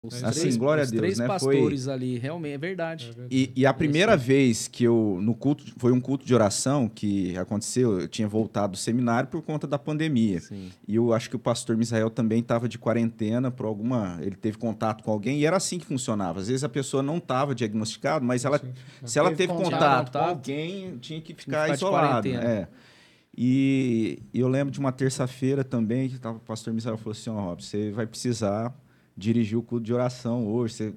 Os 0.00 0.22
Assim, 0.22 0.40
três, 0.42 0.56
glória 0.56 0.84
a 0.84 0.86
Deus, 0.86 0.96
três 1.00 1.18
né? 1.18 1.26
Foi- 1.40 1.56
pastores 1.56 1.88
ali, 1.88 2.18
realmente, 2.18 2.52
é 2.54 2.58
verdade. 2.58 3.06
É 3.06 3.12
verdade. 3.12 3.28
E, 3.34 3.52
e 3.62 3.66
a 3.66 3.74
primeira 3.74 4.16
vez 4.16 4.68
que 4.68 4.84
eu, 4.84 5.18
no 5.20 5.34
culto, 5.34 5.64
foi 5.76 5.90
um 5.90 6.00
culto 6.00 6.24
de 6.24 6.32
oração 6.32 6.88
que 6.88 7.36
aconteceu, 7.36 8.02
eu 8.02 8.06
tinha 8.08 8.28
voltado 8.28 8.72
do 8.74 8.78
seminário 8.78 9.28
por 9.28 9.42
conta 9.42 9.66
da 9.66 9.76
pandemia. 9.76 10.40
Sim. 10.40 10.70
E 10.86 10.94
eu 10.94 11.12
acho 11.12 11.28
que 11.28 11.34
o 11.34 11.38
pastor 11.38 11.76
Misael 11.76 12.10
também 12.10 12.38
estava 12.38 12.68
de 12.68 12.78
quarentena 12.78 13.50
por 13.50 13.66
alguma. 13.66 14.18
Ele 14.22 14.36
teve 14.36 14.56
contato 14.56 15.02
com 15.02 15.10
alguém 15.10 15.40
e 15.40 15.44
era 15.44 15.56
assim 15.56 15.80
que 15.80 15.86
funcionava. 15.86 16.38
Às 16.38 16.46
vezes 16.46 16.62
a 16.62 16.68
pessoa 16.68 17.02
não 17.02 17.16
estava 17.16 17.52
diagnosticada, 17.52 18.24
mas 18.24 18.44
ela, 18.44 18.58
Sim. 18.60 18.72
se 19.04 19.18
ela 19.18 19.30
Teve 19.30 19.48
teve 19.48 19.52
contato. 19.64 20.06
contato, 20.06 20.12
com 20.12 20.18
alguém, 20.30 20.96
tinha 20.98 21.20
que 21.20 21.34
que 21.34 21.42
ficar, 21.42 21.62
ficar 21.62 21.66
de 21.72 21.78
isolado. 21.78 22.28
quarentena. 22.30 22.44
É. 22.48 22.68
E 23.36 24.20
eu 24.32 24.46
lembro 24.48 24.70
de 24.72 24.78
uma 24.78 24.92
terça-feira 24.92 25.64
também 25.64 26.08
que 26.08 26.18
tava, 26.20 26.36
o 26.36 26.40
pastor 26.40 26.72
Misael 26.72 26.96
falou 26.96 27.12
assim: 27.12 27.30
Ó, 27.30 27.34
Rob, 27.40 27.64
você 27.64 27.90
vai 27.90 28.06
precisar 28.06 28.72
dirigir 29.18 29.58
o 29.58 29.62
culto 29.62 29.84
de 29.84 29.92
oração 29.92 30.46
hoje. 30.46 30.74
Você... 30.74 30.94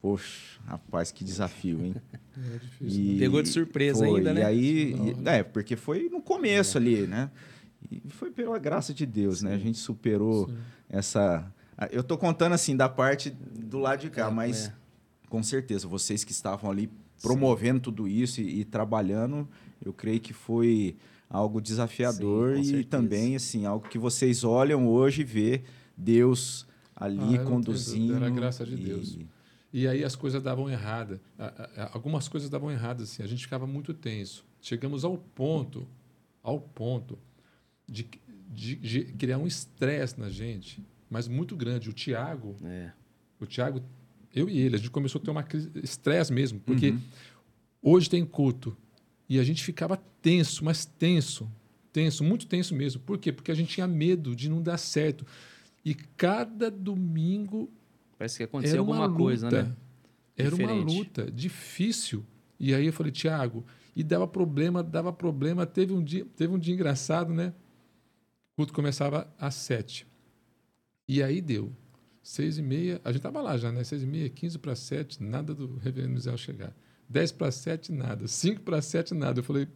Poxa, 0.00 0.60
rapaz, 0.64 1.10
que 1.10 1.24
desafio, 1.24 1.84
hein? 1.84 1.94
É 2.38 2.56
difícil. 2.58 3.02
E 3.02 3.18
Pegou 3.18 3.42
de 3.42 3.48
surpresa 3.50 4.06
foi, 4.06 4.18
ainda, 4.18 4.32
né? 4.32 4.40
E 4.40 4.44
aí, 4.44 4.92
e- 4.92 5.14
né? 5.20 5.38
é, 5.40 5.42
porque 5.42 5.76
foi 5.76 6.08
no 6.08 6.22
começo 6.22 6.78
ali, 6.78 7.06
né? 7.06 7.28
E 7.90 8.00
foi 8.08 8.30
pela 8.30 8.58
graça 8.58 8.94
de 8.94 9.04
Deus, 9.04 9.42
né? 9.42 9.52
A 9.52 9.58
gente 9.58 9.76
superou 9.76 10.48
Sim. 10.48 10.56
essa. 10.88 11.52
Eu 11.90 12.02
tô 12.02 12.16
contando 12.16 12.52
assim 12.54 12.74
da 12.76 12.88
parte 12.88 13.28
do 13.30 13.78
lado 13.78 14.00
de 14.00 14.08
cá, 14.10 14.28
É, 14.28 14.30
mas 14.30 14.66
é. 14.68 14.72
com 15.28 15.42
certeza 15.42 15.86
vocês 15.86 16.24
que 16.24 16.32
estavam 16.32 16.70
ali 16.70 16.88
promovendo 17.20 17.80
tudo 17.80 18.08
isso 18.08 18.40
e, 18.40 18.60
e 18.60 18.64
trabalhando, 18.64 19.46
eu 19.84 19.92
creio 19.92 20.20
que 20.20 20.32
foi 20.32 20.96
algo 21.28 21.60
desafiador 21.60 22.56
Sim, 22.64 22.76
e 22.76 22.84
também 22.84 23.36
assim 23.36 23.66
algo 23.66 23.86
que 23.86 23.98
vocês 23.98 24.44
olham 24.44 24.88
hoje 24.88 25.20
e 25.22 25.24
vê 25.24 25.62
Deus 25.96 26.66
ali 27.00 27.18
tenho 27.18 27.44
conduzindo. 27.44 28.14
era 28.14 28.26
a 28.26 28.30
graça 28.30 28.64
de 28.64 28.74
e- 28.74 28.76
Deus. 28.76 29.18
E 29.72 29.86
aí 29.88 30.04
as 30.04 30.14
coisas 30.16 30.42
davam 30.42 30.68
errada. 30.68 31.20
Algumas 31.92 32.28
coisas 32.28 32.50
davam 32.50 32.70
errado 32.70 33.02
assim. 33.04 33.22
A 33.22 33.26
gente 33.26 33.42
ficava 33.42 33.66
muito 33.66 33.94
tenso. 33.94 34.44
Chegamos 34.60 35.04
ao 35.04 35.16
ponto, 35.16 35.86
ao 36.42 36.60
ponto 36.60 37.18
de, 37.88 38.06
de- 38.52 38.76
de 38.76 39.04
criar 39.14 39.38
um 39.38 39.46
estresse 39.46 40.18
na 40.18 40.28
gente, 40.28 40.84
mas 41.08 41.26
muito 41.28 41.56
grande. 41.56 41.88
O 41.88 41.92
Tiago, 41.92 42.56
É. 42.64 42.90
o 43.40 43.46
Tiago, 43.46 43.80
eu 44.34 44.48
e 44.48 44.58
ele, 44.58 44.74
a 44.74 44.78
gente 44.78 44.90
começou 44.90 45.20
a 45.20 45.24
ter 45.24 45.30
uma 45.30 45.44
estresse 45.82 46.32
mesmo, 46.32 46.60
porque 46.60 46.90
Uhum. 46.90 47.00
hoje 47.82 48.10
tem 48.10 48.24
culto 48.26 48.76
e 49.28 49.38
a 49.38 49.44
gente 49.44 49.62
ficava 49.62 49.96
tenso, 50.20 50.64
mas 50.64 50.84
tenso, 50.84 51.48
tenso, 51.92 52.22
muito 52.24 52.46
tenso 52.46 52.74
mesmo. 52.74 53.00
Por 53.02 53.18
quê? 53.18 53.30
Porque 53.32 53.50
a 53.52 53.54
gente 53.54 53.72
tinha 53.72 53.86
medo 53.86 54.34
de 54.36 54.48
não 54.48 54.60
dar 54.60 54.78
certo. 54.78 55.24
E 55.84 55.94
cada 55.94 56.70
domingo 56.70 57.70
Parece 58.18 58.36
que 58.36 58.42
aconteceu 58.44 58.74
era 58.74 58.82
uma 58.82 58.96
alguma 59.04 59.16
coisa, 59.16 59.46
luta. 59.46 59.62
né? 59.62 59.76
Era 60.36 60.54
uma 60.54 60.66
Diferente. 60.66 60.94
luta 60.94 61.30
difícil. 61.30 62.24
E 62.58 62.74
aí 62.74 62.86
eu 62.86 62.92
falei, 62.92 63.10
Tiago, 63.10 63.64
e 63.96 64.02
dava 64.02 64.26
problema, 64.28 64.82
dava 64.82 65.12
problema. 65.12 65.64
Teve 65.66 65.92
um 65.92 66.02
dia, 66.02 66.26
teve 66.36 66.52
um 66.52 66.58
dia 66.58 66.74
engraçado, 66.74 67.32
né? 67.32 67.54
O 68.52 68.56
culto 68.56 68.72
começava 68.72 69.32
às 69.38 69.54
sete. 69.54 70.06
E 71.08 71.22
aí 71.22 71.40
deu. 71.40 71.72
Seis 72.22 72.58
e 72.58 72.62
meia, 72.62 73.00
a 73.02 73.10
gente 73.10 73.22
tava 73.22 73.40
lá 73.40 73.56
já, 73.56 73.72
né? 73.72 73.82
Seis 73.82 74.02
e 74.02 74.06
meia, 74.06 74.28
quinze 74.28 74.58
para 74.58 74.76
sete, 74.76 75.22
nada 75.22 75.54
do 75.54 75.78
reverendo 75.78 76.12
Misael 76.12 76.36
chegar. 76.36 76.76
Dez 77.08 77.32
para 77.32 77.50
sete, 77.50 77.90
nada. 77.90 78.28
Cinco 78.28 78.60
para 78.60 78.80
sete, 78.82 79.14
nada. 79.14 79.40
Eu 79.40 79.44
falei, 79.44 79.66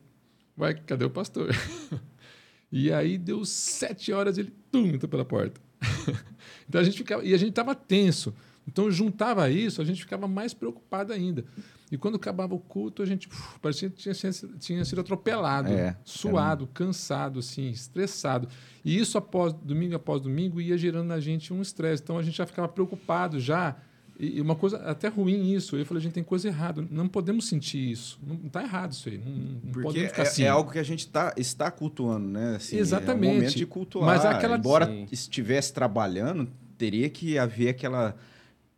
vai, 0.54 0.74
cadê 0.74 1.04
o 1.04 1.10
pastor? 1.10 1.48
e 2.70 2.92
aí 2.92 3.16
deu 3.16 3.44
sete 3.44 4.12
horas, 4.12 4.36
ele, 4.36 4.52
tum, 4.70 4.86
entrou 4.88 5.08
pela 5.08 5.24
porta. 5.24 5.60
então 6.68 6.80
a 6.80 6.84
gente 6.84 6.96
ficava, 6.98 7.24
e 7.24 7.34
a 7.34 7.36
gente 7.36 7.50
estava 7.50 7.74
tenso. 7.74 8.34
Então 8.66 8.90
juntava 8.90 9.50
isso, 9.50 9.82
a 9.82 9.84
gente 9.84 10.00
ficava 10.00 10.26
mais 10.26 10.54
preocupado 10.54 11.12
ainda. 11.12 11.44
E 11.92 11.98
quando 11.98 12.16
acabava 12.16 12.54
o 12.54 12.58
culto, 12.58 13.02
a 13.02 13.06
gente 13.06 13.28
uf, 13.28 13.58
parecia 13.60 13.90
que 13.90 13.96
tinha, 13.96 14.14
sido- 14.14 14.56
tinha 14.58 14.84
sido 14.84 15.00
atropelado, 15.02 15.68
É, 15.68 15.96
suado, 16.04 16.66
cansado, 16.72 17.38
assim, 17.40 17.68
estressado. 17.68 18.48
E 18.84 18.98
isso 18.98 19.18
após 19.18 19.52
domingo 19.52 19.94
após 19.94 20.20
domingo 20.20 20.60
ia 20.60 20.76
gerando 20.78 21.06
na 21.06 21.20
gente 21.20 21.52
um 21.52 21.60
estresse. 21.60 22.02
Então 22.02 22.18
a 22.18 22.22
gente 22.22 22.36
já 22.36 22.46
ficava 22.46 22.66
preocupado 22.68 23.38
já 23.38 23.76
E 24.18 24.40
uma 24.40 24.54
coisa 24.54 24.76
até 24.78 25.08
ruim 25.08 25.52
isso. 25.52 25.76
Eu 25.76 25.84
falei, 25.84 26.00
a 26.00 26.02
gente 26.04 26.12
tem 26.12 26.22
coisa 26.22 26.46
errada. 26.46 26.86
Não 26.90 27.08
podemos 27.08 27.48
sentir 27.48 27.90
isso. 27.90 28.18
Não 28.24 28.36
está 28.46 28.62
errado 28.62 28.92
isso 28.92 29.08
aí. 29.08 29.18
Não, 29.18 29.32
não 29.32 29.60
Porque 29.72 29.82
podemos 29.82 30.08
ficar 30.10 30.22
é, 30.22 30.26
assim. 30.26 30.42
é 30.44 30.48
algo 30.48 30.70
que 30.70 30.78
a 30.78 30.82
gente 30.84 31.08
tá, 31.08 31.34
está 31.36 31.70
cultuando, 31.70 32.28
né? 32.28 32.56
Assim, 32.56 32.76
Exatamente. 32.76 33.26
É 33.26 33.30
o 33.32 33.34
momento 33.36 33.56
de 33.56 33.66
cultuar. 33.66 34.06
Mas 34.06 34.24
aquela- 34.24 34.56
Embora 34.56 34.86
Sim. 34.86 35.06
estivesse 35.10 35.72
trabalhando, 35.72 36.48
teria 36.78 37.08
que 37.10 37.38
haver 37.38 37.68
aquela... 37.70 38.14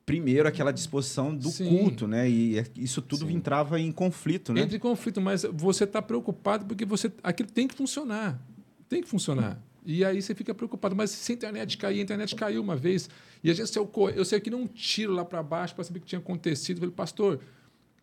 Primeiro, 0.06 0.46
aquela 0.48 0.72
disposição 0.72 1.34
do 1.34 1.48
Sim. 1.48 1.68
culto, 1.68 2.06
né? 2.06 2.30
E 2.30 2.58
é- 2.60 2.64
isso 2.76 3.02
tudo 3.02 3.26
Sim. 3.26 3.34
entrava 3.34 3.80
em 3.80 3.90
conflito, 3.90 4.52
né? 4.52 4.60
Entre 4.60 4.76
em 4.76 4.80
conflito, 4.80 5.20
mas 5.20 5.44
você 5.52 5.82
está 5.82 6.00
preocupado 6.00 6.64
porque 6.64 6.84
você 6.84 7.10
aquilo 7.24 7.50
tem 7.50 7.66
que 7.66 7.74
funcionar. 7.74 8.40
Tem 8.88 9.02
que 9.02 9.08
funcionar. 9.08 9.60
E 9.86 10.04
aí 10.04 10.20
você 10.20 10.34
fica 10.34 10.52
preocupado. 10.52 10.96
Mas 10.96 11.10
se 11.10 11.32
a 11.32 11.34
internet 11.34 11.78
cair, 11.78 12.00
a 12.00 12.02
internet 12.02 12.34
caiu 12.34 12.60
uma 12.60 12.76
vez. 12.76 13.08
E 13.42 13.50
a 13.50 13.54
gente 13.54 13.70
saiu, 13.70 13.88
eu 14.14 14.24
sei 14.24 14.40
que 14.40 14.50
não 14.50 14.66
tiro 14.66 15.12
lá 15.12 15.24
para 15.24 15.40
baixo 15.44 15.76
para 15.76 15.84
saber 15.84 16.00
o 16.00 16.02
que 16.02 16.08
tinha 16.08 16.18
acontecido. 16.18 16.78
Eu 16.78 16.80
falei, 16.80 16.94
pastor, 16.94 17.40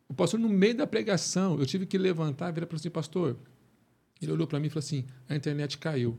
o 0.08 0.14
pastor, 0.14 0.40
no 0.40 0.48
meio 0.48 0.76
da 0.76 0.88
pregação, 0.88 1.60
eu 1.60 1.66
tive 1.66 1.86
que 1.86 1.98
levantar 1.98 2.50
e 2.50 2.54
virar 2.54 2.68
para 2.68 2.78
assim, 2.78 2.90
pastor. 2.90 3.38
Ele 4.22 4.32
olhou 4.32 4.48
para 4.48 4.60
mim 4.60 4.68
e 4.68 4.70
falou 4.70 4.80
assim: 4.80 5.06
a 5.28 5.36
internet 5.36 5.78
caiu. 5.78 6.18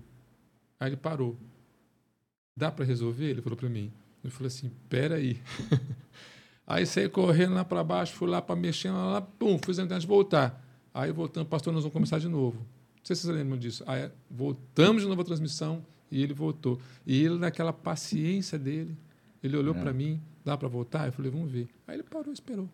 Aí 0.79 0.91
ele 0.91 0.97
parou. 0.97 1.39
Dá 2.55 2.71
para 2.71 2.85
resolver? 2.85 3.31
Ele 3.31 3.41
falou 3.41 3.57
para 3.57 3.69
mim. 3.71 3.91
Eu 4.23 4.31
falei 4.31 4.49
assim: 4.49 4.71
peraí. 4.89 5.41
Aí 6.67 6.87
saí 6.87 7.09
correndo 7.09 7.55
lá 7.55 7.65
para 7.65 7.85
baixo, 7.85 8.15
fui 8.15 8.29
lá 8.29 8.41
para 8.41 8.57
mexer, 8.57 8.91
lá, 8.91 9.13
lá, 9.13 9.21
pum, 9.21 9.59
fiz 9.59 9.79
a 9.79 9.83
internet 9.83 10.07
voltar. 10.07 10.63
Aí 10.95 11.13
voltando, 11.13 11.47
pastor, 11.47 11.73
nós 11.73 11.83
vamos 11.83 11.93
começar 11.93 12.19
de 12.19 12.29
novo. 12.29 12.67
Não 13.05 13.07
sei 13.07 13.17
se 13.17 13.23
vocês 13.23 13.37
lembram 13.37 13.59
disso. 13.59 13.85
Aí 13.87 14.11
voltamos 14.31 15.03
de 15.03 15.09
novo 15.09 15.21
a 15.21 15.25
transmissão 15.25 15.85
e 16.11 16.23
ele 16.23 16.33
voltou. 16.33 16.81
E 17.07 17.23
ele, 17.23 17.37
naquela 17.39 17.71
paciência 17.71 18.59
dele, 18.59 18.97
ele 19.43 19.57
olhou 19.59 19.75
É. 19.77 19.81
para 19.81 19.93
mim, 19.93 20.23
dá 20.43 20.57
para 20.57 20.69
voltar? 20.69 21.07
Eu 21.07 21.13
falei, 21.13 21.31
vamos 21.31 21.51
ver. 21.53 21.69
Aí 21.87 21.97
ele 21.97 22.03
parou, 22.03 22.33
esperou. 22.33 22.67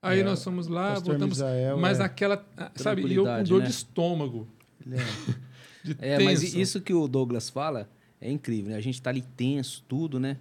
Aí 0.00 0.20
É, 0.20 0.22
nós 0.22 0.42
fomos 0.44 0.68
lá, 0.68 0.94
voltamos. 0.94 1.38
Misael, 1.38 1.76
mas 1.78 1.98
é. 1.98 2.04
aquela, 2.04 2.46
ah, 2.56 2.70
sabe, 2.76 3.04
e 3.06 3.14
eu 3.14 3.24
com 3.24 3.42
dor 3.42 3.58
né? 3.60 3.64
de 3.66 3.70
estômago. 3.72 4.46
É- 4.88 5.40
De 5.82 5.96
É, 5.98 6.18
mas 6.22 6.42
isso 6.42 6.78
que 6.80 6.92
o 6.92 7.08
Douglas 7.08 7.48
fala 7.48 7.88
é 8.20 8.30
incrível, 8.30 8.70
né? 8.70 8.76
A 8.76 8.80
gente 8.82 9.00
tá 9.00 9.08
ali 9.10 9.22
tenso, 9.22 9.82
tudo, 9.88 10.20
né? 10.20 10.36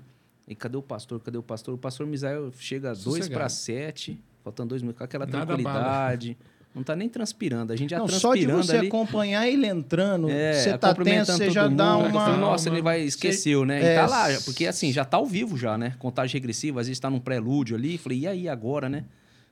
E 0.48 0.54
cadê 0.54 0.76
o 0.78 0.82
pastor? 0.84 1.20
Cadê 1.22 1.38
o 1.38 1.44
pastor? 1.44 1.74
O 1.74 1.78
pastor 1.78 2.06
Misael 2.06 2.52
chega 2.60 2.90
dois 2.90 3.00
Sossegado. 3.04 3.34
para 3.34 3.48
sete, 3.50 4.22
faltando 4.44 4.70
dois 4.70 4.82
minutos, 4.82 4.98
com 4.98 5.04
aquela 5.06 5.26
Nada 5.26 5.46
tranquilidade. 5.46 6.38
Não 6.74 6.84
tá 6.84 6.96
nem 6.96 7.10
transpirando. 7.10 7.74
A 7.74 7.76
gente 7.76 7.90
já 7.90 7.98
Não, 7.98 8.08
só 8.08 8.34
de 8.34 8.42
transpirando 8.42 8.64
você 8.64 8.78
ali. 8.78 8.88
acompanhar 8.88 9.48
ele 9.48 9.66
entrando, 9.66 10.30
É, 10.30 10.54
você 10.54 10.78
tá 10.78 10.78
tenso, 10.78 10.96
cumprimentando 10.96 11.38
você 11.38 11.46
todo 11.46 11.54
já 11.54 11.68
dá 11.68 11.94
mundo, 11.96 12.10
uma... 12.10 12.26
falando, 12.26 12.40
Nossa, 12.42 12.70
ele 12.70 12.82
vai 12.82 13.00
Você- 13.02 13.06
esqueceu, 13.08 13.66
né? 13.66 13.82
é, 13.84 13.94
E 13.94 13.96
tá 13.96 14.06
lá, 14.08 14.28
porque 14.46 14.66
assim, 14.68 14.92
já 14.92 15.04
tá 15.04 15.18
ao 15.18 15.26
vivo 15.26 15.58
já, 15.58 15.78
né? 15.78 15.96
Contagem 15.98 16.34
regressiva, 16.36 16.80
às 16.80 16.88
vezes 16.88 17.00
tá 17.00 17.10
num 17.10 17.20
prelúdio 17.20 17.76
ali. 17.76 17.98
Falei, 17.98 18.20
e 18.20 18.28
aí 18.28 18.48
agora, 18.48 18.88
né? 18.88 19.04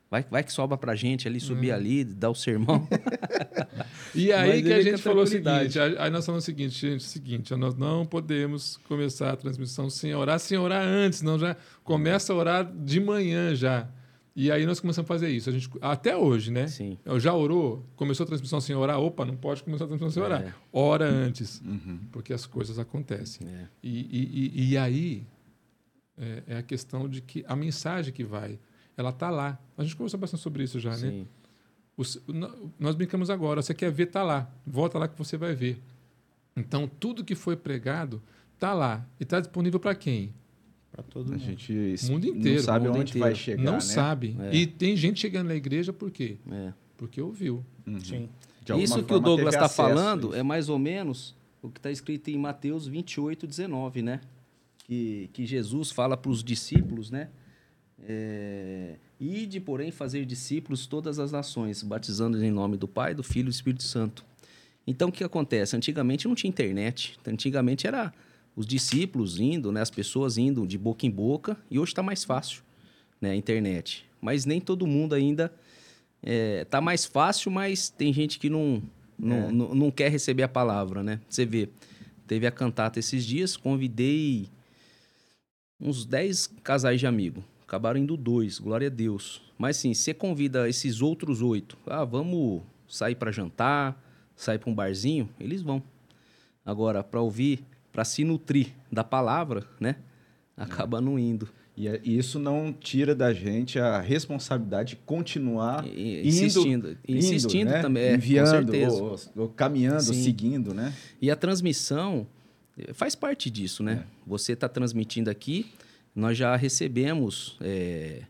Vai, 0.09 0.24
vai 0.32 0.41
que 0.41 0.53
sobra 0.53 0.78
pra 0.78 0.95
gente 0.95 1.28
ali, 1.28 1.38
subir 1.39 1.70
ali, 1.72 2.03
dar 2.05 2.30
o 2.30 2.36
sermão. 2.36 2.88
E 4.15 4.32
aí 4.32 4.49
Mas 4.49 4.63
que 4.63 4.74
a 4.74 4.82
gente 4.82 5.01
falou 5.01 5.24
o 5.24 5.28
seguinte, 5.28 5.80
aí 5.80 5.95
aí 5.97 6.09
nós 6.09 6.26
falamos 6.26 6.43
o 6.43 6.45
seguinte, 6.45 6.74
gente, 6.80 7.01
o 7.01 7.03
seguinte, 7.03 7.53
nós 7.55 7.76
não 7.76 8.05
podemos 8.05 8.78
começar 8.88 9.32
a 9.32 9.36
transmissão 9.36 9.89
sem 9.89 10.15
orar, 10.15 10.39
sem 10.39 10.57
orar 10.57 10.82
antes, 10.82 11.22
não 11.22 11.38
já 11.38 11.55
começa 11.84 12.32
a 12.34 12.36
orar 12.36 12.72
de 12.74 12.99
manhã 12.99 13.53
já. 13.53 13.88
E 14.40 14.52
aí 14.52 14.68
nós 14.68 14.80
começamos 14.80 15.08
a 15.10 15.14
fazer 15.14 15.30
isso, 15.30 15.50
a 15.50 15.52
gente 15.52 15.68
até 15.82 16.16
hoje, 16.16 16.52
né? 16.52 16.68
Sim. 16.68 16.96
Eu 17.04 17.20
já 17.20 17.34
orou, 17.34 17.84
começou 17.96 18.24
a 18.24 18.28
transmissão 18.28 18.62
sem 18.62 18.76
orar, 18.76 19.00
opa, 19.00 19.26
não 19.26 19.36
pode 19.36 19.64
começar 19.64 19.86
a 19.86 19.88
transmissão 19.88 20.12
sem 20.12 20.22
orar. 20.22 20.44
É. 20.44 20.54
Ora 20.72 21.10
antes, 21.10 21.60
Uhum. 21.66 22.00
porque 22.12 22.32
as 22.32 22.46
coisas 22.46 22.78
acontecem. 22.78 23.48
É. 23.48 23.68
E, 23.82 24.00
e, 24.00 24.52
e, 24.64 24.70
e 24.74 24.78
aí 24.78 25.26
é, 26.16 26.44
é 26.46 26.58
a 26.58 26.62
questão 26.62 27.10
de 27.10 27.20
que 27.22 27.44
a 27.48 27.56
mensagem 27.56 28.14
que 28.14 28.24
vai, 28.24 28.60
ela 28.96 29.12
tá 29.12 29.32
lá. 29.32 29.60
A 29.76 29.82
gente 29.84 29.96
conversou 29.96 30.20
bastante 30.20 30.44
sobre 30.44 30.62
isso 30.64 30.80
já, 30.80 30.92
né? 30.92 30.98
Sim. 30.98 31.28
Os- 31.98 32.22
no- 32.28 32.72
nós 32.80 32.94
brincamos 32.94 33.32
agora, 33.32 33.64
você 33.64 33.74
quer 33.74 33.92
ver, 33.92 34.06
tá 34.06 34.22
lá. 34.22 34.48
Volta 34.68 35.00
lá 35.00 35.08
que 35.08 35.18
você 35.18 35.36
vai 35.36 35.56
ver. 35.56 35.82
Então, 36.56 36.88
tudo 36.88 37.26
que 37.26 37.34
foi 37.34 37.56
pregado 37.56 38.22
tá 38.60 38.72
lá. 38.72 39.04
E 39.20 39.24
está 39.24 39.40
disponível 39.40 39.80
para 39.80 39.96
quem? 39.96 40.32
Pra 40.98 41.04
todo 41.04 41.28
A 41.28 41.32
mundo. 41.38 41.43
gente 41.43 41.72
O 42.08 42.12
mundo 42.12 42.26
inteiro, 42.26 42.58
não 42.58 42.64
sabe 42.66 42.88
onde 42.88 43.00
inteiro. 43.02 43.20
vai 43.20 43.36
chegar, 43.36 43.64
Não 43.64 43.74
né? 43.74 43.80
sabe. 43.80 44.36
É. 44.39 44.56
E 44.56 44.66
tem 44.66 44.95
gente 44.98 45.20
chegando 45.20 45.48
na 45.50 45.56
igreja 45.56 45.93
por 45.93 46.10
quê? 46.10 46.38
É. 46.52 46.74
Porque 46.98 47.22
ouviu. 47.22 47.64
Uhum. 47.86 48.00
Sim. 48.00 48.30
Isso 48.80 49.04
que 49.04 49.14
o 49.14 49.20
Douglas 49.20 49.54
está 49.54 49.70
falando 49.70 50.34
é 50.36 50.41
mais 50.41 50.70
ou 50.70 50.80
menos 50.80 51.36
o 51.62 51.70
que 51.70 51.78
está 51.80 51.91
escrito 51.91 52.30
em 52.32 52.38
Mateus 52.38 52.88
28, 52.88 53.45
19, 53.45 54.02
né? 54.02 54.22
Que, 54.86 55.30
que 55.34 55.45
Jesus 55.45 55.91
fala 55.91 56.18
para 56.18 56.32
os 56.32 56.43
discípulos, 56.43 57.12
né? 57.12 57.30
É, 58.04 58.95
Ide, 59.20 59.60
porém, 59.60 59.91
fazer 59.91 60.26
discípulos 60.26 60.86
todas 60.88 61.20
as 61.20 61.32
nações, 61.32 61.84
batizando 61.84 62.43
em 62.43 62.52
nome 62.52 62.76
do 62.78 62.88
Pai, 62.88 63.14
do 63.14 63.22
Filho 63.24 63.45
e 63.45 63.50
do 63.50 63.52
Espírito 63.52 63.84
Santo. 63.84 64.26
Então, 64.86 65.10
o 65.10 65.12
que 65.12 65.24
acontece? 65.24 65.76
Antigamente 65.76 66.28
não 66.28 66.34
tinha 66.36 66.50
internet. 66.50 67.18
Antigamente 67.28 67.86
era 67.86 68.14
os 68.58 68.66
discípulos 68.66 69.39
indo, 69.39 69.72
né? 69.72 69.82
As 69.82 69.91
pessoas 69.91 70.36
indo 70.38 70.66
de 70.66 70.80
boca 70.80 71.05
em 71.05 71.12
boca. 71.12 71.55
E 71.70 71.78
hoje 71.78 71.91
está 71.91 72.01
mais 72.01 72.24
fácil, 72.24 72.64
né? 73.22 73.30
A 73.30 73.36
internet. 73.36 74.03
Mas 74.20 74.45
nem 74.45 74.60
todo 74.60 74.88
mundo 74.88 75.14
ainda 75.14 75.53
é, 76.24 76.66
tá 76.66 76.82
mais 76.82 77.05
fácil, 77.05 77.51
mas 77.51 77.88
tem 77.89 78.12
gente 78.12 78.39
que 78.39 78.49
não, 78.49 78.82
não, 79.18 79.36
É. 79.36 79.51
não, 79.51 79.76
não 79.76 79.91
quer 79.91 80.10
receber 80.10 80.41
a 80.41 80.47
palavra, 80.47 81.03
né? 81.03 81.22
Você 81.30 81.45
vê, 81.45 81.70
teve 82.26 82.47
a 82.47 82.51
cantata 82.51 82.97
esses 82.97 83.24
dias, 83.24 83.55
convidei 83.55 84.49
uns 85.80 86.03
10 86.03 86.47
casais 86.64 86.99
de 86.99 87.05
amigo. 87.05 87.43
Acabaram 87.62 87.99
indo 87.99 88.18
dois, 88.18 88.58
glória 88.58 88.88
a 88.88 88.89
Deus. 88.89 89.39
Mas 89.55 89.78
sim, 89.78 89.93
você 89.93 90.16
convida 90.16 90.68
esses 90.68 90.99
outros 90.99 91.43
oito, 91.43 91.78
ah, 91.86 92.03
vamos 92.03 92.64
sair 92.88 93.14
para 93.16 93.32
jantar, 93.32 94.03
sair 94.36 94.58
para 94.58 94.70
um 94.70 94.74
barzinho, 94.74 95.30
eles 95.39 95.62
vão. 95.62 95.84
Agora, 96.66 97.03
para 97.03 97.22
ouvir, 97.22 97.64
para 97.98 98.06
se 98.06 98.24
nutrir 98.24 98.68
da 98.91 99.04
palavra, 99.04 99.64
né? 99.80 99.95
Acaba 100.56 101.02
não 101.02 101.18
indo. 101.18 101.50
E 101.76 101.88
é- 101.88 102.00
e 102.04 102.16
isso 102.16 102.38
não 102.38 102.72
tira 102.72 103.16
da 103.16 103.34
gente 103.34 103.80
a 103.80 104.00
responsabilidade 104.00 104.89
de 104.91 104.95
continuar 104.98 105.84
E- 105.84 105.89
e- 105.89 106.20
indo, 106.20 106.28
insistindo, 106.28 106.89
indo, 107.08 107.18
insistindo 107.18 107.70
né? 107.72 107.82
também, 107.82 108.04
é, 108.04 108.10
com 108.10 108.16
enviando, 108.18 108.74
ou, 108.93 109.20
ou 109.36 109.50
caminhando, 109.50 110.04
Sim. 110.14 110.24
seguindo, 110.24 110.76
né? 110.76 110.93
E 111.20 111.32
a 111.32 111.36
transmissão 111.36 112.28
eh, 112.78 112.93
faz 112.93 113.16
parte 113.16 113.50
disso, 113.50 113.82
né? 113.82 114.04
Você 114.28 114.54
está 114.54 114.70
transmitindo 114.70 115.32
aqui, 115.32 115.66
nós 116.16 116.38
já 116.38 116.56
recebemos 116.56 117.58
eh, 117.62 118.22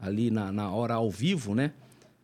ali 0.00 0.32
na, 0.32 0.50
na 0.50 0.68
hora 0.72 0.94
ao 0.94 1.08
vivo, 1.08 1.54
né? 1.54 1.70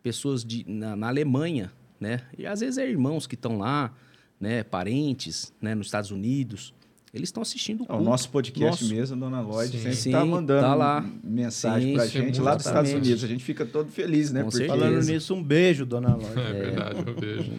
Pessoas 0.03 0.44
de, 0.44 0.64
na, 0.68 0.96
na 0.96 1.07
Alemanha, 1.07 1.70
né? 2.01 2.22
E 2.36 2.44
às 2.44 2.59
vezes 2.59 2.76
é 2.76 2.90
irmãos 2.90 3.24
que 3.24 3.36
estão 3.36 3.57
lá, 3.59 3.94
né? 4.40 4.62
Parentes, 4.64 5.53
né? 5.61 5.74
Nos 5.76 5.86
Estados 5.88 6.11
Unidos. 6.12 6.72
Eles 7.12 7.28
estão 7.28 7.42
assistindo 7.42 7.80
o 7.80 7.84
O 7.84 7.86
culto. 7.86 8.02
nosso 8.04 8.28
podcast 8.30 8.82
Nosso. 8.84 8.94
mesmo, 8.94 9.16
a 9.16 9.18
Dona 9.18 9.40
Lloyd, 9.40 9.70
Sim. 9.72 9.78
sempre 9.78 9.98
está 9.98 10.24
mandando 10.24 10.61
tá 10.61 10.74
lá. 10.74 11.11
mensagem 11.24 11.94
pra 11.94 12.04
sim, 12.06 12.11
gente 12.11 12.40
lá 12.40 12.54
dos 12.54 12.66
Estados 12.66 12.90
exatamente. 12.90 13.06
Unidos. 13.09 13.24
A 13.24 13.28
gente 13.28 13.44
fica 13.44 13.64
todo 13.64 13.90
feliz, 13.90 14.30
né? 14.30 14.42
Com 14.42 14.50
certeza. 14.50 14.78
Falando 14.78 15.04
nisso, 15.06 15.34
um 15.34 15.42
beijo, 15.42 15.86
dona 15.86 16.14
Lorde. 16.14 16.38
É, 16.40 16.52
verdade, 16.52 17.04
eu 17.06 17.14
vejo. 17.14 17.50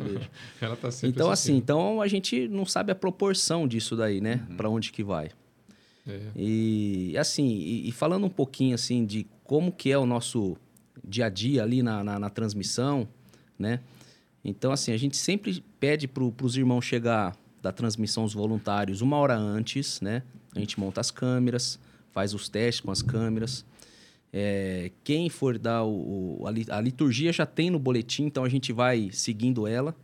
Ela 0.62 0.76
tá 0.76 0.92
sempre 0.92 1.10
Então, 1.16 1.32
assim, 1.32 1.54
assistindo. 1.54 1.58
então 1.64 2.02
a 2.02 2.08
gente 2.08 2.48
não 2.48 2.66
sabe 2.66 2.92
a 2.92 2.96
proporção 2.96 3.68
disso 3.68 3.96
daí, 3.96 4.22
né? 4.22 4.46
Para 4.56 4.70
onde 4.70 4.92
que 4.92 5.04
vai. 5.04 5.30
É. 6.08 6.20
E 6.36 7.16
assim, 7.18 7.48
e, 7.48 7.90
e 7.90 7.92
falando 7.92 8.26
um 8.26 8.30
pouquinho 8.30 8.76
assim 8.76 9.06
de 9.06 9.26
como 9.44 9.72
que 9.72 9.92
é 9.92 9.98
o 9.98 10.06
nosso 10.06 10.56
dia 11.08 11.26
a 11.26 11.30
dia 11.30 11.64
ali 11.64 11.82
na, 11.82 12.04
na, 12.04 12.20
na 12.20 12.30
transmissão, 12.30 13.08
né? 13.58 13.80
Então, 14.46 14.72
assim, 14.72 14.92
a 14.94 14.98
gente 14.98 15.18
sempre 15.18 15.64
pede 15.80 16.08
para 16.08 16.24
os 16.24 16.56
irmãos 16.56 16.86
chegar 16.86 17.36
da 17.62 17.72
transmissão, 17.72 18.24
os 18.24 18.34
voluntários, 18.34 19.02
uma 19.02 19.18
hora 19.18 19.36
antes, 19.36 20.00
né? 20.02 20.24
A 20.56 20.60
gente 20.60 20.80
monta 20.80 21.00
as 21.02 21.12
câmeras, 21.12 21.80
faz 22.12 22.34
os 22.34 22.48
testes 22.50 22.82
com 22.82 22.92
as 22.92 23.02
câmeras. 23.02 23.66
É, 24.32 24.92
quem 25.04 25.30
for 25.30 25.58
dar 25.58 25.84
o, 25.84 26.42
o- 26.42 26.48
a, 26.48 26.52
li- 26.52 26.68
a 26.70 26.80
liturgia 26.80 27.34
já 27.34 27.46
tem 27.46 27.70
no 27.70 27.80
boletim, 27.80 28.24
então 28.26 28.44
a 28.44 28.50
gente 28.50 28.72
vai 28.72 29.10
seguindo 29.12 29.66
ela. 29.68 29.96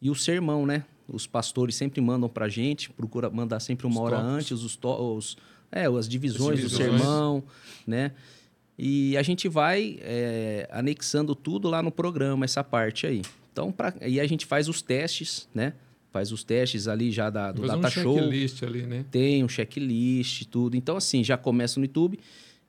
E 0.00 0.10
o 0.10 0.14
sermão, 0.14 0.64
né? 0.64 0.84
Os 1.08 1.26
pastores 1.26 1.74
sempre 1.74 2.00
mandam 2.00 2.28
pra 2.28 2.48
gente, 2.48 2.90
procura 2.90 3.28
mandar 3.30 3.60
sempre 3.60 3.86
uma 3.86 3.96
Os 4.00 4.06
hora 4.06 4.18
antes, 4.18 4.62
os, 4.62 4.76
to- 4.76 5.16
os 5.16 5.36
é, 5.70 5.84
as 5.86 6.08
divisões, 6.08 6.58
As 6.64 6.70
do 6.70 6.76
divisões. 6.78 7.00
sermão, 7.00 7.42
né? 7.86 8.12
E 8.78 9.16
a 9.16 9.22
gente 9.22 9.48
vai 9.48 9.98
é, 10.00 10.68
anexando 10.70 11.34
tudo 11.34 11.68
lá 11.68 11.82
no 11.82 11.90
programa, 11.90 12.44
essa 12.44 12.62
parte 12.62 13.06
aí. 13.06 13.22
Então, 13.52 13.72
pra, 13.72 13.92
e 14.06 14.20
a 14.20 14.26
gente 14.26 14.46
faz 14.46 14.68
os 14.68 14.80
testes, 14.80 15.48
né? 15.54 15.72
Faz 16.10 16.32
os 16.32 16.42
testes 16.42 16.88
ali 16.88 17.10
já 17.10 17.28
da, 17.30 17.52
do 17.52 17.62
Fazer 17.62 17.76
um 17.76 17.80
Data 17.80 18.00
Show. 18.00 18.18
checklist 18.18 18.62
ali, 18.62 18.82
né? 18.86 19.04
Tem 19.10 19.44
um 19.44 19.48
checklist, 19.48 20.44
tudo. 20.46 20.76
Então, 20.76 20.96
assim, 20.96 21.22
já 21.22 21.36
começa 21.36 21.78
no 21.78 21.84
YouTube. 21.86 22.18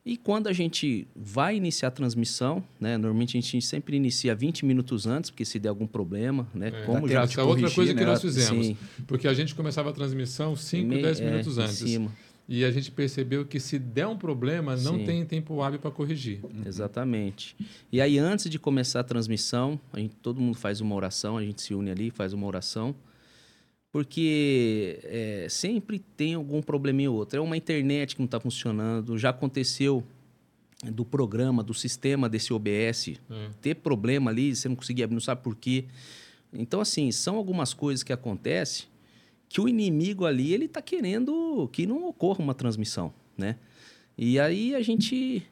E 0.06 0.18
quando 0.18 0.48
a 0.48 0.54
gente 0.54 1.08
vai 1.16 1.56
iniciar 1.56 1.90
a 1.90 1.92
transmissão, 1.92 2.64
né? 2.80 2.98
Normalmente 2.98 3.38
a 3.38 3.42
gente 3.42 3.62
sempre 3.62 3.96
inicia 3.98 4.34
20 4.34 4.66
minutos 4.66 5.06
antes, 5.06 5.30
porque 5.30 5.46
se 5.46 5.60
der 5.60 5.70
algum 5.70 5.86
problema, 5.86 6.48
né? 6.54 6.70
É, 6.74 6.86
Como 6.86 7.08
dá 7.08 7.14
já 7.14 7.24
Essa 7.24 7.42
é 7.42 7.44
outra 7.44 7.60
corrigir, 7.62 7.76
coisa 7.76 7.94
que 7.94 8.00
né? 8.00 8.06
nós 8.06 8.22
fizemos. 8.22 8.66
Sim. 8.68 8.78
Porque 9.06 9.28
a 9.28 9.34
gente 9.34 9.54
começava 9.54 9.90
a 9.90 9.94
transmissão 9.94 10.56
5, 10.56 10.88
Meio- 10.88 11.02
10 11.04 11.20
é, 11.20 11.26
minutos 11.32 11.58
em 11.58 11.62
antes. 11.62 11.76
cima. 11.78 12.12
E 12.52 12.66
a 12.66 12.72
gente 12.72 12.90
percebeu 12.92 13.46
que 13.46 13.60
se 13.60 13.78
der 13.78 14.08
um 14.08 14.18
problema, 14.18 14.76
não 14.76 14.98
Sim. 14.98 15.06
tem 15.06 15.24
tempo 15.26 15.62
hábil 15.62 15.80
para 15.80 15.92
corrigir. 15.92 16.40
Exatamente. 16.66 17.56
E 17.92 18.02
aí, 18.02 18.18
antes 18.18 18.50
de 18.50 18.58
começar 18.58 19.02
a 19.02 19.04
transmissão, 19.04 19.80
a 19.94 20.00
gente, 20.00 20.16
todo 20.16 20.42
mundo 20.42 20.58
faz 20.58 20.82
uma 20.82 20.96
oração, 20.96 21.38
a 21.38 21.44
gente 21.44 21.62
se 21.62 21.76
une 21.76 21.92
ali, 21.92 22.10
faz 22.10 22.34
uma 22.34 22.48
oração, 22.48 22.96
porque 23.92 25.00
é, 25.04 25.48
sempre 25.50 26.00
tem 26.00 26.36
algum 26.36 26.62
probleminha 26.62 27.10
ou 27.10 27.18
outro. 27.18 27.38
É 27.38 27.42
uma 27.42 27.58
internet 27.58 28.16
que 28.16 28.22
não 28.22 28.26
está 28.26 28.40
funcionando, 28.40 29.18
já 29.18 29.30
aconteceu 29.30 30.04
do 30.84 31.04
programa, 31.04 31.62
do 31.64 31.74
sistema 31.74 32.30
desse 32.30 32.54
OBS, 32.54 33.20
É. 33.30 33.50
ter 33.62 33.76
problema 33.76 34.32
ali, 34.32 34.56
você 34.56 34.70
não 34.70 34.76
conseguir 34.76 35.04
abrir, 35.04 35.16
não 35.16 35.22
sabe 35.22 35.42
por 35.42 35.56
quê. 35.56 35.86
Então, 36.54 36.80
assim, 36.80 37.12
são 37.12 37.36
algumas 37.36 37.74
coisas 37.74 38.02
que 38.04 38.14
acontecem 38.14 38.88
que 39.50 39.60
o 39.60 39.68
inimigo 39.68 40.26
ali, 40.26 40.54
ele 40.54 40.66
está 40.66 40.82
querendo 40.82 41.68
que 41.74 41.86
não 41.88 42.08
ocorra 42.08 42.40
uma 42.40 42.54
transmissão, 42.54 43.12
né? 43.38 43.56
E 44.18 44.40
aí 44.40 44.76
a 44.76 44.82
gente... 44.82 45.44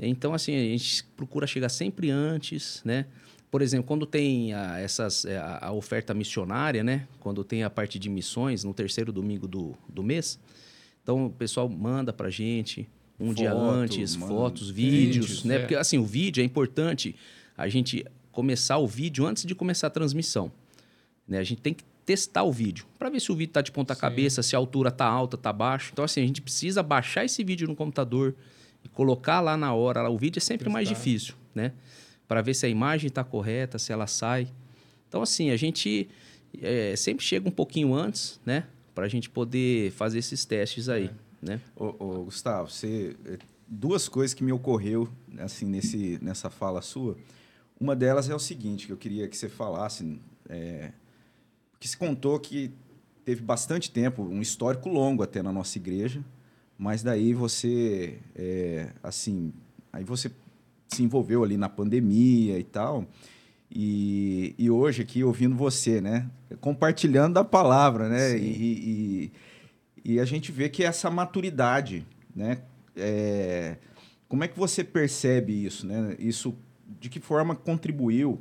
Então, 0.00 0.32
assim, 0.32 0.56
a 0.56 0.62
gente 0.62 1.04
procura 1.16 1.46
chegar 1.46 1.68
sempre 1.68 2.10
antes, 2.10 2.80
né? 2.84 3.06
Por 3.52 3.60
exemplo, 3.60 3.86
quando 3.86 4.06
tem 4.06 4.54
a, 4.54 4.78
essas, 4.80 5.26
é, 5.26 5.36
a, 5.36 5.66
a 5.66 5.72
oferta 5.72 6.14
missionária, 6.14 6.82
né? 6.82 7.06
Quando 7.20 7.44
tem 7.44 7.62
a 7.62 7.68
parte 7.68 7.98
de 7.98 8.08
missões, 8.08 8.64
no 8.64 8.72
terceiro 8.72 9.12
domingo 9.12 9.46
do, 9.46 9.76
do 9.86 10.02
mês, 10.02 10.40
então 11.02 11.26
o 11.26 11.30
pessoal 11.30 11.68
manda 11.68 12.14
pra 12.14 12.30
gente 12.30 12.88
um 13.20 13.34
dia 13.34 13.50
Foto, 13.50 13.62
antes, 13.62 14.16
manda 14.16 14.32
fotos, 14.32 14.70
vídeos, 14.70 15.26
vídeos, 15.26 15.44
né? 15.44 15.56
é. 15.56 15.58
Porque 15.58 15.74
assim, 15.74 15.98
o 15.98 16.04
vídeo 16.04 16.40
é 16.40 16.44
importante 16.46 17.14
a 17.54 17.68
gente 17.68 18.06
começar 18.30 18.78
o 18.78 18.86
vídeo 18.86 19.26
antes 19.26 19.44
de 19.44 19.54
começar 19.54 19.88
a 19.88 19.90
transmissão. 19.90 20.50
Né? 21.28 21.38
A 21.38 21.44
gente 21.44 21.60
tem 21.60 21.74
que 21.74 21.84
testar 22.06 22.44
o 22.44 22.50
vídeo 22.52 22.86
para 22.98 23.10
ver 23.10 23.20
se 23.20 23.30
o 23.30 23.36
vídeo 23.36 23.52
tá 23.52 23.60
de 23.60 23.70
ponta 23.70 23.94
Sim. 23.94 24.00
cabeça, 24.00 24.42
se 24.42 24.56
a 24.56 24.58
altura 24.58 24.90
tá 24.90 25.04
alta, 25.04 25.36
tá 25.36 25.52
baixa. 25.52 25.90
Então 25.92 26.06
assim, 26.06 26.22
a 26.22 26.26
gente 26.26 26.40
precisa 26.40 26.82
baixar 26.82 27.26
esse 27.26 27.44
vídeo 27.44 27.68
no 27.68 27.76
computador 27.76 28.34
e 28.82 28.88
colocar 28.88 29.42
lá 29.42 29.58
na 29.58 29.74
hora. 29.74 30.08
O 30.08 30.16
vídeo 30.16 30.38
é 30.38 30.42
sempre 30.42 30.70
mais 30.70 30.88
difícil, 30.88 31.34
né? 31.54 31.72
Para 32.32 32.40
ver 32.40 32.54
se 32.54 32.64
a 32.64 32.68
imagem 32.70 33.08
está 33.08 33.22
correta, 33.22 33.78
se 33.78 33.92
ela 33.92 34.06
sai. 34.06 34.48
Então 35.06 35.20
assim, 35.20 35.50
a 35.50 35.56
gente 35.58 36.08
é, 36.62 36.96
sempre 36.96 37.22
chega 37.22 37.46
um 37.46 37.52
pouquinho 37.52 37.92
antes, 37.92 38.40
né? 38.46 38.64
Para 38.94 39.04
a 39.04 39.08
gente 39.08 39.28
poder 39.28 39.90
fazer 39.90 40.20
esses 40.20 40.46
testes 40.46 40.88
aí, 40.88 41.10
né? 41.42 41.60
Ô, 41.76 41.94
ô, 41.98 42.24
Gustavo, 42.24 42.70
você 42.70 43.14
eh, 43.26 43.38
duas 43.68 44.08
coisas 44.08 44.32
que 44.32 44.42
me 44.42 44.50
ocorreu 44.50 45.06
assim 45.40 45.66
nesse 45.66 46.18
nessa 46.22 46.48
fala 46.48 46.80
sua. 46.80 47.18
Uma 47.78 47.94
delas 47.94 48.30
é 48.30 48.34
o 48.34 48.38
seguinte 48.38 48.86
que 48.86 48.94
eu 48.94 48.96
queria 48.96 49.28
que 49.28 49.36
você 49.36 49.50
falasse, 49.50 50.18
é, 50.48 50.90
que 51.78 51.86
se 51.86 51.98
contou 51.98 52.40
que 52.40 52.70
teve 53.26 53.42
bastante 53.42 53.90
tempo, 53.90 54.22
um 54.22 54.40
histórico 54.40 54.88
longo 54.88 55.22
até 55.22 55.42
na 55.42 55.52
nossa 55.52 55.76
igreja, 55.76 56.24
mas 56.78 57.02
daí 57.02 57.34
você 57.34 58.18
é, 58.34 58.88
assim, 59.02 59.52
aí 59.92 60.02
você 60.02 60.30
se 60.94 61.02
envolveu 61.02 61.42
ali 61.42 61.56
na 61.56 61.68
pandemia 61.68 62.58
e 62.58 62.64
tal. 62.64 63.06
E, 63.70 64.54
e 64.58 64.70
hoje 64.70 65.02
aqui 65.02 65.24
ouvindo 65.24 65.56
você, 65.56 66.00
né, 66.00 66.28
compartilhando 66.60 67.38
a 67.38 67.44
palavra, 67.44 68.08
né, 68.08 68.36
e, 68.36 69.32
e, 70.04 70.12
e 70.12 70.20
a 70.20 70.24
gente 70.24 70.52
vê 70.52 70.68
que 70.68 70.84
essa 70.84 71.10
maturidade, 71.10 72.06
né? 72.36 72.58
é, 72.96 73.76
como 74.28 74.44
é 74.44 74.48
que 74.48 74.58
você 74.58 74.82
percebe 74.84 75.64
isso, 75.64 75.86
né? 75.86 76.16
Isso 76.18 76.54
de 77.00 77.08
que 77.08 77.20
forma 77.20 77.54
contribuiu 77.54 78.40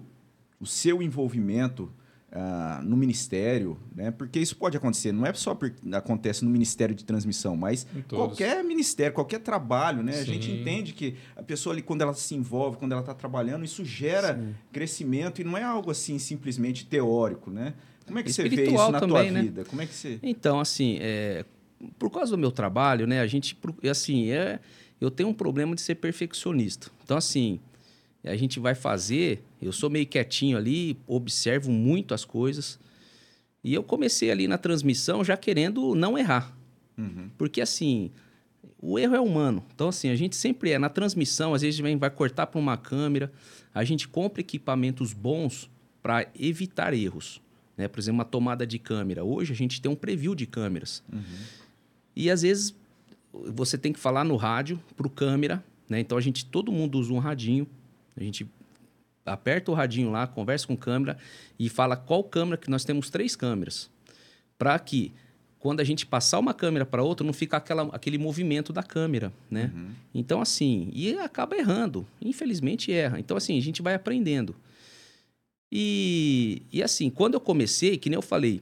o 0.59 0.65
seu 0.65 1.01
envolvimento 1.01 1.91
ah, 2.33 2.79
no 2.83 2.95
ministério, 2.95 3.77
né? 3.93 4.09
Porque 4.09 4.39
isso 4.39 4.55
pode 4.55 4.77
acontecer, 4.77 5.11
não 5.11 5.25
é 5.25 5.33
só 5.33 5.53
porque 5.53 5.77
acontece 5.93 6.45
no 6.45 6.49
ministério 6.49 6.95
de 6.95 7.03
transmissão, 7.03 7.57
mas 7.57 7.85
qualquer 8.07 8.63
ministério, 8.63 9.13
qualquer 9.13 9.39
trabalho, 9.39 10.01
né? 10.01 10.19
A 10.19 10.23
gente 10.23 10.45
Sim. 10.45 10.61
entende 10.61 10.93
que 10.93 11.15
a 11.35 11.43
pessoa 11.43 11.73
ali 11.73 11.81
quando 11.81 12.01
ela 12.01 12.13
se 12.13 12.33
envolve, 12.33 12.77
quando 12.77 12.93
ela 12.93 13.01
está 13.01 13.13
trabalhando, 13.13 13.65
isso 13.65 13.83
gera 13.83 14.35
Sim. 14.35 14.55
crescimento 14.71 15.41
e 15.41 15.43
não 15.43 15.57
é 15.57 15.63
algo 15.63 15.91
assim 15.91 16.17
simplesmente 16.17 16.85
teórico, 16.85 17.51
né? 17.51 17.73
Como 18.05 18.19
é 18.19 18.23
que 18.23 18.31
você 18.31 18.43
vê 18.43 18.47
isso 18.47 18.59
Espiritual 18.61 18.91
na 18.91 18.99
também, 18.99 19.23
tua 19.23 19.31
né? 19.31 19.41
vida? 19.41 19.65
Como 19.65 19.81
é 19.81 19.85
que 19.85 19.93
você 19.93 20.19
Então, 20.23 20.59
assim, 20.59 20.97
é, 21.01 21.45
por 21.99 22.09
causa 22.09 22.31
do 22.31 22.37
meu 22.37 22.51
trabalho, 22.51 23.05
né, 23.05 23.19
a 23.19 23.27
gente, 23.27 23.57
assim, 23.89 24.29
é, 24.29 24.59
eu 24.99 25.11
tenho 25.11 25.29
um 25.29 25.33
problema 25.33 25.75
de 25.75 25.81
ser 25.81 25.95
perfeccionista. 25.95 26.89
Então, 27.03 27.17
assim, 27.17 27.59
a 28.23 28.35
gente 28.35 28.59
vai 28.59 28.75
fazer, 28.75 29.43
eu 29.61 29.71
sou 29.71 29.89
meio 29.89 30.05
quietinho 30.05 30.57
ali, 30.57 30.97
observo 31.07 31.71
muito 31.71 32.13
as 32.13 32.23
coisas, 32.23 32.79
e 33.63 33.73
eu 33.73 33.83
comecei 33.83 34.31
ali 34.31 34.47
na 34.47 34.57
transmissão 34.57 35.23
já 35.23 35.37
querendo 35.37 35.95
não 35.95 36.17
errar. 36.17 36.55
Uhum. 36.97 37.29
Porque, 37.37 37.61
assim, 37.61 38.11
o 38.81 38.97
erro 38.97 39.15
é 39.15 39.19
humano. 39.19 39.63
Então, 39.73 39.89
assim, 39.89 40.09
a 40.09 40.15
gente 40.15 40.35
sempre 40.35 40.71
é 40.71 40.79
na 40.79 40.89
transmissão, 40.89 41.53
às 41.53 41.61
vezes 41.61 41.79
vem, 41.79 41.97
vai 41.97 42.09
cortar 42.09 42.47
para 42.47 42.59
uma 42.59 42.77
câmera, 42.77 43.31
a 43.73 43.83
gente 43.83 44.07
compra 44.07 44.41
equipamentos 44.41 45.13
bons 45.13 45.69
para 46.01 46.27
evitar 46.37 46.93
erros. 46.93 47.41
Né? 47.77 47.87
Por 47.87 47.99
exemplo, 47.99 48.17
uma 48.17 48.25
tomada 48.25 48.65
de 48.65 48.79
câmera. 48.79 49.23
Hoje 49.23 49.53
a 49.53 49.55
gente 49.55 49.81
tem 49.81 49.91
um 49.91 49.95
preview 49.95 50.35
de 50.35 50.45
câmeras. 50.45 51.03
E 52.15 52.29
às 52.29 52.41
vezes 52.41 52.75
você 53.31 53.77
tem 53.77 53.93
que 53.93 53.99
falar 53.99 54.23
no 54.23 54.35
rádio 54.35 54.79
para 54.95 55.07
o 55.07 55.09
câmera, 55.09 55.63
né? 55.87 55.99
Então 55.99 56.17
a 56.17 56.21
gente, 56.21 56.45
todo 56.45 56.71
mundo 56.71 56.99
usa 56.99 57.13
um 57.13 57.19
radinho, 57.19 57.65
a 58.15 58.23
gente 58.23 58.47
aperta 59.25 59.71
o 59.71 59.73
radinho 59.73 60.11
lá, 60.11 60.27
conversa 60.27 60.67
com 60.67 60.75
câmera 60.75 61.17
e 61.59 61.69
fala 61.69 61.95
qual 61.95 62.23
câmera 62.23 62.57
que 62.57 62.69
nós 62.69 62.83
temos 62.83 63.09
três 63.09 63.35
câmeras, 63.35 63.89
para 64.57 64.77
que 64.79 65.11
quando 65.59 65.79
a 65.79 65.83
gente 65.83 66.07
passar 66.07 66.39
uma 66.39 66.55
câmera 66.55 66.85
para 66.85 67.03
outra 67.03 67.25
não 67.25 67.33
fica 67.33 67.57
aquela, 67.57 67.83
aquele 67.93 68.17
movimento 68.17 68.73
da 68.73 68.81
câmera, 68.81 69.31
né? 69.49 69.71
Então 70.13 70.41
assim, 70.41 70.89
e 70.91 71.13
acaba 71.19 71.55
errando, 71.55 72.05
infelizmente 72.19 72.91
erra. 72.91 73.19
Então 73.19 73.37
assim 73.37 73.57
a 73.57 73.61
gente 73.61 73.81
vai 73.81 73.93
aprendendo. 73.93 74.55
E, 75.71 76.63
e 76.71 76.81
assim, 76.83 77.09
quando 77.09 77.35
eu 77.35 77.39
comecei, 77.39 77.95
que 77.97 78.09
nem 78.09 78.17
eu 78.17 78.23
falei, 78.23 78.61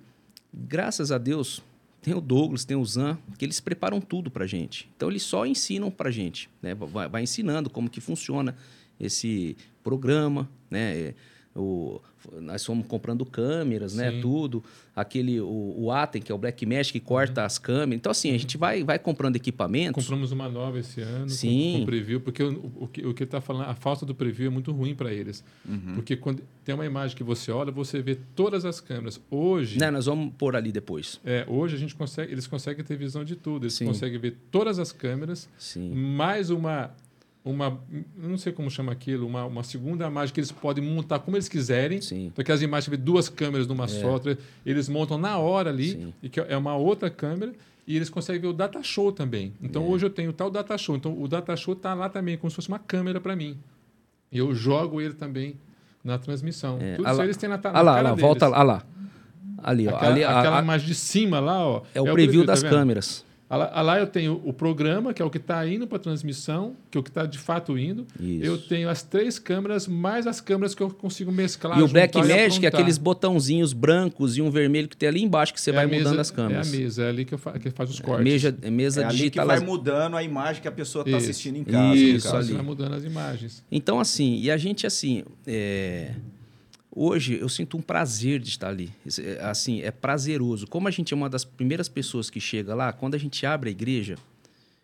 graças 0.53 1.11
a 1.11 1.17
Deus, 1.17 1.63
tem 2.01 2.13
o 2.13 2.21
Douglas, 2.21 2.65
tem 2.65 2.77
o 2.77 2.85
Zan, 2.85 3.17
que 3.37 3.45
eles 3.45 3.59
preparam 3.59 3.99
tudo 3.99 4.29
pra 4.29 4.45
gente. 4.45 4.89
Então 4.95 5.09
eles 5.09 5.23
só 5.23 5.45
ensinam 5.45 5.89
pra 5.89 6.11
gente, 6.11 6.49
né? 6.61 6.75
Vai, 6.75 7.07
vai 7.07 7.23
ensinando 7.23 7.69
como 7.69 7.89
que 7.89 8.01
funciona 8.01 8.55
esse 8.99 9.55
programa, 9.83 10.49
né? 10.69 10.97
É, 10.97 11.13
O, 11.55 11.99
nós 12.41 12.63
fomos 12.65 12.85
comprando 12.85 13.25
câmeras, 13.25 13.95
né? 13.95 14.11
Sim. 14.11 14.21
Tudo. 14.21 14.63
Aquele, 14.95 15.41
o, 15.41 15.73
o 15.77 15.91
Atem, 15.91 16.21
que 16.21 16.31
é 16.31 16.35
o 16.35 16.37
Black 16.37 16.65
Magic, 16.65 16.91
que 16.91 16.99
corta 16.99 17.43
as 17.43 17.57
câmeras. 17.57 17.95
Então, 17.95 18.11
assim, 18.11 18.31
a 18.33 18.37
gente 18.37 18.55
vai, 18.57 18.83
vai 18.83 18.99
comprando 18.99 19.35
equipamentos. 19.35 20.03
Compramos 20.03 20.31
uma 20.31 20.47
nova 20.47 20.77
esse 20.79 21.01
ano, 21.01 21.23
com- 21.23 21.29
Sim. 21.29 21.77
com, 21.79 21.85
preview, 21.85 22.21
porque 22.21 22.43
o, 22.43 22.71
o, 22.75 22.87
que- 22.87 23.05
o 23.05 23.13
que 23.13 23.23
ele 23.23 23.27
está 23.27 23.41
falando, 23.41 23.67
a 23.69 23.73
falta 23.73 24.05
do 24.05 24.13
preview 24.13 24.47
é 24.47 24.49
muito 24.49 24.71
ruim 24.71 24.93
para 24.93 25.11
eles. 25.13 25.43
Porque 25.95 26.15
quando 26.15 26.43
tem 26.63 26.75
uma 26.75 26.85
imagem 26.85 27.17
que 27.17 27.23
você 27.23 27.51
olha, 27.51 27.71
você 27.71 28.01
vê 28.01 28.15
todas 28.35 28.63
as 28.63 28.79
câmeras. 28.79 29.19
Hoje, 29.31 29.79
Né? 29.79 29.89
Nós 29.89 30.05
vamos 30.05 30.33
pôr 30.37 30.55
ali 30.55 30.71
depois. 30.71 31.19
é, 31.25 31.45
hoje 31.47 31.75
a 31.75 31.79
gente 31.79 31.95
consegue, 31.95 32.31
eles 32.31 32.45
conseguem 32.47 32.83
ter 32.85 32.95
visão 32.97 33.23
de 33.23 33.35
tudo. 33.35 33.63
Eles 33.63 33.73
Sim. 33.73 33.85
conseguem 33.85 34.19
ver 34.19 34.37
todas 34.51 34.77
as 34.77 34.91
câmeras, 34.91 35.49
Sim. 35.57 35.89
mais 35.93 36.49
uma, 36.51 36.91
uma, 37.51 37.79
não 38.17 38.37
sei 38.37 38.51
como 38.53 38.69
chama 38.69 38.91
aquilo, 38.91 39.25
uma, 39.27 39.45
uma 39.45 39.63
segunda 39.63 40.07
imagem 40.07 40.33
que 40.33 40.39
eles 40.39 40.51
podem 40.51 40.83
montar 40.83 41.19
como 41.19 41.35
eles 41.37 41.47
quiserem. 41.49 42.01
Sim. 42.01 42.27
Então, 42.27 42.41
aquelas 42.41 42.61
imagens, 42.61 42.89
vê 42.89 42.97
duas 42.97 43.29
câmeras 43.29 43.67
numa 43.67 43.87
só, 43.87 44.11
outra, 44.13 44.37
eles 44.65 44.87
montam 44.89 45.17
na 45.17 45.37
hora 45.37 45.69
ali, 45.69 45.91
Sim. 45.91 46.13
e 46.23 46.29
que 46.29 46.39
é 46.39 46.57
uma 46.57 46.75
outra 46.75 47.09
câmera, 47.09 47.53
e 47.87 47.95
eles 47.95 48.09
conseguem 48.09 48.41
ver 48.41 48.47
o 48.47 48.53
data 48.53 48.81
show 48.83 49.11
também. 49.11 49.53
Então, 49.61 49.87
hoje 49.87 50.05
eu 50.05 50.09
tenho 50.09 50.31
tal 50.31 50.49
data 50.51 50.77
show. 50.77 50.95
Então, 50.95 51.19
o 51.19 51.27
data 51.27 51.55
show 51.55 51.73
está 51.73 51.93
lá 51.93 52.07
também, 52.09 52.37
como 52.37 52.49
se 52.49 52.55
fosse 52.55 52.67
uma 52.69 52.77
câmera 52.79 53.19
para 53.19 53.35
mim. 53.35 53.57
E 54.31 54.37
eu 54.37 54.53
jogo 54.53 55.01
ele 55.01 55.13
também 55.15 55.55
na 56.03 56.17
transmissão. 56.19 56.77
É, 56.79 56.95
Tudo 56.97 57.07
ah 57.07 57.09
isso 57.11 57.17
lá- 57.17 57.23
eles 57.25 57.37
têm 57.37 57.49
na, 57.49 57.57
ta- 57.57 57.69
Ah 57.69 57.73
na 57.73 57.81
lá, 57.81 57.91
cara 57.95 58.03
lá, 58.03 58.09
deles. 58.11 58.21
volta 58.21 58.47
lá. 58.47 58.57
ah 58.59 58.63
lá. 58.63 58.83
Ali, 59.61 59.87
ó. 59.87 59.95
Aquela, 59.95 60.11
ali, 60.11 60.23
a- 60.23 60.39
aquela 60.39 60.59
a- 60.59 60.63
imagem 60.63 60.87
de 60.87 60.95
cima 60.95 61.39
lá, 61.39 61.65
ó. 61.67 61.81
é 61.93 61.99
o 62.01 62.13
preview 62.13 62.45
das 62.45 62.61
tá 62.61 62.69
vendo? 62.69 62.77
câmeras. 62.77 63.25
Lá, 63.49 63.81
lá 63.81 63.99
eu 63.99 64.05
tenho 64.05 64.39
o 64.45 64.53
programa, 64.53 65.11
que 65.11 65.21
é 65.23 65.25
o 65.25 65.29
que 65.29 65.37
está 65.39 65.65
indo 65.67 65.87
para 65.87 65.97
transmissão, 65.97 66.75
que 66.91 66.97
é 66.97 67.01
o 67.01 67.03
que 67.03 67.09
está 67.09 67.25
de 67.25 67.39
fato 67.39 67.75
indo. 67.79 68.05
Isso. 68.19 68.45
Eu 68.45 68.57
tenho 68.59 68.87
as 68.87 69.01
três 69.01 69.39
câmeras, 69.39 69.87
mais 69.87 70.27
as 70.27 70.39
câmeras 70.39 70.75
que 70.75 70.83
eu 70.83 70.89
consigo 70.91 71.31
mesclar. 71.31 71.79
E 71.79 71.81
o 71.81 71.87
Black 71.87 72.15
Magic 72.15 72.63
é 72.63 72.69
aqueles 72.69 72.99
botãozinhos 72.99 73.73
brancos 73.73 74.37
e 74.37 74.41
um 74.43 74.51
vermelho 74.51 74.87
que 74.87 74.95
tem 74.95 75.09
ali 75.09 75.23
embaixo 75.23 75.51
que 75.51 75.59
você 75.59 75.71
É 75.71 75.73
vai 75.73 75.85
a 75.85 75.87
mudando 75.87 76.09
mesa- 76.09 76.21
as 76.21 76.29
câmeras. 76.29 76.71
É 76.71 76.77
a 76.77 76.79
mesa, 76.79 77.03
é 77.03 77.09
ali 77.09 77.25
que, 77.25 77.33
eu 77.33 77.39
fa 77.39 77.57
que 77.57 77.71
faz 77.71 77.89
os 77.89 77.99
É 77.99 78.03
cortes. 78.03 78.23
mesa, 78.23 78.55
é 78.61 78.69
mesa 78.69 79.01
É 79.01 79.05
ali 79.05 79.31
que 79.31 79.43
vai 79.43 79.59
mudando 79.59 80.15
a 80.15 80.21
imagem 80.21 80.61
que 80.61 80.67
a 80.67 80.71
pessoa 80.71 81.03
está 81.03 81.17
assistindo 81.17 81.55
em 81.57 81.63
casa. 81.63 81.95
Isso, 81.99 82.35
ali. 82.35 82.53
vai 82.53 82.61
mudando 82.61 82.93
as 82.93 83.03
imagens. 83.03 83.63
Então, 83.71 83.99
assim, 83.99 84.37
e 84.39 84.51
a 84.51 84.57
gente, 84.57 84.85
assim, 84.85 85.23
é, 85.47 86.11
hoje 86.99 87.39
eu 87.39 87.47
sinto 87.47 87.77
um 87.77 87.81
prazer 87.81 88.39
de 88.39 88.49
estar 88.49 88.67
ali. 88.67 88.91
É, 89.19 89.39
Assim, 89.43 89.81
é 89.81 89.91
prazeroso. 89.91 90.67
Como 90.67 90.87
a 90.87 90.91
gente 90.91 91.13
é 91.13 91.15
uma 91.15 91.29
das 91.29 91.45
primeiras 91.45 91.87
pessoas 91.87 92.29
que 92.29 92.39
chega 92.39 92.75
lá, 92.75 92.91
quando 92.91 93.15
a 93.15 93.17
gente 93.17 93.45
abre 93.45 93.69
a 93.69 93.71
igreja, 93.71 94.17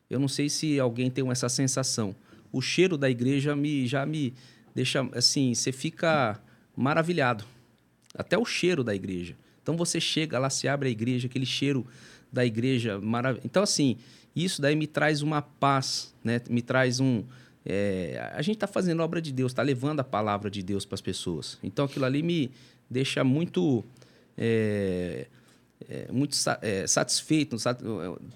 eu 0.09 0.19
não 0.19 0.27
sei 0.27 0.47
se 0.47 0.79
alguém 0.79 1.11
tem 1.11 1.29
essa 1.29 1.49
sensação. 1.49 2.15
O 2.51 2.61
cheiro 2.61 2.97
da 2.97 3.09
igreja 3.09 3.55
me, 3.55 3.85
já 3.85 4.05
me 4.05 4.33
deixa, 4.73 5.07
assim, 5.13 5.53
você 5.53 5.71
fica 5.71 6.39
maravilhado. 6.75 7.43
Até 8.13 8.37
o 8.37 8.45
cheiro 8.45 8.83
da 8.83 8.95
igreja. 8.95 9.35
Então 9.61 9.75
você 9.75 9.99
chega 9.99 10.39
lá, 10.39 10.49
se 10.49 10.67
abre 10.67 10.87
a 10.87 10.91
igreja, 10.91 11.27
aquele 11.27 11.45
cheiro 11.45 11.85
da 12.31 12.45
igreja 12.45 12.99
maravilhosa. 13.01 13.45
Então, 13.45 13.63
assim, 13.63 13.97
isso 14.35 14.61
daí 14.61 14.75
me 14.75 14.87
traz 14.87 15.21
uma 15.21 15.41
paz, 15.41 16.13
né? 16.23 16.39
Me 16.49 16.61
traz 16.61 16.99
um. 16.99 17.23
É, 17.65 18.31
a 18.33 18.41
gente 18.41 18.55
está 18.55 18.67
fazendo 18.67 19.01
obra 19.01 19.19
de 19.19 19.31
Deus, 19.31 19.51
está 19.51 19.63
levando 19.63 19.99
a 19.99 20.03
palavra 20.03 20.51
de 20.51 20.61
Deus 20.61 20.85
para 20.85 20.95
as 20.95 21.01
pessoas. 21.01 21.57
Então, 21.63 21.85
aquilo 21.85 22.05
ali 22.05 22.21
me 22.21 22.51
deixa 22.89 23.23
muito. 23.23 23.83
É, 24.37 25.27
é, 25.89 26.11
muito 26.11 26.35
é, 26.61 26.87
satisfeito, 26.87 27.57
sat, 27.59 27.79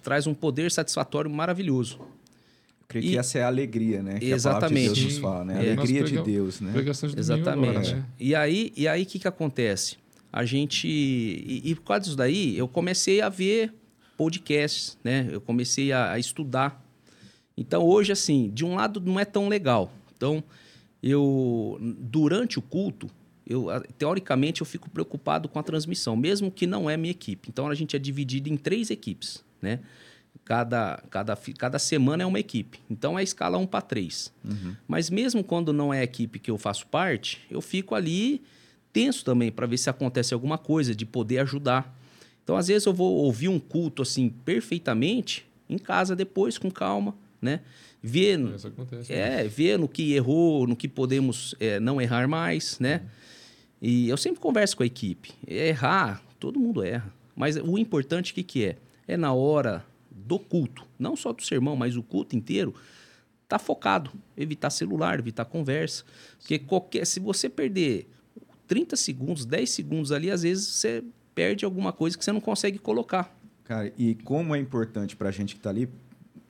traz 0.03 0.27
um 0.27 0.33
poder 0.33 0.71
satisfatório 0.71 1.29
maravilhoso. 1.29 1.99
Eu 1.99 2.85
creio 2.87 3.05
e, 3.05 3.09
que 3.11 3.17
essa 3.17 3.39
é 3.39 3.43
a 3.43 3.47
alegria, 3.47 4.03
né? 4.03 4.19
Que 4.19 4.31
exatamente. 4.31 4.89
a 4.89 4.93
de 4.93 5.01
Deus 5.01 5.13
nos 5.13 5.21
fala, 5.21 5.45
né? 5.45 5.59
A 5.59 5.63
é. 5.63 5.71
alegria 5.71 6.03
de 6.03 6.21
Deus, 6.21 6.59
né? 6.59 6.71
De 6.71 7.19
exatamente. 7.19 7.77
Agora, 7.77 7.95
né? 7.95 8.05
E 8.19 8.35
aí, 8.35 8.73
e 8.75 8.87
aí, 8.87 9.03
o 9.03 9.05
que, 9.05 9.19
que 9.19 9.27
acontece? 9.27 9.97
A 10.31 10.43
gente... 10.43 10.87
E, 10.87 11.61
e 11.63 11.75
por 11.75 11.83
causa 11.83 12.01
disso 12.01 12.15
daí, 12.15 12.57
eu 12.57 12.67
comecei 12.67 13.21
a 13.21 13.29
ver 13.29 13.73
podcasts, 14.17 14.97
né? 15.03 15.27
Eu 15.31 15.39
comecei 15.39 15.91
a, 15.93 16.11
a 16.11 16.19
estudar. 16.19 16.85
Então, 17.59 17.83
hoje, 17.83 18.13
assim, 18.13 18.49
de 18.49 18.63
um 18.63 18.75
lado 18.75 19.01
não 19.01 19.19
é 19.19 19.25
tão 19.25 19.49
legal. 19.49 19.91
Então, 20.15 20.41
eu... 21.03 21.77
Durante 21.81 22.57
o 22.57 22.61
culto, 22.61 23.09
eu, 23.45 23.67
teoricamente, 23.97 24.61
eu 24.61 24.65
fico 24.65 24.89
preocupado 24.89 25.49
com 25.49 25.59
a 25.59 25.63
transmissão, 25.63 26.15
mesmo 26.15 26.49
que 26.49 26.65
não 26.65 26.89
é 26.89 26.95
minha 26.95 27.11
equipe. 27.11 27.49
Então, 27.49 27.67
a 27.67 27.75
gente 27.75 27.97
é 27.97 27.99
dividido 27.99 28.47
em 28.47 28.55
três 28.55 28.89
equipes, 28.89 29.43
né? 29.61 29.81
Cada, 30.45 31.03
cada, 31.09 31.35
cada 31.57 31.77
semana 31.77 32.23
é 32.23 32.25
uma 32.25 32.39
equipe. 32.39 32.79
Então, 32.89 33.17
é 33.17 33.21
a 33.21 33.23
escala 33.23 33.57
1 33.57 33.67
para 33.67 33.81
3. 33.81 34.31
Uhum. 34.45 34.75
Mas 34.87 35.09
mesmo 35.09 35.43
quando 35.43 35.73
não 35.73 35.93
é 35.93 35.99
a 35.99 36.03
equipe 36.03 36.39
que 36.39 36.49
eu 36.49 36.57
faço 36.57 36.87
parte, 36.87 37.41
eu 37.51 37.59
fico 37.59 37.93
ali 37.93 38.41
tenso 38.93 39.25
também 39.25 39.51
para 39.51 39.67
ver 39.67 39.77
se 39.77 39.89
acontece 39.89 40.33
alguma 40.33 40.57
coisa, 40.57 40.95
de 40.95 41.05
poder 41.05 41.39
ajudar. 41.39 41.93
Então, 42.41 42.55
às 42.55 42.69
vezes, 42.69 42.85
eu 42.85 42.93
vou 42.93 43.17
ouvir 43.17 43.49
um 43.49 43.59
culto 43.59 44.01
assim 44.01 44.29
perfeitamente 44.29 45.45
em 45.69 45.77
casa 45.77 46.15
depois, 46.15 46.57
com 46.57 46.71
calma, 46.71 47.13
né? 47.41 47.61
Ver, 48.01 48.39
acontece, 48.65 49.11
é, 49.11 49.43
né? 49.43 49.47
ver 49.47 49.77
no 49.77 49.87
que 49.87 50.13
errou, 50.13 50.65
no 50.65 50.75
que 50.75 50.87
podemos 50.87 51.53
é, 51.59 51.79
não 51.79 52.01
errar 52.01 52.27
mais, 52.27 52.79
né? 52.79 53.01
Uhum. 53.03 53.09
E 53.81 54.09
eu 54.09 54.17
sempre 54.17 54.39
converso 54.39 54.77
com 54.77 54.83
a 54.83 54.85
equipe. 54.85 55.33
Errar, 55.47 56.21
todo 56.39 56.59
mundo 56.59 56.83
erra. 56.83 57.13
Mas 57.35 57.55
o 57.55 57.77
importante, 57.77 58.31
o 58.31 58.35
que, 58.35 58.43
que 58.43 58.65
é? 58.65 58.77
É 59.07 59.17
na 59.17 59.33
hora 59.33 59.85
do 60.11 60.37
culto, 60.37 60.85
não 60.97 61.15
só 61.15 61.33
do 61.33 61.41
sermão, 61.41 61.75
mas 61.75 61.95
o 61.95 62.03
culto 62.03 62.35
inteiro, 62.35 62.75
tá 63.47 63.57
focado. 63.57 64.11
Evitar 64.37 64.69
celular, 64.69 65.19
evitar 65.19 65.45
conversa. 65.45 66.03
Porque 66.37 66.59
qualquer, 66.59 67.05
se 67.05 67.19
você 67.19 67.49
perder 67.49 68.07
30 68.67 68.95
segundos, 68.95 69.45
10 69.45 69.69
segundos 69.69 70.11
ali, 70.11 70.29
às 70.29 70.43
vezes 70.43 70.67
você 70.67 71.03
perde 71.33 71.65
alguma 71.65 71.91
coisa 71.91 72.17
que 72.17 72.23
você 72.23 72.31
não 72.31 72.41
consegue 72.41 72.77
colocar. 72.77 73.35
Cara, 73.63 73.91
e 73.97 74.15
como 74.15 74.55
é 74.55 74.59
importante 74.59 75.15
para 75.15 75.29
a 75.29 75.31
gente 75.31 75.55
que 75.55 75.59
está 75.59 75.69
ali, 75.69 75.87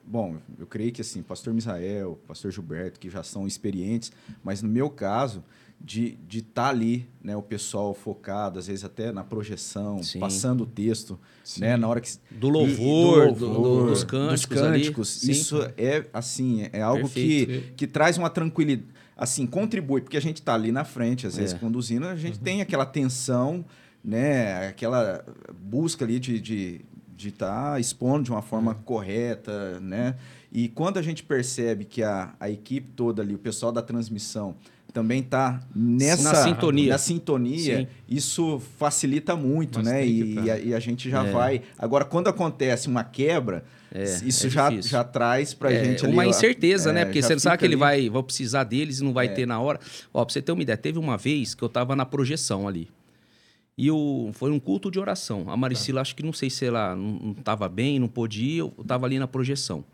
bom, 0.10 0.38
eu 0.57 0.66
creio 0.66 0.91
que 0.91 1.01
assim, 1.01 1.22
pastor 1.22 1.53
Misael, 1.53 2.20
pastor 2.28 2.51
Gilberto, 2.51 2.99
que 2.99 3.12
já 3.12 3.22
são 3.22 3.45
experientes, 3.45 4.12
mas 4.43 4.64
no 4.64 4.68
meu 4.68 4.89
caso, 4.89 5.43
de 5.80 6.07
estar 6.07 6.28
de 6.28 6.41
tá 6.41 6.68
ali, 6.68 7.07
né, 7.24 7.38
o 7.38 7.43
pessoal 7.43 7.93
focado, 7.93 8.57
às 8.57 8.66
vezes 8.66 8.84
até 8.84 9.12
na 9.12 9.24
projeção, 9.24 10.01
Sim. 10.01 10.20
passando 10.20 10.62
o 10.62 10.66
texto, 10.66 11.20
Sim. 11.43 11.62
né, 11.62 11.78
na 11.78 11.88
hora 11.88 12.01
que 12.01 12.10
do 12.32 12.49
louvor, 12.49 13.30
e, 13.30 13.34
do 13.34 13.45
louvor 13.45 13.82
do, 13.82 13.86
do, 13.86 13.89
dos 13.91 14.03
cânticos, 14.03 14.39
dos 14.39 14.45
cânticos 14.45 15.24
isso 15.24 15.62
é 15.78 16.05
assim, 16.12 16.68
é 16.74 16.82
algo 16.82 17.07
que, 17.07 17.72
que 17.78 17.86
traz 17.86 18.18
uma 18.18 18.32
tranquilidade, 18.32 18.89
assim, 19.16 19.45
contribui, 19.45 20.01
porque 20.01 20.18
a 20.18 20.22
gente 20.22 20.38
está 20.38 20.55
ali 20.55 20.72
na 20.72 20.84
frente, 20.84 21.28
às 21.28 21.38
vezes 21.38 21.53
é. 21.53 21.57
conduzindo, 21.60 22.07
a 22.07 22.16
gente 22.16 22.39
uhum. 22.39 22.43
tem 22.43 22.62
aquela 22.62 22.86
tensão, 22.86 23.64
né, 24.03 24.70
aquela 24.70 25.24
busca 25.62 26.03
ali 26.03 26.20
de 26.20 26.39
de 26.41 26.82
de 27.20 27.28
estar 27.28 27.74
tá 27.74 27.80
expondo 27.82 28.24
de 28.24 28.32
uma 28.32 28.42
forma 28.42 28.72
uhum. 28.72 28.82
correta, 28.84 29.78
né? 29.82 30.16
E 30.50 30.70
quando 30.70 30.98
a 30.98 31.02
gente 31.02 31.22
percebe 31.22 31.84
que 31.84 32.02
a, 32.02 32.34
a 32.40 32.50
equipe 32.50 32.88
toda 32.96 33.22
ali, 33.22 33.36
o 33.36 33.38
pessoal 33.38 33.74
da 33.74 33.82
transmissão, 33.82 34.56
também 34.94 35.20
está 35.20 35.62
nessa 35.76 36.32
na 36.32 36.44
sintonia, 36.44 36.94
na 36.94 36.98
sintonia 36.98 37.90
isso 38.08 38.60
facilita 38.78 39.36
muito, 39.36 39.80
Mas 39.80 39.88
né? 39.88 40.08
E, 40.08 40.34
tá. 40.34 40.42
e, 40.42 40.52
a, 40.52 40.60
e, 40.60 40.74
a, 40.74 40.80
gente 40.80 41.10
já 41.10 41.26
é. 41.26 41.32
vai. 41.32 41.62
Agora, 41.78 42.06
quando 42.06 42.30
acontece 42.30 42.88
uma 42.88 43.04
quebra, 43.04 43.66
é, 43.94 44.04
isso 44.24 44.48
é 44.48 44.50
já, 44.50 44.72
já 44.82 45.04
traz 45.04 45.54
para 45.54 45.70
a 45.70 45.74
é, 45.74 45.84
gente 45.84 46.06
uma 46.06 46.22
ali, 46.22 46.32
incerteza, 46.32 46.94
né? 46.94 47.02
É, 47.02 47.06
Porque 47.06 47.22
você 47.22 47.34
não 47.34 47.40
sabe 47.40 47.58
que 47.58 47.66
ele 47.66 47.76
vai, 47.76 48.10
vai 48.10 48.24
precisar 48.24 48.64
deles 48.64 49.00
e 49.00 49.04
não 49.04 49.12
vai 49.12 49.26
é. 49.26 49.30
ter 49.30 49.46
na 49.46 49.60
hora. 49.60 49.78
Ó, 50.14 50.24
para 50.24 50.34
você 50.34 50.42
ter 50.42 50.54
uma 50.54 50.62
ideia, 50.62 50.78
teve 50.78 50.98
uma 50.98 51.18
vez 51.18 51.54
que 51.54 51.64
eu 51.64 51.68
estava 51.68 51.98
na 51.98 52.06
projeção 52.06 52.66
ali. 52.66 52.90
E 53.82 53.90
o, 53.90 54.32
foi 54.34 54.52
um 54.52 54.60
culto 54.60 54.92
de 54.92 55.00
oração. 55.00 55.46
A 55.48 55.56
Maricila, 55.56 56.02
acho 56.02 56.14
que 56.14 56.22
não 56.22 56.34
sei 56.34 56.50
se 56.50 56.66
ela 56.66 56.94
não 56.98 57.32
estava 57.32 57.70
bem, 57.70 57.98
não 57.98 58.10
podia, 58.10 58.60
eu 58.60 58.74
estava 58.78 59.06
ali 59.06 59.18
na 59.18 59.26
projeção. 59.26 59.86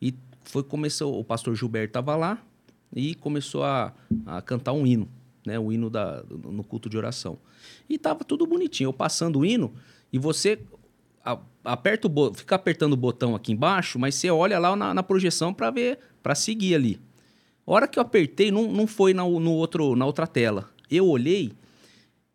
E 0.00 0.14
foi 0.44 0.62
começou, 0.62 1.18
o 1.18 1.24
pastor 1.24 1.56
Gilberto 1.56 1.88
estava 1.88 2.14
lá, 2.14 2.40
e 2.94 3.12
começou 3.16 3.64
a, 3.64 3.92
a 4.24 4.40
cantar 4.40 4.72
um 4.72 4.86
hino, 4.86 5.08
né? 5.44 5.58
O 5.58 5.72
hino 5.72 5.90
da, 5.90 6.22
no 6.30 6.62
culto 6.62 6.88
de 6.88 6.96
oração. 6.96 7.36
E 7.88 7.98
tava 7.98 8.22
tudo 8.22 8.46
bonitinho. 8.46 8.86
Eu 8.86 8.92
passando 8.92 9.40
o 9.40 9.44
hino 9.44 9.74
e 10.12 10.18
você 10.18 10.60
aperta 11.64 12.06
o 12.06 12.34
fica 12.34 12.54
apertando 12.54 12.92
o 12.92 12.96
botão 12.96 13.34
aqui 13.34 13.50
embaixo, 13.50 13.98
mas 13.98 14.14
você 14.14 14.30
olha 14.30 14.60
lá 14.60 14.76
na, 14.76 14.94
na 14.94 15.02
projeção 15.02 15.52
para 15.52 15.72
ver, 15.72 15.98
para 16.22 16.36
seguir 16.36 16.76
ali. 16.76 17.00
A 17.66 17.72
hora 17.72 17.88
que 17.88 17.98
eu 17.98 18.02
apertei, 18.02 18.52
não, 18.52 18.70
não 18.70 18.86
foi 18.86 19.12
na, 19.12 19.24
no 19.24 19.50
outro, 19.54 19.96
na 19.96 20.06
outra 20.06 20.24
tela. 20.24 20.70
Eu 20.88 21.08
olhei, 21.08 21.52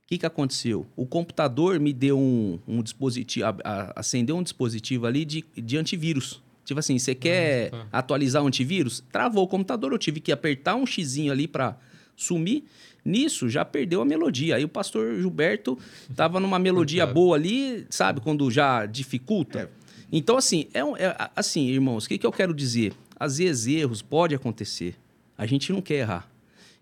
que, 0.09 0.17
que 0.17 0.25
aconteceu? 0.25 0.87
O 0.95 1.05
computador 1.05 1.79
me 1.79 1.93
deu 1.93 2.17
um, 2.17 2.57
um 2.67 2.81
dispositivo, 2.81 3.45
a, 3.45 3.55
a, 3.63 3.99
acendeu 3.99 4.35
um 4.35 4.41
dispositivo 4.41 5.05
ali 5.05 5.23
de, 5.23 5.45
de 5.55 5.77
antivírus. 5.77 6.41
Tipo 6.65 6.79
assim, 6.79 6.97
você 6.97 7.13
quer 7.13 7.67
ah, 7.67 7.77
tá. 7.77 7.87
atualizar 7.91 8.43
o 8.43 8.47
antivírus? 8.47 9.03
Travou 9.11 9.43
o 9.43 9.47
computador, 9.47 9.91
eu 9.91 9.99
tive 9.99 10.19
que 10.19 10.31
apertar 10.31 10.75
um 10.75 10.85
xizinho 10.85 11.31
ali 11.31 11.47
para 11.47 11.77
sumir. 12.15 12.63
Nisso 13.05 13.47
já 13.49 13.63
perdeu 13.63 14.01
a 14.01 14.05
melodia. 14.05 14.55
Aí 14.55 14.65
o 14.65 14.69
pastor 14.69 15.15
Gilberto 15.15 15.77
tava 16.15 16.39
numa 16.39 16.57
melodia 16.57 17.05
boa 17.05 17.35
ali, 17.37 17.85
sabe, 17.91 18.19
quando 18.19 18.49
já 18.49 18.87
dificulta. 18.87 19.59
É. 19.59 19.69
Então, 20.11 20.37
assim, 20.37 20.65
é, 20.73 20.79
é 20.79 21.29
assim, 21.35 21.67
irmãos, 21.67 22.05
o 22.05 22.09
que, 22.09 22.17
que 22.17 22.25
eu 22.25 22.31
quero 22.31 22.53
dizer? 22.53 22.93
Às 23.19 23.37
vezes 23.37 23.67
erros 23.67 24.01
pode 24.01 24.33
acontecer. 24.33 24.95
A 25.37 25.45
gente 25.45 25.71
não 25.71 25.83
quer 25.83 25.99
errar. 25.99 26.27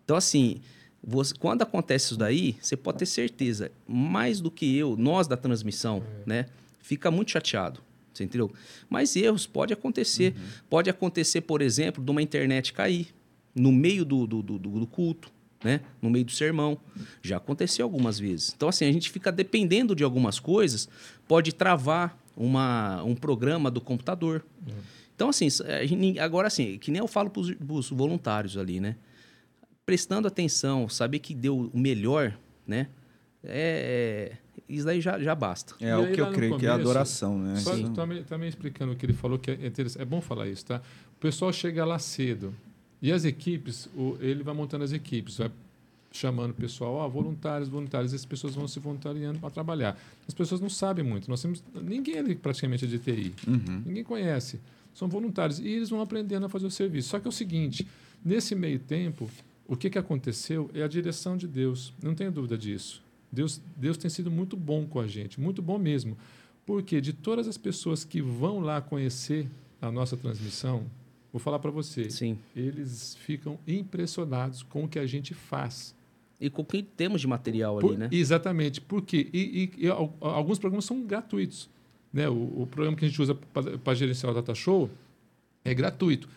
Então, 0.06 0.16
assim, 0.16 0.62
você, 1.04 1.34
quando 1.36 1.62
acontece 1.62 2.06
isso 2.08 2.18
daí, 2.18 2.56
você 2.62 2.76
pode 2.76 3.00
ter 3.00 3.06
certeza, 3.06 3.72
mais 3.88 4.42
do 4.42 4.52
que 4.52 4.76
eu, 4.76 4.96
nós 4.98 5.28
da 5.28 5.38
transmissão, 5.38 6.04
é. 6.26 6.30
né, 6.30 6.46
fica 6.82 7.10
muito 7.12 7.32
chateado. 7.32 7.82
Você 8.18 8.24
entendeu? 8.24 8.52
Mas 8.90 9.16
erros 9.16 9.46
pode 9.46 9.72
acontecer. 9.72 10.34
Uhum. 10.36 10.44
Pode 10.70 10.90
acontecer, 10.90 11.42
por 11.42 11.62
exemplo, 11.62 12.04
de 12.04 12.10
uma 12.10 12.22
internet 12.22 12.74
cair 12.74 13.14
no 13.54 13.72
meio 13.72 14.04
do, 14.04 14.26
do, 14.26 14.42
do, 14.42 14.58
do 14.58 14.88
culto, 14.88 15.32
né? 15.64 15.82
no 16.02 16.10
meio 16.10 16.26
do 16.26 16.32
sermão. 16.32 16.80
Já 17.22 17.38
aconteceu 17.38 17.86
algumas 17.86 18.20
vezes. 18.20 18.54
Então, 18.56 18.70
assim, 18.70 18.86
a 18.86 18.92
gente 18.92 19.12
fica 19.12 19.32
dependendo 19.32 19.96
de 19.96 20.04
algumas 20.04 20.40
coisas, 20.40 20.90
pode 21.28 21.54
travar 21.54 22.18
uma, 22.36 23.04
um 23.04 23.16
programa 23.16 23.70
do 23.70 23.80
computador. 23.80 24.44
Uhum. 24.68 24.74
Então, 25.16 25.30
assim, 25.30 25.48
agora 26.20 26.48
assim, 26.48 26.78
que 26.78 26.92
nem 26.92 27.00
eu 27.00 27.08
falo 27.08 27.30
para 27.30 27.42
os 27.42 27.90
voluntários 27.90 28.58
ali, 28.58 28.80
né? 28.80 28.96
Prestando 29.88 30.28
atenção, 30.28 30.88
saber 30.88 31.20
que 31.20 31.34
deu 31.34 31.72
o 31.74 31.80
melhor, 31.80 32.38
né? 32.68 32.90
É, 33.44 34.34
é 34.34 34.48
isso 34.68 34.88
aí 34.90 35.00
já, 35.00 35.18
já 35.18 35.34
basta. 35.34 35.76
É 35.80 35.96
o 35.96 36.12
que 36.12 36.20
eu 36.20 36.30
creio 36.32 36.52
começo, 36.52 36.60
que 36.60 36.66
é 36.66 36.70
a 36.70 36.74
adoração, 36.74 37.40
né? 37.40 37.56
Só 37.56 37.72
também, 37.90 38.24
também 38.24 38.50
explicando 38.50 38.92
o 38.92 38.96
que 38.98 39.06
ele 39.06 39.14
falou, 39.14 39.40
que 39.40 39.50
é 39.50 39.66
interessante. 39.66 40.02
É 40.02 40.06
bom 40.06 40.20
falar 40.20 40.48
isso, 40.48 40.66
tá? 40.66 40.82
O 41.16 41.20
pessoal 41.20 41.54
chega 41.54 41.86
lá 41.86 41.98
cedo. 41.98 42.54
E 43.02 43.12
as 43.12 43.24
equipes, 43.24 43.88
o, 43.96 44.18
ele 44.20 44.44
vai 44.44 44.54
montando 44.54 44.84
as 44.84 44.92
equipes, 44.92 45.38
vai 45.38 45.50
chamando 46.12 46.52
o 46.52 46.54
pessoal, 46.54 46.96
ó, 46.96 47.08
voluntários, 47.08 47.70
voluntários, 47.70 48.14
essas 48.14 48.26
pessoas 48.26 48.56
vão 48.56 48.68
se 48.68 48.80
voluntariando 48.80 49.40
para 49.40 49.50
trabalhar. 49.50 49.98
As 50.28 50.34
pessoas 50.34 50.60
não 50.60 50.70
sabem 50.70 51.06
muito. 51.06 51.30
Nós 51.30 51.42
temos 51.42 51.64
ninguém 51.74 52.18
ali 52.18 52.36
praticamente 52.36 52.86
é 52.86 52.88
de 52.88 53.00
TI. 53.00 53.34
Uhum. 53.48 53.84
Ninguém 53.86 54.04
conhece. 54.04 54.60
São 54.94 55.08
voluntários 55.08 55.60
e 55.60 55.68
eles 55.68 55.90
vão 55.90 56.02
aprendendo 56.02 56.46
a 56.46 56.50
fazer 56.50 56.66
o 56.66 56.72
serviço. 56.72 57.10
Só 57.10 57.20
que 57.20 57.28
é 57.28 57.30
o 57.30 57.32
seguinte, 57.32 57.88
nesse 58.26 58.56
meio 58.56 58.80
tempo, 58.80 59.30
o 59.68 59.76
que, 59.76 59.90
que 59.90 59.98
aconteceu 59.98 60.70
é 60.74 60.82
a 60.82 60.88
direção 60.88 61.36
de 61.36 61.48
Deus. 61.48 61.94
Não 62.02 62.16
tenho 62.16 62.32
dúvida 62.32 62.58
disso. 62.58 63.04
Deus, 63.32 63.62
Deus 63.76 63.98
tem 63.98 64.10
sido 64.10 64.32
muito 64.32 64.56
bom 64.56 64.86
com 64.86 65.00
a 65.00 65.08
gente, 65.08 65.40
muito 65.40 65.62
bom 65.62 65.78
mesmo. 65.78 66.18
Porque 66.66 67.02
de 67.02 67.14
todas 67.14 67.48
as 67.48 67.58
pessoas 67.58 68.04
que 68.04 68.22
vão 68.22 68.60
lá 68.60 68.82
conhecer 68.82 69.48
a 69.82 69.92
nossa 69.92 70.16
transmissão, 70.16 70.86
vou 71.32 71.40
falar 71.40 71.60
para 71.60 71.72
você, 71.72 72.10
Sim. 72.10 72.38
eles 72.56 73.16
ficam 73.16 73.60
impressionados 73.68 74.64
com 74.64 74.86
o 74.86 74.88
que 74.88 75.00
a 75.00 75.06
gente 75.06 75.34
faz. 75.34 75.96
E 76.40 76.50
com 76.50 76.62
o 76.62 76.66
que 76.66 76.84
temos 76.84 77.20
de 77.22 77.28
material 77.28 77.80
Por, 77.80 77.92
ali, 77.92 77.98
né? 77.98 78.10
Exatamente. 78.12 78.80
Porque 78.80 79.30
e, 79.34 79.72
e, 79.80 79.86
e, 79.86 79.90
alguns 80.22 80.60
programas 80.60 80.86
são 80.86 81.02
gratuitos. 81.02 81.70
Né? 82.14 82.30
O, 82.30 82.62
o 82.62 82.68
programa 82.70 82.96
que 82.96 83.06
a 83.06 83.08
gente 83.08 83.22
usa 83.22 83.36
para 83.36 83.94
gerenciar 83.96 84.32
o 84.32 84.36
data 84.36 84.54
show 84.54 84.90
é 85.66 85.74
gratuito. 85.74 86.30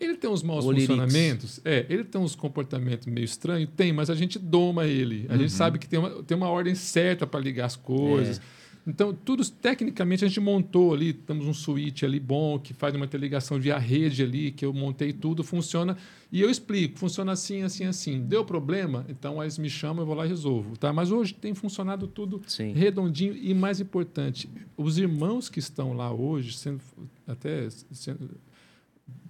Ele 0.00 0.16
tem 0.16 0.30
uns 0.30 0.42
maus 0.42 0.64
funcionamentos, 0.64 1.60
é, 1.64 1.84
ele 1.88 2.04
tem 2.04 2.20
uns 2.20 2.34
comportamentos 2.34 3.06
meio 3.06 3.24
estranhos, 3.24 3.68
tem, 3.76 3.92
mas 3.92 4.08
a 4.08 4.14
gente 4.14 4.38
doma 4.38 4.86
ele. 4.86 5.26
A 5.28 5.32
uhum. 5.32 5.40
gente 5.40 5.52
sabe 5.52 5.78
que 5.78 5.88
tem 5.88 5.98
uma, 5.98 6.22
tem 6.22 6.36
uma 6.36 6.48
ordem 6.48 6.74
certa 6.74 7.26
para 7.26 7.40
ligar 7.40 7.66
as 7.66 7.76
coisas. 7.76 8.38
É. 8.38 8.58
Então, 8.88 9.12
tudo 9.12 9.46
tecnicamente 9.50 10.24
a 10.24 10.28
gente 10.28 10.40
montou 10.40 10.94
ali, 10.94 11.12
temos 11.12 11.46
um 11.46 11.52
switch 11.52 12.04
ali 12.04 12.18
bom 12.18 12.58
que 12.58 12.72
faz 12.72 12.94
uma 12.94 13.04
interligação 13.04 13.60
via 13.60 13.76
rede 13.76 14.22
ali, 14.22 14.50
que 14.50 14.64
eu 14.64 14.72
montei 14.72 15.12
tudo, 15.12 15.44
funciona. 15.44 15.94
E 16.32 16.40
eu 16.40 16.48
explico, 16.48 16.98
funciona 16.98 17.32
assim, 17.32 17.62
assim, 17.62 17.84
assim. 17.84 18.20
Deu 18.20 18.46
problema? 18.46 19.04
Então 19.06 19.42
eles 19.42 19.58
me 19.58 19.68
chamam, 19.68 20.02
eu 20.02 20.06
vou 20.06 20.14
lá 20.14 20.24
e 20.24 20.28
resolvo. 20.30 20.74
Tá? 20.78 20.90
Mas 20.90 21.10
hoje 21.10 21.34
tem 21.34 21.54
funcionado 21.54 22.06
tudo 22.06 22.40
Sim. 22.46 22.72
redondinho 22.72 23.36
e 23.36 23.52
mais 23.52 23.78
importante, 23.78 24.48
os 24.74 24.96
irmãos 24.96 25.50
que 25.50 25.58
estão 25.58 25.92
lá 25.92 26.10
hoje, 26.10 26.56
sendo 26.56 26.80
até 27.26 27.68
sendo, 27.92 28.30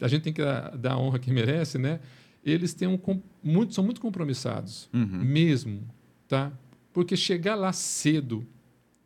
a 0.00 0.08
gente 0.08 0.22
tem 0.22 0.32
que 0.32 0.42
dar, 0.42 0.76
dar 0.76 0.92
a 0.92 0.98
honra 0.98 1.18
que 1.18 1.30
merece, 1.30 1.78
né? 1.78 2.00
Eles 2.44 2.72
têm 2.72 2.88
um, 2.88 2.98
muito, 3.42 3.74
são 3.74 3.84
muito 3.84 4.00
compromissados, 4.00 4.88
uhum. 4.92 5.06
mesmo, 5.06 5.82
tá? 6.26 6.52
Porque 6.92 7.16
chegar 7.16 7.54
lá 7.54 7.72
cedo 7.72 8.46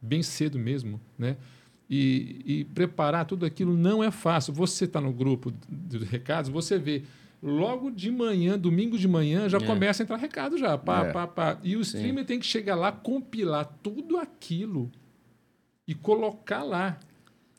bem 0.02 0.22
cedo 0.22 0.58
mesmo, 0.58 1.00
né? 1.16 1.36
E, 1.88 2.42
e 2.44 2.64
preparar 2.64 3.24
tudo 3.24 3.46
aquilo 3.46 3.76
não 3.76 4.02
é 4.02 4.10
fácil. 4.10 4.52
Você 4.54 4.86
está 4.86 5.00
no 5.00 5.12
grupo 5.12 5.52
de 5.68 5.98
recados, 5.98 6.50
você 6.50 6.78
vê 6.78 7.04
logo 7.42 7.90
de 7.90 8.10
manhã, 8.10 8.58
domingo 8.58 8.98
de 8.98 9.06
manhã, 9.06 9.48
já 9.48 9.58
é. 9.58 9.64
começa 9.64 10.02
a 10.02 10.04
entrar 10.04 10.16
recado 10.16 10.58
já. 10.58 10.76
Pá, 10.76 11.06
é. 11.06 11.12
pá, 11.12 11.26
pá. 11.26 11.58
E 11.62 11.76
o 11.76 11.80
streamer 11.82 12.24
Sim. 12.24 12.26
tem 12.28 12.40
que 12.40 12.46
chegar 12.46 12.74
lá, 12.74 12.90
compilar 12.90 13.64
tudo 13.82 14.16
aquilo 14.16 14.90
e 15.86 15.94
colocar 15.94 16.64
lá. 16.64 16.98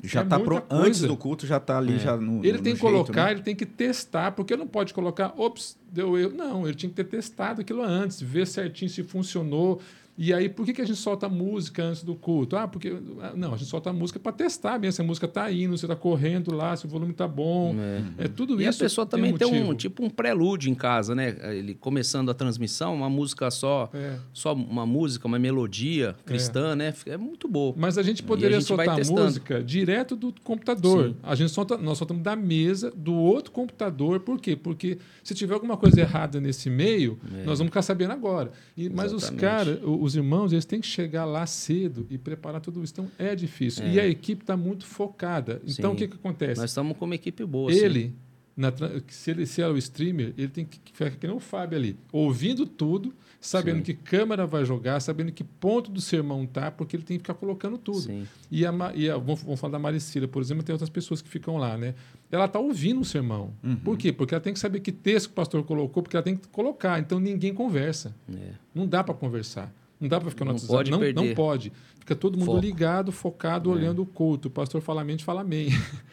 Já 0.04 0.22
está 0.22 0.36
é 0.36 0.40
tá 0.40 0.44
pronto. 0.44 0.66
Antes 0.70 1.02
do 1.02 1.16
culto 1.16 1.48
já 1.48 1.58
está 1.58 1.78
ali 1.78 1.96
é. 1.96 2.00
já 2.00 2.18
no. 2.18 2.44
Ele 2.44 2.58
no, 2.58 2.64
tem 2.64 2.74
que 2.74 2.82
colocar, 2.82 3.26
né? 3.26 3.32
ele 3.32 3.42
tem 3.42 3.56
que 3.56 3.66
testar, 3.66 4.34
porque 4.34 4.56
não 4.58 4.68
pode 4.68 4.94
colocar, 4.94 5.34
ops, 5.38 5.78
deu 5.90 6.18
eu. 6.18 6.32
Não, 6.32 6.68
ele 6.68 6.76
tinha 6.76 6.90
que 6.90 6.96
ter 6.96 7.06
testado 7.06 7.62
aquilo 7.62 7.82
antes, 7.82 8.22
ver 8.22 8.46
certinho 8.46 8.90
se 8.90 9.02
funcionou 9.02 9.82
e 10.16 10.32
aí, 10.32 10.48
por 10.48 10.64
que, 10.64 10.74
que 10.74 10.82
a 10.82 10.86
gente 10.86 11.00
solta 11.00 11.28
música 11.28 11.84
antes 11.84 12.04
do 12.04 12.14
culto? 12.14 12.56
Ah, 12.56 12.68
porque. 12.68 12.96
Ah, 13.20 13.34
não, 13.36 13.54
a 13.54 13.58
gente 13.58 13.68
solta 13.68 13.92
música 13.92 14.20
para 14.20 14.32
testar 14.32 14.78
mesmo 14.80 14.92
se 14.92 15.02
a 15.02 15.04
música 15.04 15.26
está 15.26 15.52
indo, 15.52 15.76
se 15.76 15.86
está 15.86 15.96
correndo 15.96 16.54
lá, 16.54 16.76
se 16.76 16.86
o 16.86 16.90
volume 16.90 17.14
está 17.14 17.28
bom. 17.28 17.76
É. 18.20 18.26
é. 18.26 18.28
tudo 18.28 18.62
e 18.62 18.68
isso. 18.68 18.80
E 18.80 18.84
a 18.84 18.86
pessoa 18.86 19.08
também 19.08 19.36
tem, 19.36 19.64
um 19.64 19.74
tipo 19.74 20.06
um 20.06 20.10
prelúdio 20.12 20.70
em 20.70 20.76
casa, 20.76 21.16
né? 21.16 21.36
Ele 21.56 21.74
começando 21.74 22.30
a 22.30 22.34
transmissão, 22.34 22.94
uma 22.94 23.10
música 23.10 23.50
só, 23.50 23.90
é. 23.92 24.18
só 24.32 24.54
uma 24.54 24.86
música, 24.86 25.28
uma 25.28 25.40
melodia 25.40 26.16
cristã, 26.26 26.74
é. 26.74 26.76
né? 26.76 26.94
É 27.08 27.18
muito 27.18 27.48
boa. 27.48 27.74
Mas 27.76 27.98
a 27.98 28.04
gente 28.04 28.22
poderia 28.22 28.58
a 28.58 28.60
gente 28.60 28.68
soltar 28.68 29.04
música 29.04 29.64
direto 29.64 30.16
do 30.16 30.32
computador. 30.44 31.08
Sim. 31.08 31.16
A 31.24 31.34
gente 31.34 31.52
solta, 31.52 31.76
nós 31.76 31.98
soltamos 31.98 32.22
da 32.22 32.36
mesa 32.36 32.92
do 32.96 33.16
outro 33.16 33.52
computador. 33.52 34.20
Por 34.20 34.40
quê? 34.40 34.56
Porque 34.56 35.00
se 35.24 35.34
tiver 35.34 35.56
alguma 35.56 35.76
coisa 35.76 36.00
errada 36.02 36.40
nesse 36.40 36.70
meio, 36.70 37.18
é. 37.36 37.46
nós 37.46 37.58
vamos 37.58 37.72
ficar 37.72 37.82
sabendo 37.82 38.14
agora. 38.14 38.52
E, 38.78 38.90
mas 38.90 39.12
os 39.12 39.32
caras 39.32 39.80
os 40.04 40.18
irmãos 40.18 40.52
eles 40.52 40.66
têm 40.66 40.82
que 40.82 40.88
chegar 40.88 41.24
lá 41.24 41.46
cedo 41.46 42.06
e 42.10 42.18
preparar 42.18 42.60
tudo 42.60 42.84
isso. 42.84 42.94
Então 42.94 43.12
é 43.18 43.34
difícil. 43.34 43.86
É. 43.86 43.94
E 43.94 44.00
a 44.00 44.08
equipe 44.08 44.44
está 44.44 44.58
muito 44.58 44.86
focada. 44.86 45.62
Então 45.66 45.92
sim. 45.92 45.96
o 45.96 45.98
que, 45.98 46.08
que 46.10 46.16
acontece? 46.16 46.60
Nós 46.60 46.72
estamos 46.72 46.98
com 46.98 47.06
uma 47.06 47.16
equipe 47.16 47.46
boa. 47.46 47.72
Ele, 47.72 48.14
na, 48.56 48.72
se 49.08 49.32
ele 49.32 49.46
se 49.46 49.62
é 49.62 49.68
o 49.68 49.78
streamer, 49.78 50.34
ele 50.38 50.50
tem 50.50 50.66
que 50.66 50.80
ficar 50.92 51.10
que 51.12 51.26
nem 51.26 51.36
o 51.36 51.40
Fábio 51.40 51.78
ali, 51.78 51.98
ouvindo 52.12 52.66
tudo, 52.66 53.14
sabendo 53.40 53.78
Sim. 53.78 53.84
que 53.84 53.94
câmera 53.94 54.46
vai 54.46 54.66
jogar, 54.66 55.00
sabendo 55.00 55.32
que 55.32 55.44
ponto 55.44 55.90
do 55.90 56.02
sermão 56.02 56.46
tá, 56.46 56.70
porque 56.70 56.98
ele 56.98 57.04
tem 57.04 57.18
que 57.18 57.24
ficar 57.24 57.34
colocando 57.34 57.78
tudo. 57.78 58.26
E, 58.52 58.66
a, 58.66 58.72
e 58.94 59.10
a, 59.10 59.18
vamos, 59.18 59.42
vamos, 59.42 59.60
falar 59.60 59.72
da 59.72 59.80
Maricila, 59.80 60.28
por 60.28 60.42
exemplo, 60.42 60.64
tem 60.64 60.74
outras 60.74 60.90
pessoas 60.90 61.22
que 61.22 61.30
ficam 61.30 61.58
lá, 61.58 61.78
né? 61.78 61.96
Ela 62.30 62.46
está 62.46 62.60
ouvindo 62.60 63.00
o 63.02 63.06
sermão. 63.06 63.54
Uhum. 63.64 63.78
Por 63.78 63.98
quê? 63.98 64.12
Porque 64.12 64.34
ela 64.34 64.42
tem 64.42 64.54
que 64.54 64.60
saber 64.60 64.82
que 64.82 64.92
texto 64.92 65.28
que 65.28 65.32
o 65.32 65.36
pastor 65.36 65.64
colocou, 65.64 66.04
porque 66.04 66.16
ela 66.16 66.24
tem 66.24 66.36
que 66.36 66.48
colocar. 66.50 67.00
Então 67.00 67.20
ninguém 67.20 67.54
conversa. 67.54 68.14
É. 68.30 68.52
Não 68.74 68.86
dá 68.88 69.04
para 69.04 69.14
conversar. 69.14 69.74
Não 70.04 70.10
dá 70.10 70.20
para 70.20 70.30
ficar 70.30 70.44
no 70.44 70.50
não 70.50 70.56
WhatsApp. 70.56 70.74
Pode 70.74 70.92
não, 70.92 71.00
perder. 71.00 71.26
não 71.26 71.34
pode. 71.34 71.72
Fica 71.98 72.14
todo 72.14 72.38
mundo 72.38 72.48
Foco. 72.48 72.60
ligado, 72.60 73.10
focado, 73.10 73.72
é. 73.72 73.74
olhando 73.74 74.02
o 74.02 74.06
culto. 74.06 74.50
O 74.50 74.52
pastor 74.52 74.82
fala 74.82 75.02
mente, 75.02 75.24
fala 75.24 75.40
amém. 75.40 75.70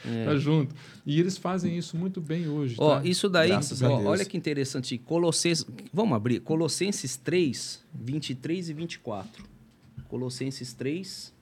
É. 0.06 0.26
tá 0.30 0.36
junto. 0.36 0.72
E 1.04 1.18
eles 1.18 1.36
fazem 1.36 1.76
isso 1.76 1.96
muito 1.96 2.20
bem 2.20 2.48
hoje. 2.48 2.76
Ó, 2.78 3.00
tá? 3.00 3.04
isso 3.04 3.28
daí, 3.28 3.50
ó, 3.50 4.02
olha 4.04 4.24
que 4.24 4.36
interessante. 4.36 4.96
Colossenses, 4.96 5.66
vamos 5.92 6.14
abrir. 6.14 6.38
Colossenses 6.38 7.16
3, 7.16 7.82
23 7.92 8.68
e 8.68 8.72
24. 8.72 9.44
Colossenses 10.06 10.72
3, 10.72 11.34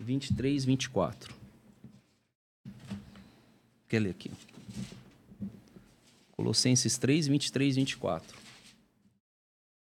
23 0.00 0.64
e 0.64 0.66
24. 0.66 1.34
Quer 3.88 4.00
ler 4.00 4.10
aqui? 4.10 4.32
Colossenses 6.32 6.98
3, 6.98 7.28
23 7.28 7.76
e 7.76 7.78
24. 7.78 8.41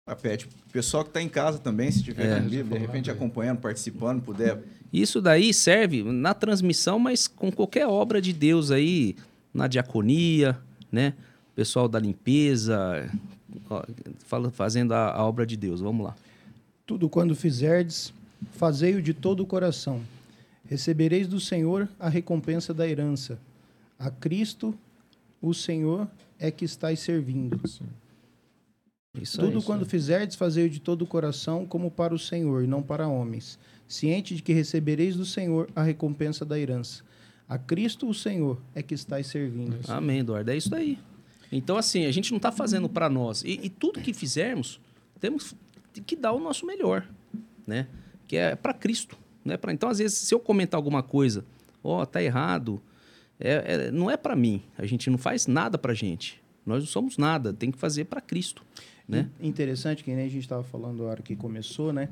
A 0.07 0.15
pede 0.15 0.47
o 0.47 0.73
pessoal 0.73 1.03
que 1.03 1.11
está 1.11 1.21
em 1.21 1.29
casa 1.29 1.59
também, 1.59 1.91
se 1.91 2.01
tiver 2.01 2.39
é, 2.39 2.41
de 2.41 2.63
repente 2.79 3.11
acompanhando, 3.11 3.59
participando, 3.59 4.23
puder. 4.23 4.63
Isso 4.93 5.21
daí 5.21 5.53
serve 5.53 6.05
na 6.05 6.33
transmissão, 6.33 6.97
mas 6.97 7.27
com 7.27 7.51
qualquer 7.51 7.89
obra 7.89 8.23
de 8.23 8.33
Deus 8.33 8.71
aí, 8.71 9.17
na 9.53 9.67
diaconia, 9.67 10.57
né? 10.93 11.13
Pessoal 11.57 11.89
da 11.89 11.99
limpeza, 11.99 13.11
fazendo 14.53 14.93
a, 14.93 15.11
a 15.11 15.25
obra 15.25 15.45
de 15.45 15.57
Deus. 15.57 15.81
Vamos 15.81 16.07
lá. 16.07 16.15
Tudo 16.87 17.09
quando 17.09 17.35
fizerdes, 17.35 18.13
fazei-o 18.53 19.03
de 19.03 19.13
todo 19.13 19.41
o 19.41 19.47
coração. 19.47 20.01
Recebereis 20.69 21.27
do 21.27 21.41
Senhor 21.41 21.89
a 21.99 22.09
recompensa 22.09 22.73
da 22.73 22.87
herança. 22.87 23.39
A 23.99 24.09
Cristo, 24.09 24.73
o 25.43 25.53
Senhor, 25.53 26.07
é 26.39 26.51
que 26.51 26.65
estáis 26.65 27.01
servindo. 27.01 27.61
Sim. 27.67 27.87
Isso 29.23 29.41
Tudo 29.41 29.63
quando 29.63 29.83
é. 29.83 29.89
fizerdes, 29.89 30.37
fazei 30.37 30.69
de 30.69 30.81
todo 30.81 31.03
o 31.03 31.07
coração, 31.07 31.67
como 31.67 31.91
para 31.91 32.15
o 32.15 32.19
Senhor, 32.19 32.65
e 32.65 32.67
não 32.67 32.83
para 32.83 33.09
homens, 33.09 33.59
ciente 33.89 34.35
de 34.35 34.43
que 34.43 34.53
recebereis 34.53 35.17
do 35.17 35.25
Senhor 35.25 35.69
a 35.75 35.83
recompensa 35.83 36.45
da 36.45 36.59
herança. 36.59 37.03
A 37.49 37.57
Cristo, 37.59 38.09
o 38.09 38.15
Senhor, 38.15 38.61
é 38.75 38.83
que 38.83 38.95
estáis 38.95 39.29
servindo. 39.29 39.79
Amém, 39.89 40.21
Eduardo. 40.21 40.51
É 40.51 40.57
isso 40.57 40.75
aí. 40.75 40.99
Então, 41.51 41.77
assim, 41.77 42.05
a 42.05 42.11
gente 42.11 42.31
não 42.33 42.39
está 42.39 42.51
fazendo 42.51 42.89
para 42.89 43.09
nós. 43.09 43.45
E, 43.45 43.61
e, 43.63 43.71
tudo 43.71 44.01
que 44.01 44.13
fizermos, 44.13 44.81
temos 45.21 45.55
que 46.05 46.17
dar 46.17 46.33
o 46.33 46.41
nosso 46.41 46.67
melhor, 46.67 47.09
né? 47.67 47.87
Que 48.27 48.37
é 48.37 48.57
para 48.57 48.75
Cristo. 48.75 49.17
Né? 49.45 49.57
Pra, 49.57 49.73
então, 49.73 49.89
às 49.89 49.99
vezes, 49.99 50.19
se 50.19 50.35
eu 50.35 50.41
comentar 50.41 50.77
alguma 50.77 51.05
coisa, 51.05 51.45
ó, 51.85 52.03
oh, 52.03 52.07
tá 52.07 52.21
errado, 52.21 52.83
é, 53.39 53.87
é 53.87 53.91
não 53.93 54.11
é 54.11 54.17
para 54.17 54.35
mim. 54.35 54.63
A 54.77 54.85
gente 54.85 55.09
não 55.09 55.17
faz 55.17 55.47
nada 55.47 55.79
para 55.79 55.95
gente. 55.95 56.43
Nós 56.65 56.83
não 56.83 56.89
somos 56.89 57.17
nada. 57.17 57.53
Tem 57.53 57.71
que 57.71 57.79
fazer 57.79 58.07
para 58.07 58.21
Cristo. 58.21 58.65
Né? 59.09 59.31
Interessante, 59.41 60.03
que 60.03 60.13
nem 60.13 60.27
a 60.27 60.29
gente 60.29 60.43
estava 60.43 60.65
falando 60.65 61.03
na 61.03 61.11
hora 61.11 61.23
que 61.23 61.37
começou, 61.37 61.93
né? 61.93 62.09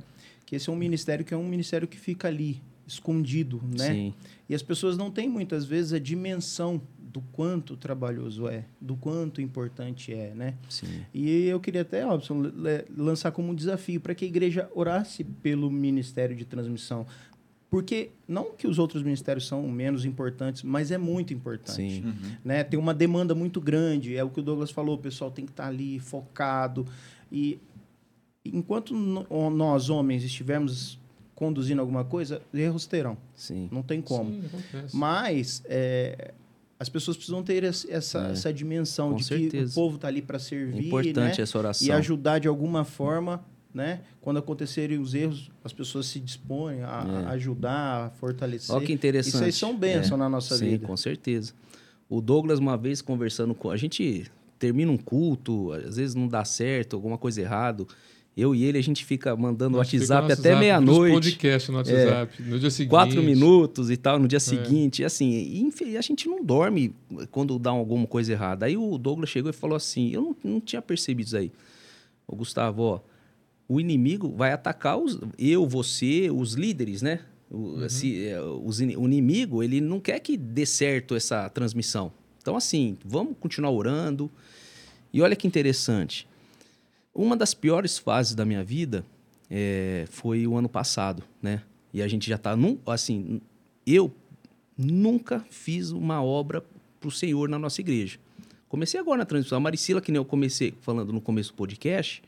Que 0.46 0.56
esse 0.56 0.70
é 0.70 0.72
um 0.72 0.76
ministério 0.76 1.24
que 1.24 1.34
é 1.34 1.36
um 1.36 1.48
ministério 1.48 1.88
que 1.88 1.98
fica 1.98 2.28
ali, 2.28 2.62
escondido, 2.86 3.60
né? 3.76 3.92
Sim. 3.92 4.14
E 4.48 4.54
as 4.54 4.62
pessoas 4.62 4.96
não 4.96 5.10
têm 5.10 5.28
muitas 5.28 5.64
vezes 5.64 5.92
a 5.92 5.98
dimensão 5.98 6.80
do 6.98 7.20
quanto 7.32 7.76
trabalhoso 7.76 8.48
é, 8.48 8.64
do 8.80 8.96
quanto 8.96 9.40
importante 9.40 10.12
é, 10.12 10.34
né? 10.34 10.54
Sim. 10.68 11.04
E 11.14 11.46
eu 11.46 11.60
queria 11.60 11.82
até, 11.82 12.04
Robson, 12.04 12.42
lançar 12.96 13.30
como 13.30 13.50
um 13.50 13.54
desafio 13.54 14.00
para 14.00 14.14
que 14.14 14.24
a 14.24 14.28
igreja 14.28 14.68
orasse 14.74 15.22
pelo 15.22 15.70
ministério 15.70 16.34
de 16.34 16.44
transmissão, 16.44 17.06
porque 17.74 18.12
não 18.28 18.52
que 18.52 18.68
os 18.68 18.78
outros 18.78 19.02
ministérios 19.02 19.48
são 19.48 19.66
menos 19.66 20.04
importantes, 20.04 20.62
mas 20.62 20.92
é 20.92 20.96
muito 20.96 21.34
importante. 21.34 22.04
Uhum. 22.06 22.36
Né? 22.44 22.62
Tem 22.62 22.78
uma 22.78 22.94
demanda 22.94 23.34
muito 23.34 23.60
grande, 23.60 24.16
é 24.16 24.22
o 24.22 24.30
que 24.30 24.38
o 24.38 24.42
Douglas 24.44 24.70
falou, 24.70 24.94
o 24.94 24.98
pessoal 24.98 25.28
tem 25.28 25.44
que 25.44 25.50
estar 25.50 25.64
tá 25.64 25.68
ali 25.70 25.98
focado. 25.98 26.86
E 27.32 27.58
enquanto 28.44 28.94
nós, 28.94 29.90
homens, 29.90 30.22
estivermos 30.22 31.00
conduzindo 31.34 31.80
alguma 31.80 32.04
coisa, 32.04 32.40
erros 32.54 32.86
terão. 32.86 33.18
Sim. 33.34 33.68
Não 33.72 33.82
tem 33.82 34.00
como. 34.00 34.30
Sim, 34.30 34.48
mas 34.92 35.60
é, 35.64 36.32
as 36.78 36.88
pessoas 36.88 37.16
precisam 37.16 37.42
ter 37.42 37.64
essa, 37.64 38.28
é. 38.28 38.30
essa 38.30 38.52
dimensão 38.52 39.10
Com 39.10 39.16
de 39.16 39.24
certeza. 39.24 39.50
que 39.50 39.72
o 39.72 39.74
povo 39.74 39.96
está 39.96 40.06
ali 40.06 40.22
para 40.22 40.38
servir. 40.38 40.86
Importante 40.86 41.38
né? 41.38 41.42
essa 41.42 41.58
oração. 41.58 41.88
E 41.88 41.90
ajudar 41.90 42.38
de 42.38 42.46
alguma 42.46 42.84
forma 42.84 43.44
né? 43.74 44.02
Quando 44.20 44.38
acontecerem 44.38 44.98
os 44.98 45.14
erros, 45.14 45.50
as 45.64 45.72
pessoas 45.72 46.06
se 46.06 46.20
dispõem 46.20 46.82
a, 46.82 47.26
é. 47.26 47.32
ajudar, 47.32 48.06
a 48.06 48.10
fortalecer. 48.10 48.74
Olha 48.74 48.86
que 48.86 48.92
interessante. 48.92 49.34
Isso 49.34 49.44
aí 49.44 49.52
são 49.52 49.76
bênçãos 49.76 50.12
é. 50.12 50.16
na 50.16 50.28
nossa 50.28 50.56
Sim, 50.56 50.70
vida. 50.70 50.86
com 50.86 50.96
certeza. 50.96 51.52
O 52.08 52.20
Douglas, 52.20 52.60
uma 52.60 52.76
vez 52.76 53.02
conversando 53.02 53.52
com... 53.54 53.70
A 53.70 53.76
gente 53.76 54.30
termina 54.60 54.92
um 54.92 54.96
culto, 54.96 55.72
às 55.72 55.96
vezes 55.96 56.14
não 56.14 56.28
dá 56.28 56.44
certo, 56.44 56.94
alguma 56.94 57.18
coisa 57.18 57.40
errado. 57.40 57.88
Eu 58.36 58.54
e 58.54 58.64
ele, 58.64 58.78
a 58.78 58.82
gente 58.82 59.04
fica 59.04 59.34
mandando 59.36 59.76
Nós 59.76 59.92
WhatsApp 59.92 60.32
até 60.32 60.58
meia-noite. 60.58 61.12
podcast 61.12 61.70
no 61.70 61.78
WhatsApp, 61.78 62.42
é, 62.42 62.50
no 62.50 62.58
dia 62.58 62.70
seguinte. 62.70 62.90
Quatro 62.90 63.22
minutos 63.22 63.90
e 63.90 63.96
tal, 63.96 64.18
no 64.18 64.26
dia 64.26 64.38
é. 64.38 64.40
seguinte. 64.40 65.02
E 65.02 65.04
assim, 65.04 65.72
e 65.84 65.96
a 65.96 66.00
gente 66.00 66.28
não 66.28 66.44
dorme 66.44 66.94
quando 67.30 67.58
dá 67.58 67.70
alguma 67.70 68.06
coisa 68.06 68.32
errada. 68.32 68.66
Aí 68.66 68.76
o 68.76 68.98
Douglas 68.98 69.30
chegou 69.30 69.50
e 69.50 69.52
falou 69.52 69.76
assim, 69.76 70.10
eu 70.10 70.22
não, 70.22 70.52
não 70.52 70.60
tinha 70.60 70.82
percebido 70.82 71.26
isso 71.26 71.36
aí. 71.36 71.52
O 72.26 72.34
Gustavo, 72.34 72.82
ó, 72.82 73.00
o 73.68 73.80
inimigo 73.80 74.34
vai 74.36 74.52
atacar 74.52 74.98
os, 74.98 75.18
eu, 75.38 75.66
você, 75.66 76.30
os 76.30 76.54
líderes, 76.54 77.02
né? 77.02 77.20
O, 77.50 77.56
uhum. 77.56 77.88
se, 77.88 78.26
é, 78.26 78.40
os, 78.40 78.80
o 78.80 78.82
inimigo, 78.82 79.62
ele 79.62 79.80
não 79.80 80.00
quer 80.00 80.18
que 80.20 80.36
dê 80.36 80.66
certo 80.66 81.14
essa 81.14 81.48
transmissão. 81.48 82.12
Então, 82.40 82.56
assim, 82.56 82.98
vamos 83.04 83.36
continuar 83.38 83.70
orando. 83.70 84.30
E 85.12 85.22
olha 85.22 85.36
que 85.36 85.46
interessante. 85.46 86.28
Uma 87.14 87.36
das 87.36 87.54
piores 87.54 87.96
fases 87.96 88.34
da 88.34 88.44
minha 88.44 88.62
vida 88.62 89.04
é, 89.50 90.04
foi 90.10 90.46
o 90.46 90.56
ano 90.56 90.68
passado, 90.68 91.22
né? 91.40 91.62
E 91.92 92.02
a 92.02 92.08
gente 92.08 92.28
já 92.28 92.34
está 92.34 92.56
num, 92.56 92.76
assim, 92.86 93.40
eu 93.86 94.12
nunca 94.76 95.44
fiz 95.48 95.90
uma 95.90 96.22
obra 96.22 96.62
para 97.00 97.08
o 97.08 97.10
Senhor 97.10 97.48
na 97.48 97.58
nossa 97.58 97.80
igreja. 97.80 98.18
Comecei 98.68 98.98
agora 98.98 99.18
na 99.18 99.24
transmissão. 99.24 99.56
A 99.56 99.60
Maricila, 99.60 100.00
que 100.00 100.10
nem 100.10 100.18
eu 100.18 100.24
comecei 100.24 100.74
falando 100.80 101.12
no 101.12 101.20
começo 101.20 101.52
do 101.52 101.54
podcast, 101.54 102.20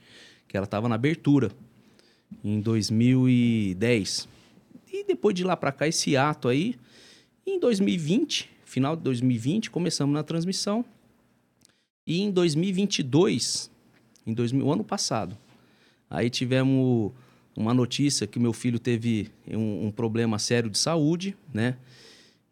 que 0.48 0.56
ela 0.56 0.64
estava 0.64 0.88
na 0.88 0.94
abertura 0.94 1.50
em 2.44 2.60
2010. 2.60 4.28
E 4.92 5.04
depois 5.04 5.34
de 5.34 5.44
lá 5.44 5.56
para 5.56 5.72
cá, 5.72 5.86
esse 5.86 6.16
ato 6.16 6.48
aí, 6.48 6.76
em 7.46 7.58
2020, 7.58 8.50
final 8.64 8.96
de 8.96 9.02
2020, 9.02 9.70
começamos 9.70 10.14
na 10.14 10.22
transmissão. 10.22 10.84
E 12.06 12.20
em 12.20 12.30
2022, 12.30 13.70
em 14.26 14.32
2000, 14.32 14.66
o 14.66 14.72
ano 14.72 14.84
passado, 14.84 15.36
aí 16.08 16.30
tivemos 16.30 17.12
uma 17.56 17.72
notícia 17.72 18.26
que 18.26 18.38
meu 18.38 18.52
filho 18.52 18.78
teve 18.78 19.30
um, 19.48 19.86
um 19.86 19.90
problema 19.90 20.38
sério 20.38 20.70
de 20.70 20.78
saúde, 20.78 21.36
né? 21.52 21.76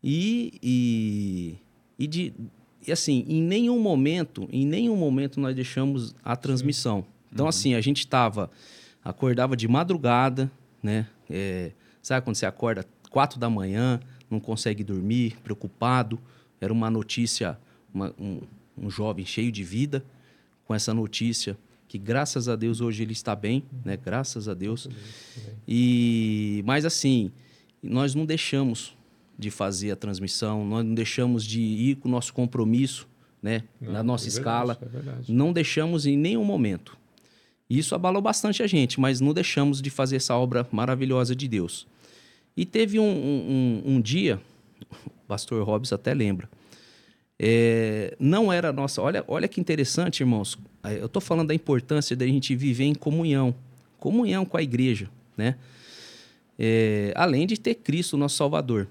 E, 0.02 0.58
e, 0.62 1.54
e, 1.98 2.06
de, 2.06 2.32
e 2.86 2.92
assim, 2.92 3.24
em 3.28 3.42
nenhum 3.42 3.78
momento, 3.78 4.48
em 4.50 4.66
nenhum 4.66 4.96
momento 4.96 5.40
nós 5.40 5.54
deixamos 5.54 6.14
a 6.22 6.36
transmissão. 6.36 7.04
Então, 7.34 7.46
uhum. 7.46 7.50
assim, 7.50 7.74
a 7.74 7.80
gente 7.80 7.98
estava, 7.98 8.48
acordava 9.04 9.56
de 9.56 9.66
madrugada, 9.66 10.50
né? 10.80 11.06
É, 11.28 11.72
sabe 12.00 12.24
quando 12.24 12.36
você 12.36 12.46
acorda 12.46 12.86
quatro 13.10 13.40
da 13.40 13.50
manhã, 13.50 14.00
não 14.30 14.38
consegue 14.38 14.84
dormir, 14.84 15.36
preocupado? 15.42 16.18
Era 16.60 16.72
uma 16.72 16.88
notícia, 16.88 17.58
uma, 17.92 18.14
um, 18.18 18.40
um 18.78 18.88
jovem 18.88 19.26
cheio 19.26 19.50
de 19.50 19.64
vida, 19.64 20.04
com 20.64 20.74
essa 20.74 20.94
notícia 20.94 21.58
que 21.94 21.98
graças 21.98 22.48
a 22.48 22.56
Deus 22.56 22.80
hoje 22.80 23.04
ele 23.04 23.12
está 23.12 23.36
bem, 23.36 23.62
né? 23.84 23.96
Graças 23.96 24.48
a 24.48 24.54
Deus. 24.54 24.88
E 25.66 26.60
mas 26.66 26.84
assim, 26.84 27.30
nós 27.80 28.14
não 28.14 28.26
deixamos 28.26 28.96
de 29.38 29.48
fazer 29.50 29.92
a 29.92 29.96
transmissão, 29.96 30.64
nós 30.64 30.84
não 30.84 30.92
deixamos 30.92 31.44
de 31.44 31.60
ir 31.60 31.96
com 31.96 32.08
o 32.08 32.10
nosso 32.10 32.32
compromisso, 32.32 33.08
né? 33.40 33.62
Não, 33.80 33.92
na 33.92 34.02
nossa 34.02 34.26
é 34.26 34.28
escala, 34.28 34.76
verdade, 34.80 35.30
é 35.30 35.34
não 35.34 35.52
deixamos 35.52 36.04
em 36.06 36.16
nenhum 36.16 36.44
momento. 36.44 36.96
Isso 37.78 37.94
abalou 37.94 38.22
bastante 38.22 38.62
a 38.62 38.66
gente, 38.66 39.00
mas 39.00 39.20
não 39.20 39.32
deixamos 39.32 39.80
de 39.80 39.90
fazer 39.90 40.16
essa 40.16 40.36
obra 40.36 40.66
maravilhosa 40.70 41.34
de 41.34 41.48
Deus. 41.48 41.86
E 42.56 42.64
teve 42.64 42.98
um, 42.98 43.04
um, 43.04 43.82
um 43.84 44.00
dia, 44.00 44.40
o 45.06 45.26
pastor 45.26 45.62
Hobbes 45.64 45.92
até 45.92 46.14
lembra, 46.14 46.48
é, 47.38 48.16
não 48.18 48.52
era 48.52 48.72
nossa. 48.72 49.02
Olha, 49.02 49.24
olha 49.26 49.48
que 49.48 49.60
interessante, 49.60 50.20
irmãos. 50.20 50.56
Eu 50.84 51.06
estou 51.06 51.20
falando 51.20 51.48
da 51.48 51.54
importância 51.54 52.14
da 52.14 52.26
gente 52.26 52.54
viver 52.54 52.84
em 52.84 52.94
comunhão, 52.94 53.54
comunhão 53.98 54.44
com 54.44 54.56
a 54.56 54.62
igreja, 54.62 55.10
né? 55.36 55.56
É, 56.56 57.12
além 57.16 57.46
de 57.46 57.58
ter 57.58 57.74
Cristo, 57.74 58.16
nosso 58.16 58.36
Salvador. 58.36 58.86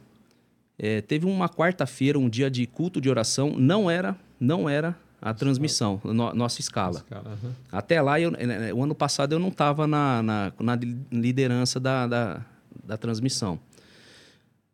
É, 0.78 1.02
teve 1.02 1.26
uma 1.26 1.48
quarta-feira, 1.48 2.20
um 2.20 2.28
dia 2.28 2.50
de 2.50 2.66
culto 2.66 3.00
de 3.00 3.10
oração, 3.10 3.56
não 3.58 3.90
era, 3.90 4.18
não 4.40 4.68
era 4.68 4.98
a 5.24 5.34
transmissão, 5.34 6.02
no, 6.04 6.34
nossa 6.34 6.60
escala. 6.60 6.98
escala 6.98 7.40
uhum. 7.42 7.54
Até 7.72 8.02
lá, 8.02 8.20
eu, 8.20 8.30
né, 8.30 8.46
né, 8.46 8.74
o 8.74 8.84
ano 8.84 8.94
passado 8.94 9.32
eu 9.32 9.40
não 9.40 9.48
estava 9.48 9.88
na, 9.88 10.22
na, 10.22 10.54
na, 10.60 10.78
liderança 11.10 11.80
da, 11.80 12.06
da, 12.06 12.46
da 12.84 12.98
transmissão. 12.98 13.58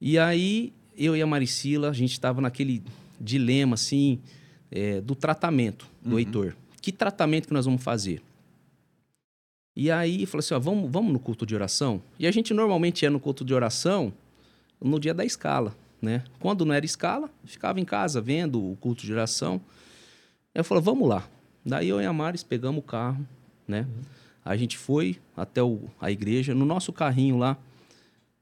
E 0.01 0.17
aí, 0.17 0.73
eu 0.97 1.15
e 1.15 1.21
a 1.21 1.27
Maricila, 1.27 1.91
a 1.91 1.93
gente 1.93 2.13
estava 2.13 2.41
naquele 2.41 2.81
dilema, 3.21 3.75
assim, 3.75 4.19
é, 4.71 4.99
do 5.01 5.13
tratamento 5.13 5.87
do 6.03 6.13
uhum. 6.13 6.19
Heitor. 6.19 6.55
Que 6.81 6.91
tratamento 6.91 7.47
que 7.47 7.53
nós 7.53 7.65
vamos 7.65 7.83
fazer? 7.83 8.19
E 9.75 9.91
aí, 9.91 10.25
falou 10.25 10.39
assim, 10.39 10.55
ó, 10.55 10.59
vamos, 10.59 10.91
vamos 10.91 11.13
no 11.13 11.19
culto 11.19 11.45
de 11.45 11.53
oração? 11.53 12.01
E 12.17 12.25
a 12.25 12.31
gente 12.31 12.55
normalmente 12.55 13.03
ia 13.03 13.11
no 13.11 13.19
culto 13.19 13.45
de 13.45 13.53
oração 13.53 14.11
no 14.81 14.99
dia 14.99 15.13
da 15.13 15.23
escala, 15.23 15.75
né? 16.01 16.23
Quando 16.39 16.65
não 16.65 16.73
era 16.73 16.85
escala, 16.85 17.29
ficava 17.45 17.79
em 17.79 17.85
casa 17.85 18.19
vendo 18.19 18.71
o 18.71 18.75
culto 18.77 19.05
de 19.05 19.13
oração. 19.13 19.61
Eu 20.53 20.63
falei, 20.63 20.83
vamos 20.83 21.07
lá. 21.07 21.27
Daí 21.65 21.89
eu 21.89 22.01
e 22.01 22.05
a 22.05 22.13
Maris 22.13 22.43
pegamos 22.43 22.79
o 22.79 22.85
carro, 22.85 23.25
né? 23.67 23.81
Uhum. 23.81 24.01
A 24.43 24.55
gente 24.55 24.77
foi 24.77 25.19
até 25.35 25.61
o, 25.61 25.81
a 25.99 26.09
igreja. 26.09 26.55
No 26.55 26.65
nosso 26.65 26.91
carrinho 26.91 27.37
lá, 27.37 27.57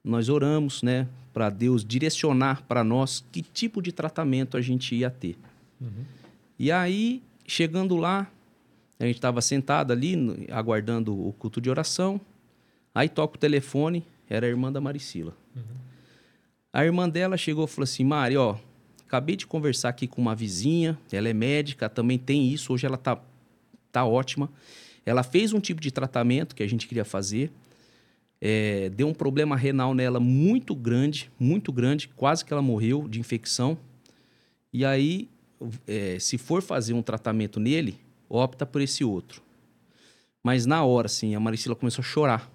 nós 0.04 0.30
oramos, 0.30 0.82
né? 0.82 1.08
para 1.38 1.52
Deus 1.52 1.86
direcionar 1.86 2.64
para 2.64 2.84
nós 2.84 3.24
que 3.32 3.44
tipo 3.44 3.80
de 3.80 3.92
tratamento 3.92 4.58
a 4.58 4.62
gente 4.62 4.96
ia 4.96 5.08
ter. 5.08 5.38
Uhum. 5.80 6.04
E 6.58 6.72
aí, 6.72 7.22
chegando 7.46 7.96
lá, 7.96 8.28
a 9.00 9.06
gente 9.06 9.18
estava 9.18 9.40
sentado 9.40 9.94
ali, 9.94 10.48
aguardando 10.52 11.14
o 11.14 11.32
culto 11.34 11.62
de 11.62 11.70
oração. 11.70 12.20
Aí 12.96 13.08
toca 13.08 13.36
o 13.36 13.38
telefone, 13.38 14.04
era 14.28 14.48
a 14.48 14.50
irmã 14.50 14.72
da 14.72 14.82
Maricila. 14.82 15.32
Uhum. 15.56 15.62
A 16.74 16.84
irmã 16.84 17.08
dela 17.08 17.38
chegou 17.38 17.66
e 17.66 17.68
falou 17.68 17.84
assim: 17.84 18.04
Mari, 18.04 18.36
ó, 18.36 18.56
acabei 19.08 19.38
de 19.38 19.48
conversar 19.48 19.90
aqui 19.90 20.06
com 20.06 20.22
uma 20.22 20.36
vizinha, 20.36 20.98
ela 21.12 21.30
é 21.30 21.34
médica, 21.34 21.90
também 21.90 22.20
tem 22.20 22.50
isso, 22.52 22.74
hoje 22.74 22.86
ela 22.86 22.98
tá, 22.98 23.20
tá 23.92 24.06
ótima. 24.06 24.52
Ela 25.06 25.24
fez 25.24 25.54
um 25.54 25.60
tipo 25.62 25.80
de 25.80 25.90
tratamento 25.90 26.54
que 26.54 26.62
a 26.62 26.68
gente 26.68 26.86
queria 26.86 27.06
fazer. 27.06 27.50
É, 28.40 28.90
deu 28.90 29.08
um 29.08 29.14
problema 29.14 29.56
renal 29.56 29.96
nela 29.96 30.20
muito 30.20 30.76
grande, 30.76 31.32
muito 31.40 31.72
grande, 31.72 32.10
quase 32.10 32.44
que 32.44 32.52
ela 32.52 32.62
morreu 32.62 33.08
de 33.08 33.20
infecção. 33.20 33.78
E 34.74 34.84
aí, 34.84 35.30
é, 35.88 36.20
se 36.20 36.38
for 36.38 36.62
fazer 36.62 36.94
um 36.94 37.02
tratamento 37.02 37.60
nele, 37.60 37.98
opta 38.30 38.66
por 38.66 38.82
esse 38.82 39.04
outro. 39.04 39.42
Mas 40.44 40.66
na 40.66 40.84
hora, 40.84 41.06
assim, 41.06 41.34
a 41.34 41.40
Maricila 41.40 41.76
começou 41.76 42.02
a 42.04 42.06
chorar. 42.06 42.52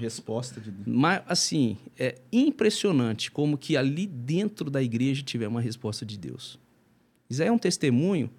Resposta 0.00 0.60
de 0.60 0.72
Mas, 0.86 1.22
assim, 1.26 1.76
é 1.98 2.16
impressionante 2.32 3.30
como 3.30 3.58
que 3.58 3.76
ali 3.76 4.06
dentro 4.06 4.70
da 4.70 4.82
igreja 4.82 5.22
tiver 5.22 5.48
uma 5.48 5.60
resposta 5.60 6.06
de 6.06 6.18
Deus. 6.18 6.58
Isso 7.28 7.42
aí 7.42 7.48
é 7.48 7.52
um 7.52 7.58
testemunho 7.58 8.30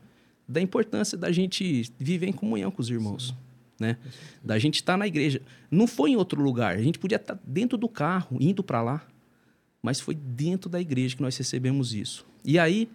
da 0.47 0.59
importância 0.59 1.17
da 1.17 1.31
gente 1.31 1.91
viver 1.97 2.27
em 2.27 2.33
comunhão 2.33 2.71
com 2.71 2.81
os 2.81 2.89
irmãos. 2.89 3.27
Sim 3.27 3.51
né? 3.81 3.97
Da 4.43 4.59
gente 4.59 4.75
estar 4.75 4.93
tá 4.93 4.97
na 4.97 5.07
igreja. 5.07 5.41
Não 5.69 5.87
foi 5.87 6.11
em 6.11 6.15
outro 6.15 6.39
lugar. 6.39 6.75
A 6.75 6.81
gente 6.81 6.99
podia 6.99 7.15
estar 7.15 7.35
tá 7.35 7.41
dentro 7.43 7.77
do 7.77 7.89
carro, 7.89 8.37
indo 8.39 8.63
para 8.63 8.81
lá. 8.81 9.01
Mas 9.81 9.99
foi 9.99 10.13
dentro 10.13 10.69
da 10.69 10.79
igreja 10.79 11.15
que 11.15 11.23
nós 11.23 11.35
recebemos 11.35 11.93
isso. 11.95 12.23
E 12.45 12.59
aí, 12.59 12.87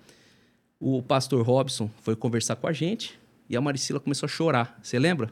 o 0.78 1.02
pastor 1.02 1.44
Robson 1.44 1.90
foi 2.02 2.14
conversar 2.14 2.54
com 2.54 2.68
a 2.68 2.72
gente 2.72 3.18
e 3.50 3.56
a 3.56 3.60
Maricila 3.60 3.98
começou 3.98 4.26
a 4.26 4.30
chorar. 4.30 4.78
Você 4.80 4.96
lembra? 4.96 5.30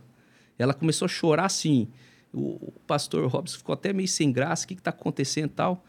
Ela 0.58 0.74
começou 0.74 1.06
a 1.06 1.08
chorar 1.08 1.46
assim. 1.46 1.86
O, 2.34 2.72
pastor 2.86 3.26
Robson 3.28 3.58
ficou 3.58 3.72
até 3.72 3.92
meio 3.92 4.08
sem 4.08 4.32
graça. 4.32 4.64
O 4.64 4.68
que 4.68 4.74
está 4.74 4.90
acontecendo 4.90 5.46
e 5.46 5.54
tal? 5.54 5.84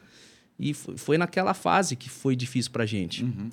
E 0.59 0.73
foi, 0.73 1.17
naquela 1.17 1.53
fase 1.53 1.95
que 1.95 2.09
foi 2.09 2.35
difícil 2.35 2.71
para 2.71 2.83
a 2.83 2.85
gente. 2.85 3.23
Uhum. 3.23 3.49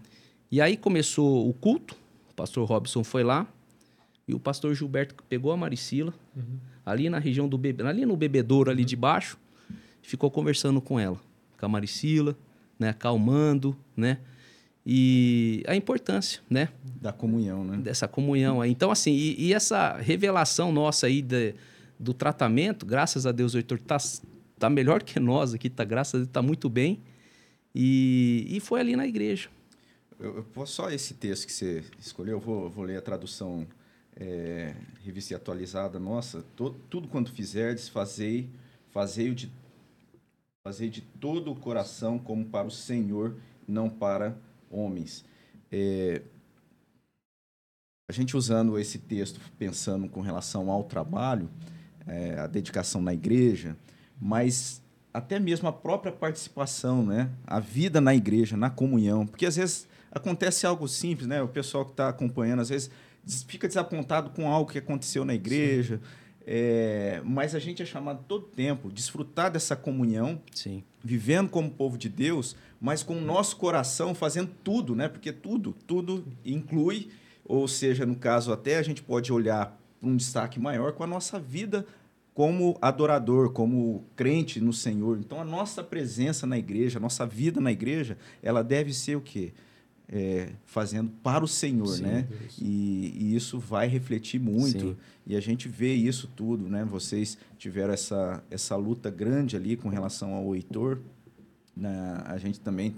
E 0.50 0.60
aí 0.60 0.76
começou 0.76 1.48
o 1.48 1.52
culto. 1.52 1.96
O 2.30 2.34
pastor 2.34 2.68
Robson 2.68 3.02
foi 3.02 3.24
lá. 3.24 3.46
E 4.26 4.34
o 4.34 4.38
pastor 4.38 4.74
Gilberto 4.74 5.16
pegou 5.28 5.50
a 5.52 5.56
Maricila, 5.56 6.14
uhum. 6.36 6.58
ali 6.86 7.10
na 7.10 7.18
região 7.18 7.48
do 7.48 7.58
bebê, 7.58 7.82
ali 7.84 8.06
no 8.06 8.16
bebedouro 8.16 8.70
ali 8.70 8.82
uhum. 8.82 8.86
de 8.86 8.96
baixo, 8.96 9.36
ficou 10.00 10.30
conversando 10.30 10.80
com 10.80 10.98
ela, 10.98 11.20
com 11.58 11.66
a 11.66 11.68
Maricila, 11.68 12.36
né, 12.78 12.90
acalmando, 12.90 13.76
né? 13.96 14.18
E 14.84 15.62
a 15.66 15.76
importância, 15.76 16.40
né? 16.50 16.68
Da 17.00 17.12
comunhão, 17.12 17.64
né? 17.64 17.76
Dessa 17.76 18.08
comunhão 18.08 18.60
aí. 18.60 18.70
Então, 18.70 18.90
assim, 18.90 19.12
e, 19.12 19.48
e 19.48 19.54
essa 19.54 19.96
revelação 19.96 20.72
nossa 20.72 21.06
aí 21.06 21.22
de, 21.22 21.54
do 22.02 22.12
tratamento, 22.12 22.84
graças 22.84 23.26
a 23.26 23.32
Deus, 23.32 23.54
o 23.54 23.58
Heitor 23.58 23.80
tá, 23.80 23.96
tá 24.58 24.68
melhor 24.68 25.02
que 25.02 25.20
nós 25.20 25.54
aqui, 25.54 25.70
tá, 25.70 25.84
graças 25.84 26.14
a 26.14 26.18
Deus, 26.18 26.30
tá 26.30 26.42
muito 26.42 26.68
bem. 26.68 27.00
E, 27.74 28.46
e 28.50 28.60
foi 28.60 28.80
ali 28.80 28.96
na 28.96 29.06
igreja. 29.06 29.48
Eu, 30.18 30.44
eu, 30.54 30.66
só 30.66 30.90
esse 30.90 31.14
texto 31.14 31.46
que 31.46 31.52
você 31.52 31.84
escolheu, 31.98 32.34
eu 32.34 32.40
vou, 32.40 32.64
eu 32.64 32.70
vou 32.70 32.84
ler 32.84 32.96
a 32.96 33.00
tradução 33.00 33.66
é, 34.16 34.74
revista 35.04 35.34
atualizada 35.36 35.98
nossa, 35.98 36.44
to, 36.56 36.76
tudo 36.90 37.08
quanto 37.08 37.32
fizerdes, 37.32 37.88
fazei, 37.88 38.50
fazei 38.90 39.32
de 39.32 39.50
fazei 40.64 40.88
de 40.88 41.00
todo 41.00 41.50
o 41.50 41.56
coração 41.56 42.18
como 42.18 42.44
para 42.44 42.68
o 42.68 42.70
Senhor, 42.70 43.36
não 43.66 43.90
para 43.90 44.36
homens. 44.70 45.24
É, 45.70 46.22
a 48.08 48.12
gente 48.12 48.36
usando 48.36 48.78
esse 48.78 48.98
texto, 48.98 49.40
pensando 49.58 50.08
com 50.08 50.20
relação 50.20 50.70
ao 50.70 50.84
trabalho, 50.84 51.50
é, 52.06 52.38
a 52.38 52.46
dedicação 52.46 53.00
na 53.00 53.12
igreja, 53.12 53.76
mas 54.20 54.82
até 55.12 55.38
mesmo 55.38 55.68
a 55.68 55.72
própria 55.72 56.12
participação, 56.12 57.04
né? 57.04 57.30
a 57.46 57.60
vida 57.60 58.00
na 58.00 58.14
igreja, 58.14 58.56
na 58.56 58.70
comunhão. 58.70 59.26
Porque 59.26 59.46
às 59.46 59.56
vezes 59.56 59.86
acontece 60.10 60.66
algo 60.66 60.88
simples, 60.88 61.26
né? 61.26 61.42
o 61.42 61.48
pessoal 61.48 61.84
que 61.84 61.90
está 61.92 62.08
acompanhando, 62.08 62.60
às 62.60 62.70
vezes 62.70 62.90
fica 63.46 63.68
desapontado 63.68 64.30
com 64.30 64.50
algo 64.50 64.70
que 64.70 64.78
aconteceu 64.78 65.24
na 65.24 65.34
igreja. 65.34 66.00
É, 66.44 67.20
mas 67.24 67.54
a 67.54 67.58
gente 67.58 67.82
é 67.82 67.86
chamado 67.86 68.24
todo 68.26 68.46
tempo 68.46 68.90
desfrutar 68.90 69.50
dessa 69.50 69.76
comunhão, 69.76 70.40
Sim. 70.52 70.82
vivendo 71.02 71.48
como 71.48 71.70
povo 71.70 71.96
de 71.96 72.08
Deus, 72.08 72.56
mas 72.80 73.02
com 73.02 73.16
o 73.16 73.20
nosso 73.20 73.56
coração 73.56 74.12
fazendo 74.12 74.50
tudo, 74.64 74.96
né? 74.96 75.08
Porque 75.08 75.30
tudo, 75.30 75.72
tudo 75.86 76.24
inclui, 76.44 77.10
ou 77.44 77.68
seja, 77.68 78.04
no 78.04 78.16
caso 78.16 78.52
até 78.52 78.76
a 78.76 78.82
gente 78.82 79.02
pode 79.02 79.32
olhar 79.32 79.80
um 80.02 80.16
destaque 80.16 80.58
maior 80.58 80.92
com 80.92 81.04
a 81.04 81.06
nossa 81.06 81.38
vida 81.38 81.86
como 82.34 82.78
adorador, 82.80 83.50
como 83.50 84.04
crente 84.16 84.60
no 84.60 84.72
Senhor. 84.72 85.18
Então, 85.18 85.40
a 85.40 85.44
nossa 85.44 85.84
presença 85.84 86.46
na 86.46 86.58
igreja, 86.58 86.98
a 86.98 87.00
nossa 87.00 87.26
vida 87.26 87.60
na 87.60 87.70
igreja, 87.70 88.16
ela 88.42 88.64
deve 88.64 88.92
ser 88.92 89.16
o 89.16 89.20
quê? 89.20 89.52
É, 90.08 90.50
fazendo 90.66 91.10
para 91.22 91.44
o 91.44 91.48
Senhor, 91.48 91.86
Sim, 91.86 92.02
né? 92.02 92.28
E, 92.60 93.14
e, 93.16 93.36
isso 93.36 93.58
vai 93.58 93.86
refletir 93.86 94.38
muito. 94.38 94.88
Sim. 94.90 94.96
E 95.26 95.36
a 95.36 95.40
gente 95.40 95.68
vê 95.68 95.94
isso 95.94 96.28
tudo, 96.34 96.68
né? 96.68 96.84
Vocês 96.84 97.38
tiveram 97.56 97.94
essa, 97.94 98.42
essa 98.50 98.76
luta 98.76 99.10
grande 99.10 99.56
ali 99.56 99.76
com 99.76 99.88
relação 99.88 100.34
ao 100.34 100.54
Heitor. 100.54 100.98
Né? 101.74 102.22
A 102.26 102.36
gente 102.36 102.60
também 102.60 102.94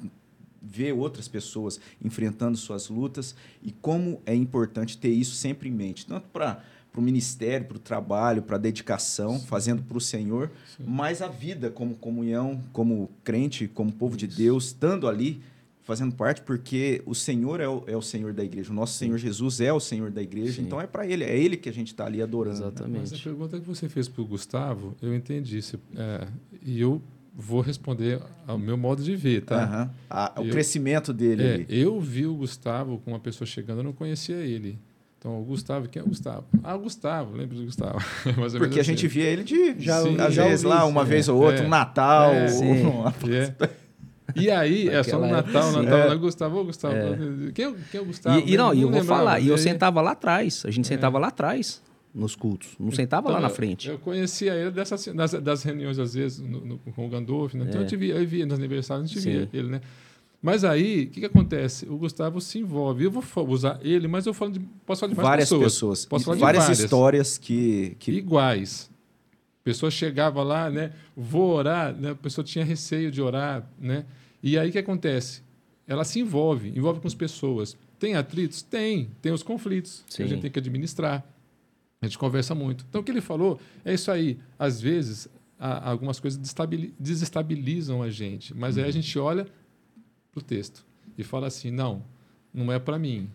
vê 0.60 0.93
outras 0.93 1.28
pessoas 1.28 1.78
enfrentando 2.02 2.56
suas 2.56 2.89
lutas 2.89 3.36
e 3.62 3.70
como 3.70 4.20
é 4.24 4.35
importante 4.35 4.97
ter 4.97 5.10
isso 5.10 5.35
sempre 5.36 5.68
em 5.68 5.72
mente, 5.72 6.06
tanto 6.06 6.26
para 6.28 6.64
para 6.95 7.01
o 7.01 7.05
ministério, 7.05 7.66
para 7.66 7.77
o 7.77 7.81
trabalho, 7.81 8.41
para 8.41 8.55
a 8.55 8.59
dedicação, 8.59 9.37
Sim. 9.37 9.47
fazendo 9.47 9.83
para 9.83 9.99
o 9.99 10.01
Senhor, 10.01 10.49
Sim. 10.77 10.85
mas 10.87 11.21
a 11.21 11.27
vida 11.27 11.69
como 11.69 11.97
comunhão, 11.97 12.62
como 12.73 13.11
crente, 13.25 13.66
como 13.66 13.91
povo 13.91 14.16
Isso. 14.16 14.29
de 14.29 14.37
Deus, 14.37 14.66
estando 14.66 15.09
ali, 15.09 15.43
fazendo 15.83 16.15
parte, 16.15 16.43
porque 16.43 17.03
o 17.05 17.12
Senhor 17.12 17.61
é 17.61 17.69
o, 17.69 17.83
é 17.89 17.97
o 17.97 18.01
Senhor 18.01 18.33
da 18.33 18.45
igreja, 18.45 18.71
o 18.71 18.75
nosso 18.75 18.93
Sim. 18.93 19.07
Senhor 19.07 19.19
Jesus 19.19 19.61
é 19.61 19.73
o 19.73 19.81
Senhor 19.81 20.12
da 20.12 20.23
igreja, 20.23 20.62
então 20.62 20.81
é 20.81 20.87
para 20.87 21.05
Ele, 21.05 21.25
é 21.25 21.37
Ele 21.37 21.57
que 21.57 21.69
a 21.69 21.73
gente 21.73 21.89
está 21.89 22.07
ali 22.07 22.23
adorando. 22.23 22.61
Né? 22.61 22.66
Exatamente. 22.69 23.11
Mas 23.11 23.12
a 23.12 23.25
pergunta 23.25 23.59
que 23.59 23.66
você 23.66 23.89
fez 23.89 24.09
para 24.09 24.23
o 24.23 24.25
Gustavo, 24.25 24.95
eu 25.03 25.12
entendi, 25.12 25.59
é, 25.97 26.29
e 26.65 26.81
eu 26.81 27.03
vou 27.35 27.61
responder 27.61 28.23
ao 28.47 28.57
meu 28.57 28.77
modo 28.77 29.03
de 29.03 29.16
ver, 29.16 29.43
tá? 29.43 29.91
Uhum. 30.39 30.45
o 30.45 30.47
eu, 30.47 30.53
crescimento 30.53 31.12
dele. 31.12 31.43
É, 31.43 31.66
eu 31.69 32.01
vi 32.01 32.25
o 32.25 32.37
Gustavo 32.37 32.99
com 32.99 33.11
uma 33.11 33.19
pessoa 33.19 33.47
chegando, 33.47 33.79
eu 33.79 33.85
não 33.85 33.93
conhecia 33.93 34.37
ele. 34.37 34.79
Então, 35.25 35.41
o 35.41 35.43
Gustavo, 35.43 35.89
quem 35.89 36.01
é 36.01 36.05
o 36.05 36.09
Gustavo? 36.09 36.45
Ah, 36.63 36.75
o 36.75 36.81
Gustavo, 36.81 37.35
lembro 37.35 37.57
do 37.57 37.65
Gustavo. 37.65 37.99
Porque 38.59 38.79
assim. 38.79 38.81
a 38.81 38.83
gente 38.83 39.09
via 39.09 39.25
ele 39.25 39.43
de, 39.43 39.75
já, 39.79 40.03
sim, 40.03 40.21
às 40.21 40.37
vezes, 40.37 40.63
lá, 40.63 40.85
uma 40.85 41.01
é, 41.01 41.05
vez 41.07 41.31
ou 41.31 41.43
outra, 41.43 41.63
é, 41.63 41.67
um 41.67 41.71
Natal. 41.71 42.31
É, 42.31 42.47
um... 42.53 43.09
é. 43.33 43.71
E 44.37 44.51
aí, 44.51 44.87
é 44.87 45.03
só 45.03 45.19
no 45.19 45.27
Natal, 45.27 45.71
época, 45.71 45.83
Natal, 45.83 46.09
lá, 46.09 46.15
Gustavo, 46.17 46.59
ô, 46.59 46.65
Gustavo. 46.67 46.95
É. 46.95 47.53
Quem, 47.55 47.65
é, 47.65 47.75
quem 47.91 48.01
é 48.01 48.03
o 48.03 48.05
Gustavo? 48.05 48.39
E, 48.39 48.53
e 48.53 48.57
não, 48.59 48.75
e 48.75 48.83
eu 48.83 48.91
vou 48.91 49.03
falar, 49.03 49.41
e 49.41 49.49
eu 49.49 49.57
sentava 49.57 50.03
lá 50.03 50.11
atrás, 50.11 50.63
a 50.67 50.71
gente 50.71 50.87
sentava 50.87 51.19
lá 51.19 51.29
atrás 51.29 51.83
nos 52.15 52.37
cultos, 52.37 52.77
não 52.79 52.93
sentava 52.93 53.29
então, 53.29 53.41
lá 53.41 53.41
na 53.41 53.49
frente. 53.49 53.89
Eu 53.89 53.99
conhecia 53.99 54.53
ele 54.53 54.73
dessas, 54.73 55.07
das, 55.07 55.33
das 55.33 55.63
reuniões, 55.63 55.99
às 55.99 56.13
vezes, 56.13 56.39
no, 56.39 56.61
no, 56.61 56.79
com 56.79 57.07
o 57.07 57.09
Gandolfo, 57.09 57.57
né? 57.57 57.65
Então 57.67 57.81
eu, 57.81 57.87
te 57.87 57.97
via, 57.97 58.15
eu 58.15 58.27
via 58.27 58.45
nos 58.45 58.59
aniversários, 58.59 59.11
a 59.11 59.15
gente 59.15 59.23
Sim. 59.23 59.31
via 59.31 59.49
ele, 59.55 59.69
né? 59.71 59.81
Mas 60.45 60.62
aí, 60.62 61.05
o 61.05 61.07
que, 61.07 61.21
que, 61.21 61.27
acontece? 61.27 61.89
O 61.89 61.97
Gustavo 61.97 62.39
se 62.39 62.59
envolve. 62.59 63.03
Eu 63.03 63.11
vou 63.11 63.25
usar 63.49 63.81
ele, 63.81 64.07
mas 64.07 64.27
eu 64.27 64.35
falo 64.35 64.53
de, 64.53 64.61
posso 64.85 65.01
falar 65.01 65.09
de 65.09 65.16
várias 65.16 65.49
pessoas. 65.49 66.05
falar 66.05 66.21
várias, 66.23 66.37
de 66.37 66.43
várias 66.43 66.79
histórias 66.81 67.39
que, 67.39 67.97
que. 67.99 68.12
Iguais. 68.12 68.91
A 69.33 69.65
pessoa 69.65 69.91
chegava 69.91 70.43
lá, 70.43 70.69
né? 70.69 70.93
Vou 71.16 71.55
orar, 71.55 71.95
né? 71.95 72.11
a 72.11 72.15
pessoa 72.15 72.45
tinha 72.45 72.62
receio 72.62 73.11
de 73.11 73.23
orar, 73.23 73.66
né? 73.81 74.05
E 74.43 74.59
aí 74.59 74.69
o 74.69 74.73
que 74.73 74.77
acontece? 74.77 75.41
Ela 75.89 76.05
se 76.05 76.21
envolve, 76.21 76.69
envolve 76.77 77.01
com 77.01 77.09
as 77.09 77.15
pessoas. 77.15 77.75
Tem 77.99 78.15
atritos? 78.15 78.61
Tem. 78.61 79.09
Tem 79.23 79.33
os 79.33 79.43
conflitos 79.43 80.05
Sim. 80.07 80.16
que 80.16 80.23
a 80.25 80.27
gente 80.27 80.43
tem 80.43 80.51
que 80.51 80.59
administrar. 80.59 81.25
A 82.03 82.07
gente 82.07 82.19
conversa 82.19 82.55
muito. 82.55 82.85
Então, 82.87 83.01
o 83.01 83.05
que 83.05 83.11
ele 83.11 83.23
falou 83.23 83.59
é 83.83 83.95
isso 83.95 84.11
aí. 84.11 84.39
Às 84.59 84.79
vezes, 84.79 85.27
algumas 85.59 86.21
coisas 86.21 86.39
desestabilizam 86.99 88.03
a 88.03 88.11
gente, 88.11 88.55
mas 88.55 88.77
uhum. 88.77 88.83
aí 88.83 88.85
a 88.85 88.89
uhum. 88.89 88.93
gente 88.93 89.19
olha 89.19 89.47
para 90.35 90.40
o 90.40 90.44
texto 90.44 90.85
e 91.16 91.23
fala 91.23 91.47
assim: 91.47 91.70
não, 91.70 92.02
não 92.52 92.73
é 92.73 92.78
para 92.78 92.98
mim, 92.98 93.31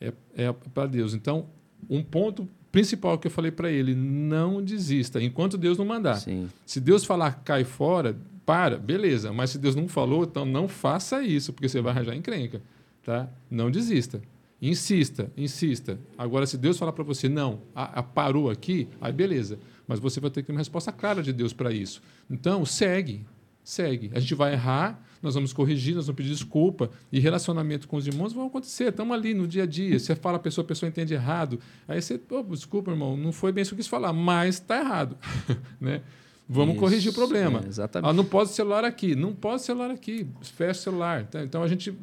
é, 0.00 0.12
é 0.36 0.52
para 0.52 0.86
Deus. 0.86 1.14
Então, 1.14 1.46
um 1.88 2.02
ponto 2.02 2.48
principal 2.70 3.18
que 3.18 3.26
eu 3.26 3.30
falei 3.30 3.50
para 3.50 3.70
ele: 3.70 3.94
não 3.94 4.62
desista, 4.62 5.22
enquanto 5.22 5.56
Deus 5.56 5.78
não 5.78 5.84
mandar. 5.84 6.16
Sim. 6.16 6.48
Se 6.66 6.80
Deus 6.80 7.04
falar 7.04 7.42
cai 7.44 7.64
fora, 7.64 8.16
para, 8.44 8.76
beleza, 8.76 9.32
mas 9.32 9.50
se 9.50 9.58
Deus 9.58 9.74
não 9.74 9.88
falou, 9.88 10.24
então 10.24 10.44
não 10.44 10.68
faça 10.68 11.22
isso, 11.22 11.52
porque 11.52 11.68
você 11.68 11.80
vai 11.80 11.92
arranjar 11.92 12.14
encrenca. 12.14 12.60
Tá? 13.04 13.28
Não 13.50 13.70
desista. 13.70 14.20
Insista, 14.60 15.30
insista. 15.36 15.98
Agora, 16.16 16.46
se 16.46 16.56
Deus 16.56 16.78
falar 16.78 16.92
para 16.92 17.02
você, 17.02 17.28
não, 17.28 17.60
a, 17.74 18.00
a 18.00 18.02
parou 18.02 18.48
aqui, 18.48 18.88
aí 19.00 19.12
beleza. 19.12 19.58
Mas 19.88 19.98
você 19.98 20.20
vai 20.20 20.30
ter 20.30 20.42
que 20.42 20.46
ter 20.46 20.52
uma 20.52 20.60
resposta 20.60 20.92
clara 20.92 21.22
de 21.22 21.32
Deus 21.32 21.52
para 21.52 21.72
isso. 21.72 22.00
Então, 22.30 22.64
segue, 22.64 23.26
segue. 23.64 24.10
A 24.14 24.20
gente 24.20 24.34
vai 24.34 24.52
errar, 24.52 25.04
nós 25.22 25.34
vamos 25.34 25.52
corrigir, 25.52 25.94
nós 25.94 26.06
vamos 26.06 26.16
pedir 26.16 26.30
desculpa. 26.30 26.90
E 27.12 27.20
relacionamento 27.20 27.86
com 27.86 27.96
os 27.96 28.06
irmãos 28.06 28.32
vão 28.32 28.46
acontecer. 28.46 28.88
Estamos 28.88 29.14
ali 29.14 29.32
no 29.32 29.46
dia 29.46 29.62
a 29.62 29.66
dia. 29.66 29.98
Você 29.98 30.16
fala 30.16 30.36
a 30.36 30.40
pessoa, 30.40 30.64
a 30.64 30.68
pessoa 30.68 30.88
entende 30.88 31.14
errado. 31.14 31.60
Aí 31.86 32.02
você, 32.02 32.20
oh, 32.30 32.42
desculpa, 32.42 32.90
irmão, 32.90 33.16
não 33.16 33.32
foi 33.32 33.52
bem 33.52 33.62
isso 33.62 33.70
que 33.70 33.74
eu 33.74 33.78
quis 33.78 33.86
falar, 33.86 34.12
mas 34.12 34.56
está 34.56 34.78
errado. 34.80 35.16
né? 35.80 36.02
Vamos 36.48 36.74
Isso, 36.74 36.80
corrigir 36.80 37.12
o 37.12 37.14
problema. 37.14 37.62
É, 37.64 37.68
exatamente. 37.68 38.10
Ah, 38.10 38.12
não 38.12 38.24
pode 38.24 38.50
celular 38.50 38.84
aqui, 38.84 39.14
não 39.14 39.32
pode 39.32 39.62
celular 39.62 39.90
aqui, 39.90 40.26
fecha 40.42 40.80
o 40.80 40.82
celular. 40.82 41.24
Tá? 41.24 41.42
Então 41.42 41.62
a 41.62 41.68
gente 41.68 41.94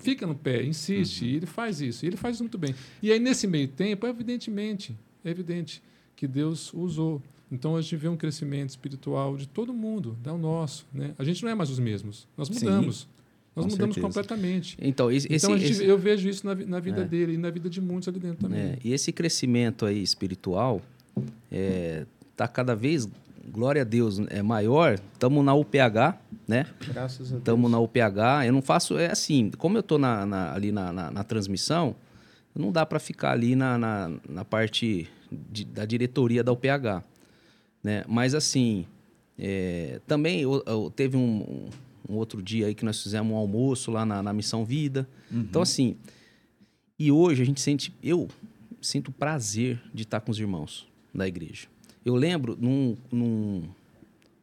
fica 0.00 0.26
no 0.26 0.34
pé, 0.34 0.62
insiste, 0.62 1.22
uhum. 1.22 1.28
e 1.28 1.36
ele 1.36 1.46
faz 1.46 1.80
isso, 1.80 2.04
e 2.04 2.08
ele 2.08 2.16
faz 2.16 2.36
isso 2.36 2.42
muito 2.44 2.56
bem. 2.56 2.74
E 3.02 3.12
aí, 3.12 3.18
nesse 3.18 3.46
meio 3.46 3.68
tempo, 3.68 4.06
evidentemente, 4.06 4.96
é 5.24 5.30
evidente 5.30 5.82
que 6.16 6.26
Deus 6.26 6.72
usou. 6.72 7.22
Então 7.50 7.76
a 7.76 7.80
gente 7.80 7.96
vê 7.96 8.08
um 8.08 8.16
crescimento 8.16 8.70
espiritual 8.70 9.36
de 9.36 9.48
todo 9.48 9.72
mundo, 9.72 10.16
é 10.24 10.30
o 10.30 10.38
nosso. 10.38 10.86
Né? 10.92 11.14
A 11.18 11.24
gente 11.24 11.42
não 11.42 11.50
é 11.50 11.54
mais 11.54 11.70
os 11.70 11.78
mesmos, 11.78 12.28
nós 12.36 12.48
mudamos. 12.48 13.00
Sim, 13.00 13.06
nós 13.56 13.66
mudamos 13.66 13.94
certeza. 13.94 14.06
completamente. 14.06 14.76
Então, 14.80 15.10
esse, 15.10 15.26
então 15.30 15.58
gente, 15.58 15.72
esse, 15.72 15.84
eu 15.84 15.98
vejo 15.98 16.28
isso 16.28 16.46
na, 16.46 16.54
na 16.54 16.78
vida 16.78 17.00
é. 17.00 17.04
dele 17.04 17.34
e 17.34 17.36
na 17.36 17.50
vida 17.50 17.68
de 17.68 17.80
muitos 17.80 18.08
ali 18.08 18.20
dentro 18.20 18.48
também. 18.48 18.60
É, 18.60 18.78
e 18.84 18.92
esse 18.92 19.12
crescimento 19.12 19.84
aí 19.84 20.00
espiritual 20.00 20.80
está 21.16 21.26
é, 21.50 22.06
tá 22.36 22.46
cada 22.46 22.76
vez 22.76 23.08
glória 23.48 23.82
a 23.82 23.84
Deus, 23.84 24.20
é 24.28 24.42
maior. 24.42 25.00
Estamos 25.12 25.44
na 25.44 25.54
UPH, 25.54 26.18
né? 26.46 26.66
Graças 26.86 27.28
a 27.28 27.30
Deus. 27.30 27.40
Estamos 27.40 27.70
na 27.70 27.80
UPH. 27.80 28.46
Eu 28.46 28.52
não 28.52 28.62
faço, 28.62 28.98
é 28.98 29.10
assim, 29.10 29.50
como 29.58 29.76
eu 29.76 29.80
estou 29.80 29.98
na, 29.98 30.24
na, 30.24 30.54
ali 30.54 30.70
na, 30.70 30.92
na, 30.92 31.10
na, 31.10 31.24
transmissão, 31.24 31.96
não 32.54 32.70
dá 32.70 32.84
para 32.84 32.98
ficar 32.98 33.32
ali 33.32 33.56
na, 33.56 33.78
na, 33.78 34.12
na 34.28 34.44
parte 34.44 35.08
de, 35.30 35.64
da 35.64 35.84
diretoria 35.84 36.44
da 36.44 36.52
UPH, 36.52 37.02
né? 37.82 38.04
Mas 38.08 38.34
assim, 38.34 38.86
é, 39.38 40.00
também 40.06 40.40
eu, 40.40 40.62
eu 40.66 40.92
teve 40.94 41.16
um, 41.16 41.68
um, 42.08 42.16
outro 42.16 42.42
dia 42.42 42.66
aí 42.66 42.74
que 42.74 42.84
nós 42.84 43.02
fizemos 43.02 43.32
um 43.32 43.36
almoço 43.36 43.90
lá 43.90 44.04
na, 44.04 44.22
na 44.22 44.32
Missão 44.32 44.64
Vida. 44.64 45.08
Uhum. 45.30 45.40
Então 45.40 45.62
assim, 45.62 45.96
e 46.98 47.12
hoje 47.12 47.42
a 47.42 47.46
gente 47.46 47.60
sente, 47.60 47.94
eu 48.02 48.28
sinto 48.80 49.12
prazer 49.12 49.80
de 49.94 50.02
estar 50.02 50.20
com 50.20 50.30
os 50.30 50.38
irmãos 50.38 50.86
da 51.14 51.26
igreja. 51.26 51.68
Eu 52.04 52.14
lembro 52.14 52.56
num, 52.60 52.96
num, 53.10 53.62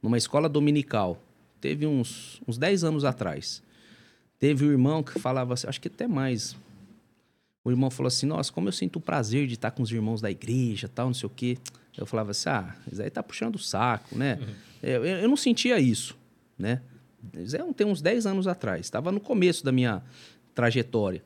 numa 0.01 0.17
escola 0.17 0.47
dominical, 0.47 1.21
teve 1.59 1.85
uns, 1.85 2.41
uns 2.47 2.57
10 2.57 2.83
anos 2.83 3.03
atrás, 3.03 3.61
teve 4.39 4.65
um 4.65 4.71
irmão 4.71 5.01
que 5.01 5.19
falava 5.19 5.53
assim, 5.53 5.67
acho 5.67 5.81
que 5.81 5.87
até 5.87 6.07
mais. 6.07 6.55
O 7.63 7.71
irmão 7.71 7.89
falou 7.89 8.07
assim: 8.07 8.27
Nossa, 8.27 8.51
como 8.51 8.67
eu 8.67 8.71
sinto 8.71 8.97
o 8.97 9.01
prazer 9.01 9.47
de 9.47 9.55
estar 9.55 9.71
com 9.71 9.81
os 9.81 9.91
irmãos 9.91 10.21
da 10.21 10.29
igreja, 10.29 10.87
tal, 10.87 11.07
não 11.07 11.13
sei 11.13 11.25
o 11.25 11.29
quê. 11.29 11.57
Eu 11.97 12.05
falava 12.05 12.31
assim: 12.31 12.49
Ah, 12.49 12.75
isso 12.91 13.01
aí 13.01 13.09
tá 13.09 13.23
puxando 13.23 13.55
o 13.55 13.59
saco, 13.59 14.17
né? 14.17 14.39
Uhum. 14.41 14.53
Eu, 14.83 15.05
eu, 15.05 15.27
não 15.27 15.37
sentia 15.37 15.79
isso, 15.79 16.17
né? 16.57 16.81
Isso 17.33 17.55
é, 17.55 17.73
tem 17.73 17.87
uns 17.87 18.01
10 18.01 18.25
anos 18.25 18.47
atrás, 18.47 18.85
estava 18.85 19.11
no 19.11 19.19
começo 19.19 19.63
da 19.63 19.71
minha 19.71 20.03
trajetória. 20.53 21.23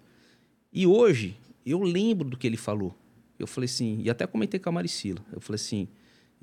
E 0.72 0.88
hoje, 0.88 1.36
eu 1.66 1.82
lembro 1.82 2.30
do 2.30 2.38
que 2.38 2.48
ele 2.48 2.58
falou. 2.58 2.96
Eu 3.38 3.48
falei 3.48 3.66
assim, 3.66 4.02
e 4.04 4.10
até 4.10 4.28
comentei 4.28 4.60
com 4.60 4.70
a 4.70 4.72
Maricila. 4.72 5.20
Eu 5.32 5.42
falei 5.42 5.56
assim: 5.56 5.88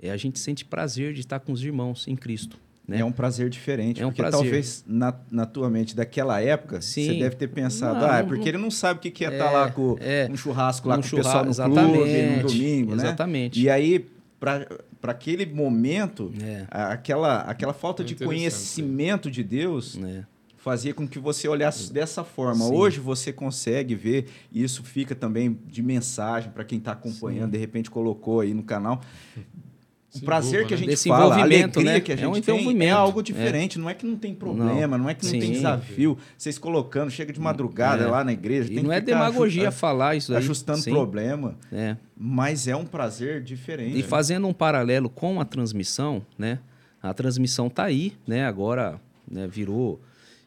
é, 0.01 0.11
a 0.11 0.16
gente 0.16 0.39
sente 0.39 0.65
prazer 0.65 1.12
de 1.12 1.20
estar 1.20 1.40
com 1.40 1.53
os 1.53 1.62
irmãos 1.62 2.07
em 2.07 2.16
Cristo. 2.16 2.59
Né? 2.86 3.01
É 3.01 3.05
um 3.05 3.11
prazer 3.11 3.51
diferente, 3.51 4.01
é 4.01 4.07
um 4.07 4.11
porque 4.11 4.23
prazer. 4.23 4.40
talvez 4.40 4.85
na, 4.86 5.12
na 5.28 5.44
tua 5.44 5.69
mente 5.69 5.97
daquela 5.97 6.40
época, 6.40 6.81
Sim. 6.81 7.07
você 7.07 7.19
deve 7.19 7.35
ter 7.35 7.48
pensado, 7.48 7.98
não, 7.98 8.09
ah, 8.09 8.19
é 8.19 8.23
porque 8.23 8.43
não, 8.43 8.48
ele 8.48 8.59
não 8.59 8.70
sabe 8.70 8.98
o 8.98 9.03
que, 9.03 9.11
que 9.11 9.24
é, 9.24 9.28
é 9.28 9.32
estar 9.32 9.51
lá 9.51 9.73
com 9.73 9.97
é, 9.98 10.28
um 10.31 10.36
churrasco 10.36 10.89
lá 10.89 10.97
um 10.97 11.01
com 11.01 11.09
o 11.09 11.11
pessoal 11.11 11.44
no 11.44 11.53
clube, 11.53 12.23
no 12.36 12.48
domingo, 12.48 12.94
né? 12.94 13.03
Exatamente. 13.03 13.61
E 13.61 13.69
aí, 13.69 14.07
para 15.01 15.12
aquele 15.12 15.44
momento, 15.47 16.32
é. 16.40 16.66
aquela, 16.70 17.40
aquela 17.40 17.73
falta 17.73 18.02
é 18.02 18.06
de 18.06 18.14
conhecimento 18.14 19.31
de 19.31 19.43
Deus 19.43 19.98
é. 20.02 20.24
fazia 20.56 20.94
com 20.94 21.06
que 21.06 21.18
você 21.18 21.48
olhasse 21.48 21.93
dessa 21.93 22.23
forma. 22.23 22.64
Sim. 22.64 22.73
Hoje 22.73 23.01
você 23.01 23.32
consegue 23.32 23.94
ver, 23.94 24.28
e 24.52 24.62
isso 24.62 24.82
fica 24.85 25.14
também 25.14 25.59
de 25.66 25.82
mensagem 25.82 26.51
para 26.51 26.64
quem 26.64 26.78
está 26.78 26.93
acompanhando, 26.93 27.47
Sim. 27.47 27.52
de 27.52 27.59
repente 27.59 27.90
colocou 27.90 28.40
aí 28.40 28.55
no 28.55 28.62
canal, 28.62 29.01
o 30.16 30.24
prazer 30.24 30.66
que 30.66 30.74
a 30.74 30.76
né? 30.76 30.80
gente 30.80 30.90
Desse 30.90 31.09
fala, 31.09 31.34
a 31.34 31.43
alegria 31.43 31.66
né? 31.84 32.01
que 32.01 32.12
a 32.12 32.16
gente 32.16 32.24
é 32.24 32.28
um 32.28 32.40
tem 32.40 32.86
é 32.86 32.90
algo 32.90 33.22
diferente. 33.22 33.78
É. 33.78 33.80
Não 33.80 33.88
é 33.88 33.94
que 33.94 34.06
não 34.06 34.16
tem 34.16 34.34
problema, 34.34 34.97
não, 34.97 35.05
não 35.05 35.10
é 35.10 35.14
que 35.14 35.24
não 35.24 35.30
Sim. 35.30 35.40
tem 35.40 35.52
desafio. 35.52 36.18
Vocês 36.36 36.59
colocando, 36.59 37.10
chega 37.10 37.32
de 37.32 37.40
madrugada 37.40 38.05
é. 38.05 38.06
lá 38.06 38.24
na 38.24 38.32
igreja. 38.32 38.72
E 38.72 38.82
não 38.82 38.93
é 38.93 39.01
demagogia 39.01 39.70
falar 39.70 40.16
isso 40.16 40.32
aí. 40.32 40.38
Ajustando 40.38 40.80
Sim. 40.80 40.90
problema. 40.90 41.56
É. 41.72 41.97
Mas 42.16 42.66
é 42.66 42.76
um 42.76 42.84
prazer 42.84 43.43
diferente. 43.43 43.98
E 43.98 44.02
fazendo 44.02 44.47
um 44.47 44.52
paralelo 44.52 45.09
com 45.09 45.40
a 45.40 45.44
transmissão, 45.44 46.24
né? 46.38 46.59
A 47.02 47.14
transmissão 47.14 47.68
tá 47.68 47.84
aí, 47.84 48.14
né? 48.26 48.47
Agora 48.47 49.01
né, 49.30 49.47
virou... 49.47 50.01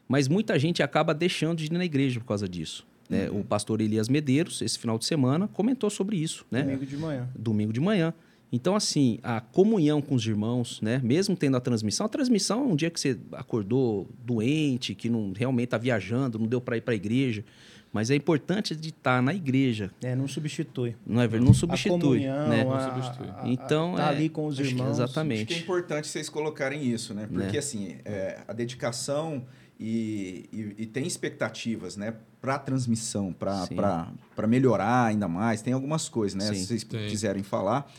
Mas 0.06 0.26
muita 0.26 0.58
gente 0.58 0.82
acaba 0.82 1.14
deixando 1.14 1.58
de 1.58 1.66
ir 1.66 1.72
na 1.72 1.84
igreja 1.84 2.18
por 2.18 2.26
causa 2.26 2.48
disso. 2.48 2.84
Né? 3.10 3.28
Uhum. 3.28 3.40
O 3.40 3.44
pastor 3.44 3.80
Elias 3.80 4.08
Medeiros, 4.08 4.62
esse 4.62 4.78
final 4.78 4.96
de 4.96 5.04
semana, 5.04 5.48
comentou 5.48 5.90
sobre 5.90 6.16
isso. 6.16 6.46
Né? 6.50 6.62
Domingo 6.62 6.86
de 6.86 6.96
manhã. 6.96 7.28
Domingo 7.36 7.72
de 7.72 7.80
manhã. 7.80 8.14
Então, 8.52 8.74
assim, 8.74 9.18
a 9.22 9.40
comunhão 9.40 10.02
com 10.02 10.14
os 10.14 10.26
irmãos, 10.26 10.80
né? 10.80 11.00
Mesmo 11.04 11.36
tendo 11.36 11.56
a 11.56 11.60
transmissão, 11.60 12.06
a 12.06 12.08
transmissão 12.08 12.62
é 12.62 12.66
um 12.66 12.76
dia 12.76 12.90
que 12.90 12.98
você 12.98 13.18
acordou 13.32 14.08
doente, 14.24 14.94
que 14.94 15.08
não 15.08 15.32
realmente 15.32 15.66
está 15.66 15.78
viajando, 15.78 16.38
não 16.38 16.46
deu 16.46 16.60
para 16.60 16.76
ir 16.76 16.80
para 16.80 16.92
a 16.92 16.96
igreja. 16.96 17.44
Mas 17.92 18.08
é 18.10 18.14
importante 18.14 18.74
de 18.76 18.90
estar 18.90 19.16
tá 19.16 19.22
na 19.22 19.34
igreja. 19.34 19.90
É, 20.02 20.14
não 20.14 20.28
substitui. 20.28 20.96
Não 21.04 21.20
é 21.20 21.28
Não 21.28 21.52
substitui. 21.52 21.96
A 21.96 22.00
comunhão, 22.00 22.48
né? 22.48 22.64
não 22.64 22.80
substitui. 22.80 23.28
A, 23.28 23.42
a, 23.42 23.48
então, 23.48 23.94
tá 23.96 24.06
é, 24.06 24.08
ali 24.08 24.28
com 24.28 24.46
os 24.46 24.58
irmãos. 24.60 24.90
Exatamente. 24.90 25.42
Acho 25.42 25.46
que 25.46 25.54
é 25.54 25.58
importante 25.58 26.06
vocês 26.06 26.28
colocarem 26.28 26.84
isso, 26.84 27.12
né? 27.14 27.26
Porque, 27.26 27.52
né? 27.52 27.58
assim, 27.58 27.96
é, 28.04 28.40
a 28.46 28.52
dedicação 28.52 29.44
e, 29.78 30.48
e, 30.52 30.82
e, 30.82 30.86
tem 30.86 31.04
expectativas, 31.04 31.96
né? 31.96 32.14
Para 32.40 32.54
a 32.54 32.58
transmissão, 32.58 33.32
para 33.32 34.46
melhorar 34.46 35.06
ainda 35.06 35.26
mais. 35.26 35.60
Tem 35.60 35.72
algumas 35.72 36.08
coisas, 36.08 36.36
né? 36.36 36.46
Sim, 36.46 36.60
Se 36.60 36.66
vocês 36.66 36.84
tem. 36.84 37.08
quiserem 37.08 37.42
falar. 37.42 37.90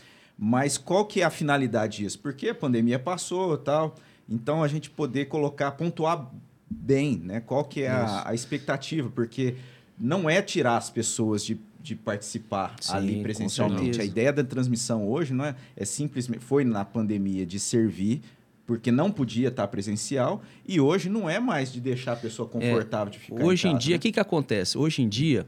Mas 0.44 0.76
qual 0.76 1.06
que 1.06 1.20
é 1.20 1.24
a 1.24 1.30
finalidade 1.30 1.98
disso? 1.98 2.18
Porque 2.18 2.48
a 2.48 2.54
pandemia 2.54 2.98
passou 2.98 3.56
tal. 3.56 3.94
Então, 4.28 4.64
a 4.64 4.66
gente 4.66 4.90
poder 4.90 5.26
colocar, 5.26 5.70
pontuar 5.70 6.32
bem, 6.68 7.16
né? 7.16 7.38
Qual 7.38 7.64
que 7.64 7.82
é 7.82 7.90
a, 7.90 8.28
a 8.28 8.34
expectativa? 8.34 9.08
Porque 9.08 9.54
não 9.96 10.28
é 10.28 10.42
tirar 10.42 10.78
as 10.78 10.90
pessoas 10.90 11.44
de, 11.44 11.60
de 11.80 11.94
participar 11.94 12.74
Sim, 12.80 12.92
ali 12.92 13.22
presencialmente. 13.22 14.00
A 14.00 14.04
ideia 14.04 14.32
da 14.32 14.42
transmissão 14.42 15.08
hoje 15.08 15.32
não 15.32 15.44
é, 15.44 15.54
é 15.76 15.84
simplesmente 15.84 16.42
foi 16.42 16.64
na 16.64 16.84
pandemia 16.84 17.46
de 17.46 17.60
servir 17.60 18.20
porque 18.66 18.90
não 18.90 19.12
podia 19.12 19.46
estar 19.46 19.68
presencial 19.68 20.42
e 20.66 20.80
hoje 20.80 21.08
não 21.08 21.30
é 21.30 21.38
mais 21.38 21.72
de 21.72 21.80
deixar 21.80 22.14
a 22.14 22.16
pessoa 22.16 22.48
é, 22.48 22.50
confortável 22.50 23.08
é, 23.08 23.10
de 23.10 23.18
ficar 23.20 23.44
hoje 23.44 23.68
em, 23.68 23.72
casa, 23.72 23.84
dia 23.84 23.94
o 23.94 23.98
né? 23.98 24.00
que 24.00 24.12
que 24.12 24.20
acontece 24.20 24.78
hoje 24.78 25.02
em 25.02 25.08
dia 25.08 25.46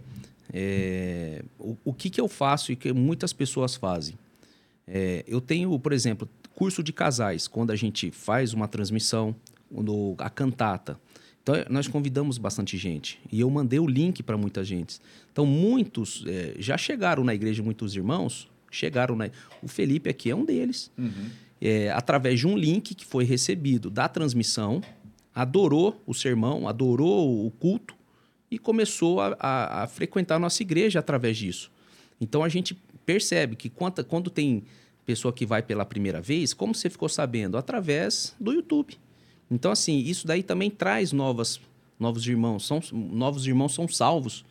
é, 0.52 1.42
o, 1.58 1.76
o 1.84 1.92
que 1.92 2.10
que 2.10 2.20
eu 2.20 2.28
faço 2.28 2.72
e 2.72 2.76
que 2.76 2.92
muitas 2.92 3.32
pessoas 3.32 3.76
fazem 3.76 4.16
é, 4.86 5.24
eu 5.26 5.40
tenho 5.40 5.78
por 5.78 5.92
exemplo 5.92 6.28
curso 6.54 6.82
de 6.82 6.92
casais 6.92 7.48
quando 7.48 7.70
a 7.70 7.76
gente 7.76 8.10
faz 8.10 8.52
uma 8.52 8.68
transmissão 8.68 9.34
no, 9.70 10.14
a 10.18 10.30
cantata 10.30 10.98
então, 11.44 11.54
nós 11.68 11.86
convidamos 11.86 12.38
bastante 12.38 12.78
gente. 12.78 13.20
E 13.30 13.38
eu 13.38 13.50
mandei 13.50 13.78
o 13.78 13.86
link 13.86 14.22
para 14.22 14.34
muita 14.34 14.64
gente. 14.64 14.98
Então, 15.30 15.44
muitos 15.44 16.24
é, 16.26 16.54
já 16.58 16.78
chegaram 16.78 17.22
na 17.22 17.34
igreja, 17.34 17.62
muitos 17.62 17.94
irmãos 17.94 18.48
chegaram 18.70 19.14
na. 19.14 19.28
O 19.62 19.68
Felipe 19.68 20.08
aqui 20.08 20.30
é 20.30 20.34
um 20.34 20.42
deles. 20.42 20.90
Uhum. 20.96 21.28
É, 21.60 21.90
através 21.90 22.40
de 22.40 22.46
um 22.46 22.56
link 22.56 22.94
que 22.94 23.04
foi 23.04 23.24
recebido 23.24 23.90
da 23.90 24.08
transmissão, 24.08 24.80
adorou 25.34 26.02
o 26.06 26.14
sermão, 26.14 26.66
adorou 26.66 27.46
o 27.46 27.50
culto 27.50 27.94
e 28.50 28.58
começou 28.58 29.20
a, 29.20 29.36
a, 29.38 29.82
a 29.82 29.86
frequentar 29.86 30.36
a 30.36 30.38
nossa 30.38 30.62
igreja 30.62 30.98
através 30.98 31.36
disso. 31.36 31.70
Então, 32.18 32.42
a 32.42 32.48
gente 32.48 32.74
percebe 33.04 33.56
que 33.56 33.68
quando, 33.68 34.04
quando 34.04 34.30
tem 34.30 34.64
pessoa 35.04 35.32
que 35.32 35.44
vai 35.44 35.62
pela 35.62 35.84
primeira 35.84 36.20
vez, 36.20 36.54
como 36.54 36.74
você 36.74 36.88
ficou 36.88 37.08
sabendo? 37.08 37.56
Através 37.56 38.34
do 38.40 38.52
YouTube. 38.52 38.98
Então, 39.50 39.70
assim, 39.70 39.98
isso 39.98 40.26
daí 40.26 40.42
também 40.42 40.70
traz 40.70 41.12
novas, 41.12 41.60
novos 41.98 42.26
irmãos. 42.26 42.66
São, 42.66 42.80
novos 42.92 43.46
irmãos 43.46 43.74
são 43.74 43.86
salvos 43.86 44.44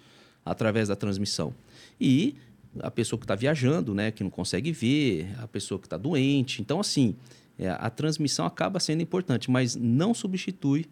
através 0.46 0.88
da 0.88 0.96
transmissão. 0.96 1.54
E 2.00 2.36
a 2.80 2.92
pessoa 2.92 3.20
que 3.20 3.26
está 3.26 3.36
viajando, 3.36 3.94
né, 3.94 4.12
que 4.12 4.24
não 4.24 4.30
consegue 4.30 4.72
ver, 4.72 5.34
a 5.40 5.48
pessoa 5.48 5.80
que 5.80 5.86
está 5.86 5.98
doente. 5.98 6.62
Então, 6.62 6.80
assim, 6.80 7.16
é, 7.58 7.70
a 7.70 7.90
transmissão 7.90 8.46
acaba 8.46 8.80
sendo 8.80 9.02
importante, 9.02 9.50
mas 9.50 9.76
não 9.76 10.14
substitui 10.14 10.86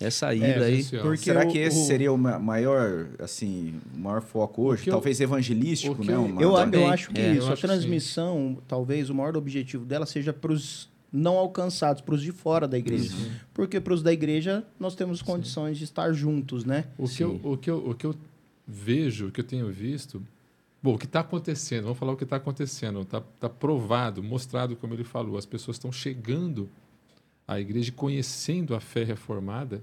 essa 0.00 0.32
ida 0.32 0.46
é, 0.46 0.64
aí. 0.64 0.84
Porque 1.02 1.24
Será 1.24 1.44
que 1.44 1.58
esse 1.58 1.78
o... 1.78 1.84
seria 1.84 2.12
o 2.12 2.18
maior, 2.18 3.08
assim, 3.18 3.80
maior 3.96 4.22
foco 4.22 4.62
hoje? 4.62 4.88
Talvez 4.88 5.20
eu... 5.20 5.24
evangelístico, 5.24 6.04
né? 6.04 6.16
Uma... 6.16 6.40
Eu, 6.40 6.56
eu, 6.56 6.88
acho 6.88 7.10
que 7.10 7.20
é, 7.20 7.32
isso. 7.34 7.52
A 7.52 7.56
transmissão, 7.56 8.58
talvez 8.68 9.10
o 9.10 9.14
maior 9.14 9.36
objetivo 9.36 9.84
dela 9.84 10.06
seja 10.06 10.32
para 10.32 10.52
os 10.52 10.88
não 11.12 11.36
alcançados, 11.38 12.02
para 12.02 12.14
os 12.14 12.22
de 12.22 12.32
fora 12.32 12.68
da 12.68 12.78
igreja. 12.78 13.14
Uhum. 13.14 13.30
Porque 13.54 13.80
para 13.80 13.94
os 13.94 14.02
da 14.02 14.12
igreja 14.12 14.64
nós 14.78 14.94
temos 14.94 15.22
condições 15.22 15.72
Sim. 15.72 15.78
de 15.78 15.84
estar 15.84 16.12
juntos, 16.12 16.64
né? 16.64 16.84
O 16.96 17.08
que, 17.08 17.24
eu, 17.24 17.40
o, 17.42 17.56
que 17.56 17.70
eu, 17.70 17.90
o 17.90 17.94
que 17.94 18.06
eu 18.06 18.14
vejo, 18.66 19.28
o 19.28 19.32
que 19.32 19.40
eu 19.40 19.44
tenho 19.44 19.68
visto, 19.68 20.22
bom, 20.82 20.94
o 20.94 20.98
que 20.98 21.06
está 21.06 21.20
acontecendo, 21.20 21.84
vamos 21.84 21.98
falar 21.98 22.12
o 22.12 22.16
que 22.16 22.24
está 22.24 22.36
acontecendo, 22.36 23.00
está 23.00 23.22
tá 23.40 23.48
provado, 23.48 24.22
mostrado 24.22 24.76
como 24.76 24.94
ele 24.94 25.04
falou, 25.04 25.38
as 25.38 25.46
pessoas 25.46 25.76
estão 25.76 25.90
chegando 25.90 26.68
à 27.48 27.58
igreja 27.58 27.90
conhecendo 27.90 28.74
a 28.74 28.80
fé 28.80 29.02
reformada, 29.02 29.82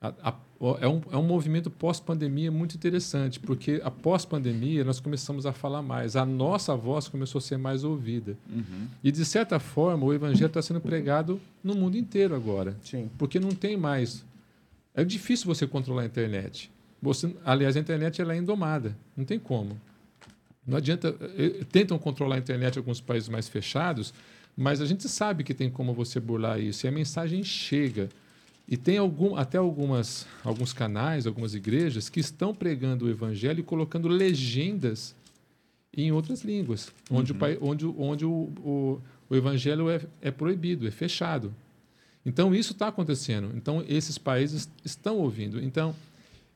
a, 0.00 0.12
a, 0.22 0.34
é, 0.80 0.88
um, 0.88 1.00
é 1.12 1.16
um 1.16 1.22
movimento 1.22 1.70
pós-pandemia 1.70 2.50
muito 2.50 2.74
interessante, 2.74 3.38
porque 3.38 3.80
após 3.84 4.24
pandemia 4.24 4.84
nós 4.84 4.98
começamos 4.98 5.46
a 5.46 5.52
falar 5.52 5.82
mais, 5.82 6.16
a 6.16 6.26
nossa 6.26 6.74
voz 6.76 7.08
começou 7.08 7.38
a 7.38 7.42
ser 7.42 7.56
mais 7.56 7.84
ouvida. 7.84 8.36
Uhum. 8.48 8.86
E, 9.02 9.12
de 9.12 9.24
certa 9.24 9.58
forma, 9.58 10.04
o 10.04 10.12
evangelho 10.12 10.46
está 10.46 10.60
sendo 10.60 10.80
pregado 10.80 11.40
no 11.62 11.74
mundo 11.74 11.96
inteiro 11.96 12.34
agora. 12.34 12.76
Sim. 12.82 13.08
Porque 13.16 13.38
não 13.40 13.50
tem 13.50 13.76
mais. 13.76 14.24
É 14.94 15.04
difícil 15.04 15.46
você 15.46 15.66
controlar 15.66 16.02
a 16.02 16.06
internet. 16.06 16.70
Você, 17.00 17.32
aliás, 17.44 17.76
a 17.76 17.80
internet 17.80 18.20
ela 18.20 18.34
é 18.34 18.38
indomada, 18.38 18.96
não 19.16 19.24
tem 19.24 19.38
como. 19.38 19.80
Não 20.66 20.76
adianta. 20.76 21.14
Eh, 21.36 21.64
tentam 21.70 21.98
controlar 21.98 22.36
a 22.36 22.38
internet 22.38 22.76
em 22.76 22.78
alguns 22.78 23.00
países 23.00 23.28
mais 23.28 23.48
fechados, 23.48 24.12
mas 24.60 24.80
a 24.80 24.86
gente 24.86 25.08
sabe 25.08 25.44
que 25.44 25.54
tem 25.54 25.70
como 25.70 25.94
você 25.94 26.18
burlar 26.18 26.58
isso. 26.58 26.84
E 26.84 26.88
a 26.88 26.90
mensagem 26.90 27.44
chega. 27.44 28.08
E 28.66 28.76
tem 28.76 28.98
algum, 28.98 29.36
até 29.36 29.56
algumas, 29.56 30.26
alguns 30.42 30.72
canais, 30.72 31.28
algumas 31.28 31.54
igrejas 31.54 32.08
que 32.08 32.18
estão 32.18 32.52
pregando 32.52 33.06
o 33.06 33.08
evangelho 33.08 33.60
e 33.60 33.62
colocando 33.62 34.08
legendas 34.08 35.14
em 35.96 36.10
outras 36.10 36.42
línguas, 36.42 36.92
onde, 37.08 37.32
uhum. 37.32 37.38
o, 37.60 37.68
onde, 37.68 37.86
onde 37.86 38.24
o, 38.26 38.30
o, 38.30 39.00
o 39.30 39.36
evangelho 39.36 39.88
é, 39.88 40.00
é 40.20 40.32
proibido, 40.32 40.88
é 40.88 40.90
fechado. 40.90 41.54
Então, 42.26 42.52
isso 42.52 42.72
está 42.72 42.88
acontecendo. 42.88 43.52
Então, 43.54 43.84
esses 43.88 44.18
países 44.18 44.68
estão 44.84 45.18
ouvindo. 45.18 45.62
Então, 45.62 45.94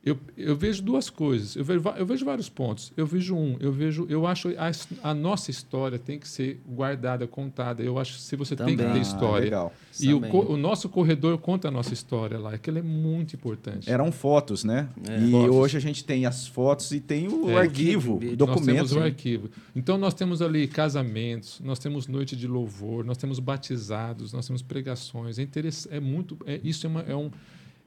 eu, 0.05 0.17
eu 0.35 0.53
vejo 0.53 0.83
duas 0.83 1.09
coisas. 1.09 1.55
Eu 1.55 1.63
vejo, 1.63 1.81
eu 1.95 2.05
vejo 2.05 2.25
vários 2.25 2.49
pontos. 2.49 2.91
Eu 2.97 3.07
vejo 3.07 3.37
um. 3.37 3.55
Eu 3.61 3.71
vejo. 3.71 4.05
Eu 4.09 4.27
acho 4.27 4.49
a, 4.57 4.69
a 5.09 5.13
nossa 5.13 5.49
história 5.49 5.97
tem 5.97 6.19
que 6.19 6.27
ser 6.27 6.59
guardada, 6.67 7.25
contada. 7.25 7.81
Eu 7.81 7.97
acho 7.97 8.15
que 8.15 8.21
se 8.21 8.35
você 8.35 8.53
Também. 8.53 8.75
tem 8.75 8.85
que 8.85 8.93
ter 8.93 8.99
história. 8.99 9.43
Ah, 9.43 9.63
legal. 9.63 9.73
E 9.97 10.13
o, 10.13 10.51
o, 10.51 10.57
nosso 10.57 10.89
corredor 10.89 11.37
conta 11.37 11.69
a 11.69 11.71
nossa 11.71 11.93
história 11.93 12.37
lá. 12.37 12.53
Aquilo 12.53 12.79
é 12.79 12.81
muito 12.81 13.33
importante. 13.37 13.89
Eram 13.89 14.11
fotos, 14.11 14.65
né? 14.65 14.89
É. 15.09 15.19
E 15.19 15.31
fotos. 15.31 15.55
hoje 15.55 15.77
a 15.77 15.79
gente 15.79 16.03
tem 16.03 16.25
as 16.25 16.47
fotos 16.47 16.91
e 16.91 16.99
tem 16.99 17.29
o 17.29 17.49
é, 17.49 17.59
arquivo, 17.59 18.15
o 18.15 18.35
documento. 18.35 18.79
Nós 18.79 18.89
temos 18.89 18.91
o 18.91 18.99
arquivo. 18.99 19.49
Então 19.73 19.97
nós 19.97 20.13
temos 20.13 20.41
ali 20.41 20.67
casamentos, 20.67 21.61
nós 21.63 21.79
temos 21.79 22.07
noite 22.07 22.35
de 22.35 22.45
louvor, 22.45 23.05
nós 23.05 23.17
temos 23.17 23.39
batizados, 23.39 24.33
nós 24.33 24.45
temos 24.45 24.61
pregações. 24.61 25.39
É 25.39 25.43
interessante. 25.43 25.95
É 25.95 25.99
muito. 26.01 26.37
É, 26.45 26.59
isso 26.61 26.85
é, 26.85 26.89
uma, 26.89 27.01
é 27.03 27.15
um 27.15 27.31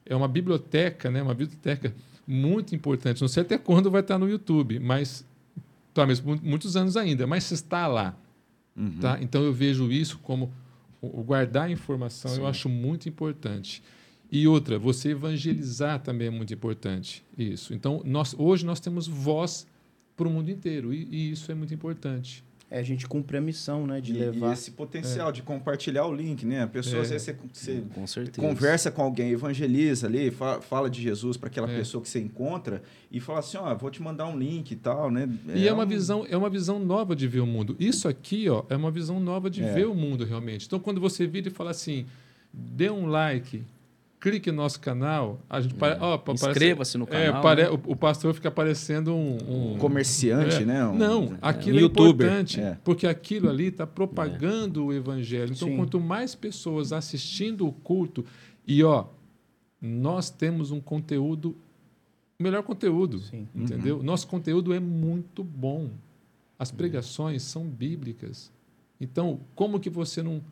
é 0.06 0.14
uma 0.14 0.28
biblioteca, 0.28 1.10
né? 1.10 1.22
Uma 1.22 1.34
biblioteca 1.34 1.94
muito 2.26 2.74
importante. 2.74 3.20
Não 3.20 3.28
sei 3.28 3.42
até 3.42 3.58
quando 3.58 3.90
vai 3.90 4.00
estar 4.00 4.18
no 4.18 4.28
YouTube, 4.28 4.78
mas 4.78 5.24
talvez 5.92 6.20
muitos 6.20 6.76
anos 6.76 6.96
ainda, 6.96 7.26
mas 7.26 7.50
está 7.50 7.86
lá. 7.86 8.16
Uhum. 8.76 8.98
Tá? 9.00 9.18
Então 9.20 9.42
eu 9.42 9.52
vejo 9.52 9.90
isso 9.90 10.18
como 10.18 10.52
o 11.00 11.22
guardar 11.22 11.64
a 11.64 11.70
informação, 11.70 12.30
Sim. 12.30 12.40
eu 12.40 12.46
acho 12.46 12.68
muito 12.68 13.08
importante. 13.08 13.82
E 14.30 14.46
outra, 14.48 14.78
você 14.78 15.10
evangelizar 15.10 16.00
também 16.00 16.28
é 16.28 16.30
muito 16.30 16.52
importante. 16.52 17.24
Isso. 17.38 17.72
Então, 17.72 18.02
nós, 18.04 18.34
hoje 18.36 18.66
nós 18.66 18.80
temos 18.80 19.06
voz 19.06 19.66
para 20.16 20.26
o 20.26 20.30
mundo 20.30 20.50
inteiro 20.50 20.92
e, 20.92 21.06
e 21.10 21.30
isso 21.30 21.50
é 21.52 21.54
muito 21.54 21.72
importante. 21.72 22.44
É, 22.68 22.80
a 22.80 22.82
gente 22.82 23.06
cumpre 23.06 23.36
a 23.36 23.40
missão, 23.40 23.86
né? 23.86 24.00
De 24.00 24.12
e, 24.12 24.18
levar. 24.18 24.50
E 24.50 24.52
esse 24.52 24.72
potencial 24.72 25.28
é. 25.28 25.32
de 25.32 25.40
compartilhar 25.42 26.04
o 26.04 26.12
link, 26.12 26.44
né? 26.44 26.64
A 26.64 26.66
pessoa, 26.66 26.98
é. 26.98 27.02
às 27.02 27.10
vezes, 27.10 27.36
você, 27.52 27.84
você 27.94 28.30
com 28.34 28.48
conversa 28.48 28.90
com 28.90 29.02
alguém, 29.02 29.30
evangeliza 29.30 30.08
ali, 30.08 30.32
fala, 30.32 30.60
fala 30.60 30.90
de 30.90 31.00
Jesus 31.00 31.36
para 31.36 31.48
aquela 31.48 31.70
é. 31.70 31.76
pessoa 31.76 32.02
que 32.02 32.08
você 32.08 32.18
encontra 32.18 32.82
e 33.10 33.20
fala 33.20 33.38
assim: 33.38 33.56
ó, 33.56 33.72
vou 33.76 33.88
te 33.88 34.02
mandar 34.02 34.26
um 34.26 34.36
link 34.36 34.72
e 34.72 34.76
tal, 34.76 35.12
né? 35.12 35.28
E 35.54 35.68
é, 35.68 35.72
uma, 35.72 35.84
um... 35.84 35.86
visão, 35.86 36.26
é 36.28 36.36
uma 36.36 36.50
visão 36.50 36.80
nova 36.80 37.14
de 37.14 37.28
ver 37.28 37.40
o 37.40 37.46
mundo. 37.46 37.76
Isso 37.78 38.08
aqui, 38.08 38.48
ó, 38.48 38.64
é 38.68 38.74
uma 38.74 38.90
visão 38.90 39.20
nova 39.20 39.48
de 39.48 39.62
é. 39.62 39.72
ver 39.72 39.86
o 39.86 39.94
mundo 39.94 40.24
realmente. 40.24 40.66
Então, 40.66 40.80
quando 40.80 41.00
você 41.00 41.24
vira 41.24 41.46
e 41.46 41.52
fala 41.52 41.70
assim, 41.70 42.04
dê 42.52 42.90
um 42.90 43.06
like, 43.06 43.62
clique 44.20 44.50
no 44.50 44.58
nosso 44.58 44.80
canal. 44.80 45.40
A 45.48 45.60
gente 45.60 45.74
pare... 45.74 45.98
oh, 46.00 46.32
Inscreva-se 46.32 46.98
no 46.98 47.04
é, 47.04 47.06
canal. 47.06 47.38
É, 47.38 47.42
pare... 47.42 47.62
né? 47.64 47.68
o, 47.70 47.96
pastor 47.96 48.34
fica 48.34 48.50
parecendo 48.50 49.14
um, 49.14 49.74
um... 49.74 49.78
comerciante, 49.78 50.62
é. 50.62 50.64
né? 50.64 50.86
Um... 50.86 50.96
Não, 50.96 51.38
aquilo 51.40 51.78
um 51.78 51.82
é 51.82 51.84
importante, 51.84 52.60
é. 52.60 52.78
porque 52.82 53.06
aquilo 53.06 53.48
ali 53.48 53.66
está 53.66 53.86
propagando 53.86 54.86
o 54.86 54.92
evangelho. 54.92 55.52
Então, 55.52 55.68
Sim. 55.68 55.76
quanto 55.76 56.00
mais 56.00 56.34
pessoas 56.34 56.92
assistindo 56.92 57.66
o 57.66 57.72
culto, 57.72 58.24
e 58.66 58.82
ó, 58.82 59.06
nós 59.80 60.30
temos 60.30 60.70
um 60.70 60.80
conteúdo, 60.80 61.56
melhor 62.38 62.62
conteúdo, 62.62 63.20
Sim. 63.20 63.46
entendeu? 63.54 63.98
Uhum. 63.98 64.02
Nosso 64.02 64.26
conteúdo 64.26 64.72
é 64.72 64.80
muito 64.80 65.44
bom. 65.44 65.90
As 66.58 66.70
pregações 66.70 67.42
são 67.42 67.64
bíblicas. 67.64 68.50
Então, 68.98 69.40
como 69.54 69.78
que 69.78 69.90
você 69.90 70.22
não 70.22 70.42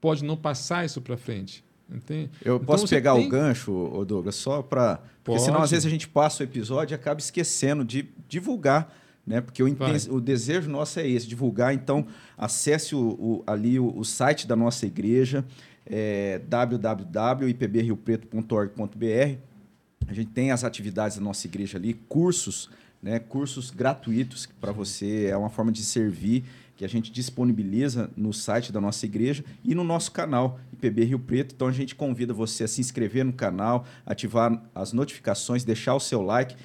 pode 0.00 0.24
não 0.24 0.36
passar 0.36 0.84
isso 0.84 1.00
para 1.00 1.16
frente? 1.16 1.64
Entende? 1.94 2.30
Eu 2.44 2.56
então, 2.56 2.66
posso 2.66 2.88
pegar 2.88 3.14
tem... 3.14 3.26
o 3.26 3.28
gancho, 3.28 4.04
Douglas, 4.06 4.36
só 4.36 4.62
para. 4.62 5.00
Porque 5.22 5.40
senão, 5.40 5.62
às 5.62 5.70
vezes, 5.70 5.86
a 5.86 5.90
gente 5.90 6.08
passa 6.08 6.42
o 6.42 6.46
episódio 6.46 6.94
e 6.94 6.96
acaba 6.96 7.20
esquecendo 7.20 7.84
de 7.84 8.08
divulgar 8.28 8.92
né? 9.26 9.40
Porque 9.40 9.60
o, 9.62 9.76
o, 10.10 10.20
desejo 10.20 10.68
nosso 10.68 11.00
é 11.00 11.08
esse, 11.08 11.26
divulgar. 11.26 11.72
Então, 11.72 12.06
acesse 12.36 12.94
o, 12.94 13.00
o 13.00 13.42
ali 13.46 13.78
o, 13.78 13.96
o, 13.96 14.04
site 14.04 14.46
da 14.46 14.54
nossa 14.56 14.84
igreja, 14.84 15.42
é 15.86 16.42
www.ipbriopreto.org.br. 16.48 19.38
A 20.08 20.12
gente 20.12 20.30
tem 20.30 20.50
as 20.50 20.64
atividades 20.64 21.16
da 21.16 21.22
nossa 21.22 21.46
igreja 21.46 21.78
ali, 21.78 21.94
cursos, 22.08 22.68
né? 23.00 23.20
Cursos 23.20 23.70
gratuitos 23.70 24.48
para 24.60 24.72
você, 24.72 25.28
é 25.30 25.36
uma 25.36 25.50
forma 25.50 25.70
de 25.70 25.84
servir 25.84 26.42
que 26.82 26.86
a 26.86 26.88
gente 26.88 27.12
disponibiliza 27.12 28.10
no 28.16 28.32
site 28.32 28.72
da 28.72 28.80
nossa 28.80 29.06
igreja 29.06 29.44
e 29.62 29.72
no 29.72 29.84
nosso 29.84 30.10
canal 30.10 30.58
IPB 30.72 31.04
Rio 31.04 31.18
Preto. 31.20 31.54
Então 31.54 31.68
a 31.68 31.72
gente 31.72 31.94
convida 31.94 32.34
você 32.34 32.64
a 32.64 32.68
se 32.68 32.80
inscrever 32.80 33.24
no 33.24 33.32
canal, 33.32 33.86
ativar 34.04 34.60
as 34.74 34.92
notificações, 34.92 35.62
deixar 35.62 35.94
o 35.94 36.00
seu 36.00 36.20
like, 36.22 36.56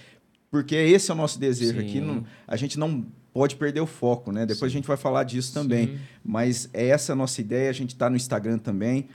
porque 0.49 0.75
esse 0.75 1.11
é 1.11 1.13
o 1.13 1.17
nosso 1.17 1.39
desejo 1.39 1.79
Sim. 1.79 1.85
aqui. 1.85 2.01
Não, 2.01 2.25
a 2.47 2.55
gente 2.55 2.79
não 2.79 3.05
pode 3.31 3.57
perder 3.57 3.79
o 3.79 3.85
foco, 3.85 4.31
né? 4.31 4.43
Depois 4.43 4.71
Sim. 4.71 4.77
a 4.77 4.79
gente 4.79 4.87
vai 4.87 4.97
falar 4.97 5.23
disso 5.23 5.53
também. 5.53 5.85
Sim. 5.85 5.99
Mas 6.25 6.67
é 6.73 6.87
essa 6.87 7.13
a 7.13 7.15
nossa 7.15 7.39
ideia. 7.39 7.69
A 7.69 7.73
gente 7.73 7.93
está 7.93 8.09
no 8.09 8.15
Instagram 8.15 8.57
também, 8.57 9.09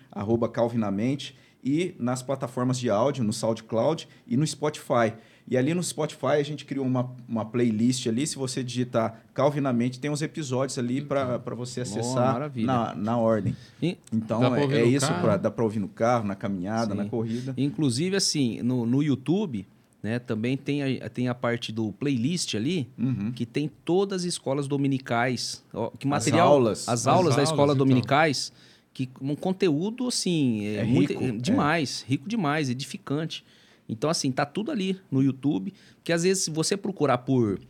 calvinamente, 0.52 1.36
e 1.64 1.96
nas 1.98 2.22
plataformas 2.22 2.78
de 2.78 2.88
áudio, 2.88 3.24
no 3.24 3.32
SoundCloud 3.32 4.08
e 4.24 4.36
no 4.36 4.46
Spotify. 4.46 5.14
E 5.48 5.56
ali 5.56 5.74
no 5.74 5.82
Spotify 5.82 6.38
a 6.38 6.42
gente 6.42 6.64
criou 6.64 6.86
uma, 6.86 7.10
uma 7.28 7.44
playlist 7.44 8.06
ali. 8.06 8.26
Se 8.26 8.36
você 8.36 8.62
digitar 8.62 9.22
Calvinamente, 9.34 9.98
tem 9.98 10.10
uns 10.10 10.22
episódios 10.22 10.78
ali 10.78 11.00
para 11.00 11.38
você 11.54 11.80
acessar 11.80 12.50
oh, 12.54 12.60
na, 12.60 12.94
na 12.94 13.16
ordem. 13.16 13.56
E, 13.82 13.96
então 14.12 14.54
é, 14.54 14.64
é 14.80 14.84
isso, 14.84 15.12
pra, 15.20 15.36
dá 15.36 15.50
para 15.50 15.64
ouvir 15.64 15.80
no 15.80 15.88
carro, 15.88 16.26
na 16.26 16.34
caminhada, 16.34 16.92
Sim. 16.92 16.98
na 16.98 17.04
corrida. 17.06 17.54
Inclusive, 17.56 18.14
assim, 18.14 18.62
no, 18.62 18.84
no 18.84 19.02
YouTube 19.02 19.66
né? 20.02 20.18
Também 20.18 20.56
tem 20.56 20.82
a, 20.82 21.08
tem 21.08 21.28
a 21.28 21.34
parte 21.34 21.70
do 21.70 21.92
playlist 21.92 22.54
ali, 22.56 22.88
uhum. 22.98 23.30
que 23.30 23.46
tem 23.46 23.70
todas 23.84 24.22
as 24.22 24.26
escolas 24.26 24.66
dominicais. 24.66 25.62
Ó, 25.72 25.90
que 25.90 26.06
material, 26.06 26.48
as 26.48 26.52
aulas. 26.52 26.78
As, 26.80 26.88
as 26.88 27.06
aulas, 27.06 27.20
aulas 27.20 27.36
da 27.36 27.42
escola 27.44 27.72
então. 27.72 27.86
dominicais, 27.86 28.52
que 28.92 29.08
um 29.20 29.36
conteúdo, 29.36 30.08
assim, 30.08 30.66
é, 30.66 30.76
é 30.78 30.84
muito, 30.84 31.10
rico, 31.12 31.24
é, 31.24 31.30
demais, 31.30 32.04
é. 32.04 32.10
rico 32.10 32.28
demais, 32.28 32.68
edificante. 32.68 33.44
Então, 33.92 34.10
assim, 34.10 34.32
tá 34.32 34.46
tudo 34.46 34.70
ali 34.70 34.98
no 35.10 35.22
YouTube, 35.22 35.72
que 36.02 36.12
às 36.12 36.22
vezes 36.22 36.44
se 36.44 36.50
você 36.50 36.76
procurar 36.76 37.18
por 37.18 37.60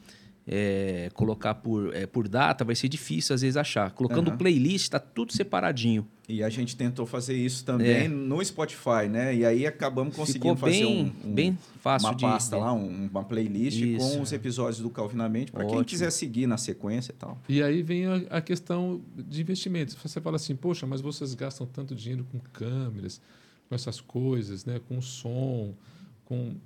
é, 0.46 1.08
colocar 1.14 1.54
por, 1.54 1.94
é, 1.94 2.06
por 2.06 2.26
data 2.26 2.64
vai 2.64 2.74
ser 2.74 2.88
difícil 2.88 3.34
às 3.34 3.42
vezes 3.42 3.56
achar. 3.56 3.92
Colocando 3.92 4.30
uhum. 4.30 4.36
playlist, 4.36 4.84
está 4.84 4.98
tudo 4.98 5.32
separadinho. 5.32 6.06
E 6.28 6.42
a 6.42 6.48
gente 6.48 6.76
tentou 6.76 7.04
fazer 7.04 7.36
isso 7.36 7.64
também 7.64 8.04
é. 8.04 8.08
no 8.08 8.42
Spotify, 8.44 9.08
né? 9.10 9.34
E 9.34 9.44
aí 9.44 9.66
acabamos 9.66 10.16
conseguindo 10.16 10.54
Ficou 10.54 10.70
fazer 10.70 10.84
bem, 10.84 11.14
um, 11.24 11.28
um, 11.28 11.34
bem 11.34 11.58
fácil 11.80 12.08
uma 12.08 12.16
pasta 12.16 12.56
lá, 12.56 12.72
um, 12.72 13.08
uma 13.10 13.24
playlist 13.24 13.78
isso. 13.78 13.98
com 13.98 14.22
os 14.22 14.32
episódios 14.32 14.80
do 14.80 14.88
Calvinamente, 14.88 15.52
para 15.52 15.66
quem 15.66 15.84
quiser 15.84 16.10
seguir 16.10 16.46
na 16.46 16.56
sequência 16.56 17.12
e 17.12 17.16
tal. 17.16 17.38
E 17.48 17.62
aí 17.62 17.82
vem 17.82 18.06
a, 18.06 18.16
a, 18.30 18.40
questão 18.40 19.00
de 19.14 19.42
investimentos. 19.42 19.94
Você 20.02 20.20
fala 20.20 20.36
assim, 20.36 20.56
poxa, 20.56 20.86
mas 20.86 21.00
vocês 21.00 21.34
gastam 21.34 21.66
tanto 21.66 21.94
dinheiro 21.94 22.26
com 22.32 22.38
câmeras, 22.52 23.20
com 23.68 23.74
essas 23.74 24.00
coisas, 24.00 24.64
né? 24.64 24.80
com 24.88 25.02
som, 25.02 25.74
com... 26.32 26.56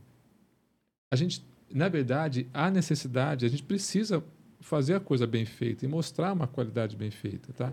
A 1.11 1.17
gente 1.17 1.43
na 1.73 1.89
verdade, 1.89 2.47
há 2.55 2.71
necessidade, 2.71 3.45
a 3.45 3.49
gente 3.49 3.63
precisa 3.63 4.23
fazer 4.61 4.95
a 4.95 5.01
coisa 5.01 5.27
bem 5.27 5.45
feita 5.45 5.85
e 5.85 5.89
mostrar 5.89 6.33
uma 6.33 6.47
qualidade 6.47 6.97
bem 6.97 7.11
feita, 7.11 7.53
tá? 7.53 7.73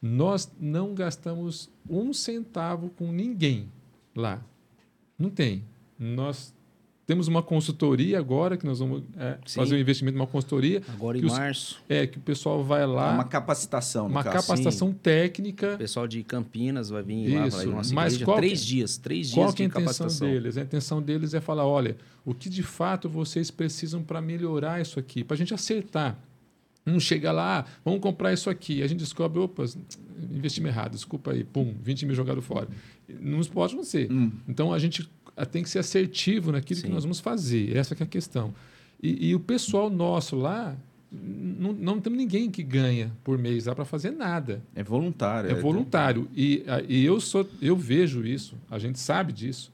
Nós 0.00 0.50
não 0.60 0.94
gastamos 0.94 1.70
um 1.88 2.12
centavo 2.12 2.90
com 2.90 3.10
ninguém 3.10 3.70
lá. 4.14 4.40
Não 5.18 5.30
tem. 5.30 5.64
Nós 5.98 6.54
temos 7.06 7.28
uma 7.28 7.40
consultoria 7.40 8.18
agora, 8.18 8.56
que 8.56 8.66
nós 8.66 8.80
vamos 8.80 9.04
é, 9.16 9.38
fazer 9.46 9.76
um 9.76 9.78
investimento 9.78 10.18
numa 10.18 10.26
consultoria. 10.26 10.82
Agora 10.88 11.16
em 11.16 11.24
os, 11.24 11.32
março. 11.32 11.80
É, 11.88 12.04
que 12.04 12.18
o 12.18 12.20
pessoal 12.20 12.64
vai 12.64 12.84
lá. 12.84 13.12
É 13.12 13.14
uma 13.14 13.24
capacitação, 13.24 14.08
Uma 14.08 14.24
caso. 14.24 14.48
capacitação 14.48 14.88
Sim. 14.88 14.94
técnica. 14.94 15.74
O 15.74 15.78
pessoal 15.78 16.08
de 16.08 16.24
Campinas 16.24 16.90
vai 16.90 17.04
vir 17.04 17.26
Isso. 17.26 17.34
lá, 17.34 17.48
vai 17.48 17.66
nossa 17.66 17.94
Mas 17.94 18.14
igreja, 18.14 18.24
qual 18.24 18.36
três 18.38 18.64
dias, 18.64 18.96
três 18.98 19.32
qual 19.32 19.52
dias 19.52 19.60
é 19.60 19.62
a 19.62 19.66
intenção 19.66 20.28
deles? 20.28 20.56
A 20.56 20.62
intenção 20.62 21.00
deles 21.00 21.32
é 21.32 21.40
falar, 21.40 21.64
olha, 21.64 21.96
o 22.24 22.34
que 22.34 22.50
de 22.50 22.64
fato 22.64 23.08
vocês 23.08 23.52
precisam 23.52 24.02
para 24.02 24.20
melhorar 24.20 24.80
isso 24.80 24.98
aqui, 24.98 25.22
para 25.22 25.36
a 25.36 25.38
gente 25.38 25.54
acertar. 25.54 26.18
Não 26.84 26.98
chega 26.98 27.30
lá, 27.30 27.60
ah, 27.60 27.64
vamos 27.84 28.00
comprar 28.00 28.32
isso 28.32 28.50
aqui. 28.50 28.82
A 28.82 28.86
gente 28.86 29.00
descobre, 29.00 29.40
opa, 29.40 29.64
investimento 30.30 30.74
errado, 30.74 30.92
desculpa 30.92 31.32
aí, 31.32 31.44
pum, 31.44 31.74
20 31.82 32.06
mil 32.06 32.14
jogado 32.14 32.42
fora. 32.42 32.68
Não 33.08 33.40
pode 33.44 33.74
acontecer. 33.74 34.10
Hum. 34.10 34.32
Então 34.48 34.72
a 34.72 34.78
gente 34.78 35.08
tem 35.44 35.62
que 35.62 35.68
ser 35.68 35.80
assertivo 35.80 36.52
naquilo 36.52 36.80
Sim. 36.80 36.86
que 36.86 36.92
nós 36.92 37.02
vamos 37.04 37.20
fazer. 37.20 37.76
Essa 37.76 37.94
é 37.94 38.02
a 38.02 38.06
questão. 38.06 38.54
E, 39.02 39.28
e 39.28 39.34
o 39.34 39.40
pessoal 39.40 39.90
nosso 39.90 40.36
lá, 40.36 40.74
não, 41.12 41.72
não 41.72 42.00
temos 42.00 42.18
ninguém 42.18 42.50
que 42.50 42.62
ganha 42.62 43.12
por 43.22 43.36
mês 43.38 43.66
lá 43.66 43.74
para 43.74 43.84
fazer 43.84 44.10
nada. 44.10 44.62
É 44.74 44.82
voluntário. 44.82 45.50
É, 45.50 45.52
é 45.52 45.54
voluntário. 45.54 46.28
E, 46.34 46.64
e 46.88 47.04
eu, 47.04 47.20
sou, 47.20 47.48
eu 47.60 47.76
vejo 47.76 48.24
isso, 48.24 48.56
a 48.70 48.78
gente 48.78 48.98
sabe 48.98 49.32
disso, 49.32 49.72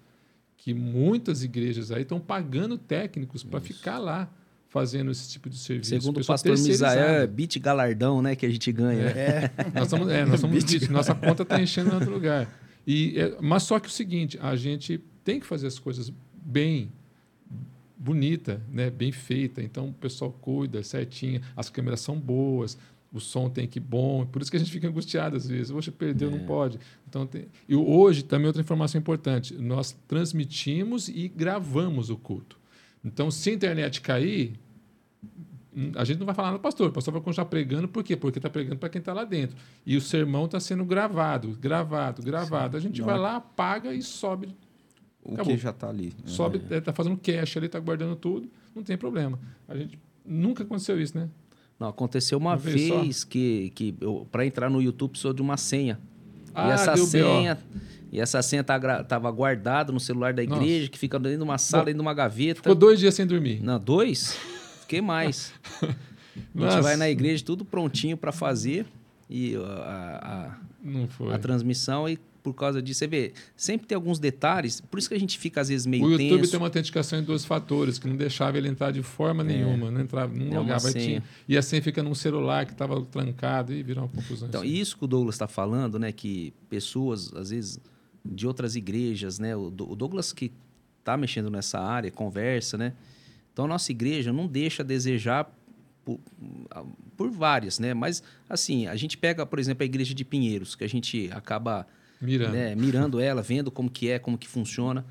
que 0.56 0.74
muitas 0.74 1.42
igrejas 1.42 1.90
aí 1.90 2.02
estão 2.02 2.20
pagando 2.20 2.76
técnicos 2.78 3.42
para 3.42 3.60
ficar 3.60 3.98
lá 3.98 4.28
fazendo 4.68 5.10
esse 5.10 5.28
tipo 5.28 5.50
de 5.50 5.58
serviço. 5.58 5.90
Segundo 5.90 6.20
o 6.20 6.24
pastor 6.24 6.58
Misael, 6.58 7.22
é 7.22 7.26
bit 7.26 7.58
galardão 7.58 8.22
né, 8.22 8.34
que 8.34 8.46
a 8.46 8.48
gente 8.48 8.72
ganha. 8.72 9.02
É. 9.02 9.50
nós 9.74 9.88
somos, 9.88 10.08
é, 10.08 10.24
nós 10.24 10.38
somos 10.40 10.64
bit, 10.64 10.90
nossa 10.90 11.14
conta 11.14 11.42
está 11.42 11.60
enchendo 11.60 11.90
em 11.90 11.94
outro 11.94 12.10
lugar. 12.10 12.48
E, 12.86 13.18
é, 13.18 13.36
mas 13.40 13.64
só 13.64 13.78
que 13.78 13.88
o 13.88 13.90
seguinte, 13.90 14.38
a 14.40 14.56
gente 14.56 14.98
tem 15.24 15.40
que 15.40 15.46
fazer 15.46 15.66
as 15.66 15.78
coisas 15.78 16.12
bem 16.44 16.90
bonita, 18.02 18.60
né, 18.68 18.90
bem 18.90 19.12
feita. 19.12 19.62
Então 19.62 19.88
o 19.88 19.92
pessoal 19.92 20.32
cuida 20.40 20.82
certinho, 20.82 21.40
as 21.56 21.70
câmeras 21.70 22.00
são 22.00 22.18
boas, 22.18 22.76
o 23.12 23.20
som 23.20 23.48
tem 23.48 23.68
que 23.68 23.78
ir 23.78 23.82
bom. 23.82 24.26
Por 24.26 24.42
isso 24.42 24.50
que 24.50 24.56
a 24.56 24.60
gente 24.60 24.72
fica 24.72 24.88
angustiado 24.88 25.36
às 25.36 25.46
vezes. 25.46 25.70
Poxa, 25.70 25.92
perdeu, 25.92 26.28
é. 26.28 26.32
não 26.32 26.44
pode. 26.44 26.80
Então 27.08 27.26
tem... 27.26 27.46
E 27.68 27.76
hoje 27.76 28.24
também 28.24 28.46
outra 28.46 28.60
informação 28.60 28.98
importante, 28.98 29.54
nós 29.54 29.96
transmitimos 30.08 31.08
e 31.08 31.28
gravamos 31.28 32.10
o 32.10 32.16
culto. 32.16 32.58
Então 33.04 33.30
se 33.30 33.50
a 33.50 33.52
internet 33.52 34.00
cair, 34.00 34.58
hum, 35.76 35.92
a 35.94 36.04
gente 36.04 36.18
não 36.18 36.26
vai 36.26 36.34
falar 36.34 36.50
no 36.50 36.58
pastor, 36.58 36.90
o 36.90 36.92
pastor 36.92 37.12
vai 37.12 37.22
continuar 37.22 37.46
pregando, 37.46 37.86
por 37.86 38.02
quê? 38.02 38.16
Porque 38.16 38.40
está 38.40 38.50
pregando 38.50 38.78
para 38.78 38.88
quem 38.88 38.98
está 38.98 39.12
lá 39.12 39.24
dentro. 39.24 39.56
E 39.86 39.96
o 39.96 40.00
sermão 40.00 40.46
está 40.46 40.58
sendo 40.58 40.84
gravado, 40.84 41.56
gravado, 41.60 42.20
gravado. 42.20 42.76
A 42.76 42.80
gente 42.80 42.98
não 42.98 43.06
vai 43.06 43.16
é... 43.16 43.20
lá, 43.20 43.36
apaga 43.36 43.94
e 43.94 44.02
sobe 44.02 44.48
o 45.24 45.34
Acabou. 45.34 45.54
que 45.54 45.62
já 45.62 45.70
está 45.70 45.88
ali. 45.88 46.12
Sobe, 46.24 46.58
está 46.58 46.76
é. 46.76 46.80
Tá 46.80 46.92
fazendo 46.92 47.16
cache 47.16 47.58
ali, 47.58 47.66
está 47.66 47.78
guardando 47.78 48.16
tudo, 48.16 48.48
não 48.74 48.82
tem 48.82 48.96
problema. 48.96 49.38
A 49.68 49.76
gente 49.76 49.98
nunca 50.24 50.62
aconteceu 50.62 51.00
isso, 51.00 51.16
né? 51.16 51.28
Não, 51.78 51.88
aconteceu 51.88 52.38
uma, 52.38 52.50
uma 52.50 52.56
vez, 52.56 52.88
vez 52.88 53.24
que, 53.24 53.72
que 53.74 53.94
para 54.30 54.46
entrar 54.46 54.70
no 54.70 54.80
YouTube 54.80 55.10
precisou 55.10 55.32
de 55.32 55.42
uma 55.42 55.56
senha. 55.56 55.98
Ah, 56.54 56.68
e 56.68 56.70
essa 56.72 56.96
senha. 56.96 57.58
E 58.12 58.20
essa 58.20 58.42
senha 58.42 58.62
tá, 58.62 59.02
tava 59.02 59.30
guardada 59.30 59.90
no 59.90 59.98
celular 59.98 60.34
da 60.34 60.42
igreja, 60.42 60.80
Nossa. 60.80 60.90
que 60.90 60.98
fica 60.98 61.18
dentro 61.18 61.38
de 61.38 61.44
uma 61.44 61.56
sala, 61.56 61.82
Bom, 61.82 61.86
dentro 61.86 61.98
de 61.98 62.02
uma 62.02 62.12
gaveta. 62.12 62.60
Ficou 62.60 62.74
dois 62.74 63.00
dias 63.00 63.14
sem 63.14 63.26
dormir. 63.26 63.62
Não, 63.62 63.80
dois? 63.80 64.36
Fiquei 64.82 65.00
mais. 65.00 65.52
a 65.82 66.70
gente 66.70 66.82
vai 66.82 66.96
na 66.96 67.08
igreja 67.08 67.42
tudo 67.42 67.64
prontinho 67.64 68.16
para 68.16 68.30
fazer 68.30 68.86
e 69.30 69.56
a, 69.56 70.58
a, 71.30 71.34
a, 71.34 71.38
transmissão 71.38 72.06
e 72.06 72.18
por 72.42 72.54
causa 72.54 72.82
disso. 72.82 72.98
Você 72.98 73.06
vê, 73.06 73.32
sempre 73.56 73.86
tem 73.86 73.94
alguns 73.94 74.18
detalhes, 74.18 74.80
por 74.80 74.98
isso 74.98 75.08
que 75.08 75.14
a 75.14 75.20
gente 75.20 75.38
fica 75.38 75.60
às 75.60 75.68
vezes 75.68 75.86
meio 75.86 76.04
O 76.04 76.10
YouTube 76.10 76.40
tenso. 76.40 76.50
tem 76.50 76.60
uma 76.60 76.66
autenticação 76.66 77.18
em 77.18 77.22
dois 77.22 77.44
fatores, 77.44 77.98
que 77.98 78.08
não 78.08 78.16
deixava 78.16 78.58
ele 78.58 78.68
entrar 78.68 78.90
de 78.90 79.02
forma 79.02 79.42
é. 79.42 79.46
nenhuma, 79.46 79.90
não 79.90 80.00
entrava, 80.00 80.34
não 80.34 80.46
é 80.46 80.58
logava 80.58 80.90
e 80.90 80.94
tinha. 80.94 81.22
E 81.48 81.56
assim 81.56 81.80
fica 81.80 82.02
num 82.02 82.14
celular 82.14 82.66
que 82.66 82.72
estava 82.72 83.00
trancado 83.02 83.72
e 83.72 83.82
virou 83.82 84.04
uma 84.04 84.10
confusão. 84.10 84.48
Então, 84.48 84.62
assim. 84.62 84.70
isso 84.70 84.96
que 84.98 85.04
o 85.04 85.06
Douglas 85.06 85.36
está 85.36 85.46
falando, 85.46 85.98
né, 85.98 86.10
que 86.10 86.52
pessoas, 86.68 87.32
às 87.34 87.50
vezes, 87.50 87.80
de 88.24 88.46
outras 88.46 88.74
igrejas, 88.76 89.38
né, 89.38 89.54
o 89.56 89.70
Douglas 89.70 90.32
que 90.32 90.52
está 90.98 91.16
mexendo 91.16 91.50
nessa 91.50 91.80
área, 91.80 92.10
conversa, 92.10 92.76
né, 92.76 92.92
então 93.52 93.66
a 93.66 93.68
nossa 93.68 93.90
igreja 93.92 94.32
não 94.32 94.46
deixa 94.46 94.82
a 94.82 94.86
desejar 94.86 95.52
por, 96.04 96.18
por 97.16 97.30
várias, 97.30 97.78
né, 97.78 97.94
mas 97.94 98.22
assim, 98.48 98.86
a 98.86 98.96
gente 98.96 99.16
pega, 99.16 99.46
por 99.46 99.58
exemplo, 99.58 99.82
a 99.82 99.86
igreja 99.86 100.14
de 100.14 100.24
Pinheiros, 100.24 100.74
que 100.74 100.84
a 100.84 100.88
gente 100.88 101.30
acaba 101.32 101.86
Mirando. 102.22 102.52
Né? 102.52 102.74
Mirando 102.74 103.20
ela, 103.20 103.42
vendo 103.42 103.70
como 103.70 103.90
que 103.90 104.08
é, 104.08 104.18
como 104.18 104.38
que 104.38 104.48
funciona. 104.48 105.04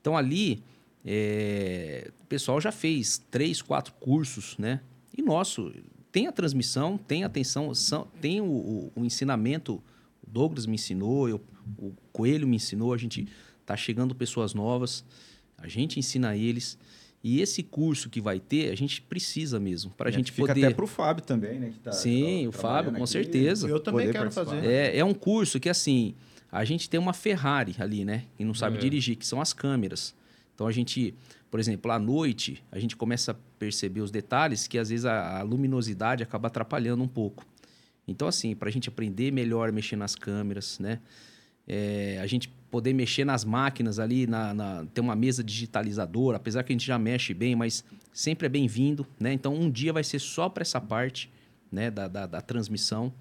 Então 0.00 0.16
ali, 0.16 0.62
é, 1.04 2.10
o 2.22 2.26
pessoal 2.26 2.60
já 2.60 2.72
fez 2.72 3.22
três, 3.30 3.60
quatro 3.60 3.92
cursos, 4.00 4.56
né? 4.58 4.80
E 5.16 5.22
nosso, 5.22 5.72
tem 6.10 6.26
a 6.26 6.32
transmissão, 6.32 6.96
tem 6.96 7.22
a 7.22 7.26
atenção, 7.26 7.74
são, 7.74 8.08
tem 8.20 8.40
o, 8.40 8.44
o, 8.44 8.92
o, 8.96 9.04
ensinamento. 9.04 9.82
O 10.22 10.30
Douglas 10.30 10.66
me 10.66 10.74
ensinou, 10.74 11.28
eu, 11.28 11.40
o 11.78 11.92
Coelho 12.12 12.48
me 12.48 12.56
ensinou, 12.56 12.92
a 12.92 12.96
gente 12.96 13.28
tá 13.66 13.76
chegando 13.76 14.14
pessoas 14.14 14.54
novas, 14.54 15.04
a 15.58 15.68
gente 15.68 15.98
ensina 15.98 16.36
eles. 16.36 16.78
E 17.22 17.40
esse 17.40 17.62
curso 17.62 18.10
que 18.10 18.20
vai 18.20 18.38
ter, 18.38 18.70
a 18.70 18.76
gente 18.76 19.00
precisa 19.00 19.58
mesmo, 19.58 19.90
para 19.92 20.08
a 20.08 20.12
gente 20.12 20.30
fica 20.30 20.48
poder... 20.48 20.66
até 20.66 20.74
para 20.74 20.84
o 20.84 20.88
Fábio 20.88 21.24
também, 21.24 21.58
né? 21.58 21.72
Tá, 21.82 21.92
Sim, 21.92 22.42
tá 22.44 22.48
o 22.48 22.52
Fábio, 22.52 22.92
com 22.92 23.02
aqui, 23.02 23.12
certeza. 23.12 23.68
Eu 23.68 23.80
também 23.80 24.10
quero 24.10 24.30
fazer. 24.30 24.64
É, 24.64 24.98
é 24.98 25.04
um 25.04 25.14
curso 25.14 25.58
que, 25.58 25.68
assim, 25.68 26.14
a 26.54 26.64
gente 26.64 26.88
tem 26.88 27.00
uma 27.00 27.12
Ferrari 27.12 27.74
ali, 27.78 28.04
né? 28.04 28.24
Que 28.36 28.44
não 28.44 28.54
sabe 28.54 28.76
é. 28.76 28.80
dirigir, 28.80 29.16
que 29.16 29.26
são 29.26 29.40
as 29.40 29.52
câmeras. 29.52 30.14
Então 30.54 30.68
a 30.68 30.72
gente, 30.72 31.12
por 31.50 31.58
exemplo, 31.58 31.90
à 31.90 31.98
noite, 31.98 32.62
a 32.70 32.78
gente 32.78 32.94
começa 32.94 33.32
a 33.32 33.34
perceber 33.58 34.00
os 34.00 34.10
detalhes 34.12 34.68
que 34.68 34.78
às 34.78 34.88
vezes 34.88 35.04
a, 35.04 35.40
a 35.40 35.42
luminosidade 35.42 36.22
acaba 36.22 36.46
atrapalhando 36.46 37.02
um 37.02 37.08
pouco. 37.08 37.44
Então, 38.06 38.28
assim, 38.28 38.54
para 38.54 38.68
a 38.68 38.72
gente 38.72 38.88
aprender 38.88 39.32
melhor 39.32 39.68
a 39.68 39.72
mexer 39.72 39.96
nas 39.96 40.14
câmeras, 40.14 40.78
né? 40.78 41.00
É, 41.66 42.18
a 42.22 42.26
gente 42.26 42.48
poder 42.70 42.92
mexer 42.92 43.24
nas 43.24 43.44
máquinas 43.44 43.98
ali, 43.98 44.26
na, 44.26 44.54
na, 44.54 44.86
ter 44.92 45.00
uma 45.00 45.16
mesa 45.16 45.42
digitalizadora, 45.42 46.36
apesar 46.36 46.62
que 46.62 46.72
a 46.72 46.74
gente 46.74 46.86
já 46.86 46.98
mexe 46.98 47.34
bem, 47.34 47.56
mas 47.56 47.82
sempre 48.12 48.46
é 48.46 48.48
bem-vindo, 48.48 49.04
né? 49.18 49.32
Então, 49.32 49.54
um 49.54 49.68
dia 49.68 49.92
vai 49.92 50.04
ser 50.04 50.20
só 50.20 50.48
para 50.48 50.62
essa 50.62 50.80
parte, 50.80 51.32
né, 51.72 51.90
da, 51.90 52.06
da, 52.06 52.26
da, 52.26 52.40
transmissão. 52.40 53.12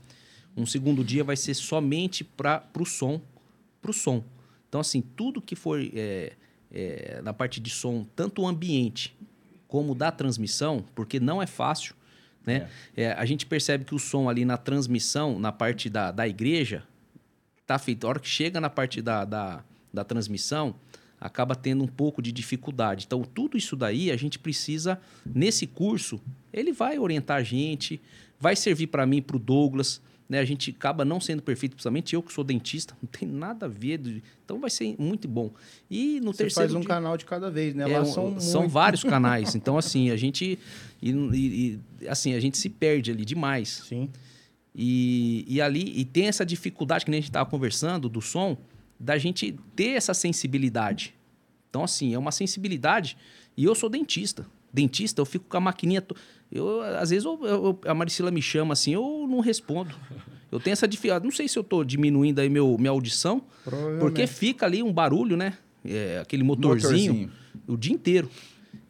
Um 0.55 0.65
segundo 0.65 1.03
dia 1.03 1.23
vai 1.23 1.35
ser 1.35 1.53
somente 1.53 2.23
para 2.23 2.63
o 2.79 2.85
som, 2.85 3.21
para 3.81 3.91
o 3.91 3.93
som. 3.93 4.23
Então, 4.69 4.81
assim, 4.81 5.01
tudo 5.01 5.41
que 5.41 5.55
for 5.55 5.79
é, 5.93 6.33
é, 6.71 7.21
na 7.23 7.33
parte 7.33 7.59
de 7.59 7.69
som, 7.69 8.05
tanto 8.15 8.41
o 8.41 8.47
ambiente 8.47 9.15
como 9.67 9.95
da 9.95 10.11
transmissão, 10.11 10.85
porque 10.93 11.19
não 11.19 11.41
é 11.41 11.47
fácil, 11.47 11.95
né? 12.45 12.69
É. 12.95 13.03
É, 13.03 13.11
a 13.13 13.25
gente 13.25 13.45
percebe 13.45 13.85
que 13.85 13.95
o 13.95 13.99
som 13.99 14.29
ali 14.29 14.45
na 14.45 14.57
transmissão, 14.57 15.39
na 15.39 15.51
parte 15.51 15.89
da, 15.89 16.11
da 16.11 16.27
igreja, 16.27 16.83
tá 17.65 17.79
feito. 17.79 18.05
A 18.05 18.09
hora 18.09 18.19
que 18.19 18.27
chega 18.27 18.59
na 18.59 18.69
parte 18.69 19.01
da, 19.01 19.25
da, 19.25 19.63
da 19.91 20.03
transmissão, 20.03 20.75
acaba 21.19 21.55
tendo 21.55 21.83
um 21.83 21.87
pouco 21.87 22.21
de 22.21 22.31
dificuldade. 22.31 23.05
Então, 23.07 23.23
tudo 23.23 23.57
isso 23.57 23.75
daí 23.75 24.11
a 24.11 24.17
gente 24.17 24.37
precisa, 24.37 24.99
nesse 25.25 25.65
curso, 25.65 26.21
ele 26.51 26.73
vai 26.73 26.99
orientar 26.99 27.37
a 27.37 27.43
gente, 27.43 28.01
vai 28.37 28.55
servir 28.55 28.87
para 28.87 29.05
mim, 29.05 29.21
para 29.21 29.37
o 29.37 29.39
Douglas. 29.39 30.01
Né? 30.33 30.39
A 30.39 30.45
gente 30.45 30.71
acaba 30.71 31.05
não 31.05 31.21
sendo 31.21 31.43
perfeito, 31.43 31.73
principalmente 31.73 32.15
eu 32.15 32.23
que 32.23 32.33
sou 32.33 32.43
dentista, 32.43 32.97
não 32.99 33.07
tem 33.07 33.27
nada 33.27 33.67
a 33.67 33.69
ver. 33.69 33.99
De... 33.99 34.23
Então 34.43 34.59
vai 34.59 34.71
ser 34.71 34.95
muito 34.97 35.27
bom. 35.27 35.51
E 35.91 36.19
no 36.21 36.33
Você 36.33 36.45
terceiro. 36.45 36.69
faz 36.69 36.73
um 36.73 36.79
dia... 36.79 36.89
canal 36.89 37.15
de 37.15 37.23
cada 37.23 37.51
vez, 37.51 37.75
né? 37.75 37.87
É, 37.87 38.03
são, 38.03 38.39
são, 38.39 38.67
vários 38.67 39.03
canais. 39.05 39.53
Então, 39.53 39.77
assim, 39.77 40.09
a 40.09 40.17
gente. 40.17 40.57
E, 40.99 41.11
e, 41.11 41.79
assim, 42.07 42.33
a 42.33 42.39
gente 42.39 42.57
se 42.57 42.67
perde 42.67 43.11
ali 43.11 43.23
demais. 43.23 43.83
Sim. 43.87 44.09
E, 44.73 45.45
e 45.47 45.61
ali, 45.61 45.93
e 45.95 46.03
tem 46.03 46.25
essa 46.25 46.43
dificuldade 46.43 47.05
que 47.05 47.11
nem 47.11 47.19
a 47.19 47.21
gente 47.21 47.29
estava 47.29 47.47
conversando 47.47 48.09
do 48.09 48.19
som, 48.19 48.57
da 48.99 49.19
gente 49.19 49.55
ter 49.75 49.89
essa 49.89 50.15
sensibilidade. 50.15 51.13
Então, 51.69 51.83
assim, 51.83 52.11
é 52.11 52.17
uma 52.17 52.31
sensibilidade. 52.31 53.15
E 53.55 53.65
eu 53.65 53.75
sou 53.75 53.87
dentista. 53.87 54.47
Dentista, 54.73 55.21
eu 55.21 55.27
fico 55.27 55.45
com 55.47 55.57
a 55.57 55.61
maquininha. 55.61 56.01
To... 56.01 56.15
Eu, 56.53 56.81
às 56.81 57.09
vezes 57.09 57.25
eu, 57.25 57.39
eu, 57.43 57.79
a 57.85 57.93
Maricila 57.95 58.29
me 58.29 58.41
chama 58.41 58.73
assim, 58.73 58.93
eu 58.93 59.25
não 59.27 59.39
respondo. 59.39 59.95
Eu 60.51 60.59
tenho 60.59 60.73
essa 60.73 60.87
dificuldade. 60.87 61.25
Não 61.25 61.31
sei 61.31 61.47
se 61.47 61.57
eu 61.57 61.61
estou 61.61 61.83
diminuindo 61.83 62.39
aí 62.39 62.47
meu, 62.47 62.77
minha 62.77 62.91
audição, 62.91 63.41
porque 63.99 64.27
fica 64.27 64.67
ali 64.67 64.83
um 64.83 64.93
barulho, 64.93 65.35
né? 65.35 65.57
É, 65.83 66.19
aquele 66.21 66.43
motorzinho, 66.43 67.13
motorzinho, 67.13 67.31
o 67.67 67.75
dia 67.75 67.91
inteiro. 67.91 68.29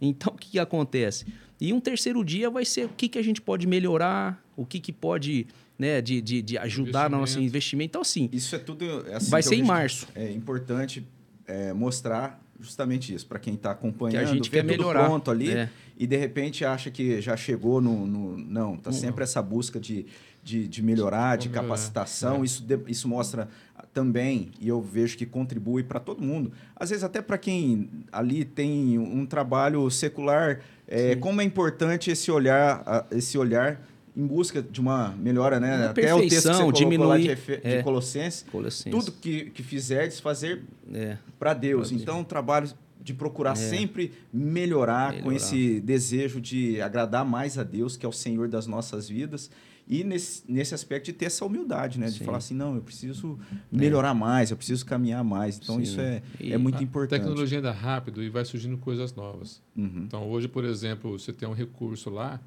Então, 0.02 0.34
o 0.34 0.38
que, 0.38 0.52
que 0.52 0.60
acontece? 0.60 1.26
E 1.60 1.72
um 1.72 1.80
terceiro 1.80 2.24
dia 2.26 2.50
vai 2.50 2.66
ser 2.66 2.86
o 2.86 2.90
que, 2.90 3.08
que 3.08 3.18
a 3.18 3.22
gente 3.22 3.42
pode 3.42 3.66
melhorar, 3.66 4.44
o 4.58 4.66
que, 4.66 4.82
que 4.82 4.92
pode 4.92 5.48
né, 5.80 6.02
de, 6.02 6.22
de, 6.22 6.42
de 6.42 6.58
ajudar 6.58 7.10
no 7.10 7.20
nosso 7.20 7.40
investimento. 7.40 7.92
Então, 7.92 8.02
assim. 8.02 8.30
Isso 8.32 8.56
é 8.56 8.60
tudo. 8.60 9.06
Assim, 9.14 9.30
vai 9.30 9.42
ser 9.42 9.56
em 9.56 9.64
março. 9.64 10.08
É 10.14 10.32
importante 10.32 11.08
é, 11.48 11.72
mostrar 11.74 12.42
justamente 12.60 13.14
isso 13.14 13.26
para 13.26 13.40
quem 13.40 13.54
está 13.56 13.72
acompanhando. 13.72 14.24
Que 14.24 14.32
a 14.32 14.34
gente 14.34 14.50
quer 14.50 14.64
melhorar. 14.64 15.06
pronto 15.06 15.32
ali 15.32 15.52
é. 15.52 15.70
E 15.98 16.08
de 16.08 16.18
repente 16.18 16.66
acha 16.66 16.90
que 16.90 17.22
já 17.22 17.38
chegou 17.38 17.80
no. 17.82 18.06
no 18.06 18.38
não, 18.38 18.78
tá 18.78 18.92
sempre 18.92 19.24
essa 19.24 19.42
busca 19.42 19.80
de, 19.80 20.06
de, 20.44 20.68
de 20.68 20.82
melhorar, 20.82 21.38
de 21.38 21.50
capacitação. 21.50 22.42
É. 22.42 22.46
Isso, 22.46 22.66
isso 22.88 23.08
mostra 23.08 23.48
também, 23.94 24.52
e 24.60 24.68
eu 24.68 24.82
vejo 24.82 25.18
que 25.18 25.26
contribui 25.26 25.84
para 25.84 26.00
todo 26.00 26.22
mundo. 26.22 26.52
Às 26.76 26.90
vezes, 26.90 27.04
até 27.04 27.22
para 27.22 27.38
quem 27.38 27.90
ali 28.12 28.44
tem 28.44 28.98
um 28.98 29.26
trabalho 29.26 29.90
secular, 29.92 30.62
é, 30.88 31.16
como 31.16 31.42
é 31.42 31.44
importante 31.44 32.10
esse 32.10 32.32
olhar, 32.32 33.08
esse 33.12 33.38
olhar 33.38 33.80
em 34.16 34.26
busca 34.26 34.62
de 34.62 34.80
uma 34.80 35.10
melhora, 35.18 35.60
né? 35.60 35.78
Uma 35.78 35.86
Até 35.90 36.14
o 36.14 36.20
texto 36.22 36.50
que 36.50 36.56
você 36.56 36.72
diminuir, 36.72 37.08
lá 37.08 37.18
de, 37.18 37.30
Efe, 37.30 37.60
é, 37.64 37.78
de 37.78 37.84
Colossenses, 37.84 38.46
Colossenses, 38.52 38.92
tudo 38.92 39.12
que, 39.12 39.50
que 39.50 39.64
fizerdes 39.64 40.20
fazer 40.20 40.64
é, 40.94 41.18
para 41.40 41.54
Deus. 41.54 41.92
Então, 41.92 42.24
trabalho 42.24 42.70
de 43.04 43.14
procurar 43.14 43.52
é. 43.52 43.56
sempre 43.56 44.14
melhorar, 44.32 45.12
melhorar, 45.12 45.24
com 45.24 45.32
esse 45.32 45.82
desejo 45.82 46.40
de 46.40 46.80
agradar 46.82 47.26
mais 47.26 47.58
a 47.58 47.64
Deus, 47.64 47.98
que 47.98 48.06
é 48.06 48.10
o 48.10 48.14
Senhor 48.14 48.48
das 48.48 48.66
nossas 48.66 49.10
vidas. 49.10 49.50
E 49.86 50.02
nesse, 50.04 50.50
nesse 50.50 50.74
aspecto 50.74 51.08
de 51.08 51.14
ter 51.14 51.26
essa 51.26 51.44
humildade, 51.46 52.00
né? 52.00 52.06
De 52.06 52.20
Sim. 52.20 52.24
falar 52.24 52.38
assim, 52.38 52.54
não, 52.54 52.76
eu 52.76 52.82
preciso 52.82 53.38
melhorar 53.70 54.12
é. 54.12 54.14
mais, 54.14 54.50
eu 54.50 54.56
preciso 54.56 54.86
caminhar 54.86 55.24
mais. 55.26 55.60
Então, 55.62 55.76
Sim. 55.76 55.82
isso 55.82 56.00
é, 56.00 56.22
é 56.40 56.58
muito 56.58 56.82
importante. 56.82 57.20
A 57.20 57.24
tecnologia 57.24 57.60
anda 57.60 57.72
rápido 57.72 58.24
e 58.24 58.30
vai 58.30 58.46
surgindo 58.46 58.78
coisas 58.78 59.14
novas. 59.14 59.62
Uhum. 59.76 60.04
Então, 60.08 60.30
hoje, 60.30 60.48
por 60.48 60.64
exemplo, 60.64 61.20
você 61.20 61.34
tem 61.34 61.48
um 61.48 61.54
recurso 61.54 62.10
lá 62.10 62.40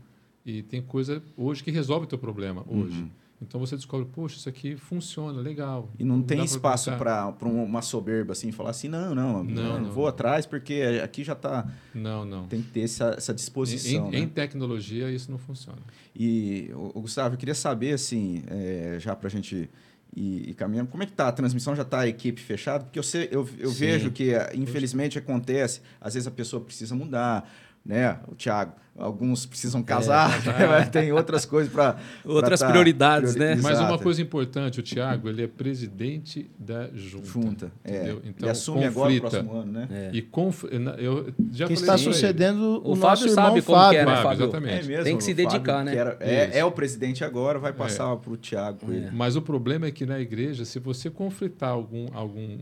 e 0.47 0.63
tem 0.63 0.81
coisa 0.81 1.23
hoje 1.37 1.63
que 1.63 1.71
resolve 1.71 2.07
o 2.07 2.09
teu 2.09 2.19
problema, 2.19 2.65
hoje. 2.67 3.01
Uhum. 3.01 3.11
Então 3.41 3.61
você 3.61 3.77
descobre, 3.77 4.09
poxa, 4.11 4.37
isso 4.37 4.49
aqui 4.49 4.77
funciona, 4.77 5.41
legal. 5.41 5.91
E 5.99 6.05
não 6.05 6.23
tem 6.23 6.43
espaço 6.43 6.91
para 6.97 7.35
uma 7.43 7.83
soberba 7.83 8.33
assim, 8.33 8.51
falar 8.51 8.71
assim, 8.71 8.89
não, 8.89 9.15
não, 9.15 9.45
não, 9.45 9.81
não 9.81 9.93
vou 9.93 10.05
não. 10.05 10.09
atrás 10.09 10.47
porque 10.47 10.83
aqui 11.03 11.23
já 11.23 11.35
está. 11.35 11.71
Não, 11.95 12.25
não. 12.25 12.47
Tem 12.47 12.63
que 12.63 12.71
ter 12.71 12.81
essa, 12.81 13.15
essa 13.17 13.35
disposição. 13.35 14.09
Em, 14.09 14.11
né? 14.11 14.19
em 14.21 14.29
tecnologia 14.29 15.11
isso 15.11 15.31
não 15.31 15.39
funciona. 15.39 15.79
E, 16.15 16.71
o, 16.75 17.01
Gustavo, 17.03 17.35
eu 17.35 17.39
queria 17.39 17.55
saber, 17.55 17.93
assim, 17.93 18.43
é, 18.49 18.97
já 18.99 19.15
para 19.15 19.29
a 19.29 19.31
gente 19.31 19.69
ir, 20.17 20.49
ir, 20.49 20.55
caminhando, 20.55 20.89
como 20.89 21.03
é 21.03 21.07
que 21.07 21.13
está 21.13 21.29
a 21.29 21.33
transmissão? 21.33 21.77
Já 21.77 21.83
está 21.83 22.01
a 22.01 22.09
equipe 22.09 22.41
fechada? 22.41 22.85
Porque 22.85 22.99
eu, 22.99 23.03
sei, 23.03 23.29
eu, 23.31 23.47
eu 23.59 23.71
vejo 23.71 24.11
que, 24.11 24.33
infelizmente, 24.55 25.19
acontece, 25.19 25.83
às 26.01 26.15
vezes 26.15 26.27
a 26.27 26.31
pessoa 26.31 26.65
precisa 26.65 26.95
mudar 26.95 27.47
né? 27.87 28.19
O 28.29 28.35
Thiago, 28.35 28.73
alguns 28.99 29.47
precisam 29.47 29.83
casar, 29.83 30.31
é, 30.59 30.85
tem 30.91 31.13
outras 31.13 31.45
coisas 31.45 31.73
para 31.73 31.97
outras 32.25 32.61
pra 32.61 32.67
tá 32.67 32.73
prioridades, 32.73 33.35
priori... 33.35 33.57
né? 33.57 33.61
Mas 33.63 33.79
uma 33.79 33.99
coisa 33.99 34.21
importante, 34.21 34.81
o 34.81 34.83
Thiago, 34.83 35.29
ele 35.29 35.45
é 35.45 35.47
presidente 35.47 36.51
da 36.59 36.89
junta. 36.95 37.27
Junta, 37.27 37.73
é. 37.85 38.17
Então, 38.25 38.33
ele 38.41 38.51
assume 38.51 38.89
conflita. 38.89 38.99
agora 38.99 39.15
o 39.15 39.21
próximo 39.21 39.53
ano, 39.53 39.73
né? 39.73 39.89
É. 39.91 40.11
E 40.13 40.23
conf... 40.23 40.65
eu 40.99 41.33
já 41.53 41.67
que 41.67 41.75
está 41.75 41.97
sucedendo 41.97 42.83
o, 42.85 42.93
o 42.93 42.97
Fábio 42.97 43.29
sabe 43.29 43.63
como 43.63 43.79
Fábio. 43.79 43.91
que 43.91 43.97
é, 43.97 44.07
né, 44.07 44.23
Fábio? 44.23 44.45
Exatamente. 44.45 44.85
É 44.85 44.89
mesmo, 44.89 45.05
tem 45.05 45.17
que 45.17 45.25
se 45.25 45.35
dedicar, 45.35 45.85
Fábio, 45.85 45.85
né? 45.85 45.97
Era, 45.97 46.17
é, 46.21 46.59
é, 46.59 46.65
o 46.65 46.73
presidente 46.73 47.25
agora, 47.25 47.59
vai 47.59 47.73
passar 47.73 48.13
é. 48.13 48.17
para 48.17 48.33
o 48.33 48.37
Thiago. 48.37 48.87
Mas 49.13 49.37
o 49.37 49.43
problema 49.43 49.87
é 49.87 49.91
que 49.91 50.05
na 50.05 50.19
igreja, 50.19 50.65
se 50.65 50.79
você 50.79 51.11
conflitar 51.11 51.71
algum 51.71 52.07
algum 52.13 52.59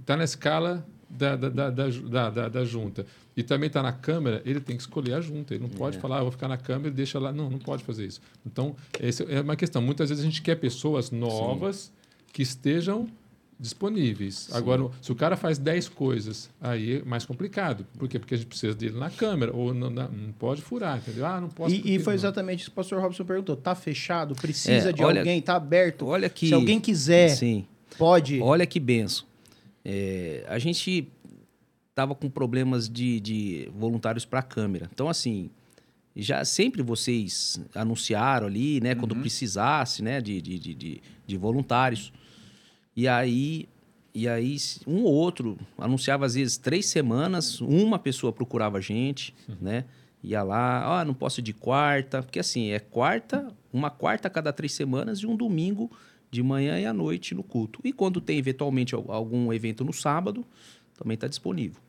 está 0.00 0.16
na 0.16 0.24
escala 0.24 0.86
da, 1.08 1.36
da, 1.36 1.48
da, 1.48 1.70
da, 1.70 2.30
da, 2.30 2.48
da 2.48 2.64
junta 2.64 3.04
e 3.38 3.42
também 3.44 3.68
está 3.68 3.80
na 3.80 3.92
câmera, 3.92 4.42
ele 4.44 4.58
tem 4.58 4.76
que 4.76 4.82
escolher 4.82 5.14
a 5.14 5.20
junta. 5.20 5.54
Ele 5.54 5.62
não 5.62 5.70
pode 5.70 5.96
é. 5.96 6.00
falar, 6.00 6.18
ah, 6.18 6.22
vou 6.22 6.32
ficar 6.32 6.48
na 6.48 6.56
câmera 6.56 6.88
e 6.88 6.90
deixa 6.90 7.20
lá. 7.20 7.32
Não, 7.32 7.48
não 7.48 7.60
pode 7.60 7.84
fazer 7.84 8.04
isso. 8.04 8.20
Então, 8.44 8.74
essa 8.98 9.22
é 9.22 9.40
uma 9.40 9.54
questão. 9.54 9.80
Muitas 9.80 10.08
vezes 10.08 10.24
a 10.24 10.26
gente 10.26 10.42
quer 10.42 10.56
pessoas 10.56 11.12
novas 11.12 11.76
Sim. 11.76 11.92
que 12.32 12.42
estejam 12.42 13.08
disponíveis. 13.56 14.48
Sim. 14.50 14.56
Agora, 14.56 14.90
se 15.00 15.12
o 15.12 15.14
cara 15.14 15.36
faz 15.36 15.56
10 15.56 15.88
coisas, 15.88 16.50
aí 16.60 16.96
é 16.96 17.04
mais 17.04 17.24
complicado. 17.24 17.86
Por 17.96 18.08
quê? 18.08 18.18
Porque 18.18 18.34
a 18.34 18.38
gente 18.38 18.48
precisa 18.48 18.74
dele 18.74 18.98
na 18.98 19.08
câmera, 19.08 19.54
ou 19.54 19.72
não, 19.72 19.88
não 19.88 20.32
pode 20.36 20.60
furar, 20.60 20.98
entendeu? 20.98 21.24
Ah, 21.24 21.40
não 21.40 21.48
posso. 21.48 21.72
E, 21.72 21.94
e 21.94 21.98
foi 22.00 22.14
não. 22.14 22.18
exatamente 22.18 22.62
isso 22.62 22.70
que 22.70 22.74
o 22.74 22.74
pastor 22.74 23.00
Robson 23.00 23.24
perguntou. 23.24 23.54
Está 23.54 23.76
fechado? 23.76 24.34
Precisa 24.34 24.88
é, 24.88 24.92
de 24.92 25.04
olha, 25.04 25.20
alguém? 25.20 25.38
Está 25.38 25.54
aberto? 25.54 26.06
Olha 26.06 26.28
que, 26.28 26.48
Se 26.48 26.54
alguém 26.54 26.80
quiser, 26.80 27.28
sim. 27.28 27.64
pode. 27.96 28.40
Olha 28.40 28.66
que 28.66 28.80
benção. 28.80 29.28
É, 29.84 30.44
a 30.48 30.58
gente 30.58 31.08
estava 31.98 32.14
com 32.14 32.30
problemas 32.30 32.88
de, 32.88 33.18
de 33.18 33.68
voluntários 33.74 34.24
para 34.24 34.38
a 34.38 34.42
câmera. 34.42 34.88
Então, 34.92 35.08
assim, 35.08 35.50
já 36.14 36.44
sempre 36.44 36.80
vocês 36.80 37.60
anunciaram 37.74 38.46
ali, 38.46 38.80
né, 38.80 38.92
uhum. 38.92 39.00
quando 39.00 39.16
precisasse, 39.16 40.00
né, 40.00 40.20
de, 40.20 40.40
de, 40.40 40.58
de, 40.58 41.02
de, 41.26 41.36
voluntários. 41.36 42.12
E 42.94 43.08
aí, 43.08 43.68
e 44.14 44.28
aí, 44.28 44.56
um 44.86 45.02
ou 45.02 45.12
outro 45.12 45.58
anunciava 45.76 46.24
às 46.24 46.34
vezes 46.34 46.56
três 46.56 46.86
semanas, 46.86 47.60
uma 47.60 47.98
pessoa 47.98 48.32
procurava 48.32 48.78
a 48.78 48.80
gente, 48.80 49.34
uhum. 49.48 49.56
né? 49.60 49.84
Ia 50.22 50.42
lá, 50.42 51.00
ah, 51.00 51.04
não 51.04 51.14
posso 51.14 51.40
ir 51.40 51.44
de 51.44 51.52
quarta, 51.52 52.22
porque 52.22 52.40
assim, 52.40 52.70
é 52.70 52.80
quarta, 52.80 53.52
uma 53.72 53.88
quarta 53.88 54.26
a 54.26 54.30
cada 54.30 54.52
três 54.52 54.72
semanas 54.72 55.20
e 55.20 55.26
um 55.26 55.36
domingo 55.36 55.90
de 56.30 56.42
manhã 56.42 56.78
e 56.78 56.86
à 56.86 56.92
noite 56.92 57.34
no 57.34 57.42
culto. 57.42 57.80
E 57.84 57.92
quando 57.92 58.20
tem 58.20 58.36
eventualmente 58.36 58.94
algum 58.94 59.52
evento 59.52 59.84
no 59.84 59.92
sábado, 59.92 60.44
também 60.98 61.14
está 61.14 61.26
disponível. 61.28 61.80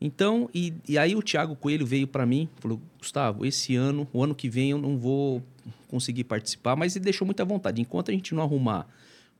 Então, 0.00 0.48
e, 0.54 0.72
e 0.88 0.96
aí 0.96 1.16
o 1.16 1.22
Thiago 1.22 1.56
Coelho 1.56 1.84
veio 1.84 2.06
para 2.06 2.24
mim, 2.24 2.48
falou: 2.60 2.80
Gustavo, 2.98 3.44
esse 3.44 3.74
ano, 3.74 4.06
o 4.12 4.22
ano 4.22 4.34
que 4.34 4.48
vem 4.48 4.70
eu 4.70 4.78
não 4.78 4.96
vou 4.96 5.42
conseguir 5.88 6.24
participar, 6.24 6.76
mas 6.76 6.94
ele 6.94 7.04
deixou 7.04 7.26
muita 7.26 7.44
vontade. 7.44 7.80
Enquanto 7.80 8.10
a 8.10 8.14
gente 8.14 8.34
não 8.34 8.42
arrumar 8.42 8.86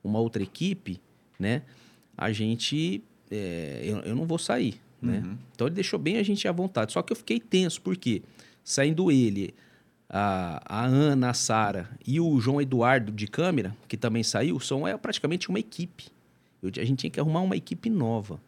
uma 0.03 0.19
outra 0.19 0.43
equipe, 0.43 0.99
né, 1.39 1.61
a 2.17 2.31
gente, 2.31 3.01
é, 3.31 3.81
eu, 3.83 3.99
eu 3.99 4.15
não 4.15 4.25
vou 4.25 4.37
sair, 4.37 4.81
né? 5.01 5.21
Uhum. 5.25 5.37
Então 5.55 5.67
ele 5.67 5.75
deixou 5.75 5.97
bem 5.97 6.17
a 6.17 6.23
gente 6.23 6.45
à 6.47 6.51
vontade. 6.51 6.91
Só 6.91 7.01
que 7.01 7.13
eu 7.13 7.17
fiquei 7.17 7.39
tenso, 7.39 7.81
porque 7.81 8.21
saindo 8.61 9.09
ele, 9.09 9.53
a, 10.09 10.61
a 10.65 10.85
Ana, 10.85 11.29
a 11.29 11.33
Sara 11.33 11.89
e 12.05 12.19
o 12.19 12.39
João 12.41 12.59
Eduardo 12.59 13.11
de 13.13 13.27
câmera, 13.27 13.75
que 13.87 13.95
também 13.95 14.23
saiu, 14.23 14.59
são 14.59 14.85
é 14.85 14.97
praticamente 14.97 15.47
uma 15.49 15.59
equipe. 15.59 16.07
Eu, 16.61 16.69
a 16.75 16.83
gente 16.83 16.99
tinha 16.99 17.11
que 17.11 17.19
arrumar 17.19 17.41
uma 17.41 17.55
equipe 17.55 17.89
nova. 17.89 18.41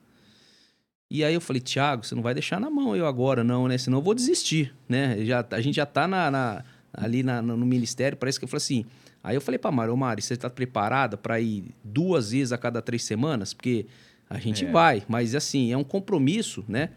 E 1.14 1.26
aí 1.26 1.34
eu 1.34 1.42
falei, 1.42 1.60
Thiago, 1.62 2.06
você 2.06 2.16
não 2.16 2.22
vai 2.24 2.34
deixar 2.34 2.58
na 2.58 2.70
mão 2.70 2.96
eu 2.96 3.06
agora, 3.06 3.44
não, 3.44 3.68
né? 3.68 3.78
Senão 3.78 3.98
eu 3.98 4.02
vou 4.02 4.14
desistir, 4.16 4.74
né? 4.88 5.18
Já, 5.26 5.46
a 5.52 5.60
gente 5.60 5.76
já 5.76 5.86
tá 5.86 6.08
na, 6.08 6.32
na 6.32 6.64
ali 6.94 7.22
na, 7.22 7.42
no 7.42 7.58
ministério, 7.66 8.18
parece 8.18 8.40
que 8.40 8.46
eu 8.46 8.48
falei 8.50 8.58
assim. 8.64 8.86
Aí 9.22 9.36
eu 9.36 9.42
falei 9.42 9.60
pra 9.60 9.70
Mari, 9.72 9.92
ô 9.92 9.98
Mari, 9.98 10.22
você 10.22 10.38
tá 10.38 10.50
preparada 10.50 11.18
para 11.18 11.38
ir 11.42 11.66
duas 11.84 12.32
vezes 12.32 12.54
a 12.54 12.58
cada 12.58 12.82
três 12.82 13.04
semanas? 13.04 13.54
Porque 13.54 13.86
a 14.30 14.40
gente 14.40 14.64
É. 14.66 14.72
vai, 14.72 15.04
mas 15.06 15.36
assim, 15.36 15.72
é 15.74 15.78
um 15.78 15.84
compromisso, 15.84 16.64
né? 16.68 16.92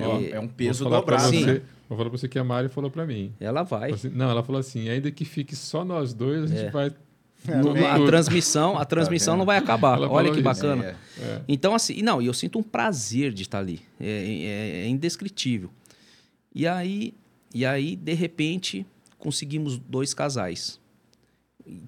Ó, 0.00 0.18
E 0.20 0.30
é 0.32 0.40
um 0.40 0.48
peso 0.48 0.84
dobrado. 0.90 1.30
Né? 1.32 1.62
vou 1.88 1.96
falar 1.96 2.10
pra 2.10 2.18
você 2.18 2.26
que 2.26 2.38
a 2.40 2.42
Mari 2.44 2.68
falou 2.68 2.90
pra 2.90 3.06
mim. 3.06 3.32
Ela 3.38 3.62
vai. 3.62 3.92
Assim- 3.92 4.08
não, 4.10 4.28
ela 4.28 4.42
falou 4.42 4.58
assim, 4.58 4.88
ainda 4.88 5.10
que 5.12 5.24
fique 5.24 5.54
só 5.54 5.84
nós 5.84 6.12
dois, 6.12 6.42
a 6.44 6.46
gente 6.48 6.66
É. 6.66 6.70
vai... 6.70 6.92
No- 7.46 7.74
tudo, 7.74 7.84
a 7.86 8.06
transmissão, 8.06 8.78
a 8.78 8.84
transmissão 8.84 9.34
vendo? 9.34 9.38
não 9.40 9.46
vai 9.46 9.58
acabar. 9.58 9.98
Ela 9.98 10.08
Olha 10.10 10.32
que 10.32 10.40
bacana. 10.42 10.96
É. 11.18 11.22
É. 11.22 11.40
Então, 11.46 11.74
assim, 11.74 11.94
e 11.94 12.02
não, 12.02 12.20
e 12.22 12.26
eu 12.26 12.32
sinto 12.34 12.58
um 12.58 12.62
prazer 12.62 13.32
de 13.32 13.42
estar 13.42 13.58
ali. 13.58 13.80
É, 14.00 14.06
é- 14.06 14.84
é 14.84 14.88
indescritível. 14.88 15.70
E 16.54 16.66
aí, 16.66 17.12
e 17.54 17.66
aí, 17.66 17.96
de 17.96 18.14
repente, 18.14 18.86
conseguimos 19.18 19.78
dois 19.78 20.14
casais. 20.14 20.80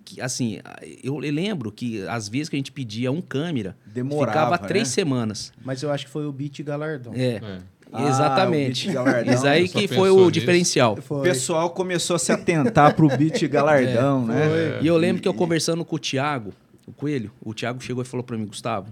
Que, 0.05 0.21
assim, 0.23 0.59
eu 1.05 1.19
lembro 1.19 1.71
que 1.71 2.03
às 2.09 2.29
vezes 2.29 2.49
que 2.49 2.57
a 2.57 2.59
gente 2.59 2.73
pedia 2.73 3.13
um 3.13 3.21
câmera, 3.21 3.77
Demorava, 3.87 4.33
ficava 4.33 4.63
né? 4.63 4.69
três 4.69 4.89
semanas. 4.89 5.53
Mas 5.63 5.83
eu 5.83 5.91
acho 5.93 6.07
que 6.07 6.11
foi 6.11 6.25
o 6.27 6.33
beat 6.33 6.63
galardão. 6.63 7.13
É, 7.15 7.37
É. 7.37 7.59
Ah, 7.93 8.09
exatamente. 8.09 8.89
o 8.89 9.33
Isso 9.33 9.47
aí 9.47 9.69
que 9.69 9.87
foi 9.89 10.11
o 10.11 10.17
nisso. 10.19 10.31
diferencial. 10.33 10.95
O 10.99 11.03
Foi. 11.03 11.23
pessoal 11.23 11.71
começou 11.71 12.17
a 12.17 12.19
se 12.19 12.33
atentar 12.33 12.95
pro 12.95 13.09
beat 13.09 13.43
galardão, 13.49 14.27
né? 14.27 14.79
E 14.83 14.87
eu 14.87 14.97
lembro 14.97 15.23
que 15.23 15.29
eu 15.29 15.33
conversando 15.35 15.85
com 15.85 15.97
o 15.97 15.99
Thiago, 15.99 16.53
o 16.87 16.93
Coelho, 16.93 17.31
o 17.43 17.55
Thiago 17.55 17.81
chegou 17.83 18.03
e 18.03 18.07
falou 18.07 18.25
para 18.25 18.37
mim, 18.37 18.45
Gustavo, 18.47 18.91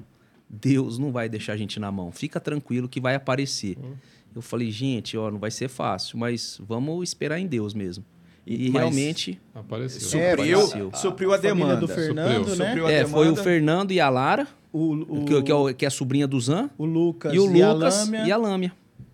Deus 0.49 0.99
não 0.99 1.11
vai 1.13 1.29
deixar 1.29 1.53
a 1.55 1.57
gente 1.57 1.79
na 1.81 1.91
mão. 1.91 2.13
Fica 2.13 2.39
tranquilo 2.41 2.89
que 2.89 3.01
vai 3.01 3.15
aparecer. 3.15 3.77
Eu 4.35 4.41
falei, 4.43 4.71
gente, 4.71 5.17
ó, 5.17 5.31
não 5.31 5.39
vai 5.39 5.51
ser 5.51 5.69
fácil, 5.69 6.19
mas 6.19 6.61
vamos 6.67 7.09
esperar 7.09 7.39
em 7.39 7.47
Deus 7.47 7.75
mesmo. 7.75 8.05
E, 8.47 8.67
E- 8.67 8.71
mas 8.71 8.83
realmente 8.83 9.41
Apareceu. 9.55 10.21
É, 10.21 10.31
Supriu, 10.37 10.59
apareceu. 10.61 10.91
supriu 10.95 11.33
a, 11.33 11.39
família 11.39 11.55
demanda. 11.55 11.77
do 11.81 11.89
Fernando, 11.89 12.35
Supriu, 12.51 12.57
né? 12.57 12.67
supriu 12.67 12.87
a 12.87 12.93
é, 12.93 13.07
foi 13.07 13.31
o. 13.31 13.37
Fernando 13.37 13.91
e 13.93 14.01
a 14.01 14.09
Lara, 14.11 14.47
O, 14.73 14.93
o, 15.21 15.25
que, 15.25 15.43
que 15.43 15.51
é, 15.51 15.55
o- 15.55 15.73
que 15.75 15.85
é 15.85 15.89
a 15.89 15.91
sobrinha 15.91 16.27
do 16.27 16.39
Zan, 16.41 16.69
o 16.77 16.85
Lucas 16.85 17.33
e 17.33 17.39
o 17.39 17.45
a 17.65 17.73
Lucas 17.73 18.05
Lâmia. 18.07 18.25
e 18.27 18.33
a 18.33 18.37
Lâmia. 18.37 18.73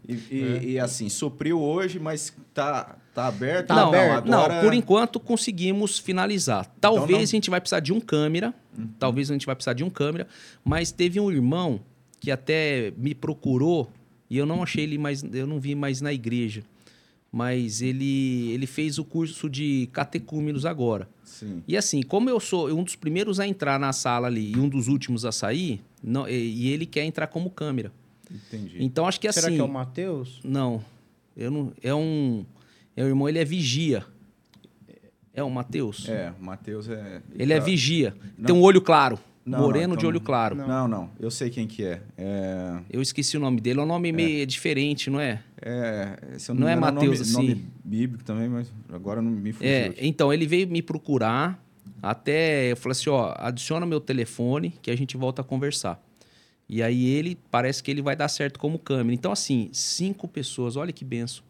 E, 0.09 0.14
e- 0.31 0.70
e, 0.72 0.78
assim, 0.78 1.09
supriu 1.09 1.60
hoje, 1.60 1.98
mas 1.98 2.32
tá, 2.55 2.97
tá 3.14 3.27
aberto? 3.28 3.68
Tá 3.68 3.77
não, 3.77 3.89
aberto? 3.89 4.32
agora- 4.32 4.55
não, 4.56 4.62
por 4.64 4.74
enquanto 4.74 5.20
conseguimos 5.20 5.98
finalizar. 5.98 6.66
Talvez 6.81 7.05
Então 7.05 7.16
não- 7.18 7.22
a 7.22 7.27
gente 7.27 7.51
vai 7.51 7.60
precisar 7.60 7.81
de 7.81 7.93
um 7.93 8.01
câmera, 8.01 8.55
talvez 8.98 9.31
a 9.31 9.35
gente 9.35 9.47
vai 9.47 9.55
precisar 9.55 9.74
de 9.74 9.85
um 9.85 9.90
câmera, 9.90 10.27
mas 10.64 10.90
teve 10.90 11.20
um 11.20 11.31
irmão 11.31 11.81
que 12.18 12.31
até 12.31 12.93
me 12.97 13.14
procurou 13.14 13.90
e 14.28 14.36
eu 14.36 14.47
não 14.47 14.62
achei 14.62 14.85
ele 14.85 14.98
mais, 14.98 15.22
eu 15.22 15.47
não 15.47 15.59
vi 15.60 15.74
mais 15.74 16.01
na 16.01 16.12
igreja. 16.12 16.62
Mas 17.32 17.81
ele, 17.81 18.51
ele 18.51 18.66
fez 18.66 18.98
o 18.98 19.05
curso 19.05 19.48
de 19.48 19.89
catecúmenos 19.93 20.66
agora. 20.66 21.09
Sim. 21.22 21.62
E 21.68 21.77
assim, 21.77 22.02
como 22.02 22.28
eu 22.28 22.40
sou 22.40 22.68
um 22.77 22.82
dos 22.82 22.97
primeiros 22.97 23.39
a 23.39 23.47
entrar 23.47 23.78
na 23.78 23.93
sala 23.93 24.27
ali 24.27 24.51
e 24.52 24.59
um 24.59 24.68
dos 24.68 24.89
últimos 24.89 25.24
a 25.24 25.31
sair, 25.31 25.81
não, 26.02 26.28
e, 26.28 26.32
e 26.32 26.68
ele 26.72 26.85
quer 26.86 27.05
entrar 27.05 27.28
como 27.28 27.48
câmera. 27.48 27.93
Entendi. 28.31 28.77
Então 28.78 29.07
acho 29.07 29.20
que 29.20 29.31
Será 29.32 29.48
assim. 29.48 29.57
que 29.57 29.61
é 29.61 29.65
o 29.65 29.69
Matheus? 29.69 30.40
Não. 30.44 30.85
Eu 31.36 31.51
não. 31.51 31.73
É 31.82 31.94
um. 31.94 32.44
É 32.97 33.05
o 33.05 33.07
irmão, 33.07 33.28
ele 33.28 33.39
é 33.39 33.44
vigia. 33.44 34.05
É 35.32 35.43
o 35.43 35.51
Matheus? 35.51 36.09
É, 36.09 36.32
o 36.39 36.44
Matheus 36.44 36.89
é. 36.89 37.23
Ele 37.35 37.52
é 37.52 37.61
vigia. 37.61 38.15
Não. 38.36 38.47
Tem 38.47 38.55
um 38.55 38.62
olho 38.62 38.81
claro. 38.81 39.19
Não, 39.44 39.61
moreno 39.61 39.89
não, 39.89 39.97
de 39.97 40.01
então 40.01 40.09
olho 40.11 40.19
não. 40.19 40.27
claro. 40.27 40.55
Não. 40.55 40.86
não, 40.86 41.11
Eu 41.19 41.31
sei 41.31 41.48
quem 41.51 41.66
que 41.66 41.82
é. 41.82 42.02
É. 42.19 42.78
Eu 42.90 43.01
esqueci 43.01 43.36
o 43.36 43.40
nome 43.40 43.61
dele. 43.61 43.81
É 43.81 43.82
um 43.82 43.86
nome 43.86 44.12
meio 44.12 44.47
diferente, 44.47 45.09
não 45.09 45.19
é? 45.19 45.43
é 45.61 46.19
eu 46.48 46.55
Não 46.55 46.69
é 46.69 46.73
engano, 46.77 46.94
Mateus, 46.94 47.20
assim. 47.20 47.32
nome 47.32 47.66
bíblico 47.85 48.23
também, 48.23 48.48
mas 48.48 48.70
agora 48.93 49.23
não 49.23 49.31
me 49.31 49.52
fugiu. 49.52 49.69
É, 49.69 49.94
então, 49.98 50.32
ele 50.32 50.47
veio 50.47 50.69
me 50.69 50.82
procurar. 50.82 51.62
Até 52.02 52.73
eu 52.73 52.77
falei 52.77 52.93
assim: 52.93 53.11
ó, 53.11 53.35
adiciona 53.36 53.86
meu 53.86 54.01
telefone 54.01 54.74
que 54.82 54.90
a 54.90 54.97
gente 54.97 55.16
volta 55.16 55.43
a 55.43 55.44
conversar. 55.44 56.01
E 56.73 56.85
aí 56.85 57.05
ele 57.05 57.37
parece 57.51 57.83
que 57.83 57.91
ele 57.91 58.01
vai 58.01 58.15
dar 58.15 58.29
certo 58.29 58.57
como 58.57 58.79
câmera. 58.79 59.13
Então, 59.13 59.33
assim, 59.33 59.69
cinco 59.73 60.29
pessoas, 60.29 60.77
olha 60.77 60.93
que 60.93 61.05
benção. 61.05 61.43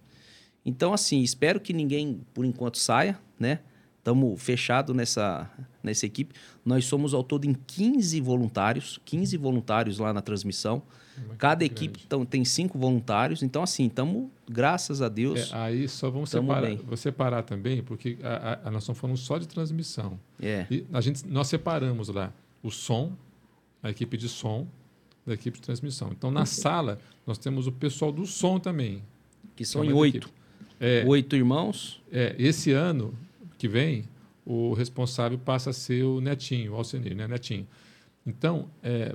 Então, 0.64 0.94
assim, 0.94 1.20
espero 1.20 1.60
que 1.60 1.74
ninguém, 1.74 2.22
por 2.32 2.42
enquanto, 2.42 2.78
saia, 2.78 3.18
né? 3.38 3.58
Estamos 3.98 4.42
fechados 4.42 4.96
nessa, 4.96 5.50
nessa 5.82 6.06
equipe. 6.06 6.34
Nós 6.64 6.86
somos 6.86 7.12
ao 7.12 7.22
todo 7.22 7.44
em 7.44 7.52
15 7.52 8.18
voluntários, 8.22 8.98
15 9.04 9.36
voluntários 9.36 9.98
lá 9.98 10.10
na 10.10 10.22
transmissão. 10.22 10.82
Uma 11.26 11.34
Cada 11.36 11.66
equipe 11.66 11.82
equipe 11.84 11.92
grande. 11.98 12.08
tão, 12.08 12.24
tem 12.24 12.42
cinco 12.42 12.78
voluntários. 12.78 13.42
Então, 13.42 13.62
assim, 13.62 13.88
estamos, 13.88 14.30
graças 14.48 15.02
a 15.02 15.08
Deus. 15.10 15.52
É, 15.52 15.56
aí 15.56 15.86
só 15.86 16.08
vamos 16.08 16.30
separar, 16.30 16.62
bem. 16.62 16.76
vou 16.78 16.96
separar 16.96 17.42
também, 17.42 17.82
porque 17.82 18.16
a, 18.22 18.52
a, 18.64 18.68
a 18.68 18.70
nós 18.70 18.84
estamos 18.84 18.98
falando 18.98 19.18
só 19.18 19.36
de 19.36 19.46
transmissão. 19.46 20.18
É, 20.40 20.64
E 20.70 20.86
a 20.90 21.00
gente, 21.02 21.26
nós 21.28 21.46
separamos 21.48 22.08
lá 22.08 22.32
o 22.62 22.70
som, 22.70 23.12
a 23.82 23.90
equipe 23.90 24.16
de 24.16 24.30
som, 24.30 24.66
da 25.26 25.34
equipe 25.34 25.58
de 25.58 25.62
transmissão. 25.62 26.08
Então, 26.12 26.30
na 26.30 26.46
sala, 26.46 26.98
nós 27.26 27.38
temos 27.38 27.66
o 27.66 27.72
pessoal 27.72 28.10
do 28.12 28.26
som 28.26 28.58
também. 28.58 29.02
que 29.56 29.64
são 29.64 29.82
É 29.82 29.86
em 29.86 29.90
uma 29.92 29.98
oito. 30.00 30.30
É, 30.80 31.04
Oito 31.06 31.36
irmãos. 31.36 32.00
é, 32.10 32.34
esse 32.38 32.72
ano 32.72 33.12
que 33.58 33.68
vem, 33.68 34.04
o 34.46 34.72
responsável 34.72 35.38
passa 35.38 35.70
a 35.70 35.72
ser 35.74 36.04
o 36.04 36.20
Netinho, 36.22 36.72
o 36.72 36.76
Alcenir, 36.76 37.14
né? 37.14 37.28
Netinho. 37.28 37.66
Então, 38.26 38.68
é, 38.82 39.14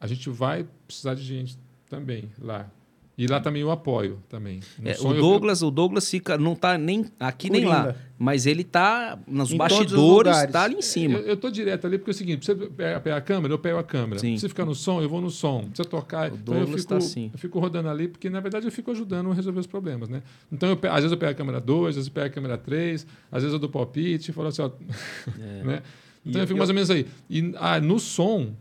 a 0.00 0.06
gente 0.08 0.28
vai 0.28 0.66
precisar 0.86 1.14
de 1.14 1.22
gente 1.22 1.56
também 1.88 2.28
lá. 2.40 2.68
E 3.16 3.28
lá 3.28 3.38
também 3.38 3.62
o 3.62 3.70
apoio 3.70 4.18
também. 4.28 4.58
É, 4.84 4.96
o 5.00 5.12
eu- 5.14 5.20
Douglas, 5.20 5.62
o 5.62 5.70
Douglas 5.70 6.10
fica, 6.10 6.36
não 6.36 6.56
tá 6.56 6.76
nem 6.76 7.04
aqui 7.20 7.48
nem 7.48 7.64
lá, 7.64 7.94
mas 8.18 8.44
ele 8.44 8.64
tá 8.64 9.16
nos 9.28 9.52
Em 9.52 9.56
bastidores, 9.56 10.32
lugares. 10.32 10.52
tá 10.52 10.64
ali 10.64 10.74
em 10.74 10.82
cima. 10.82 11.18
Eu, 11.20 11.26
eu 11.28 11.36
tô 11.36 11.48
direto 11.48 11.86
ali 11.86 11.96
porque 11.96 12.10
é 12.10 12.14
o 12.14 12.16
seguinte: 12.16 12.44
você 12.44 12.56
pega, 12.56 12.98
pega 13.00 13.16
a 13.16 13.20
câmera, 13.20 13.54
eu 13.54 13.58
pego 13.58 13.78
a 13.78 13.84
câmera. 13.84 14.18
Sim. 14.18 14.36
Você 14.36 14.48
ficar 14.48 14.64
no 14.64 14.74
som, 14.74 15.00
eu 15.00 15.08
vou 15.08 15.20
no 15.20 15.30
som. 15.30 15.68
Você 15.72 15.84
tocar, 15.84 16.32
O 16.32 16.34
então 16.34 16.54
eu 16.54 16.60
Douglas 16.62 16.80
fico, 16.82 16.88
tá 16.92 16.96
assim. 16.96 17.30
eu 17.32 17.38
fico 17.38 17.60
rodando 17.60 17.88
ali, 17.88 18.08
porque 18.08 18.28
na 18.28 18.40
verdade 18.40 18.66
eu 18.66 18.72
fico 18.72 18.90
ajudando 18.90 19.30
a 19.30 19.34
resolver 19.34 19.60
os 19.60 19.66
problemas, 19.68 20.08
né? 20.08 20.20
Então, 20.50 20.68
eu 20.70 20.78
às 20.90 20.96
vezes 20.96 21.12
eu 21.12 21.16
pego 21.18 21.30
a 21.30 21.34
câmera 21.36 21.60
2, 21.60 21.90
às 21.90 21.94
vezes 21.94 22.08
eu 22.08 22.12
pego 22.14 22.26
a 22.26 22.30
câmera 22.30 22.58
3, 22.58 23.06
às 23.30 23.42
vezes 23.44 23.52
eu 23.52 23.60
dou 23.60 23.68
palpite 23.70 24.32
e 24.32 24.34
falo 24.34 24.48
assim, 24.48 24.62
ó. 24.62 24.70
É. 25.40 25.62
né? 25.64 25.82
Então 26.26 26.40
E 26.40 26.42
eu 26.42 26.46
fico 26.48 26.54
eu- 26.56 26.58
mais 26.58 26.70
ou 26.70 26.74
menos 26.74 26.90
aí. 26.90 27.06
E 27.30 27.52
ah, 27.58 27.78
no 27.80 28.00
som, 28.00 28.54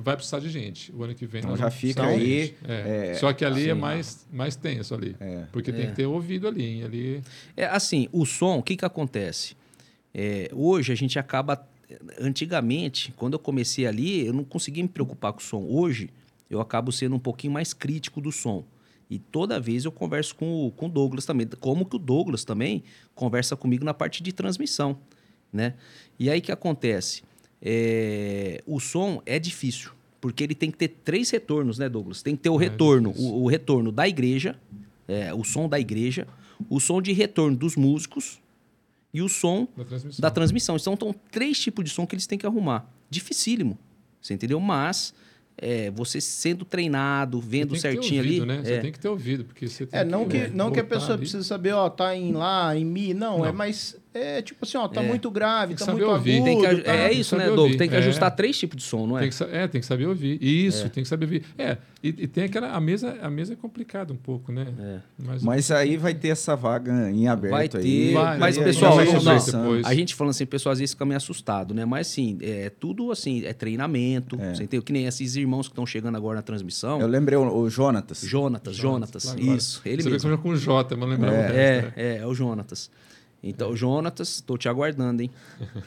vai 0.00 0.16
precisar 0.16 0.40
de 0.40 0.48
gente. 0.50 0.92
O 0.92 1.02
ano 1.02 1.14
que 1.14 1.26
vem. 1.26 1.40
Então 1.40 1.56
já 1.56 1.70
fica 1.70 2.04
aí. 2.04 2.54
É. 2.66 3.10
é, 3.12 3.14
Só 3.14 3.32
que 3.32 3.44
ali 3.44 3.68
é 3.70 3.74
sim. 3.74 3.80
mais, 3.80 4.26
mais 4.32 4.56
tenso 4.56 4.94
ali. 4.94 5.16
É. 5.20 5.44
Porque 5.52 5.72
tem 5.72 5.82
É. 5.82 5.86
que 5.88 5.96
ter 5.96 6.06
ouvido 6.06 6.48
ali. 6.48 6.64
hein? 6.64 6.82
ali 6.84 7.22
É 7.56 7.66
assim, 7.66 8.08
o 8.12 8.24
som, 8.26 8.58
o 8.58 8.62
que 8.62 8.76
que 8.76 8.84
acontece? 8.84 9.56
É, 10.12 10.50
hoje 10.52 10.92
a 10.92 10.96
gente 10.96 11.18
acaba, 11.18 11.66
antigamente, 12.18 13.12
quando 13.16 13.34
eu 13.34 13.38
comecei 13.38 13.86
ali, 13.86 14.26
eu 14.26 14.32
não 14.32 14.44
conseguia 14.44 14.82
me 14.82 14.88
preocupar 14.88 15.32
com 15.32 15.40
o 15.40 15.42
som. 15.42 15.62
Hoje 15.68 16.10
eu 16.48 16.60
acabo 16.60 16.90
sendo 16.92 17.14
um 17.16 17.18
pouquinho 17.18 17.52
mais 17.52 17.72
crítico 17.72 18.20
do 18.20 18.32
som. 18.32 18.64
E 19.08 19.18
toda 19.18 19.58
vez 19.58 19.84
eu 19.84 19.90
converso 19.92 20.34
com 20.36 20.66
o, 20.66 20.70
com 20.70 20.86
o 20.86 20.88
Douglas 20.88 21.24
também, 21.26 21.46
como 21.58 21.84
que 21.84 21.96
o 21.96 21.98
Douglas 21.98 22.44
também 22.44 22.84
conversa 23.14 23.56
comigo 23.56 23.84
na 23.84 23.92
parte 23.92 24.22
de 24.22 24.32
transmissão, 24.32 24.98
né? 25.52 25.74
E 26.18 26.30
aí 26.30 26.38
o 26.38 26.42
que 26.42 26.52
acontece? 26.52 27.22
É, 27.62 28.62
o 28.66 28.80
som 28.80 29.22
é 29.26 29.38
difícil, 29.38 29.90
porque 30.20 30.42
ele 30.42 30.54
tem 30.54 30.70
que 30.70 30.78
ter 30.78 30.88
três 30.88 31.30
retornos, 31.30 31.78
né, 31.78 31.88
Douglas? 31.88 32.22
Tem 32.22 32.34
que 32.36 32.42
ter 32.42 32.50
o 32.50 32.56
É 32.60 32.64
retorno, 32.64 33.10
o, 33.16 33.42
o 33.44 33.46
retorno 33.48 33.92
da 33.92 34.08
igreja, 34.08 34.58
é, 35.06 35.32
o 35.34 35.44
som 35.44 35.68
da 35.68 35.78
igreja, 35.78 36.26
o 36.68 36.80
som 36.80 37.00
de 37.02 37.12
retorno 37.12 37.56
dos 37.56 37.76
músicos 37.76 38.40
e 39.12 39.20
o 39.22 39.28
som 39.28 39.66
da 39.76 39.84
transmissão. 39.84 40.20
da 40.22 40.30
transmissão. 40.30 40.76
Então, 40.76 40.96
são 40.98 41.14
três 41.30 41.58
tipos 41.58 41.84
de 41.84 41.90
som 41.90 42.06
que 42.06 42.14
eles 42.14 42.26
têm 42.26 42.38
que 42.38 42.46
arrumar. 42.46 42.88
Dificílimo, 43.10 43.76
você 44.22 44.34
entendeu? 44.34 44.60
Mas 44.60 45.12
é, 45.58 45.90
você 45.90 46.20
sendo 46.20 46.64
treinado, 46.64 47.40
vendo 47.40 47.76
Você 47.76 47.88
tem 47.88 47.96
que 47.96 47.96
ter 47.98 48.02
certinho 48.02 48.20
ouvido, 48.22 48.42
ali. 48.44 48.56
Né? 48.58 48.64
Você 48.64 48.72
é, 48.72 48.80
tem 48.80 48.92
que 48.92 48.98
ter 49.00 49.08
ouvido, 49.08 49.44
porque 49.44 49.68
você 49.68 49.84
tem 49.86 50.00
É, 50.00 50.04
não 50.04 50.26
que, 50.28 50.36
é, 50.36 50.48
não 50.48 50.70
que 50.70 50.80
a 50.80 50.84
pessoa 50.84 51.12
ali. 51.12 51.18
precisa 51.22 51.42
saber, 51.44 51.72
ó, 51.72 51.90
tá 51.90 52.16
em 52.16 52.32
lá, 52.32 52.74
em 52.76 52.84
mi, 52.84 53.12
não, 53.12 53.38
Não. 53.38 53.46
é 53.46 53.52
mais, 53.52 53.96
é 54.12 54.42
tipo 54.42 54.64
assim, 54.64 54.76
ó, 54.76 54.88
tá 54.88 55.02
É. 55.02 55.06
muito 55.06 55.30
grave, 55.30 55.74
tá 55.74 55.86
muito 55.92 56.06
ouvir. 56.06 56.36
agudo, 56.36 56.44
tem 56.44 56.60
que, 56.60 56.82
tá- 56.82 56.92
é 56.94 57.12
isso, 57.12 57.36
né, 57.36 57.48
Doug? 57.50 57.74
Tem 57.76 57.88
que 57.88 57.94
É. 57.94 57.98
ajustar 57.98 58.30
três 58.34 58.58
tipos 58.58 58.76
de 58.76 58.82
som, 58.82 59.06
não 59.06 59.16
é? 59.18 59.22
Tem 59.22 59.30
que, 59.30 59.44
é, 59.56 59.68
tem 59.68 59.80
que 59.80 59.86
saber 59.86 60.06
ouvir. 60.06 60.38
Isso, 60.42 60.88
tem 60.90 61.02
que 61.02 61.08
saber 61.08 61.26
ouvir. 61.26 61.44
É, 61.56 61.76
e, 62.02 62.08
e 62.08 62.26
tem 62.26 62.44
aquela. 62.44 62.72
A 62.72 62.80
mesa, 62.80 63.16
a 63.22 63.30
mesa 63.30 63.52
é 63.52 63.56
complicada 63.56 64.12
um 64.12 64.16
pouco, 64.16 64.50
né? 64.50 64.66
É. 64.78 64.98
Mas, 65.18 65.42
Mas 65.42 65.70
aí 65.70 65.96
vai 65.96 66.14
ter 66.14 66.28
essa 66.28 66.56
vaga 66.56 67.10
em 67.10 67.28
aberto 67.28 67.52
Vai 67.52 67.62
aí. 67.62 67.68
ter, 67.68 68.12
Vai, 68.14 68.38
mas 68.38 68.58
Aí 68.58 68.64
pessoal, 68.64 68.96
não. 68.96 69.80
A 69.84 69.94
gente 69.94 70.14
falando 70.14 70.30
assim, 70.30 70.44
o 70.44 70.46
pessoal 70.48 70.72
às 70.72 70.78
vezes 70.78 70.92
fica 70.94 71.04
meio 71.04 71.16
assustado, 71.16 71.72
né? 71.74 71.84
Mas 71.84 72.08
assim, 72.08 72.38
é 72.40 72.68
tudo 72.70 73.10
assim, 73.12 73.44
é 73.44 73.52
treinamento. 73.52 74.36
É. 74.40 74.54
Você 74.54 74.64
entendeu? 74.64 74.82
Que 74.82 74.92
nem 74.92 75.06
esses 75.06 75.36
irmãos 75.36 75.68
que 75.68 75.72
estão 75.72 75.86
chegando 75.86 76.16
agora 76.16 76.36
na 76.36 76.42
transmissão. 76.42 77.00
Eu 77.00 77.06
lembrei 77.06 77.38
o, 77.38 77.42
o 77.56 77.70
Jonatas. 77.70 78.20
Jonatas, 78.22 78.74
Jonatas, 78.76 79.28
agora. 79.28 79.56
isso, 79.56 79.80
ele 79.84 80.02
Você 80.02 80.10
vê 80.10 80.16
que 80.18 80.26
mesmo. 80.26 80.38
com 80.42 80.48
o 80.50 80.56
J, 80.56 80.96
mas 80.96 81.08
lembrava 81.08 81.36
o 81.36 81.40
resto, 81.40 81.54
É, 81.56 81.82
né? 81.82 81.92
é, 81.96 82.16
é 82.18 82.26
o 82.26 82.34
Jonatas. 82.34 82.90
Então, 83.42 83.74
Jonatas, 83.74 84.36
estou 84.36 84.58
te 84.58 84.68
aguardando, 84.68 85.22
hein? 85.22 85.30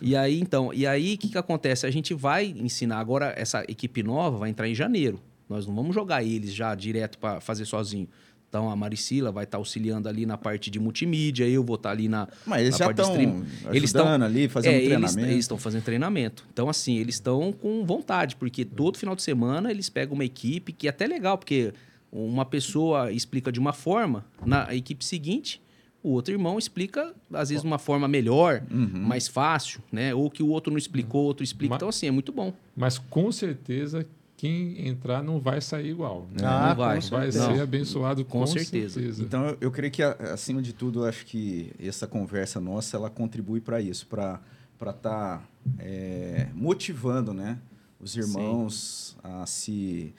E 0.02 0.16
aí, 0.16 0.40
então, 0.40 0.74
e 0.74 0.88
aí, 0.88 1.14
o 1.14 1.18
que, 1.18 1.30
que 1.30 1.38
acontece? 1.38 1.86
A 1.86 1.92
gente 1.92 2.14
vai 2.14 2.48
ensinar 2.58 3.00
agora, 3.00 3.34
essa 3.38 3.64
equipe 3.68 4.02
nova 4.02 4.38
vai 4.38 4.50
entrar 4.50 4.68
em 4.68 4.76
janeiro. 4.76 5.20
Nós 5.48 5.68
não 5.68 5.76
vamos 5.76 5.94
jogar 5.94 6.24
eles 6.24 6.54
já 6.54 6.74
direto 6.74 7.18
para 7.18 7.40
fazer 7.40 7.66
sozinho. 7.66 8.08
Então 8.54 8.70
a 8.70 8.76
Maricila 8.76 9.32
vai 9.32 9.46
estar 9.46 9.58
tá 9.58 9.60
auxiliando 9.60 10.08
ali 10.08 10.28
na 10.28 10.38
parte 10.38 10.70
de 10.70 10.80
multimídia, 10.80 11.48
eu 11.48 11.64
vou 11.64 11.76
estar 11.76 11.90
tá 11.90 11.94
ali 11.96 12.08
na. 12.08 12.28
Mas 12.46 12.62
eles 12.62 12.78
na 12.78 12.86
já 12.86 12.92
estão 12.92 13.46
eles 13.72 13.90
estão 13.90 14.08
ali 14.08 14.48
fazendo 14.48 14.76
é, 14.76 14.86
treinamento. 14.86 15.20
Eles 15.20 15.40
estão 15.40 15.58
fazendo 15.58 15.84
treinamento. 15.84 16.46
Então, 16.54 16.70
assim, 16.70 16.98
eles 16.98 17.16
estão 17.16 17.52
com 17.52 17.84
vontade, 17.84 18.36
porque 18.36 18.64
todo 18.64 18.96
final 18.96 19.16
de 19.16 19.24
semana 19.24 19.72
eles 19.72 19.90
pegam 19.90 20.14
uma 20.14 20.24
equipe 20.24 20.72
que 20.72 20.86
é 20.86 20.92
até 20.92 21.08
legal, 21.08 21.36
porque 21.36 21.74
uma 22.12 22.46
pessoa 22.46 23.12
explica 23.12 23.52
de 23.52 23.60
uma 23.60 23.74
forma, 23.74 24.24
na 24.46 24.74
equipe 24.76 25.04
seguinte, 25.04 25.60
o 26.04 26.10
outro 26.10 26.34
irmão 26.34 26.60
explica, 26.60 27.14
às 27.34 27.50
vezes, 27.50 27.62
de 27.62 27.68
uma 27.68 27.80
forma 27.80 28.08
melhor, 28.08 28.62
uhum. 28.70 29.00
mais 29.00 29.28
fácil, 29.28 29.82
né? 29.90 30.14
Ou 30.14 30.30
que 30.30 30.44
o 30.44 30.50
outro 30.50 30.70
não 30.70 30.78
explicou, 30.78 31.24
o 31.24 31.26
outro 31.28 31.44
explica. 31.44 31.70
Mas, 31.72 31.78
então, 31.78 31.90
assim, 31.90 32.08
é 32.08 32.12
muito 32.12 32.32
bom. 32.34 32.54
Mas 32.76 32.98
com 32.98 33.32
certeza 33.32 34.06
quem 34.36 34.86
entrar 34.86 35.24
não 35.24 35.40
vai 35.40 35.62
sair 35.62 35.92
igual. 35.92 36.28
Né? 36.30 36.46
Ah, 36.46 36.70
não 36.70 36.76
vai. 36.76 37.00
Vai 37.00 37.32
ser 37.32 37.62
abençoado 37.62 38.26
com, 38.26 38.40
com 38.40 38.48
certeza. 38.48 38.96
certeza. 38.96 39.24
Então, 39.24 39.56
eu 39.62 39.72
creio 39.72 39.90
que, 39.90 40.04
acima 40.04 40.62
de 40.62 40.74
tudo, 40.74 41.06
acho 41.06 41.26
que 41.26 41.72
essa 41.80 42.06
conversa 42.06 42.60
nossa, 42.60 42.98
ela 42.98 43.10
contribui 43.10 43.62
para 43.62 43.80
isso, 43.80 44.06
para 44.06 44.42
estar 44.82 44.94
tá, 44.94 45.42
é, 45.80 46.48
motivando 46.54 47.34
né, 47.34 47.58
os 48.02 48.18
irmãos 48.18 49.16
Sim. 49.16 49.20
a 49.24 49.46
se 49.46 50.14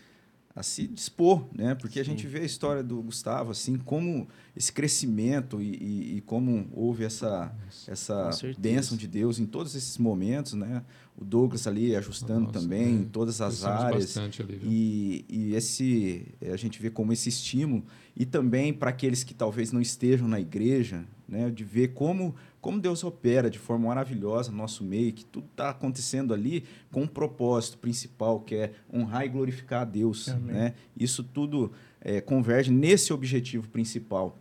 a 0.55 0.63
se 0.63 0.87
dispor, 0.87 1.45
né? 1.53 1.75
Porque 1.75 1.95
Sim. 1.95 2.01
a 2.01 2.05
gente 2.05 2.27
vê 2.29 2.41
a 2.41 2.45
história 2.45 2.83
do 2.83 3.03
Gustavo, 3.03 3.51
assim, 3.51 3.77
como 3.77 4.29
esse 4.57 4.73
crescimento 4.73 5.61
e, 5.61 5.75
e, 5.75 6.17
e 6.17 6.21
como 6.21 6.69
houve 6.73 7.05
essa, 7.05 7.53
essa 7.89 8.31
bênção 8.57 8.97
de 8.97 9.09
Deus 9.09 9.41
em 9.41 9.47
todos 9.47 9.75
esses 9.75 9.99
momentos, 9.99 10.53
né? 10.53 10.85
O 11.17 11.25
Douglas 11.25 11.67
ali 11.67 11.95
ajustando 11.97 12.47
Nossa, 12.47 12.61
também 12.61 12.85
é. 12.85 12.91
em 12.91 13.05
todas 13.05 13.41
as 13.41 13.65
áreas. 13.65 14.17
Ali, 14.17 14.31
e, 14.63 15.25
e 15.29 15.55
esse 15.55 16.27
a 16.53 16.57
gente 16.57 16.81
vê 16.81 16.89
como 16.89 17.13
esse 17.13 17.29
estímulo 17.29 17.85
e 18.17 18.25
também 18.25 18.73
para 18.73 18.91
aqueles 18.91 19.25
que 19.25 19.35
talvez 19.35 19.73
não 19.73 19.81
estejam 19.81 20.29
na 20.29 20.41
igreja, 20.41 21.05
né? 21.29 21.51
De 21.51 21.65
ver 21.65 21.95
como 21.95 22.35
como 22.65 22.81
Deus 22.81 23.05
opera 23.05 23.51
de 23.51 23.59
forma 23.59 23.89
maravilhosa 23.89 24.51
no 24.51 24.57
nosso 24.57 24.83
meio, 24.83 25.13
que 25.13 25.23
tudo 25.23 25.47
está 25.51 25.69
acontecendo 25.69 26.33
ali 26.33 26.65
com 26.91 27.03
um 27.03 27.07
propósito 27.07 27.77
principal, 27.77 28.41
que 28.41 28.55
é 28.55 28.73
honrar 28.91 29.27
e 29.27 29.29
glorificar 29.29 29.83
a 29.83 29.85
Deus. 29.85 30.29
Né? 30.29 30.73
Isso 30.97 31.23
tudo 31.23 31.73
é, 32.01 32.23
converge 32.23 32.71
nesse 32.71 33.13
objetivo 33.13 33.69
principal. 33.69 34.39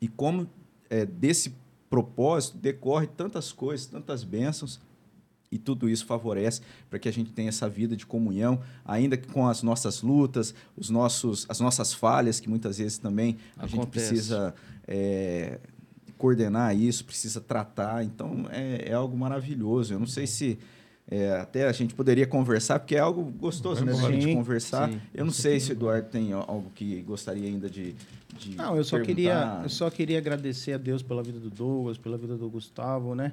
E 0.00 0.06
como 0.06 0.48
é, 0.88 1.04
desse 1.04 1.52
propósito 1.90 2.58
decorre 2.58 3.08
tantas 3.08 3.50
coisas, 3.50 3.86
tantas 3.86 4.22
bênçãos, 4.22 4.80
e 5.50 5.58
tudo 5.58 5.88
isso 5.88 6.06
favorece 6.06 6.60
para 6.88 7.00
que 7.00 7.08
a 7.08 7.12
gente 7.12 7.32
tenha 7.32 7.48
essa 7.48 7.68
vida 7.68 7.96
de 7.96 8.06
comunhão, 8.06 8.60
ainda 8.84 9.16
que 9.16 9.26
com 9.26 9.48
as 9.48 9.64
nossas 9.64 10.00
lutas, 10.00 10.54
os 10.76 10.90
nossos, 10.90 11.44
as 11.48 11.58
nossas 11.58 11.92
falhas, 11.92 12.38
que 12.38 12.48
muitas 12.48 12.78
vezes 12.78 12.98
também 12.98 13.36
a 13.56 13.64
Acontece. 13.64 13.76
gente 13.76 13.86
precisa 13.88 14.54
é, 14.86 15.58
coordenar 16.24 16.74
isso, 16.74 17.04
precisa 17.04 17.38
tratar. 17.38 18.02
Então, 18.02 18.46
é, 18.50 18.88
é 18.88 18.94
algo 18.94 19.14
maravilhoso. 19.14 19.92
Eu 19.92 19.98
não 19.98 20.06
sei 20.06 20.26
se 20.26 20.58
é, 21.06 21.32
até 21.32 21.68
a 21.68 21.72
gente 21.72 21.94
poderia 21.94 22.26
conversar, 22.26 22.78
porque 22.78 22.96
é 22.96 22.98
algo 22.98 23.24
gostoso, 23.24 23.84
né? 23.84 23.92
A 23.92 24.10
gente 24.10 24.34
conversar. 24.34 24.90
Sim. 24.90 25.00
Eu 25.12 25.26
não 25.26 25.32
sei 25.32 25.60
se 25.60 25.72
o 25.72 25.74
Eduardo 25.74 26.08
tem 26.08 26.32
algo 26.32 26.72
que 26.74 27.02
gostaria 27.02 27.46
ainda 27.46 27.68
de. 27.68 27.94
de 28.38 28.56
não, 28.56 28.74
eu 28.74 28.82
só, 28.82 28.98
queria, 29.00 29.60
eu 29.62 29.68
só 29.68 29.90
queria 29.90 30.16
agradecer 30.16 30.72
a 30.72 30.78
Deus 30.78 31.02
pela 31.02 31.22
vida 31.22 31.38
do 31.38 31.50
Douglas, 31.50 31.98
pela 31.98 32.16
vida 32.16 32.38
do 32.38 32.48
Gustavo, 32.48 33.14
né? 33.14 33.32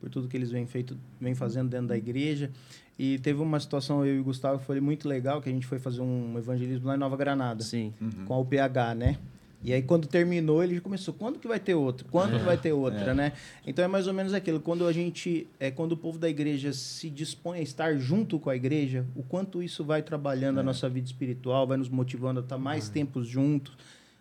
Por 0.00 0.10
tudo 0.10 0.26
que 0.26 0.36
eles 0.36 0.50
vêm, 0.50 0.66
feito, 0.66 0.98
vêm 1.20 1.36
fazendo 1.36 1.68
dentro 1.68 1.86
da 1.86 1.96
igreja. 1.96 2.50
E 2.98 3.20
teve 3.20 3.40
uma 3.40 3.60
situação, 3.60 4.04
eu 4.04 4.16
e 4.16 4.18
o 4.18 4.24
Gustavo, 4.24 4.58
que 4.58 4.64
foi 4.64 4.80
muito 4.80 5.08
legal, 5.08 5.40
que 5.40 5.48
a 5.48 5.52
gente 5.52 5.64
foi 5.66 5.78
fazer 5.78 6.00
um 6.00 6.36
evangelismo 6.36 6.88
lá 6.88 6.96
em 6.96 6.98
Nova 6.98 7.16
Granada. 7.16 7.62
Sim. 7.62 7.94
Uhum. 8.00 8.24
Com 8.26 8.34
a 8.34 8.38
UPH, 8.40 8.96
né? 8.96 9.16
E 9.64 9.72
aí, 9.72 9.80
quando 9.80 10.08
terminou, 10.08 10.62
ele 10.62 10.80
começou, 10.80 11.14
quando 11.14 11.38
que 11.38 11.46
vai 11.46 11.60
ter 11.60 11.74
outro? 11.74 12.06
Quando 12.10 12.34
é, 12.34 12.38
que 12.38 12.44
vai 12.44 12.56
ter 12.56 12.72
outra, 12.72 13.12
é. 13.12 13.14
né? 13.14 13.32
Então, 13.64 13.84
é 13.84 13.88
mais 13.88 14.08
ou 14.08 14.12
menos 14.12 14.34
aquilo. 14.34 14.58
Quando 14.58 14.86
a 14.86 14.92
gente, 14.92 15.46
é, 15.60 15.70
quando 15.70 15.92
o 15.92 15.96
povo 15.96 16.18
da 16.18 16.28
igreja 16.28 16.72
se 16.72 17.08
dispõe 17.08 17.60
a 17.60 17.62
estar 17.62 17.96
junto 17.96 18.40
com 18.40 18.50
a 18.50 18.56
igreja, 18.56 19.06
o 19.14 19.22
quanto 19.22 19.62
isso 19.62 19.84
vai 19.84 20.02
trabalhando 20.02 20.56
é. 20.56 20.60
a 20.60 20.62
nossa 20.64 20.88
vida 20.88 21.06
espiritual, 21.06 21.66
vai 21.66 21.76
nos 21.76 21.88
motivando 21.88 22.40
a 22.40 22.42
estar 22.42 22.58
mais 22.58 22.88
é. 22.88 22.92
tempos 22.92 23.28
juntos, 23.28 23.76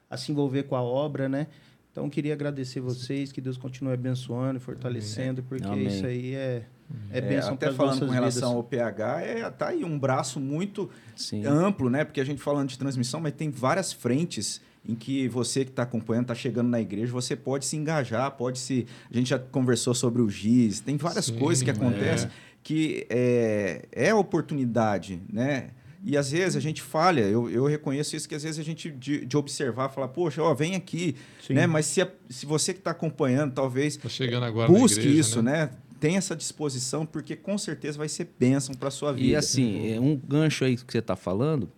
a 0.09 0.15
se 0.15 0.31
envolver 0.31 0.63
com 0.63 0.76
a 0.76 0.81
obra, 0.81 1.27
né? 1.27 1.47
Então, 1.91 2.09
queria 2.09 2.34
agradecer 2.34 2.80
vocês, 2.80 3.31
que 3.31 3.41
Deus 3.41 3.57
continue 3.57 3.93
abençoando 3.93 4.57
e 4.57 4.59
fortalecendo, 4.61 5.43
porque 5.43 5.68
Amém. 5.68 5.88
isso 5.88 6.05
aí 6.05 6.35
é, 6.35 6.63
é, 7.11 7.19
é 7.19 7.39
Até 7.39 7.72
falando 7.72 8.05
com 8.05 8.11
relação 8.11 8.49
vidas. 8.49 8.55
ao 8.57 8.63
PH, 8.63 9.22
é, 9.22 9.49
tá 9.49 9.68
aí 9.69 9.84
um 9.84 9.99
braço 9.99 10.39
muito 10.39 10.89
Sim. 11.15 11.45
amplo, 11.45 11.89
né? 11.89 12.05
Porque 12.05 12.22
a 12.22 12.23
gente 12.23 12.41
falando 12.41 12.69
de 12.69 12.77
transmissão, 12.77 13.19
mas 13.19 13.34
tem 13.34 13.49
várias 13.49 13.91
frentes 13.91 14.61
em 14.87 14.95
que 14.95 15.27
você 15.27 15.63
que 15.63 15.71
está 15.71 15.83
acompanhando, 15.83 16.23
está 16.23 16.35
chegando 16.35 16.69
na 16.69 16.81
igreja, 16.81 17.11
você 17.11 17.35
pode 17.35 17.65
se 17.65 17.77
engajar, 17.77 18.31
pode 18.31 18.59
se. 18.59 18.87
A 19.11 19.15
gente 19.15 19.29
já 19.29 19.39
conversou 19.39 19.93
sobre 19.93 20.21
o 20.21 20.29
GIS, 20.29 20.79
tem 20.79 20.97
várias 20.97 21.25
Sim, 21.25 21.37
coisas 21.37 21.63
que 21.63 21.69
acontecem 21.69 22.27
é. 22.27 22.31
que 22.63 23.05
é, 23.09 23.85
é 23.91 24.13
oportunidade, 24.13 25.21
né? 25.31 25.71
E 26.03 26.17
às 26.17 26.31
vezes 26.31 26.55
a 26.55 26.59
gente 26.59 26.81
falha, 26.81 27.21
eu, 27.21 27.47
eu 27.47 27.65
reconheço 27.65 28.15
isso, 28.15 28.27
que 28.27 28.33
às 28.33 28.41
vezes 28.41 28.59
a 28.59 28.63
gente, 28.63 28.89
de, 28.89 29.23
de 29.23 29.37
observar, 29.37 29.89
falar, 29.89 30.07
poxa, 30.07 30.41
ó, 30.41 30.51
vem 30.53 30.75
aqui, 30.75 31.15
Sim. 31.45 31.53
né? 31.53 31.67
Mas 31.67 31.85
se, 31.85 32.01
a, 32.01 32.11
se 32.27 32.47
você 32.47 32.73
que 32.73 32.79
está 32.79 32.89
acompanhando, 32.89 33.53
talvez 33.53 33.97
tá 33.97 34.09
chegando 34.09 34.43
agora 34.45 34.67
busque 34.67 34.99
igreja, 34.99 35.19
isso, 35.19 35.41
né? 35.43 35.65
né? 35.65 35.71
Tem 35.99 36.17
essa 36.17 36.35
disposição, 36.35 37.05
porque 37.05 37.35
com 37.35 37.55
certeza 37.55 37.99
vai 37.99 38.09
ser 38.09 38.27
bênção 38.39 38.73
para 38.73 38.87
a 38.87 38.91
sua 38.91 39.13
vida. 39.13 39.27
E 39.27 39.35
assim, 39.35 39.93
é 39.93 39.99
um 39.99 40.15
gancho 40.15 40.65
aí 40.65 40.75
que 40.75 40.91
você 40.91 40.97
está 40.97 41.15
falando, 41.15 41.71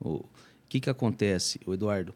o 0.00 0.24
que, 0.68 0.80
que 0.80 0.90
acontece, 0.90 1.60
Eduardo? 1.64 2.12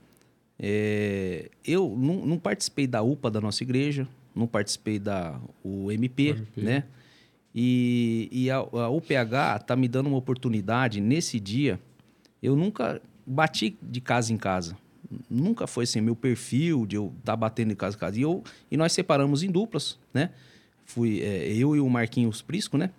É, 0.59 1.51
eu 1.65 1.95
não, 1.97 2.27
não, 2.27 2.39
participei 2.39 2.87
da 2.87 3.03
UPA 3.03 3.31
da 3.31 3.41
nossa 3.41 3.63
igreja, 3.63 4.07
não 4.35 4.47
participei 4.47 4.99
da 4.99 5.41
UMP, 5.65 6.29
MP. 6.29 6.37
né? 6.57 6.85
E, 7.55 8.29
e 8.33 8.51
a, 8.51 8.57
a 8.57 8.89
UPH 8.89 9.61
está 9.61 9.77
me 9.77 9.87
dando 9.89 10.07
uma 10.07 10.17
oportunidade 10.17 11.01
nesse 11.01 11.39
dia. 11.39 11.79
Eu 12.43 12.57
nunca 12.57 13.01
bati 13.27 13.77
de 13.83 14.01
casa 14.01 14.33
em 14.33 14.37
casa. 14.37 14.77
Nunca 15.29 15.67
foi 15.67 15.85
assim, 15.85 16.01
meu 16.01 16.17
perfil 16.17 16.87
de 16.87 16.97
eu 16.97 17.13
estar 17.19 17.33
tá 17.33 17.37
batendo 17.37 17.71
de 17.71 17.77
casa 17.77 17.97
em 17.97 17.99
casa. 17.99 18.19
E, 18.19 18.23
eu, 18.23 18.43
e 18.71 18.77
nós 18.77 18.93
separamos 18.93 19.43
em 19.43 19.51
duplas, 19.51 19.99
né? 20.15 20.31
Fui 20.85 21.21
é, 21.21 21.53
eu 21.53 21.77
e 21.77 21.81
o 21.81 21.89
Marquinhos 21.89 22.41
Prisco, 22.41 22.79
né? 22.79 22.91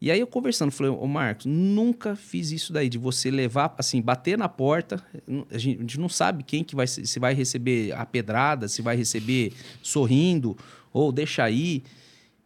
E 0.00 0.10
aí 0.10 0.20
eu 0.20 0.26
conversando, 0.26 0.70
falei, 0.70 0.92
ô 0.92 1.06
Marcos, 1.06 1.46
nunca 1.46 2.14
fiz 2.14 2.50
isso 2.50 2.72
daí, 2.72 2.88
de 2.88 2.98
você 2.98 3.30
levar, 3.30 3.74
assim, 3.78 4.02
bater 4.02 4.36
na 4.36 4.48
porta. 4.48 5.02
A 5.50 5.56
gente, 5.56 5.78
a 5.78 5.80
gente 5.80 5.98
não 5.98 6.08
sabe 6.08 6.42
quem 6.42 6.62
que 6.62 6.76
vai, 6.76 6.86
se 6.86 7.18
vai 7.18 7.32
receber 7.32 7.92
a 7.92 8.04
pedrada, 8.04 8.68
se 8.68 8.82
vai 8.82 8.96
receber 8.96 9.52
sorrindo, 9.82 10.56
ou 10.92 11.10
deixa 11.10 11.42
aí. 11.42 11.82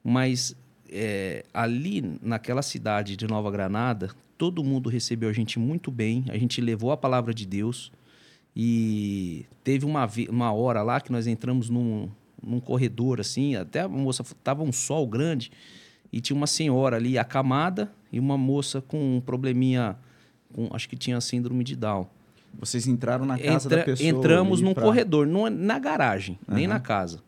Mas 0.05 0.55
é, 0.89 1.45
ali 1.53 2.03
naquela 2.23 2.63
cidade 2.63 3.17
de 3.17 3.27
Nova 3.27 3.51
Granada, 3.51 4.11
todo 4.37 4.63
mundo 4.63 4.89
recebeu 4.89 5.29
a 5.29 5.33
gente 5.33 5.59
muito 5.59 5.91
bem, 5.91 6.25
a 6.29 6.39
gente 6.39 6.61
levou 6.61 6.93
a 6.93 6.97
palavra 6.97 7.35
de 7.35 7.45
Deus. 7.45 7.91
E 8.55 9.47
teve 9.65 9.85
uma, 9.85 10.09
uma 10.29 10.53
hora 10.53 10.83
lá 10.83 11.01
que 11.01 11.11
nós 11.11 11.27
entramos 11.27 11.69
num, 11.69 12.09
num 12.43 12.61
corredor, 12.61 13.21
assim, 13.21 13.57
até 13.57 13.81
a 13.81 13.89
moça, 13.89 14.25
tava 14.43 14.63
um 14.63 14.73
sol 14.73 15.07
grande 15.07 15.51
e 16.13 16.21
tinha 16.21 16.37
uma 16.37 16.47
senhora 16.47 16.97
ali 16.97 17.19
acamada 17.19 17.93
e 18.13 18.19
uma 18.19 18.39
moça 18.39 18.81
com 18.81 19.17
um 19.17 19.21
probleminha, 19.21 19.97
com, 20.53 20.69
acho 20.73 20.89
que 20.89 20.97
tinha 20.97 21.21
síndrome 21.21 21.63
de 21.63 21.77
Down. 21.77 22.07
Vocês 22.59 22.87
entraram 22.87 23.27
na 23.27 23.39
casa 23.39 23.67
Entra, 23.67 23.79
da 23.79 23.85
pessoa? 23.85 24.09
Entramos 24.09 24.61
num 24.61 24.75
pra... 24.75 24.83
corredor, 24.83 25.27
não, 25.27 25.49
na 25.51 25.79
garagem, 25.79 26.39
uhum. 26.49 26.55
nem 26.55 26.67
na 26.67 26.81
casa. 26.81 27.23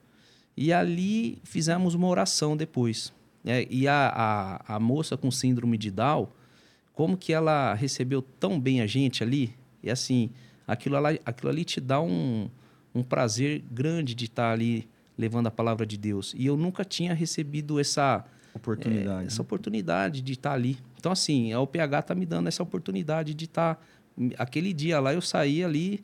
E 0.56 0.72
ali 0.72 1.38
fizemos 1.44 1.94
uma 1.94 2.08
oração 2.08 2.56
depois. 2.56 3.12
É, 3.44 3.66
e 3.70 3.88
a, 3.88 4.12
a, 4.66 4.76
a, 4.76 4.80
moça 4.80 5.16
com 5.16 5.30
síndrome 5.30 5.78
de 5.78 5.90
Down, 5.90 6.28
como 6.92 7.16
que 7.16 7.32
ela 7.32 7.72
recebeu 7.74 8.20
tão 8.20 8.60
bem 8.60 8.82
a 8.82 8.86
gente 8.86 9.22
ali? 9.22 9.54
E 9.82 9.90
assim, 9.90 10.30
aquilo, 10.66 10.96
aquilo 11.24 11.50
ali 11.50 11.64
te 11.64 11.80
dá 11.80 12.00
um, 12.00 12.50
um 12.94 13.02
prazer 13.02 13.62
grande 13.70 14.14
de 14.14 14.26
estar 14.26 14.52
ali 14.52 14.88
levando 15.16 15.46
a 15.46 15.50
palavra 15.50 15.86
de 15.86 15.96
Deus. 15.96 16.34
E 16.36 16.46
eu 16.46 16.56
nunca 16.56 16.84
tinha 16.84 17.14
recebido 17.14 17.80
essa 17.80 18.24
Oportunidade. 18.54 19.24
É, 19.24 19.26
essa 19.26 19.42
oportunidade 19.42 20.20
de 20.20 20.32
estar 20.32 20.50
tá 20.50 20.54
ali. 20.54 20.78
Então, 20.98 21.12
assim, 21.12 21.52
a 21.52 21.60
OPH 21.60 21.98
está 22.00 22.14
me 22.14 22.26
dando 22.26 22.48
essa 22.48 22.62
oportunidade 22.62 23.34
de 23.34 23.44
estar. 23.44 23.76
Tá, 23.76 23.80
aquele 24.38 24.72
dia 24.72 25.00
lá 25.00 25.14
eu 25.14 25.20
saí 25.20 25.64
ali 25.64 26.00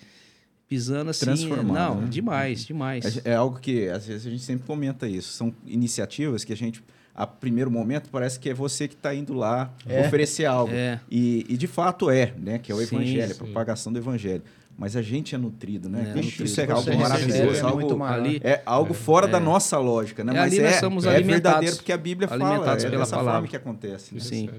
pisando 0.69 1.11
assim. 1.11 1.27
Transformado. 1.27 1.73
Não, 1.73 2.01
né? 2.03 2.09
demais, 2.09 2.65
demais. 2.65 3.19
É, 3.19 3.31
é, 3.31 3.35
algo 3.35 3.59
que 3.59 3.89
às 3.89 4.07
vezes 4.07 4.27
a 4.27 4.31
gente 4.31 4.43
sempre 4.43 4.67
comenta 4.67 5.09
isso. 5.09 5.33
São 5.33 5.55
iniciativas 5.67 6.45
que 6.45 6.53
a 6.53 6.57
gente, 6.57 6.83
a 7.15 7.27
primeiro 7.27 7.71
momento, 7.71 8.09
parece 8.11 8.39
que 8.39 8.49
é 8.49 8.55
você 8.55 8.89
que 8.89 8.95
está 8.95 9.15
indo 9.15 9.33
lá 9.33 9.73
é. 9.87 10.07
oferecer 10.07 10.45
algo. 10.45 10.73
É. 10.73 11.01
E, 11.11 11.47
e, 11.49 11.57
de 11.57 11.67
fato 11.67 12.11
é, 12.11 12.33
né? 12.39 12.59
Que 12.59 12.73
é 12.73 12.75
o 12.75 12.79
sim, 12.79 12.97
evangelho, 12.97 13.35
sim. 13.35 13.41
a 13.41 13.45
propagação 13.45 13.93
do 13.93 13.99
evangelho 13.99 14.43
mas 14.79 14.95
a 14.95 15.03
gente 15.03 15.35
é 15.35 15.39
nutrido, 15.39 15.89
né? 15.89 16.03
É, 16.11 16.15
nutrido. 16.15 16.45
Isso 16.45 16.61
é 16.61 16.71
algo 16.71 16.97
maravilhoso, 16.99 17.57
é 17.57 17.61
algo, 17.61 18.05
ali, 18.05 18.41
é 18.45 18.63
algo 18.67 18.93
fora 18.93 19.27
é. 19.27 19.31
da 19.31 19.41
nossa 19.41 19.79
lógica, 19.79 20.23
né? 20.23 20.33
É, 20.33 20.37
mas 20.37 20.53
ali 20.53 20.63
nós 20.63 20.75
é, 20.75 20.81
somos 20.81 21.07
é 21.07 21.21
verdadeiro 21.23 21.77
porque 21.77 21.93
a 21.93 21.97
Bíblia 21.97 22.29
fala, 22.29 22.73
é 22.73 22.91
dessa 22.91 23.17
palavra. 23.17 23.33
forma 23.33 23.49
que 23.49 23.57
acontece. 23.57 24.15
Né? 24.15 24.21
Sim. 24.21 24.51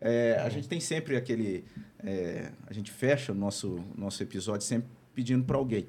É, 0.00 0.40
a 0.44 0.48
gente 0.48 0.68
tem 0.68 0.80
sempre 0.80 1.16
aquele. 1.16 1.64
É, 2.04 2.50
a 2.66 2.72
gente 2.72 2.90
fecha 2.90 3.32
o 3.32 3.34
nosso, 3.34 3.80
nosso 3.96 4.22
episódio 4.22 4.66
sempre 4.66 4.88
pedindo 5.14 5.44
para 5.44 5.56
alguém. 5.56 5.86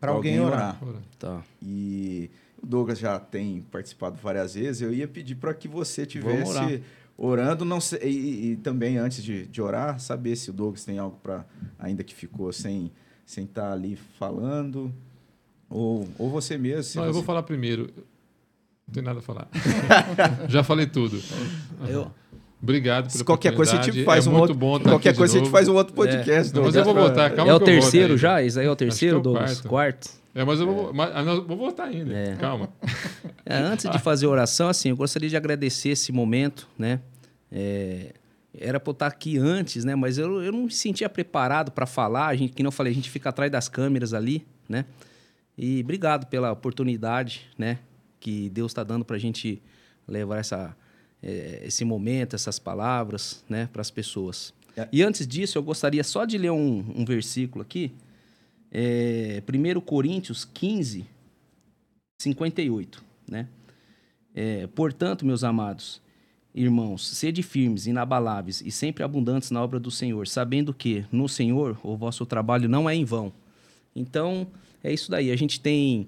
Para 0.00 0.12
alguém, 0.12 0.38
alguém 0.38 0.54
orar. 0.54 0.78
Ora. 0.82 0.98
Tá. 1.18 1.42
E 1.62 2.30
o 2.62 2.66
Douglas 2.66 2.98
já 2.98 3.18
tem 3.18 3.62
participado 3.70 4.16
várias 4.22 4.54
vezes. 4.54 4.80
Eu 4.82 4.92
ia 4.92 5.08
pedir 5.08 5.34
para 5.34 5.52
que 5.52 5.68
você 5.68 6.06
tivesse 6.06 6.82
orando, 7.16 7.64
não 7.64 7.80
sei, 7.80 8.00
e, 8.02 8.52
e, 8.52 8.56
também 8.56 8.98
antes 8.98 9.22
de, 9.22 9.46
de 9.46 9.62
orar, 9.62 10.00
saber 10.00 10.36
se 10.36 10.50
o 10.50 10.52
Douglas 10.52 10.84
tem 10.84 10.98
algo 10.98 11.18
para 11.22 11.44
ainda 11.78 12.02
que 12.02 12.14
ficou 12.14 12.52
sem 12.52 12.90
sem 13.26 13.44
estar 13.44 13.62
tá 13.62 13.72
ali 13.72 13.96
falando, 14.18 14.92
ou, 15.70 16.06
ou 16.18 16.28
você 16.28 16.58
mesmo. 16.58 17.00
não, 17.00 17.04
você... 17.04 17.08
eu 17.10 17.14
vou 17.14 17.22
falar 17.22 17.42
primeiro. 17.42 17.90
Não 18.86 18.92
tem 18.92 19.02
nada 19.02 19.20
a 19.20 19.22
falar. 19.22 19.48
Já 20.46 20.62
falei 20.62 20.86
tudo. 20.86 21.18
Eu, 21.88 22.10
Obrigado 22.64 23.12
pela 23.12 23.24
qualquer 23.24 23.54
coisa 23.54 23.78
a 23.78 23.82
gente 23.82 24.04
faz 24.04 24.26
é 24.26 24.30
um 24.30 24.36
outro 24.36 24.54
bom 24.54 24.80
qualquer 24.80 25.14
coisa 25.14 25.36
a 25.36 25.38
gente 25.38 25.50
faz 25.50 25.68
um 25.68 25.74
outro 25.74 25.94
podcast. 25.94 26.56
É. 26.56 26.60
Mas 26.62 26.74
eu 26.74 26.82
vou 26.82 26.94
voltar, 26.94 27.30
calma 27.30 27.50
É 27.50 27.54
o 27.54 27.60
terceiro 27.60 28.16
já? 28.16 28.42
Isso 28.42 28.58
aí 28.58 28.66
é 28.66 28.70
o 28.70 28.76
terceiro, 28.76 29.18
é 29.18 29.20
Douglas? 29.20 29.60
Quarto. 29.60 29.68
quarto. 29.68 30.23
É, 30.34 30.44
mas 30.44 30.58
eu 30.58 30.66
vou, 30.66 30.92
mas, 30.92 31.26
eu 31.26 31.46
vou 31.46 31.56
voltar 31.56 31.84
ainda. 31.84 32.12
É. 32.12 32.36
Calma. 32.36 32.68
É, 33.46 33.56
antes 33.56 33.90
de 33.90 33.98
fazer 33.98 34.24
a 34.24 34.30
oração, 34.30 34.68
assim, 34.68 34.88
eu 34.88 34.96
gostaria 34.96 35.28
de 35.28 35.36
agradecer 35.36 35.90
esse 35.90 36.10
momento, 36.10 36.66
né? 36.78 36.98
É, 37.52 38.14
era 38.58 38.80
para 38.80 38.90
eu 38.90 38.92
estar 38.92 39.06
aqui 39.06 39.36
antes, 39.36 39.84
né? 39.84 39.94
Mas 39.94 40.16
eu, 40.16 40.42
eu 40.42 40.50
não 40.50 40.62
me 40.64 40.70
sentia 40.70 41.10
preparado 41.10 41.70
para 41.70 41.84
falar. 41.84 42.28
A 42.28 42.34
gente, 42.34 42.54
que 42.54 42.62
não 42.62 42.70
falei, 42.70 42.90
a 42.90 42.94
gente 42.94 43.10
fica 43.10 43.28
atrás 43.28 43.52
das 43.52 43.68
câmeras 43.68 44.14
ali, 44.14 44.46
né? 44.66 44.86
E 45.58 45.80
obrigado 45.82 46.26
pela 46.26 46.50
oportunidade, 46.50 47.42
né? 47.58 47.78
Que 48.18 48.48
Deus 48.48 48.72
está 48.72 48.82
dando 48.82 49.04
para 49.04 49.16
a 49.16 49.20
gente 49.20 49.62
levar 50.08 50.38
essa, 50.38 50.74
é, 51.22 51.62
esse 51.64 51.84
momento, 51.84 52.34
essas 52.34 52.58
palavras, 52.58 53.44
né? 53.46 53.68
Para 53.72 53.82
as 53.82 53.90
pessoas. 53.90 54.54
É. 54.74 54.88
E 54.90 55.02
antes 55.02 55.26
disso, 55.26 55.58
eu 55.58 55.62
gostaria 55.62 56.02
só 56.02 56.24
de 56.24 56.38
ler 56.38 56.50
um, 56.50 56.84
um 56.96 57.04
versículo 57.04 57.62
aqui. 57.62 57.92
É, 58.74 59.40
1 59.48 59.80
Coríntios 59.80 60.44
15, 60.44 61.06
58, 62.20 63.04
né? 63.30 63.48
É, 64.34 64.66
Portanto, 64.66 65.24
meus 65.24 65.44
amados, 65.44 66.02
Irmãos, 66.56 67.08
sede 67.08 67.42
firmes, 67.42 67.88
inabaláveis 67.88 68.62
e 68.64 68.70
sempre 68.70 69.02
abundantes 69.02 69.50
na 69.50 69.60
obra 69.60 69.80
do 69.80 69.90
Senhor, 69.90 70.28
sabendo 70.28 70.72
que 70.72 71.04
no 71.10 71.28
Senhor 71.28 71.76
o 71.82 71.96
vosso 71.96 72.24
trabalho 72.24 72.68
não 72.68 72.88
é 72.88 72.94
em 72.94 73.04
vão. 73.04 73.32
Então, 73.94 74.46
é 74.80 74.92
isso 74.92 75.10
daí. 75.10 75.32
A 75.32 75.36
gente 75.36 75.58
tem 75.58 76.06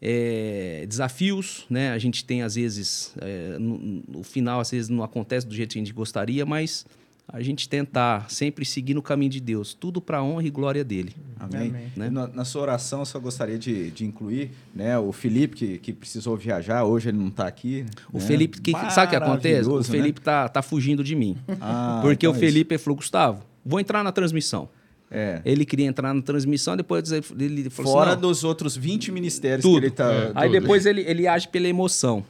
é, 0.00 0.86
desafios, 0.88 1.66
né? 1.68 1.90
A 1.90 1.98
gente 1.98 2.24
tem, 2.24 2.42
às 2.42 2.54
vezes, 2.54 3.12
é, 3.20 3.58
no, 3.58 4.04
no, 4.06 4.22
final, 4.22 4.60
às 4.60 4.70
vezes 4.70 4.88
não 4.88 5.02
acontece 5.02 5.44
do 5.44 5.56
jeito 5.56 5.72
que 5.72 5.80
a 5.80 5.82
gente 5.82 5.92
gostaria, 5.92 6.46
mas 6.46 6.86
a 7.32 7.40
gente 7.42 7.68
tentar 7.68 8.28
sempre 8.28 8.64
seguir 8.64 8.94
no 8.94 9.02
caminho 9.02 9.30
de 9.30 9.40
Deus, 9.40 9.72
tudo 9.72 10.00
para 10.00 10.18
a 10.18 10.22
honra 10.22 10.46
e 10.46 10.50
glória 10.50 10.82
dele. 10.82 11.14
Amém. 11.38 11.68
Amém. 11.68 11.92
Né? 11.96 12.10
Na, 12.10 12.26
na, 12.26 12.44
sua 12.44 12.62
oração, 12.62 13.00
eu 13.00 13.06
só 13.06 13.18
gostaria 13.20 13.58
de, 13.58 13.90
de 13.92 14.04
incluir 14.04 14.50
né, 14.74 14.98
o 14.98 15.12
Felipe, 15.12 15.56
que, 15.56 15.78
que 15.78 15.92
precisou 15.92 16.36
viajar, 16.36 16.84
hoje 16.84 17.08
ele 17.08 17.18
não 17.18 17.28
está 17.28 17.46
aqui. 17.46 17.86
O 18.12 18.18
né? 18.18 18.24
Felipe, 18.24 18.60
que, 18.60 18.72
sabe 18.90 19.06
o 19.06 19.10
que 19.10 19.16
acontece? 19.16 19.68
O 19.68 19.82
Felipe 19.84 20.18
está 20.18 20.42
né? 20.42 20.48
tá 20.48 20.60
fugindo 20.60 21.04
de 21.04 21.14
mim. 21.14 21.36
Ah, 21.60 22.00
porque 22.02 22.26
então 22.26 22.32
o 22.32 22.36
é 22.36 22.38
Felipe 22.38 22.74
é 22.74 22.78
falou, 22.78 22.96
Gustavo, 22.96 23.42
vou 23.64 23.78
entrar 23.78 24.02
na 24.02 24.10
transmissão. 24.10 24.68
É. 25.10 25.40
Ele 25.44 25.64
queria 25.64 25.86
entrar 25.86 26.12
na 26.12 26.22
transmissão, 26.22 26.76
depois 26.76 27.10
ele 27.10 27.70
falou 27.70 27.92
Fora 27.92 28.12
assim, 28.12 28.20
dos 28.20 28.44
outros 28.44 28.76
20 28.76 29.10
ministérios 29.10 29.62
tudo. 29.62 29.74
que 29.74 29.78
ele 29.78 29.86
está... 29.88 30.12
É, 30.12 30.32
aí 30.34 30.50
depois 30.50 30.86
ele, 30.86 31.02
ele 31.02 31.26
age 31.26 31.48
pela 31.48 31.68
emoção. 31.68 32.24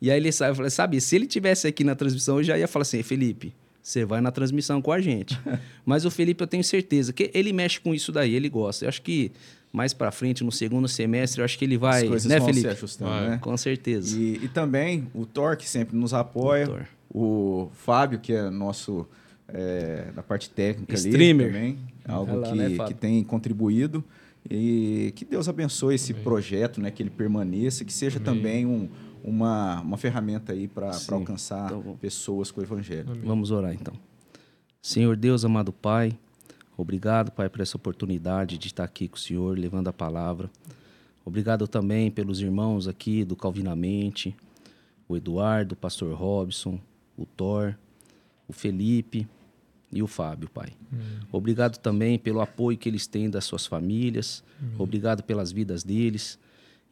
E 0.00 0.10
aí 0.10 0.18
ele 0.18 0.30
sabe, 0.32 0.70
sabe, 0.70 1.00
se 1.00 1.16
ele 1.16 1.26
tivesse 1.26 1.66
aqui 1.66 1.84
na 1.84 1.94
transmissão, 1.94 2.38
eu 2.38 2.44
já 2.44 2.58
ia 2.58 2.68
falar 2.68 2.82
assim, 2.82 3.02
Felipe, 3.02 3.54
você 3.88 4.04
vai 4.04 4.20
na 4.20 4.30
transmissão 4.30 4.82
com 4.82 4.92
a 4.92 5.00
gente. 5.00 5.38
Mas 5.84 6.04
o 6.04 6.10
Felipe, 6.10 6.42
eu 6.42 6.46
tenho 6.46 6.62
certeza 6.62 7.10
que 7.10 7.30
ele 7.32 7.54
mexe 7.54 7.80
com 7.80 7.94
isso 7.94 8.12
daí, 8.12 8.34
ele 8.34 8.48
gosta. 8.50 8.84
Eu 8.84 8.88
acho 8.90 9.00
que 9.00 9.32
mais 9.72 9.94
para 9.94 10.10
frente, 10.10 10.44
no 10.44 10.52
segundo 10.52 10.86
semestre, 10.86 11.40
eu 11.40 11.44
acho 11.44 11.58
que 11.58 11.64
ele 11.64 11.78
vai, 11.78 12.02
As 12.02 12.08
coisas 12.08 12.28
né, 12.28 12.38
vão 12.38 12.48
Felipe? 12.48 12.68
Se 12.68 12.74
ajustando, 12.74 13.10
vai. 13.10 13.30
né? 13.30 13.38
Com 13.38 13.56
certeza. 13.56 14.18
E, 14.18 14.44
e, 14.44 14.48
também 14.48 15.08
o 15.14 15.24
Thor, 15.24 15.56
que 15.56 15.66
sempre 15.68 15.96
nos 15.96 16.12
apoia. 16.12 16.86
O, 17.10 17.64
o 17.64 17.70
Fábio, 17.72 18.18
que 18.18 18.32
é 18.32 18.50
nosso 18.50 19.06
é, 19.48 20.10
da 20.14 20.22
parte 20.22 20.50
técnica 20.50 20.94
Streamer. 20.94 21.46
ali 21.46 21.54
também. 21.54 21.78
Algo 22.06 22.36
lá, 22.36 22.50
que, 22.50 22.54
né, 22.56 22.86
que 22.86 22.94
tem 22.94 23.24
contribuído. 23.24 24.04
E 24.50 25.12
que 25.16 25.24
Deus 25.24 25.48
abençoe 25.48 25.94
esse 25.94 26.12
Amém. 26.12 26.24
projeto, 26.24 26.80
né? 26.80 26.90
Que 26.90 27.02
ele 27.02 27.10
permaneça, 27.10 27.84
que 27.84 27.92
seja 27.92 28.18
Amém. 28.18 28.34
também 28.34 28.66
um 28.66 28.88
uma, 29.22 29.80
uma 29.80 29.96
ferramenta 29.96 30.52
aí 30.52 30.68
para 30.68 30.90
alcançar 31.10 31.72
então, 31.72 31.96
pessoas 31.96 32.50
com 32.50 32.60
o 32.60 32.64
Evangelho. 32.64 33.10
Amém. 33.10 33.22
Vamos 33.24 33.50
orar 33.50 33.72
então. 33.72 33.94
Senhor 34.80 35.16
Deus, 35.16 35.44
amado 35.44 35.72
Pai, 35.72 36.16
obrigado, 36.76 37.30
Pai, 37.32 37.48
por 37.48 37.60
essa 37.60 37.76
oportunidade 37.76 38.56
de 38.56 38.68
estar 38.68 38.84
aqui 38.84 39.08
com 39.08 39.16
o 39.16 39.20
Senhor, 39.20 39.58
levando 39.58 39.88
a 39.88 39.92
palavra. 39.92 40.50
Obrigado 41.24 41.68
também 41.68 42.10
pelos 42.10 42.40
irmãos 42.40 42.88
aqui 42.88 43.24
do 43.24 43.36
Calvinamente, 43.36 44.34
o 45.08 45.16
Eduardo, 45.16 45.74
o 45.74 45.76
pastor 45.76 46.14
Robson, 46.14 46.80
o 47.16 47.26
Thor, 47.26 47.74
o 48.46 48.52
Felipe 48.52 49.28
e 49.92 50.02
o 50.02 50.06
Fábio, 50.06 50.48
Pai. 50.48 50.72
Amém. 50.92 51.04
Obrigado 51.32 51.78
também 51.78 52.18
pelo 52.18 52.40
apoio 52.40 52.78
que 52.78 52.88
eles 52.88 53.06
têm 53.06 53.28
das 53.28 53.44
suas 53.44 53.66
famílias. 53.66 54.42
Amém. 54.60 54.76
Obrigado 54.78 55.22
pelas 55.22 55.52
vidas 55.52 55.82
deles. 55.82 56.38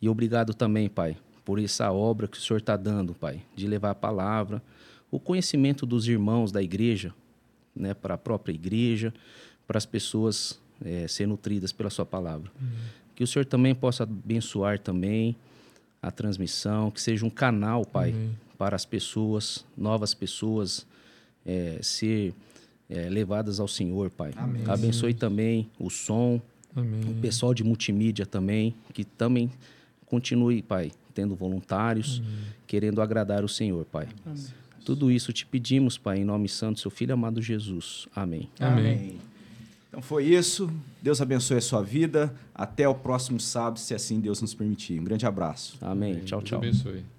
E 0.00 0.08
obrigado 0.08 0.52
também, 0.52 0.88
Pai, 0.88 1.16
por 1.46 1.62
essa 1.62 1.92
obra 1.92 2.26
que 2.26 2.36
o 2.36 2.40
Senhor 2.40 2.58
está 2.58 2.76
dando, 2.76 3.14
Pai, 3.14 3.40
de 3.54 3.68
levar 3.68 3.90
a 3.90 3.94
palavra, 3.94 4.60
o 5.12 5.20
conhecimento 5.20 5.86
dos 5.86 6.08
irmãos 6.08 6.50
da 6.50 6.60
igreja, 6.60 7.14
né, 7.74 7.94
para 7.94 8.14
a 8.14 8.18
própria 8.18 8.52
igreja, 8.52 9.14
para 9.64 9.78
as 9.78 9.86
pessoas 9.86 10.60
é, 10.84 11.06
ser 11.06 11.28
nutridas 11.28 11.70
pela 11.70 11.88
Sua 11.88 12.04
palavra. 12.04 12.50
Uhum. 12.60 12.68
Que 13.14 13.22
o 13.22 13.26
Senhor 13.28 13.46
também 13.46 13.76
possa 13.76 14.02
abençoar 14.02 14.80
também 14.80 15.36
a 16.02 16.10
transmissão, 16.10 16.90
que 16.90 17.00
seja 17.00 17.24
um 17.24 17.30
canal, 17.30 17.84
Pai, 17.86 18.10
uhum. 18.10 18.32
para 18.58 18.74
as 18.74 18.84
pessoas, 18.84 19.64
novas 19.76 20.14
pessoas, 20.14 20.84
é, 21.46 21.78
ser 21.80 22.34
é, 22.90 23.08
levadas 23.08 23.60
ao 23.60 23.68
Senhor, 23.68 24.10
Pai. 24.10 24.32
Amém. 24.36 24.64
Abençoe 24.66 25.14
também 25.14 25.70
o 25.78 25.90
som, 25.90 26.42
Amém. 26.74 27.02
o 27.08 27.20
pessoal 27.20 27.54
de 27.54 27.62
multimídia 27.62 28.26
também, 28.26 28.74
que 28.92 29.04
também 29.04 29.48
continue, 30.06 30.60
Pai, 30.60 30.90
tendo 31.16 31.34
voluntários, 31.34 32.18
uhum. 32.18 32.24
querendo 32.66 33.00
agradar 33.00 33.42
o 33.42 33.48
Senhor, 33.48 33.86
Pai. 33.86 34.06
Amém. 34.26 34.44
Tudo 34.84 35.10
isso 35.10 35.32
te 35.32 35.46
pedimos, 35.46 35.96
Pai, 35.96 36.18
em 36.18 36.24
nome 36.24 36.46
santo 36.46 36.74
do 36.74 36.80
seu 36.80 36.90
Filho 36.90 37.14
amado 37.14 37.40
Jesus. 37.40 38.06
Amém. 38.14 38.50
Amém. 38.60 39.18
Então 39.88 40.02
foi 40.02 40.24
isso. 40.26 40.70
Deus 41.02 41.20
abençoe 41.22 41.56
a 41.56 41.60
sua 41.62 41.82
vida. 41.82 42.34
Até 42.54 42.86
o 42.86 42.94
próximo 42.94 43.40
sábado, 43.40 43.78
se 43.78 43.94
assim 43.94 44.20
Deus 44.20 44.42
nos 44.42 44.52
permitir. 44.52 45.00
Um 45.00 45.04
grande 45.04 45.24
abraço. 45.24 45.78
Amém. 45.80 46.12
Amém. 46.12 46.24
Tchau, 46.24 46.42
tchau. 46.42 46.60
Deus 46.60 46.82
abençoe. 46.82 47.15